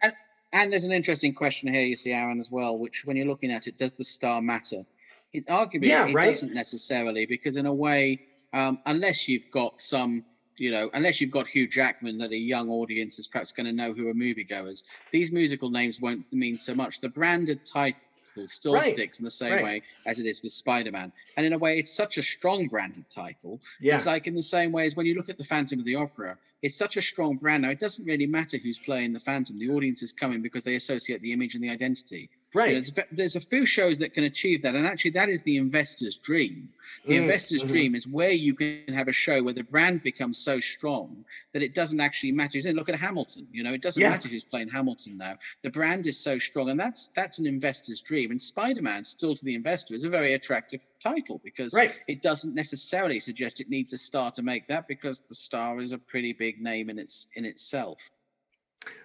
And 0.53 0.73
there's 0.73 0.85
an 0.85 0.93
interesting 0.93 1.35
question 1.35 1.73
here, 1.73 1.87
you 1.87 1.95
see, 1.95 2.13
Aaron, 2.13 2.41
as 2.41 2.51
well, 2.51 2.79
which 2.79 3.05
when 3.05 3.17
you're 3.17 3.27
looking 3.27 3.53
at 3.53 3.67
it, 3.67 3.77
does 3.77 3.93
the 3.93 4.05
star 4.05 4.41
matter? 4.41 4.85
It 5.33 5.47
arguably 5.47 5.87
Yeah, 5.87 6.09
it 6.09 6.15
right. 6.15 6.27
doesn't 6.27 6.55
necessarily, 6.55 7.27
because 7.27 7.57
in 7.57 7.67
a 7.67 7.75
way, 7.75 8.23
um, 8.53 8.79
unless 8.87 9.29
you've 9.29 9.51
got 9.51 9.79
some, 9.81 10.25
you 10.61 10.71
know, 10.71 10.91
unless 10.93 11.23
you've 11.23 11.31
got 11.31 11.49
Hugh 11.49 11.67
Jackman 11.67 12.19
that 12.19 12.33
a 12.33 12.37
young 12.37 12.69
audience 12.69 13.19
is 13.19 13.27
perhaps 13.27 13.51
going 13.51 13.65
to 13.65 13.73
know 13.73 13.95
who 13.95 14.09
are 14.09 14.15
moviegoers, 14.15 14.85
these 15.11 15.33
musical 15.33 15.71
names 15.71 16.03
won't 16.03 16.31
mean 16.33 16.59
so 16.59 16.75
much. 16.75 17.01
The 17.01 17.09
branded 17.09 17.65
title 17.65 17.99
still 18.45 18.75
Right, 18.75 18.83
sticks 18.95 19.19
in 19.19 19.25
the 19.25 19.31
same 19.31 19.53
right. 19.55 19.65
way 19.65 19.83
as 20.07 20.21
it 20.21 20.27
is 20.27 20.43
with 20.43 20.53
Spider-Man. 20.53 21.13
And 21.39 21.47
in 21.47 21.55
a 21.55 21.59
way, 21.59 21.79
it's 21.79 21.91
such 21.91 22.19
a 22.19 22.23
strong 22.23 22.69
branded 22.69 23.07
title 23.09 23.59
Yeah. 23.81 23.95
it's 23.95 24.05
like 24.05 24.27
in 24.27 24.35
the 24.35 24.43
same 24.43 24.71
way 24.71 24.85
as 24.85 24.95
when 24.95 25.07
you 25.07 25.15
look 25.15 25.31
at 25.31 25.39
the 25.39 25.45
Phantom 25.45 25.79
of 25.79 25.87
the 25.87 25.97
Opera, 25.97 26.37
it's 26.61 26.77
such 26.77 26.99
a 26.99 27.03
strong 27.03 27.37
brand. 27.37 27.63
Now, 27.63 27.71
it 27.71 27.81
doesn't 27.81 28.05
really 28.05 28.27
matter 28.27 28.59
who's 28.59 28.79
playing 28.79 29.15
the 29.15 29.19
Phantom. 29.21 29.59
The 29.59 29.71
audience 29.71 30.03
is 30.03 30.13
coming 30.13 30.43
because 30.43 30.63
they 30.65 30.75
associate 30.75 31.23
the 31.23 31.33
image 31.33 31.55
and 31.55 31.65
the 31.65 31.71
identity. 31.71 32.29
Right. 32.53 32.73
there's, 32.73 32.93
there's 33.13 33.37
a 33.37 33.41
few 33.41 33.65
shows 33.65 33.99
that 33.99 34.13
can 34.13 34.25
achieve 34.25 34.63
that. 34.63 34.75
And 34.75 34.87
actually, 34.87 35.13
that 35.13 35.29
is 35.29 35.43
the 35.45 35.57
investor's 35.57 36.17
dream. 36.17 36.69
The 37.07 37.15
Mm, 37.15 37.23
investor's 37.23 37.63
mhm. 37.65 37.69
dream 37.69 37.95
is 37.95 38.09
where 38.09 38.33
you 38.33 38.55
can 38.55 38.83
have 38.93 39.09
a 39.09 39.13
show 39.13 39.43
where 39.43 39.55
the 39.55 39.63
brand 39.65 40.03
becomes 40.03 40.37
so 40.39 40.59
strong 40.61 41.25
that 41.53 41.63
it 41.63 41.75
doesn't 41.75 42.01
actually 42.01 42.33
matter. 42.33 42.59
You 42.59 42.73
Look 42.73 42.89
at 42.89 42.95
Hamilton. 42.97 43.47
You 43.53 43.63
know, 43.63 43.73
it 43.73 43.83
doesn't 43.83 44.01
Yeah. 44.01 44.11
matter 44.11 44.29
who's 44.29 44.45
playing 44.45 44.69
Hamilton 44.69 45.17
now. 45.17 45.39
The 45.63 45.71
brand 45.71 46.07
is 46.07 46.19
so 46.19 46.39
strong. 46.39 46.71
And 46.71 46.79
that's 46.79 47.09
that's 47.15 47.39
an 47.39 47.47
investor's 47.47 48.01
dream. 48.01 48.31
And 48.31 48.41
Spider 48.41 48.83
Man, 48.83 49.05
still 49.05 49.35
to 49.35 49.45
the 49.45 49.55
investor, 49.55 49.95
is 49.95 50.05
a 50.05 50.11
very 50.11 50.35
attractive 50.35 50.83
title 51.01 51.41
because 51.45 51.73
Right. 51.75 51.95
it 52.09 52.21
doesn't 52.23 52.55
necessarily 52.55 53.21
suggest 53.21 53.61
it 53.61 53.69
needs 53.71 53.93
a 53.93 53.99
star 53.99 54.31
to 54.33 54.43
make 54.43 54.67
that 54.69 54.89
because 54.89 55.21
the 55.21 55.35
star 55.35 55.81
is 55.81 55.93
a 55.93 55.99
pretty 55.99 56.33
big 56.33 56.61
name 56.61 56.91
in 56.91 56.99
its 56.99 57.29
in 57.35 57.45
itself. 57.45 57.99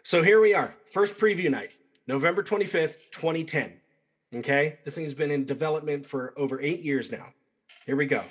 So 0.04 0.22
here 0.24 0.40
we 0.40 0.54
are, 0.54 0.74
first 0.92 1.18
preview 1.18 1.50
night, 1.50 1.76
November 2.08 2.44
25th, 2.44 3.12
2010. 3.12 3.74
Okay, 4.36 4.80
this 4.84 4.96
thing's 4.96 5.14
been 5.14 5.32
in 5.32 5.46
development 5.46 6.06
for 6.06 6.34
over 6.38 6.60
eight 6.62 6.82
years 6.82 7.12
now. 7.12 7.28
Here 7.86 7.96
we 7.96 8.06
go. 8.06 8.24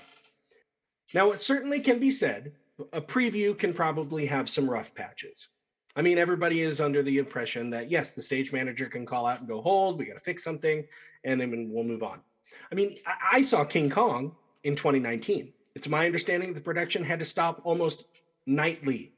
Now, 1.14 1.30
it 1.32 1.40
certainly 1.40 1.80
can 1.80 1.98
be 1.98 2.10
said 2.10 2.52
a 2.92 3.00
preview 3.00 3.56
can 3.56 3.72
probably 3.72 4.26
have 4.26 4.48
some 4.48 4.68
rough 4.68 4.94
patches. 4.94 5.48
I 5.96 6.02
mean, 6.02 6.18
everybody 6.18 6.60
is 6.60 6.80
under 6.80 7.02
the 7.02 7.18
impression 7.18 7.70
that 7.70 7.90
yes, 7.90 8.10
the 8.10 8.22
stage 8.22 8.52
manager 8.52 8.86
can 8.86 9.06
call 9.06 9.26
out 9.26 9.38
and 9.38 9.48
go, 9.48 9.62
hold, 9.62 9.98
we 9.98 10.06
got 10.06 10.14
to 10.14 10.20
fix 10.20 10.42
something, 10.42 10.84
and 11.22 11.40
then 11.40 11.70
we'll 11.72 11.84
move 11.84 12.02
on. 12.02 12.20
I 12.70 12.74
mean, 12.74 12.96
I, 13.06 13.38
I 13.38 13.42
saw 13.42 13.64
King 13.64 13.90
Kong 13.90 14.34
in 14.64 14.74
2019. 14.74 15.52
It's 15.76 15.88
my 15.88 16.06
understanding 16.06 16.52
the 16.52 16.60
production 16.60 17.04
had 17.04 17.20
to 17.20 17.24
stop 17.24 17.60
almost 17.64 18.06
nightly. 18.46 19.12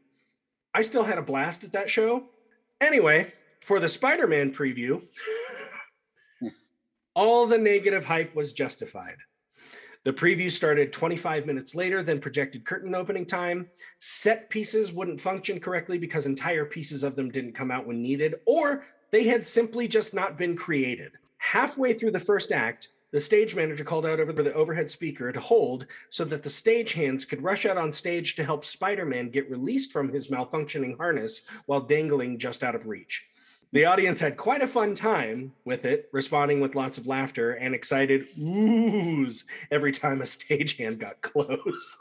I 0.74 0.82
still 0.82 1.04
had 1.04 1.18
a 1.18 1.22
blast 1.22 1.64
at 1.64 1.72
that 1.72 1.90
show. 1.90 2.24
Anyway, 2.80 3.32
for 3.66 3.80
the 3.80 3.88
Spider 3.88 4.28
Man 4.28 4.54
preview, 4.54 5.02
all 7.16 7.48
the 7.48 7.58
negative 7.58 8.04
hype 8.04 8.32
was 8.36 8.52
justified. 8.52 9.16
The 10.04 10.12
preview 10.12 10.52
started 10.52 10.92
25 10.92 11.46
minutes 11.46 11.74
later 11.74 12.04
than 12.04 12.20
projected 12.20 12.64
curtain 12.64 12.94
opening 12.94 13.26
time. 13.26 13.68
Set 13.98 14.48
pieces 14.50 14.92
wouldn't 14.92 15.20
function 15.20 15.58
correctly 15.58 15.98
because 15.98 16.26
entire 16.26 16.64
pieces 16.64 17.02
of 17.02 17.16
them 17.16 17.28
didn't 17.28 17.56
come 17.56 17.72
out 17.72 17.88
when 17.88 18.00
needed, 18.00 18.36
or 18.46 18.84
they 19.10 19.24
had 19.24 19.44
simply 19.44 19.88
just 19.88 20.14
not 20.14 20.38
been 20.38 20.56
created. 20.56 21.10
Halfway 21.38 21.92
through 21.92 22.12
the 22.12 22.20
first 22.20 22.52
act, 22.52 22.90
the 23.10 23.18
stage 23.20 23.56
manager 23.56 23.82
called 23.82 24.06
out 24.06 24.20
over 24.20 24.32
the 24.32 24.54
overhead 24.54 24.88
speaker 24.88 25.32
to 25.32 25.40
hold 25.40 25.86
so 26.10 26.24
that 26.24 26.44
the 26.44 26.48
stagehands 26.48 27.28
could 27.28 27.42
rush 27.42 27.66
out 27.66 27.78
on 27.78 27.90
stage 27.90 28.36
to 28.36 28.44
help 28.44 28.64
Spider 28.64 29.04
Man 29.04 29.28
get 29.28 29.50
released 29.50 29.90
from 29.90 30.12
his 30.12 30.28
malfunctioning 30.28 30.96
harness 30.96 31.48
while 31.66 31.80
dangling 31.80 32.38
just 32.38 32.62
out 32.62 32.76
of 32.76 32.86
reach. 32.86 33.26
The 33.72 33.84
audience 33.84 34.20
had 34.20 34.36
quite 34.36 34.62
a 34.62 34.68
fun 34.68 34.94
time 34.94 35.52
with 35.64 35.84
it, 35.84 36.08
responding 36.12 36.60
with 36.60 36.74
lots 36.74 36.98
of 36.98 37.06
laughter 37.06 37.52
and 37.52 37.74
excited 37.74 38.26
oohs 38.38 39.44
every 39.70 39.92
time 39.92 40.20
a 40.20 40.24
stagehand 40.24 40.98
got 40.98 41.20
close. 41.20 41.96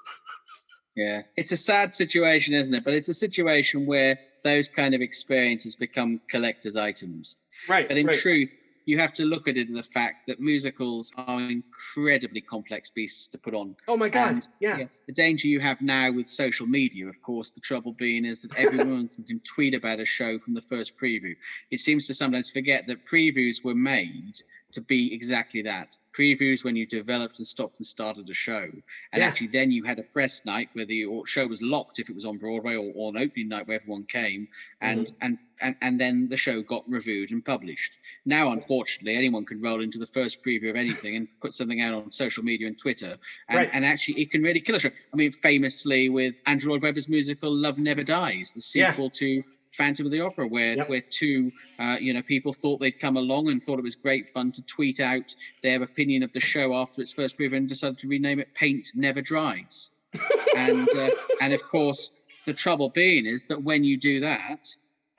Yeah. 0.96 1.24
It's 1.36 1.52
a 1.52 1.58
sad 1.58 1.94
situation, 1.94 2.54
isn't 2.54 2.74
it? 2.74 2.84
But 2.84 2.94
it's 2.94 3.10
a 3.10 3.14
situation 3.14 3.86
where 3.86 4.18
those 4.44 4.70
kind 4.70 4.96
of 4.96 5.02
experiences 5.02 5.76
become 5.76 6.22
collector's 6.30 6.78
items. 6.78 7.36
right. 7.68 7.88
But 7.88 7.98
in 7.98 8.08
right. 8.08 8.18
truth, 8.18 8.58
you 8.86 8.98
have 9.00 9.14
to 9.14 9.26
look 9.26 9.48
at 9.48 9.58
it 9.58 9.68
in 9.68 9.74
the 9.74 9.84
fact 9.84 10.28
that 10.28 10.40
musicals 10.40 11.12
are 11.18 11.40
incredibly 11.42 12.42
complex 12.42 12.90
beasts 12.92 13.28
to 13.30 13.38
put 13.38 13.54
on. 13.54 13.76
oh 13.88 13.98
my 13.98 14.10
God. 14.10 14.34
and, 14.34 14.48
yeah. 14.60 14.84
The 15.08 15.14
danger 15.14 15.48
you 15.48 15.60
have 15.60 15.82
now 15.82 16.12
with 16.12 16.28
social 16.28 16.68
media, 16.68 17.08
of 17.08 17.22
course, 17.22 17.52
the 17.52 17.62
trouble 17.62 17.94
being 17.94 18.26
is 18.26 18.42
that 18.42 18.56
everyone 18.58 19.08
can, 19.16 19.24
can 19.24 19.40
tweet 19.42 19.74
about 19.74 20.00
a 20.00 20.06
show 20.06 20.38
from 20.40 20.54
the 20.54 20.62
first 20.62 20.98
preview. 21.00 21.36
It 21.72 21.80
seems 21.80 22.08
to 22.08 22.14
sometimes 22.14 22.52
forget 22.52 22.88
that 22.88 23.06
previews 23.06 23.64
were 23.64 23.76
made 23.76 24.36
to 24.74 24.82
be 24.82 25.14
exactly 25.14 25.62
that. 25.64 25.88
Previews 26.18 26.64
when 26.64 26.76
you 26.78 26.86
developed 26.86 27.40
and 27.40 27.48
stopped 27.48 27.78
and 27.80 27.86
started 27.86 28.30
a 28.30 28.34
show. 28.34 28.64
And 29.12 29.20
Yeah. 29.22 29.26
actually, 29.28 29.48
then 29.48 29.70
you 29.72 29.84
had 29.84 30.00
a 30.00 30.04
press 30.04 30.46
night 30.46 30.70
where 30.74 30.86
the 30.86 31.06
show 31.26 31.46
was 31.48 31.62
locked 31.62 32.00
if 32.00 32.10
it 32.10 32.16
was 32.16 32.24
on 32.26 32.38
Broadway 32.38 32.76
or, 32.76 32.92
or 32.96 33.10
an 33.10 33.18
opening 33.18 33.50
night 33.50 33.68
where 33.68 33.80
everyone 33.80 34.06
came. 34.06 34.48
And, 34.82 35.02
Mm-hmm. 35.08 35.16
and, 35.26 35.38
and, 35.62 35.76
and 35.82 36.00
then 36.00 36.28
the 36.30 36.38
show 36.38 36.62
got 36.62 36.84
reviewed 36.88 37.32
and 37.32 37.44
published. 37.44 37.98
Now, 38.26 38.52
unfortunately, 38.52 39.16
anyone 39.16 39.46
can 39.46 39.62
roll 39.62 39.82
into 39.82 40.00
the 40.00 40.08
first 40.08 40.44
preview 40.44 40.70
of 40.70 40.76
anything 40.76 41.16
and 41.16 41.28
put 41.42 41.54
something 41.54 41.82
out 41.82 41.94
on 41.94 42.12
social 42.12 42.44
media 42.44 42.68
and 42.68 42.78
Twitter. 42.78 43.18
And, 43.50 43.58
Right. 43.58 43.70
and 43.74 43.86
actually, 43.86 44.22
it 44.22 44.32
can 44.32 44.42
really 44.44 44.60
kill 44.62 44.76
a 44.76 44.80
show. 44.80 44.90
I 45.14 45.16
mean, 45.16 45.32
famously 45.32 46.10
with 46.10 46.42
Andrew 46.48 46.72
Lloyd 46.72 46.82
Webber's 46.84 47.10
musical 47.10 47.52
Love 47.54 47.78
Never 47.78 48.04
Dies, 48.04 48.54
the 48.54 48.80
Yeah. 48.80 48.92
sequel 48.92 49.10
to 49.12 49.44
Phantom 49.72 50.06
of 50.06 50.12
the 50.12 50.22
Opera, 50.22 50.48
where 50.48 50.78
Yep. 50.78 50.90
where 50.90 51.02
two 51.02 51.52
uh, 51.80 51.98
you 52.00 52.14
know 52.14 52.22
people 52.22 52.54
thought 52.54 52.80
they'd 52.80 52.98
come 53.00 53.18
along 53.18 53.50
and 53.50 53.62
thought 53.62 53.78
it 53.78 53.84
was 53.84 53.96
great 53.96 54.26
fun 54.26 54.52
to 54.54 54.62
tweet 54.64 55.02
out 55.02 55.36
their 55.64 55.84
opinion 55.84 56.24
of 56.24 56.32
the 56.32 56.40
show 56.40 56.74
after 56.76 57.02
its 57.02 57.12
first 57.12 57.38
preview 57.38 57.54
and 57.58 57.68
decided 57.68 57.98
to 58.00 58.08
rename 58.08 58.40
it 58.40 58.54
Paint 58.54 58.88
Never 58.96 59.22
Dries. 59.22 59.90
and 60.58 60.88
uh, 60.96 61.10
and 61.42 61.52
of 61.54 61.62
course, 61.68 62.12
the 62.46 62.54
trouble 62.54 62.88
being 62.90 63.26
is 63.26 63.46
that 63.48 63.64
when 63.64 63.84
you 63.84 63.98
do 63.98 64.22
that, 64.22 64.66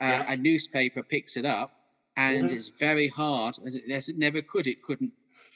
uh, 0.00 0.04
Yeah. 0.26 0.32
a 0.32 0.36
newspaper 0.36 1.02
picks 1.02 1.36
it 1.36 1.44
up, 1.44 1.72
and 2.16 2.48
Mhm. 2.50 2.54
it's 2.54 2.68
very 2.68 3.08
hard 3.08 3.56
as 3.66 3.76
it, 3.76 3.90
as 3.90 4.08
it 4.08 4.18
never 4.18 4.42
could. 4.42 4.66
It 4.66 4.82
couldn't 4.82 5.12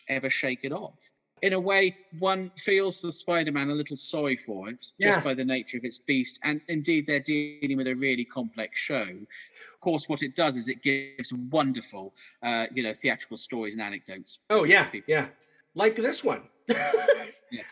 ever 0.08 0.30
shake 0.30 0.60
it 0.64 0.72
off. 0.72 1.12
In 1.42 1.54
a 1.54 1.60
way, 1.60 1.96
one 2.18 2.50
feels 2.58 3.00
for 3.00 3.10
Spider-Man 3.10 3.70
a 3.70 3.74
little 3.74 3.96
sorry 3.96 4.36
for 4.36 4.68
it, 4.68 4.84
just 5.00 5.24
by 5.24 5.32
the 5.32 5.44
nature 5.44 5.78
of 5.78 5.84
its 5.84 5.98
beast, 5.98 6.38
and 6.42 6.60
indeed 6.68 7.06
they're 7.06 7.18
dealing 7.20 7.78
with 7.78 7.86
a 7.86 7.94
really 7.94 8.26
complex 8.26 8.78
show. 8.78 9.00
Of 9.00 9.80
course, 9.80 10.06
what 10.06 10.22
it 10.22 10.34
does 10.34 10.58
is 10.58 10.68
it 10.68 10.82
gives 10.82 11.32
wonderful, 11.32 12.14
uh, 12.42 12.66
you 12.74 12.82
know, 12.82 12.92
theatrical 12.92 13.38
stories 13.38 13.72
and 13.74 13.82
anecdotes. 13.82 14.40
Oh 14.50 14.64
yeah, 14.64 14.90
yeah. 15.06 15.28
Like 15.74 15.96
this 15.96 16.22
one. 16.22 16.42
Yeah. 16.68 16.92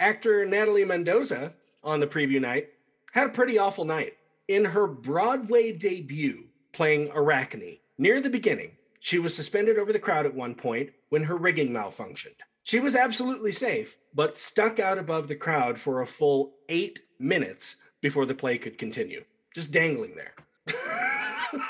Actor 0.00 0.46
Natalie 0.46 0.84
Mendoza 0.84 1.52
on 1.82 2.00
the 2.00 2.06
preview 2.06 2.40
night 2.40 2.70
had 3.12 3.26
a 3.26 3.30
pretty 3.30 3.58
awful 3.58 3.84
night. 3.84 4.16
In 4.48 4.64
her 4.64 4.86
Broadway 4.86 5.72
debut 5.72 6.44
playing 6.72 7.10
Arachne, 7.12 7.78
near 7.98 8.18
the 8.20 8.30
beginning, 8.30 8.72
she 8.98 9.18
was 9.18 9.36
suspended 9.36 9.78
over 9.78 9.92
the 9.92 9.98
crowd 9.98 10.24
at 10.24 10.34
one 10.34 10.54
point 10.54 10.90
when 11.10 11.24
her 11.24 11.36
rigging 11.36 11.70
malfunctioned. 11.70 12.40
She 12.62 12.80
was 12.80 12.94
absolutely 12.94 13.52
safe, 13.52 13.98
but 14.14 14.38
stuck 14.38 14.78
out 14.78 14.96
above 14.96 15.28
the 15.28 15.36
crowd 15.36 15.78
for 15.78 16.00
a 16.00 16.06
full 16.06 16.54
eight 16.70 17.00
minutes 17.18 17.76
before 18.00 18.24
the 18.24 18.34
play 18.34 18.56
could 18.56 18.78
continue, 18.78 19.22
just 19.54 19.70
dangling 19.72 20.14
there. 20.16 20.34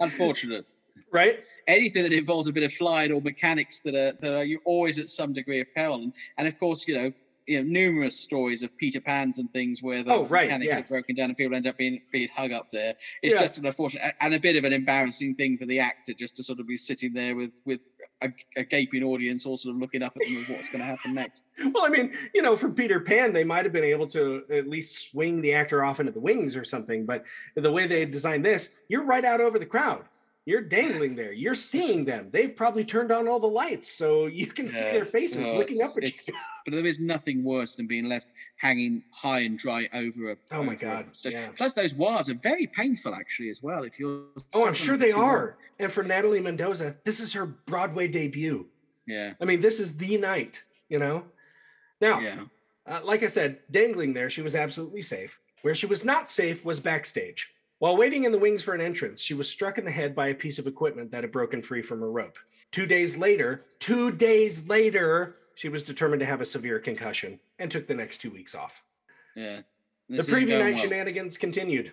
Unfortunate. 0.00 0.64
right? 1.10 1.40
Anything 1.66 2.04
that 2.04 2.12
involves 2.12 2.46
a 2.46 2.52
bit 2.52 2.62
of 2.62 2.72
flying 2.72 3.10
or 3.10 3.20
mechanics 3.20 3.80
that 3.82 3.94
are 3.94 4.12
that 4.12 4.38
are 4.38 4.44
you 4.44 4.60
always 4.64 4.98
at 4.98 5.08
some 5.08 5.32
degree 5.32 5.60
of 5.60 5.66
peril, 5.74 6.02
and, 6.02 6.12
and 6.36 6.46
of 6.46 6.58
course, 6.58 6.86
you 6.86 6.94
know, 6.94 7.12
you 7.48 7.62
know, 7.62 7.68
numerous 7.68 8.16
stories 8.20 8.62
of 8.62 8.76
Peter 8.76 9.00
Pans 9.00 9.38
and 9.38 9.50
things 9.52 9.82
where 9.82 10.02
the 10.02 10.12
Oh, 10.12 10.26
right, 10.26 10.46
mechanics 10.48 10.74
yeah. 10.74 10.80
are 10.80 10.82
broken 10.82 11.16
down 11.16 11.30
and 11.30 11.36
people 11.36 11.54
end 11.56 11.66
up 11.66 11.78
being 11.78 12.02
being 12.12 12.28
hung 12.34 12.52
up 12.52 12.68
there. 12.70 12.94
It's 13.22 13.34
Yeah. 13.34 13.40
just 13.40 13.58
an 13.58 13.66
unfortunate 13.66 14.12
and 14.20 14.34
a 14.34 14.38
bit 14.38 14.56
of 14.56 14.64
an 14.64 14.72
embarrassing 14.74 15.34
thing 15.34 15.56
for 15.58 15.64
the 15.66 15.80
actor 15.80 16.12
just 16.12 16.36
to 16.36 16.42
sort 16.42 16.60
of 16.60 16.68
be 16.68 16.76
sitting 16.76 17.14
there 17.14 17.34
with 17.34 17.60
with 17.64 17.84
a, 18.20 18.30
a 18.56 18.64
gaping 18.64 19.04
audience, 19.04 19.46
all 19.46 19.56
sort 19.56 19.74
of 19.76 19.80
looking 19.80 20.02
up 20.02 20.12
at 20.20 20.26
them 20.26 20.36
with 20.36 20.48
what's 20.50 20.68
going 20.68 20.80
to 20.80 20.84
happen 20.86 21.14
next. 21.14 21.44
Well, 21.72 21.86
I 21.86 21.88
mean, 21.88 22.12
you 22.34 22.42
know, 22.42 22.56
for 22.56 22.68
Peter 22.68 22.98
Pan, 23.00 23.32
they 23.32 23.44
might 23.44 23.64
have 23.64 23.72
been 23.72 23.84
able 23.84 24.08
to 24.08 24.42
at 24.50 24.68
least 24.68 25.10
swing 25.10 25.40
the 25.40 25.54
actor 25.54 25.84
off 25.84 26.00
into 26.00 26.12
the 26.12 26.20
wings 26.20 26.56
or 26.56 26.64
something. 26.64 27.06
But 27.06 27.24
the 27.54 27.70
way 27.72 27.86
they 27.86 28.04
designed 28.04 28.44
this, 28.44 28.70
you're 28.88 29.04
right 29.04 29.24
out 29.24 29.40
over 29.40 29.58
the 29.58 29.66
crowd. 29.66 30.04
You're 30.48 30.62
dangling 30.62 31.14
there. 31.14 31.30
You're 31.30 31.54
seeing 31.54 32.06
them. 32.06 32.30
They've 32.32 32.56
probably 32.56 32.82
turned 32.82 33.12
on 33.12 33.28
all 33.28 33.38
the 33.38 33.46
lights, 33.46 33.92
so 33.92 34.24
you 34.24 34.46
can 34.46 34.66
see 34.66 34.80
their 34.80 35.04
faces 35.04 35.44
Oh, 35.46 35.58
looking 35.58 35.82
up 35.82 35.90
at 35.98 36.04
it's- 36.04 36.26
you. 36.26 36.34
But 36.64 36.72
there 36.74 36.86
is 36.86 37.00
nothing 37.00 37.44
worse 37.44 37.74
than 37.76 37.86
being 37.86 38.08
left 38.08 38.28
hanging 38.56 39.02
high 39.12 39.40
and 39.40 39.58
dry 39.58 39.88
over 39.92 40.32
a. 40.32 40.36
Oh 40.52 40.62
my 40.62 40.74
God, 40.74 41.14
stage. 41.14 41.34
yeah. 41.34 41.48
Plus, 41.54 41.74
those 41.74 41.94
wires 41.94 42.30
are 42.30 42.34
very 42.34 42.66
painful, 42.66 43.14
actually, 43.14 43.50
as 43.50 43.62
well. 43.62 43.84
If 43.84 43.98
you're. 43.98 44.24
Oh, 44.54 44.66
I'm 44.66 44.72
sure 44.72 44.96
they 44.96 45.10
too 45.10 45.16
long. 45.16 45.24
are. 45.26 45.56
And 45.78 45.92
for 45.92 46.02
Natalie 46.02 46.40
Mendoza, 46.40 46.96
this 47.04 47.20
is 47.20 47.34
her 47.34 47.44
Broadway 47.44 48.08
debut. 48.08 48.66
Yeah. 49.06 49.34
I 49.40 49.44
mean, 49.44 49.60
this 49.60 49.80
is 49.80 49.96
the 49.98 50.16
night, 50.16 50.62
you 50.88 50.98
know? 50.98 51.24
Now, 52.00 52.20
Yeah. 52.20 52.44
Uh, 52.86 53.00
like 53.04 53.22
I 53.22 53.26
said, 53.28 53.58
dangling 53.70 54.14
there, 54.14 54.30
she 54.30 54.40
was 54.40 54.54
absolutely 54.54 55.02
safe. 55.02 55.38
Where 55.60 55.74
she 55.74 55.84
was 55.86 56.06
not 56.06 56.30
safe 56.30 56.64
was 56.64 56.80
backstage. 56.80 57.52
While 57.78 57.96
waiting 57.96 58.24
in 58.24 58.32
the 58.32 58.38
wings 58.38 58.62
for 58.62 58.74
an 58.74 58.80
entrance, 58.80 59.20
she 59.20 59.34
was 59.34 59.48
struck 59.48 59.78
in 59.78 59.84
the 59.84 59.90
head 59.90 60.14
by 60.14 60.28
a 60.28 60.34
piece 60.34 60.58
of 60.58 60.66
equipment 60.66 61.12
that 61.12 61.22
had 61.22 61.32
broken 61.32 61.60
free 61.60 61.82
from 61.82 62.00
her 62.00 62.10
rope. 62.10 62.36
Two 62.72 62.86
days 62.86 63.16
later, 63.16 63.62
two 63.78 64.10
days 64.10 64.68
later, 64.68 65.36
she 65.54 65.68
was 65.68 65.84
determined 65.84 66.20
to 66.20 66.26
have 66.26 66.40
a 66.40 66.44
severe 66.44 66.80
concussion 66.80 67.38
and 67.58 67.70
took 67.70 67.86
the 67.86 67.94
next 67.94 68.18
two 68.18 68.30
weeks 68.30 68.54
off. 68.54 68.82
Yeah. 69.36 69.60
The 70.08 70.22
preview 70.22 70.58
night 70.58 70.74
well. 70.74 70.84
shenanigans 70.84 71.36
continued. 71.36 71.92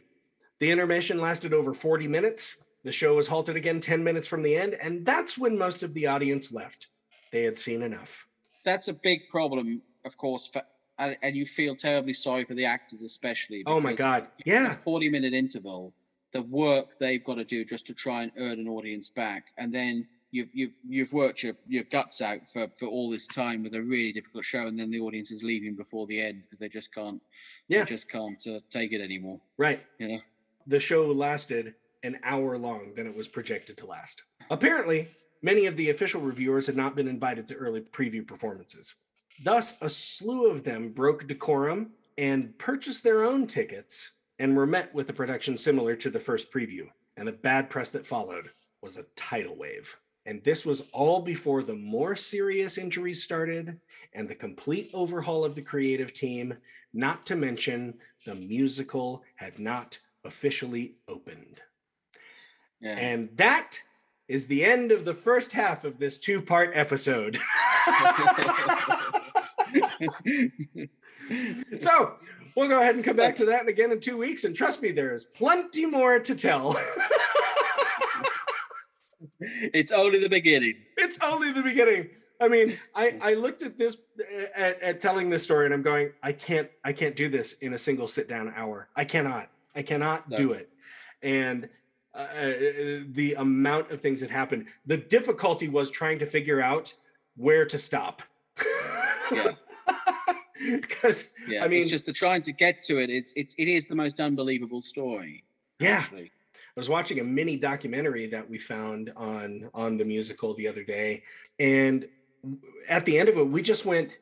The 0.59 0.71
intermission 0.71 1.19
lasted 1.21 1.53
over 1.53 1.73
40 1.73 2.07
minutes. 2.07 2.57
The 2.83 2.91
show 2.91 3.15
was 3.15 3.27
halted 3.27 3.55
again 3.55 3.79
10 3.79 4.03
minutes 4.03 4.27
from 4.27 4.41
the 4.41 4.55
end, 4.55 4.75
and 4.75 5.05
that's 5.05 5.37
when 5.37 5.57
most 5.57 5.83
of 5.83 5.93
the 5.93 6.07
audience 6.07 6.51
left. 6.51 6.87
They 7.31 7.43
had 7.43 7.57
seen 7.57 7.81
enough. 7.81 8.27
That's 8.63 8.87
a 8.87 8.93
big 8.93 9.27
problem, 9.29 9.81
of 10.05 10.17
course, 10.17 10.47
for, 10.47 10.61
and, 10.99 11.17
and 11.21 11.35
you 11.35 11.45
feel 11.45 11.75
terribly 11.75 12.13
sorry 12.13 12.45
for 12.45 12.53
the 12.53 12.65
actors, 12.65 13.01
especially. 13.01 13.63
Oh 13.65 13.79
my 13.79 13.93
God. 13.93 14.27
Yeah. 14.45 14.73
40 14.73 15.09
minute 15.09 15.33
interval, 15.33 15.93
the 16.31 16.41
work 16.43 16.97
they've 16.99 17.23
got 17.23 17.35
to 17.35 17.43
do 17.43 17.65
just 17.65 17.87
to 17.87 17.93
try 17.93 18.23
and 18.23 18.31
earn 18.37 18.59
an 18.59 18.67
audience 18.67 19.09
back. 19.09 19.47
And 19.57 19.73
then 19.73 20.07
you've 20.31 20.49
you've 20.53 20.73
you've 20.83 21.13
worked 21.13 21.43
your, 21.43 21.55
your 21.67 21.83
guts 21.85 22.21
out 22.21 22.41
for, 22.51 22.67
for 22.75 22.87
all 22.87 23.09
this 23.09 23.27
time 23.27 23.63
with 23.63 23.73
a 23.73 23.81
really 23.81 24.11
difficult 24.11 24.43
show, 24.45 24.67
and 24.67 24.79
then 24.79 24.91
the 24.91 24.99
audience 24.99 25.31
is 25.31 25.43
leaving 25.43 25.75
before 25.75 26.05
the 26.07 26.21
end 26.21 26.43
because 26.43 26.59
they 26.59 26.69
just 26.69 26.93
can't 26.93 27.21
Yeah. 27.67 27.79
they 27.79 27.85
just 27.89 28.09
can't 28.09 28.41
uh, 28.47 28.59
take 28.69 28.91
it 28.91 29.01
anymore. 29.01 29.39
Right. 29.57 29.81
You 29.99 30.07
know? 30.09 30.19
the 30.67 30.79
show 30.79 31.05
lasted 31.11 31.75
an 32.03 32.17
hour 32.23 32.57
long 32.57 32.93
than 32.95 33.07
it 33.07 33.15
was 33.15 33.27
projected 33.27 33.77
to 33.77 33.85
last. 33.85 34.23
Apparently, 34.49 35.07
many 35.41 35.65
of 35.65 35.77
the 35.77 35.89
official 35.89 36.21
reviewers 36.21 36.67
had 36.67 36.75
not 36.75 36.95
been 36.95 37.07
invited 37.07 37.47
to 37.47 37.55
early 37.55 37.81
preview 37.81 38.25
performances. 38.25 38.95
Thus, 39.43 39.81
a 39.81 39.89
slew 39.89 40.49
of 40.49 40.63
them 40.63 40.89
broke 40.89 41.27
decorum 41.27 41.91
and 42.17 42.57
purchased 42.57 43.03
their 43.03 43.23
own 43.23 43.47
tickets 43.47 44.11
and 44.39 44.55
were 44.55 44.65
met 44.65 44.93
with 44.93 45.09
a 45.09 45.13
production 45.13 45.57
similar 45.57 45.95
to 45.97 46.09
the 46.09 46.19
first 46.19 46.51
preview. 46.51 46.87
And 47.17 47.27
the 47.27 47.33
bad 47.33 47.69
press 47.69 47.89
that 47.91 48.07
followed 48.07 48.49
was 48.81 48.97
a 48.97 49.05
tidal 49.15 49.55
wave. 49.55 49.97
And 50.25 50.43
this 50.43 50.65
was 50.65 50.89
all 50.91 51.21
before 51.21 51.61
the 51.61 51.75
more 51.75 52.15
serious 52.15 52.77
injuries 52.77 53.23
started 53.23 53.79
and 54.13 54.27
the 54.27 54.35
complete 54.35 54.89
overhaul 54.93 55.45
of 55.45 55.55
the 55.55 55.61
creative 55.61 56.13
team, 56.13 56.55
not 56.93 57.25
to 57.27 57.35
mention 57.35 57.93
the 58.25 58.35
musical 58.35 59.23
had 59.35 59.59
not 59.59 59.99
officially 60.23 60.95
opened. 61.07 61.61
Yeah. 62.81 62.97
And 62.97 63.29
that 63.37 63.79
is 64.27 64.47
the 64.47 64.65
end 64.65 64.91
of 64.91 65.05
the 65.05 65.13
first 65.13 65.53
half 65.53 65.83
of 65.83 65.99
this 65.99 66.17
two 66.17 66.41
part 66.41 66.71
episode. 66.73 67.37
so 71.79 72.13
we'll 72.55 72.67
go 72.67 72.81
ahead 72.81 72.95
and 72.95 73.03
come 73.03 73.15
back 73.15 73.35
to 73.37 73.45
that 73.45 73.67
again 73.67 73.91
in 73.91 73.99
two 73.99 74.17
weeks. 74.17 74.43
And 74.43 74.55
trust 74.55 74.81
me, 74.81 74.91
there 74.91 75.13
is 75.13 75.25
plenty 75.25 75.85
more 75.85 76.19
to 76.19 76.35
tell. 76.35 76.75
it's 79.39 79.91
only 79.91 80.19
the 80.19 80.29
beginning. 80.29 80.75
it's 80.97 81.19
only 81.21 81.51
the 81.51 81.61
beginning. 81.61 82.09
I 82.41 82.49
mean, 82.49 82.77
I, 82.93 83.17
I 83.21 83.33
looked 83.35 83.61
at 83.61 83.77
this 83.77 83.97
at, 84.55 84.81
at 84.81 84.99
telling 84.99 85.29
this 85.29 85.43
story 85.43 85.65
and 85.65 85.73
I'm 85.73 85.81
going, 85.83 86.11
I 86.21 86.33
can't 86.33 86.69
I 86.83 86.93
can't 86.93 87.15
do 87.15 87.29
this 87.29 87.53
in 87.61 87.73
a 87.73 87.77
single 87.77 88.07
sit 88.07 88.27
down 88.27 88.51
hour. 88.55 88.89
I 88.95 89.05
cannot. 89.05 89.49
I 89.75 89.83
cannot 89.83 90.29
No. 90.29 90.37
do 90.37 90.51
it. 90.51 90.69
And 91.21 91.69
uh, 92.15 93.03
the 93.11 93.35
amount 93.37 93.91
of 93.91 94.01
things 94.01 94.21
that 94.21 94.29
happened, 94.29 94.65
the 94.85 94.97
difficulty 94.97 95.67
was 95.67 95.91
trying 95.91 96.19
to 96.19 96.25
figure 96.25 96.61
out 96.61 96.93
where 97.35 97.65
to 97.65 97.77
stop. 97.79 98.21
Yeah. 99.31 99.51
Because 100.81 101.33
Yeah. 101.47 101.63
I 101.63 101.67
mean, 101.67 101.81
it's 101.81 101.91
just 101.91 102.05
the 102.05 102.13
trying 102.13 102.41
to 102.43 102.51
get 102.53 102.81
to 102.83 102.97
it. 102.97 103.09
It's 103.09 103.33
it's 103.35 103.53
it 103.57 103.67
is 103.67 103.87
the 103.87 103.95
most 103.95 104.19
unbelievable 104.19 104.81
story. 104.81 105.43
yeah, 105.79 105.97
Actually. 105.97 106.31
I 106.75 106.79
was 106.79 106.89
watching 106.89 107.19
a 107.19 107.23
mini 107.23 107.57
documentary 107.57 108.25
that 108.27 108.49
we 108.49 108.57
found 108.57 109.11
on 109.15 109.69
on 109.73 109.97
the 109.97 110.05
musical 110.05 110.53
the 110.55 110.67
other 110.67 110.83
day, 110.83 111.23
and 111.59 112.07
at 112.87 113.05
the 113.05 113.19
end 113.19 113.29
of 113.29 113.37
it, 113.37 113.47
we 113.47 113.61
just 113.61 113.85
went, 113.85 114.17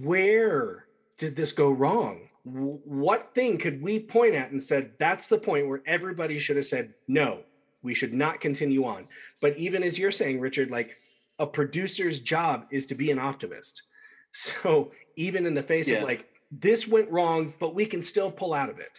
"Where 0.00 0.86
did 1.18 1.36
this 1.36 1.52
go 1.52 1.70
wrong? 1.70 2.28
What 2.48 3.34
thing 3.34 3.58
could 3.58 3.82
we 3.82 3.98
point 3.98 4.36
at 4.36 4.52
and 4.52 4.62
said 4.62 4.92
that's 5.00 5.26
the 5.26 5.38
point 5.38 5.66
where 5.68 5.82
everybody 5.84 6.38
should 6.38 6.54
have 6.56 6.66
said 6.66 6.94
no, 7.08 7.40
we 7.82 7.92
should 7.92 8.14
not 8.14 8.40
continue 8.40 8.84
on?" 8.84 9.08
But 9.40 9.56
even 9.56 9.82
as 9.82 9.98
you're 9.98 10.12
saying, 10.12 10.38
Richard, 10.40 10.70
like 10.70 10.96
a 11.40 11.46
producer's 11.46 12.20
job 12.20 12.66
is 12.70 12.86
to 12.86 12.94
be 12.94 13.10
an 13.10 13.18
optimist. 13.18 13.82
So 14.32 14.92
even 15.16 15.46
in 15.46 15.54
the 15.54 15.62
face 15.62 15.88
Yeah. 15.88 15.98
of 15.98 16.02
like 16.04 16.28
this 16.50 16.86
went 16.86 17.10
wrong, 17.10 17.54
but 17.58 17.74
we 17.74 17.86
can 17.86 18.02
still 18.02 18.30
pull 18.30 18.52
out 18.52 18.68
of 18.68 18.78
it. 18.78 18.92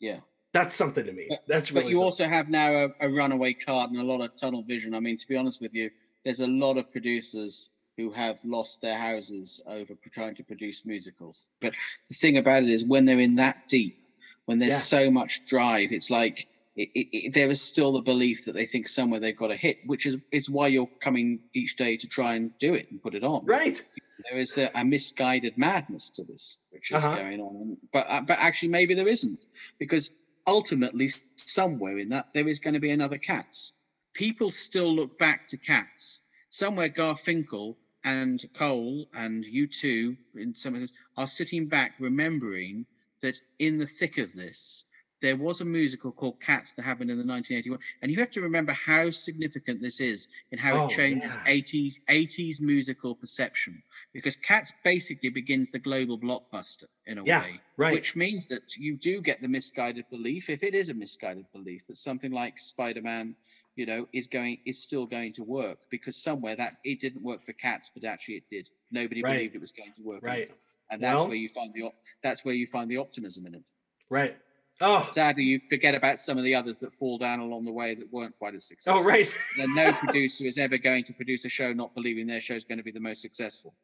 Yeah. 0.00 0.20
That's 0.52 0.74
something 0.76 1.06
to 1.06 1.12
me. 1.12 1.26
But- 1.30 1.44
That's 1.46 1.70
really 1.70 1.84
But 1.84 1.88
you 1.90 1.94
something. 1.96 2.04
also 2.04 2.24
have 2.26 2.48
now 2.48 2.72
a, 2.72 2.88
a 3.00 3.08
runaway 3.08 3.52
card 3.52 3.90
and 3.90 4.00
a 4.00 4.04
lot 4.04 4.22
of 4.22 4.34
tunnel 4.36 4.64
vision. 4.64 4.92
I 4.92 4.98
mean, 5.00 5.16
to 5.18 5.28
be 5.28 5.36
honest 5.36 5.60
with 5.60 5.72
you, 5.72 5.90
there's 6.24 6.40
a 6.40 6.48
lot 6.48 6.78
of 6.78 6.90
producers 6.90 7.70
who 7.96 8.10
have 8.10 8.38
lost 8.44 8.82
their 8.82 8.98
houses 8.98 9.60
over 9.66 9.94
trying 10.12 10.34
to 10.34 10.42
produce 10.44 10.84
musicals. 10.84 11.46
But 11.60 11.72
the 12.08 12.14
thing 12.14 12.36
about 12.38 12.62
it 12.62 12.68
is, 12.70 12.84
when 12.84 13.04
they're 13.06 13.18
in 13.18 13.36
that 13.36 13.66
deep, 13.68 13.98
when 14.44 14.58
there's 14.58 14.72
Yeah. 14.72 15.00
so 15.04 15.10
much 15.10 15.44
drive, 15.46 15.92
it's 15.92 16.10
like 16.10 16.46
it, 16.76 16.90
it, 16.94 17.08
it- 17.12 17.34
there 17.34 17.48
is 17.50 17.60
still 17.62 17.92
the 17.92 18.02
belief 18.02 18.44
that 18.44 18.52
they 18.52 18.66
think 18.66 18.86
somewhere 18.86 19.18
they've 19.18 19.36
got 19.36 19.50
a 19.50 19.56
hit, 19.56 19.78
which 19.86 20.04
is 20.06 20.18
is 20.30 20.50
why 20.50 20.68
you're 20.68 20.90
coming 21.00 21.40
each 21.54 21.76
day 21.76 21.96
to 21.96 22.06
try 22.06 22.34
and 22.34 22.56
do 22.58 22.74
it 22.74 22.90
and 22.90 23.02
put 23.02 23.14
it 23.14 23.24
on. 23.24 23.44
right. 23.46 23.82
There 24.30 24.38
is 24.38 24.58
a, 24.58 24.70
a 24.74 24.84
misguided 24.84 25.56
madness 25.56 26.10
to 26.10 26.24
this, 26.24 26.58
which 26.70 26.90
is 26.90 27.04
Uh-huh. 27.04 27.16
going 27.16 27.40
on. 27.40 27.76
But 27.92 28.06
uh, 28.08 28.20
but 28.22 28.38
actually, 28.38 28.70
maybe 28.70 28.94
there 28.94 29.08
isn't, 29.08 29.40
because 29.78 30.10
ultimately, 30.46 31.08
somewhere 31.36 31.98
in 31.98 32.08
that, 32.10 32.32
there 32.34 32.48
is 32.48 32.60
going 32.60 32.74
to 32.74 32.80
be 32.80 32.90
another 32.90 33.18
Cats. 33.18 33.72
People 34.14 34.50
still 34.50 34.94
look 34.94 35.18
back 35.18 35.46
to 35.48 35.56
Cats. 35.56 36.20
Somewhere, 36.48 36.88
Garfinkle 36.88 37.76
and 38.06 38.40
Cohl 38.54 39.08
and 39.14 39.44
U2, 39.44 40.16
in 40.36 40.54
some 40.54 40.74
this, 40.78 40.92
are 41.18 41.26
sitting 41.26 41.68
back 41.68 41.96
remembering 42.00 42.86
that 43.22 43.34
in 43.58 43.78
the 43.78 43.86
thick 43.86 44.18
of 44.18 44.32
this, 44.34 44.84
there 45.22 45.36
was 45.36 45.60
a 45.60 45.64
musical 45.64 46.12
called 46.12 46.40
Cats 46.40 46.74
that 46.74 46.84
happened 46.84 47.10
in 47.10 47.18
the 47.18 47.24
1981, 47.24 47.80
and 48.02 48.12
you 48.12 48.18
have 48.18 48.30
to 48.32 48.42
remember 48.42 48.72
how 48.72 49.10
significant 49.10 49.80
this 49.82 50.00
is 50.00 50.28
in 50.52 50.58
how 50.58 50.74
Oh, 50.74 50.76
it 50.76 50.86
changes 50.86 51.36
yeah. 51.36 51.46
80s 51.46 52.00
80s 52.08 52.60
musical 52.60 53.14
perception 53.16 53.82
because 54.12 54.36
Cats 54.36 54.74
basically 54.84 55.30
begins 55.30 55.70
the 55.70 55.78
global 55.78 56.18
blockbuster 56.20 56.84
in 57.06 57.18
a 57.18 57.24
Yeah, 57.24 57.40
way, 57.40 57.62
right. 57.76 58.02
which 58.02 58.14
means 58.16 58.48
that 58.48 58.76
you 58.78 58.96
do 58.96 59.20
get 59.22 59.40
the 59.42 59.48
misguided 59.48 60.04
belief, 60.10 60.50
if 60.50 60.62
it 60.62 60.74
is 60.74 60.90
a 60.90 60.94
misguided 60.94 61.46
belief, 61.52 61.86
that 61.88 61.96
something 61.96 62.32
like 62.32 62.60
Spider-Man, 62.60 63.36
you 63.76 63.86
know, 63.86 64.08
is 64.12 64.26
going 64.26 64.58
is 64.64 64.82
still 64.82 65.06
going 65.06 65.32
to 65.34 65.44
work 65.44 65.78
because 65.90 66.16
somewhere 66.16 66.56
that 66.56 66.78
it 66.84 66.98
didn't 67.00 67.22
work 67.22 67.42
for 67.44 67.52
Cats, 67.52 67.92
but 67.94 68.04
actually 68.04 68.36
it 68.36 68.44
did. 68.50 68.68
Nobody 68.90 69.22
Right. 69.22 69.34
believed 69.34 69.54
it 69.54 69.60
was 69.60 69.72
going 69.72 69.92
to 69.96 70.02
work, 70.02 70.22
Right. 70.22 70.50
And 70.90 71.02
that's 71.02 71.24
where 71.24 71.34
you 71.34 71.48
find 71.48 71.74
the 71.74 71.82
op- 71.82 71.98
that's 72.22 72.44
where 72.44 72.54
you 72.54 72.66
find 72.66 72.90
the 72.90 72.96
optimism 72.96 73.46
in 73.46 73.54
it. 73.56 73.62
Right. 74.08 74.36
Oh. 74.80 75.08
Sadly, 75.10 75.42
you 75.42 75.58
forget 75.58 75.94
about 75.94 76.18
some 76.18 76.38
of 76.38 76.44
the 76.44 76.54
others 76.54 76.78
that 76.80 76.94
fall 76.94 77.18
down 77.18 77.40
along 77.40 77.64
the 77.64 77.72
way 77.72 77.94
that 77.94 78.12
weren't 78.12 78.38
quite 78.38 78.54
as 78.54 78.68
successful. 78.68 79.02
Oh, 79.02 79.04
right. 79.04 79.30
And 79.58 79.74
no 79.74 79.92
producer 79.92 80.44
is 80.44 80.58
ever 80.58 80.78
going 80.78 81.02
to 81.04 81.14
produce 81.14 81.44
a 81.44 81.48
show 81.48 81.72
not 81.72 81.94
believing 81.94 82.26
their 82.26 82.40
show 82.40 82.54
is 82.54 82.64
going 82.64 82.78
to 82.78 82.84
be 82.84 82.90
the 82.92 83.00
most 83.00 83.20
successful. 83.22 83.74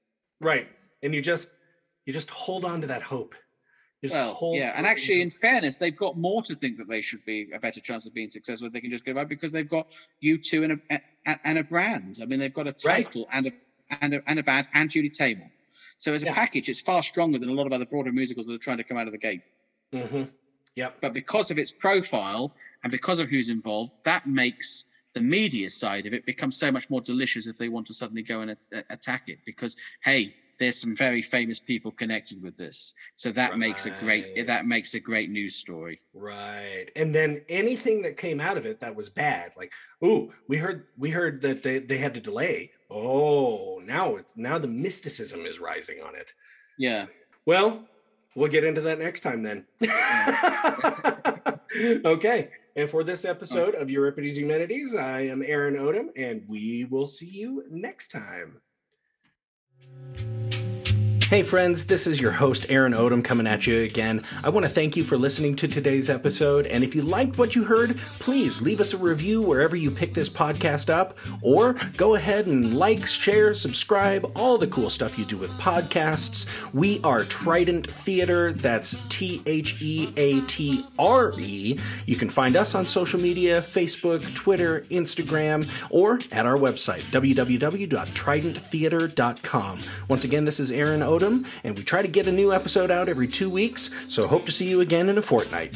Right. 0.41 0.69
And 1.03 1.13
you 1.15 1.21
just 1.23 1.55
you 2.07 2.13
just 2.13 2.31
hold 2.31 2.65
on 2.65 2.81
to 2.83 2.87
that 2.89 3.03
hope. 3.03 3.35
Just 4.03 4.15
Well, 4.15 4.53
yeah, 4.55 4.73
and 4.77 4.85
actually, 4.85 5.21
in 5.23 5.31
fairness, 5.31 5.77
they've 5.77 5.97
got 5.97 6.19
more 6.19 6.43
to 6.43 6.57
think 6.57 6.77
that 6.79 6.89
they 6.89 7.01
should 7.01 7.25
be 7.25 7.49
a 7.55 7.61
better 7.61 7.81
chance 7.81 8.05
of 8.07 8.13
being 8.13 8.29
successful 8.29 8.67
if 8.67 8.73
they 8.73 8.81
can 8.81 8.91
just 8.91 9.05
go 9.05 9.15
back 9.15 9.29
because 9.29 9.53
they've 9.53 9.69
got 9.69 9.93
U2 10.25 10.65
and 10.65 10.73
a 10.91 11.01
a- 11.27 11.39
and 11.47 11.57
a 11.59 11.63
brand. 11.65 12.19
I 12.21 12.25
mean, 12.27 12.41
they've 12.41 12.53
got 12.53 12.67
a 12.67 12.75
Right. 12.85 13.05
title 13.07 13.29
and 13.33 13.47
a 13.47 13.53
and 14.01 14.15
a 14.15 14.23
and 14.29 14.39
a 14.41 14.43
band 14.43 14.67
and 14.75 14.91
Julie 14.91 15.09
Taymor. 15.11 15.51
So 15.99 16.13
as 16.15 16.25
a 16.25 16.27
Yeah. 16.27 16.35
package, 16.35 16.69
it's 16.69 16.81
far 16.81 17.03
stronger 17.05 17.39
than 17.39 17.49
a 17.49 17.53
lot 17.53 17.67
of 17.69 17.73
other 17.73 17.87
broader 17.87 18.11
musicals 18.11 18.47
that 18.49 18.55
are 18.55 18.59
trying 18.59 18.79
to 18.79 18.85
come 18.85 18.97
out 18.97 19.07
of 19.07 19.13
the 19.13 19.19
gate. 19.19 19.43
Mhm. 19.93 20.31
Yep. 20.75 20.99
But 21.01 21.13
because 21.13 21.53
of 21.53 21.59
its 21.59 21.71
profile 21.71 22.57
and 22.83 22.91
because 22.91 23.21
of 23.21 23.29
who's 23.29 23.51
involved, 23.51 23.93
that 24.05 24.27
makes 24.27 24.85
the 25.15 25.21
media 25.21 25.71
side 25.71 26.07
of 26.07 26.15
it 26.15 26.27
become 26.27 26.51
so 26.51 26.73
much 26.73 26.91
more 26.91 27.01
delicious 27.03 27.47
if 27.47 27.57
they 27.59 27.69
want 27.69 27.87
to 27.87 27.95
suddenly 27.95 28.23
go 28.23 28.41
and 28.41 28.51
a- 28.53 28.85
attack 28.91 29.29
it. 29.29 29.39
Because 29.45 29.77
hey, 30.03 30.35
there's 30.63 30.81
some 30.81 30.95
very 30.95 31.23
famous 31.23 31.61
people 31.61 31.91
connected 31.91 32.43
with 32.43 32.57
this, 32.57 32.95
so 33.15 33.33
that 33.33 33.59
makes 33.59 33.87
a 33.87 33.91
great 33.91 34.47
that 34.47 34.67
makes 34.67 34.95
a 34.95 35.01
great 35.01 35.31
news 35.31 35.57
story. 35.57 36.01
Right. 36.15 36.87
And 36.95 37.15
then 37.15 37.43
anything 37.49 38.03
that 38.03 38.17
came 38.17 38.41
out 38.41 38.57
of 38.57 38.65
it 38.65 38.81
that 38.81 38.95
was 38.95 39.11
bad, 39.11 39.53
like, 39.57 39.73
ooh, 40.05 40.33
we 40.49 40.59
heard 40.59 40.87
we 40.97 41.11
heard 41.11 41.43
that 41.43 41.63
they, 41.63 41.81
they 41.81 41.99
had 41.99 42.15
to 42.15 42.21
delay. 42.21 42.71
Oh, 42.91 43.83
now 43.85 44.17
it's 44.17 44.37
now 44.37 44.59
the 44.59 44.69
mysticism 44.69 45.47
is 45.47 45.61
rising 45.61 46.01
on 46.01 46.15
it. 46.15 46.33
Yeah. 46.79 47.07
Well, 47.45 47.85
we'll 48.37 48.51
get 48.51 48.65
into 48.65 48.83
that 48.83 48.99
next 48.99 49.23
time 49.23 49.43
then. 49.43 49.67
okay. 52.05 52.51
And 52.75 52.89
for 52.89 53.05
this 53.05 53.25
episode 53.25 53.75
of 53.75 53.91
Euripides 53.91 54.39
Humanities, 54.39 54.95
I 54.95 55.23
am 55.23 55.43
Aaron 55.43 55.75
Odom, 55.75 56.09
and 56.17 56.43
we 56.49 56.85
will 56.85 57.07
see 57.07 57.29
you 57.29 57.65
next 57.71 58.09
time. 58.09 58.63
Hey, 61.33 61.43
friends, 61.43 61.87
this 61.87 62.07
is 62.07 62.21
your 62.21 62.33
host, 62.33 62.67
Aaron 62.69 62.93
Odom, 62.93 63.25
coming 63.25 63.47
at 63.47 63.67
you 63.67 63.85
again. 63.85 64.21
I 64.45 64.51
want 64.51 64.67
to 64.67 64.71
thank 64.71 64.99
you 64.99 65.03
for 65.03 65.17
listening 65.17 65.57
to 65.57 65.67
today's 65.67 66.11
episode. 66.11 66.67
And 66.67 66.85
if 66.85 66.95
you 66.95 67.01
liked 67.01 67.39
what 67.39 67.57
you 67.57 67.65
heard, 67.65 67.97
please 67.97 68.61
leave 68.61 68.83
us 68.83 68.93
a 68.93 68.99
review 68.99 69.41
wherever 69.41 69.75
you 69.75 69.91
pick 69.91 70.13
this 70.13 70.29
podcast 70.29 70.91
up, 70.91 71.17
or 71.41 71.73
go 71.97 72.17
ahead 72.17 72.49
and 72.49 72.77
like, 72.77 73.07
share, 73.07 73.55
subscribe, 73.55 74.31
all 74.37 74.59
the 74.59 74.67
cool 74.67 74.91
stuff 74.91 75.19
you 75.19 75.25
do 75.25 75.39
with 75.39 75.51
podcasts. 75.53 76.71
We 76.75 77.01
are 77.03 77.25
Trident 77.25 77.91
Theater. 77.91 78.53
That's 78.53 79.09
T 79.09 79.41
H 79.47 79.81
E 79.81 80.13
A 80.19 80.43
T 80.43 80.85
R 80.99 81.33
E. 81.41 81.79
You 82.05 82.17
can 82.17 82.29
find 82.29 82.57
us 82.57 82.75
on 82.75 82.85
social 82.85 83.19
media 83.19 83.63
Facebook, 83.63 84.35
Twitter, 84.35 84.83
Instagram, 84.91 85.67
or 85.89 86.21
at 86.31 86.45
our 86.45 86.59
website, 86.59 87.01
www.tridenttheater.com. 87.11 89.79
Once 90.09 90.25
again, 90.25 90.45
this 90.45 90.61
is 90.61 90.71
Aaron 90.71 91.01
Odom, 91.01 91.22
and 91.23 91.77
we 91.77 91.85
try 91.85 92.03
to 92.03 92.09
get 92.09 92.27
a 92.27 92.33
new 92.33 92.53
episode 92.53 92.91
out 92.91 93.09
every 93.09 93.29
two 93.29 93.49
weeks, 93.49 93.91
so 94.09 94.27
hope 94.27 94.45
to 94.47 94.53
see 94.53 94.69
you 94.69 94.81
again 94.81 95.09
in 95.09 95.19
a 95.19 95.23
fortnight. 95.23 95.73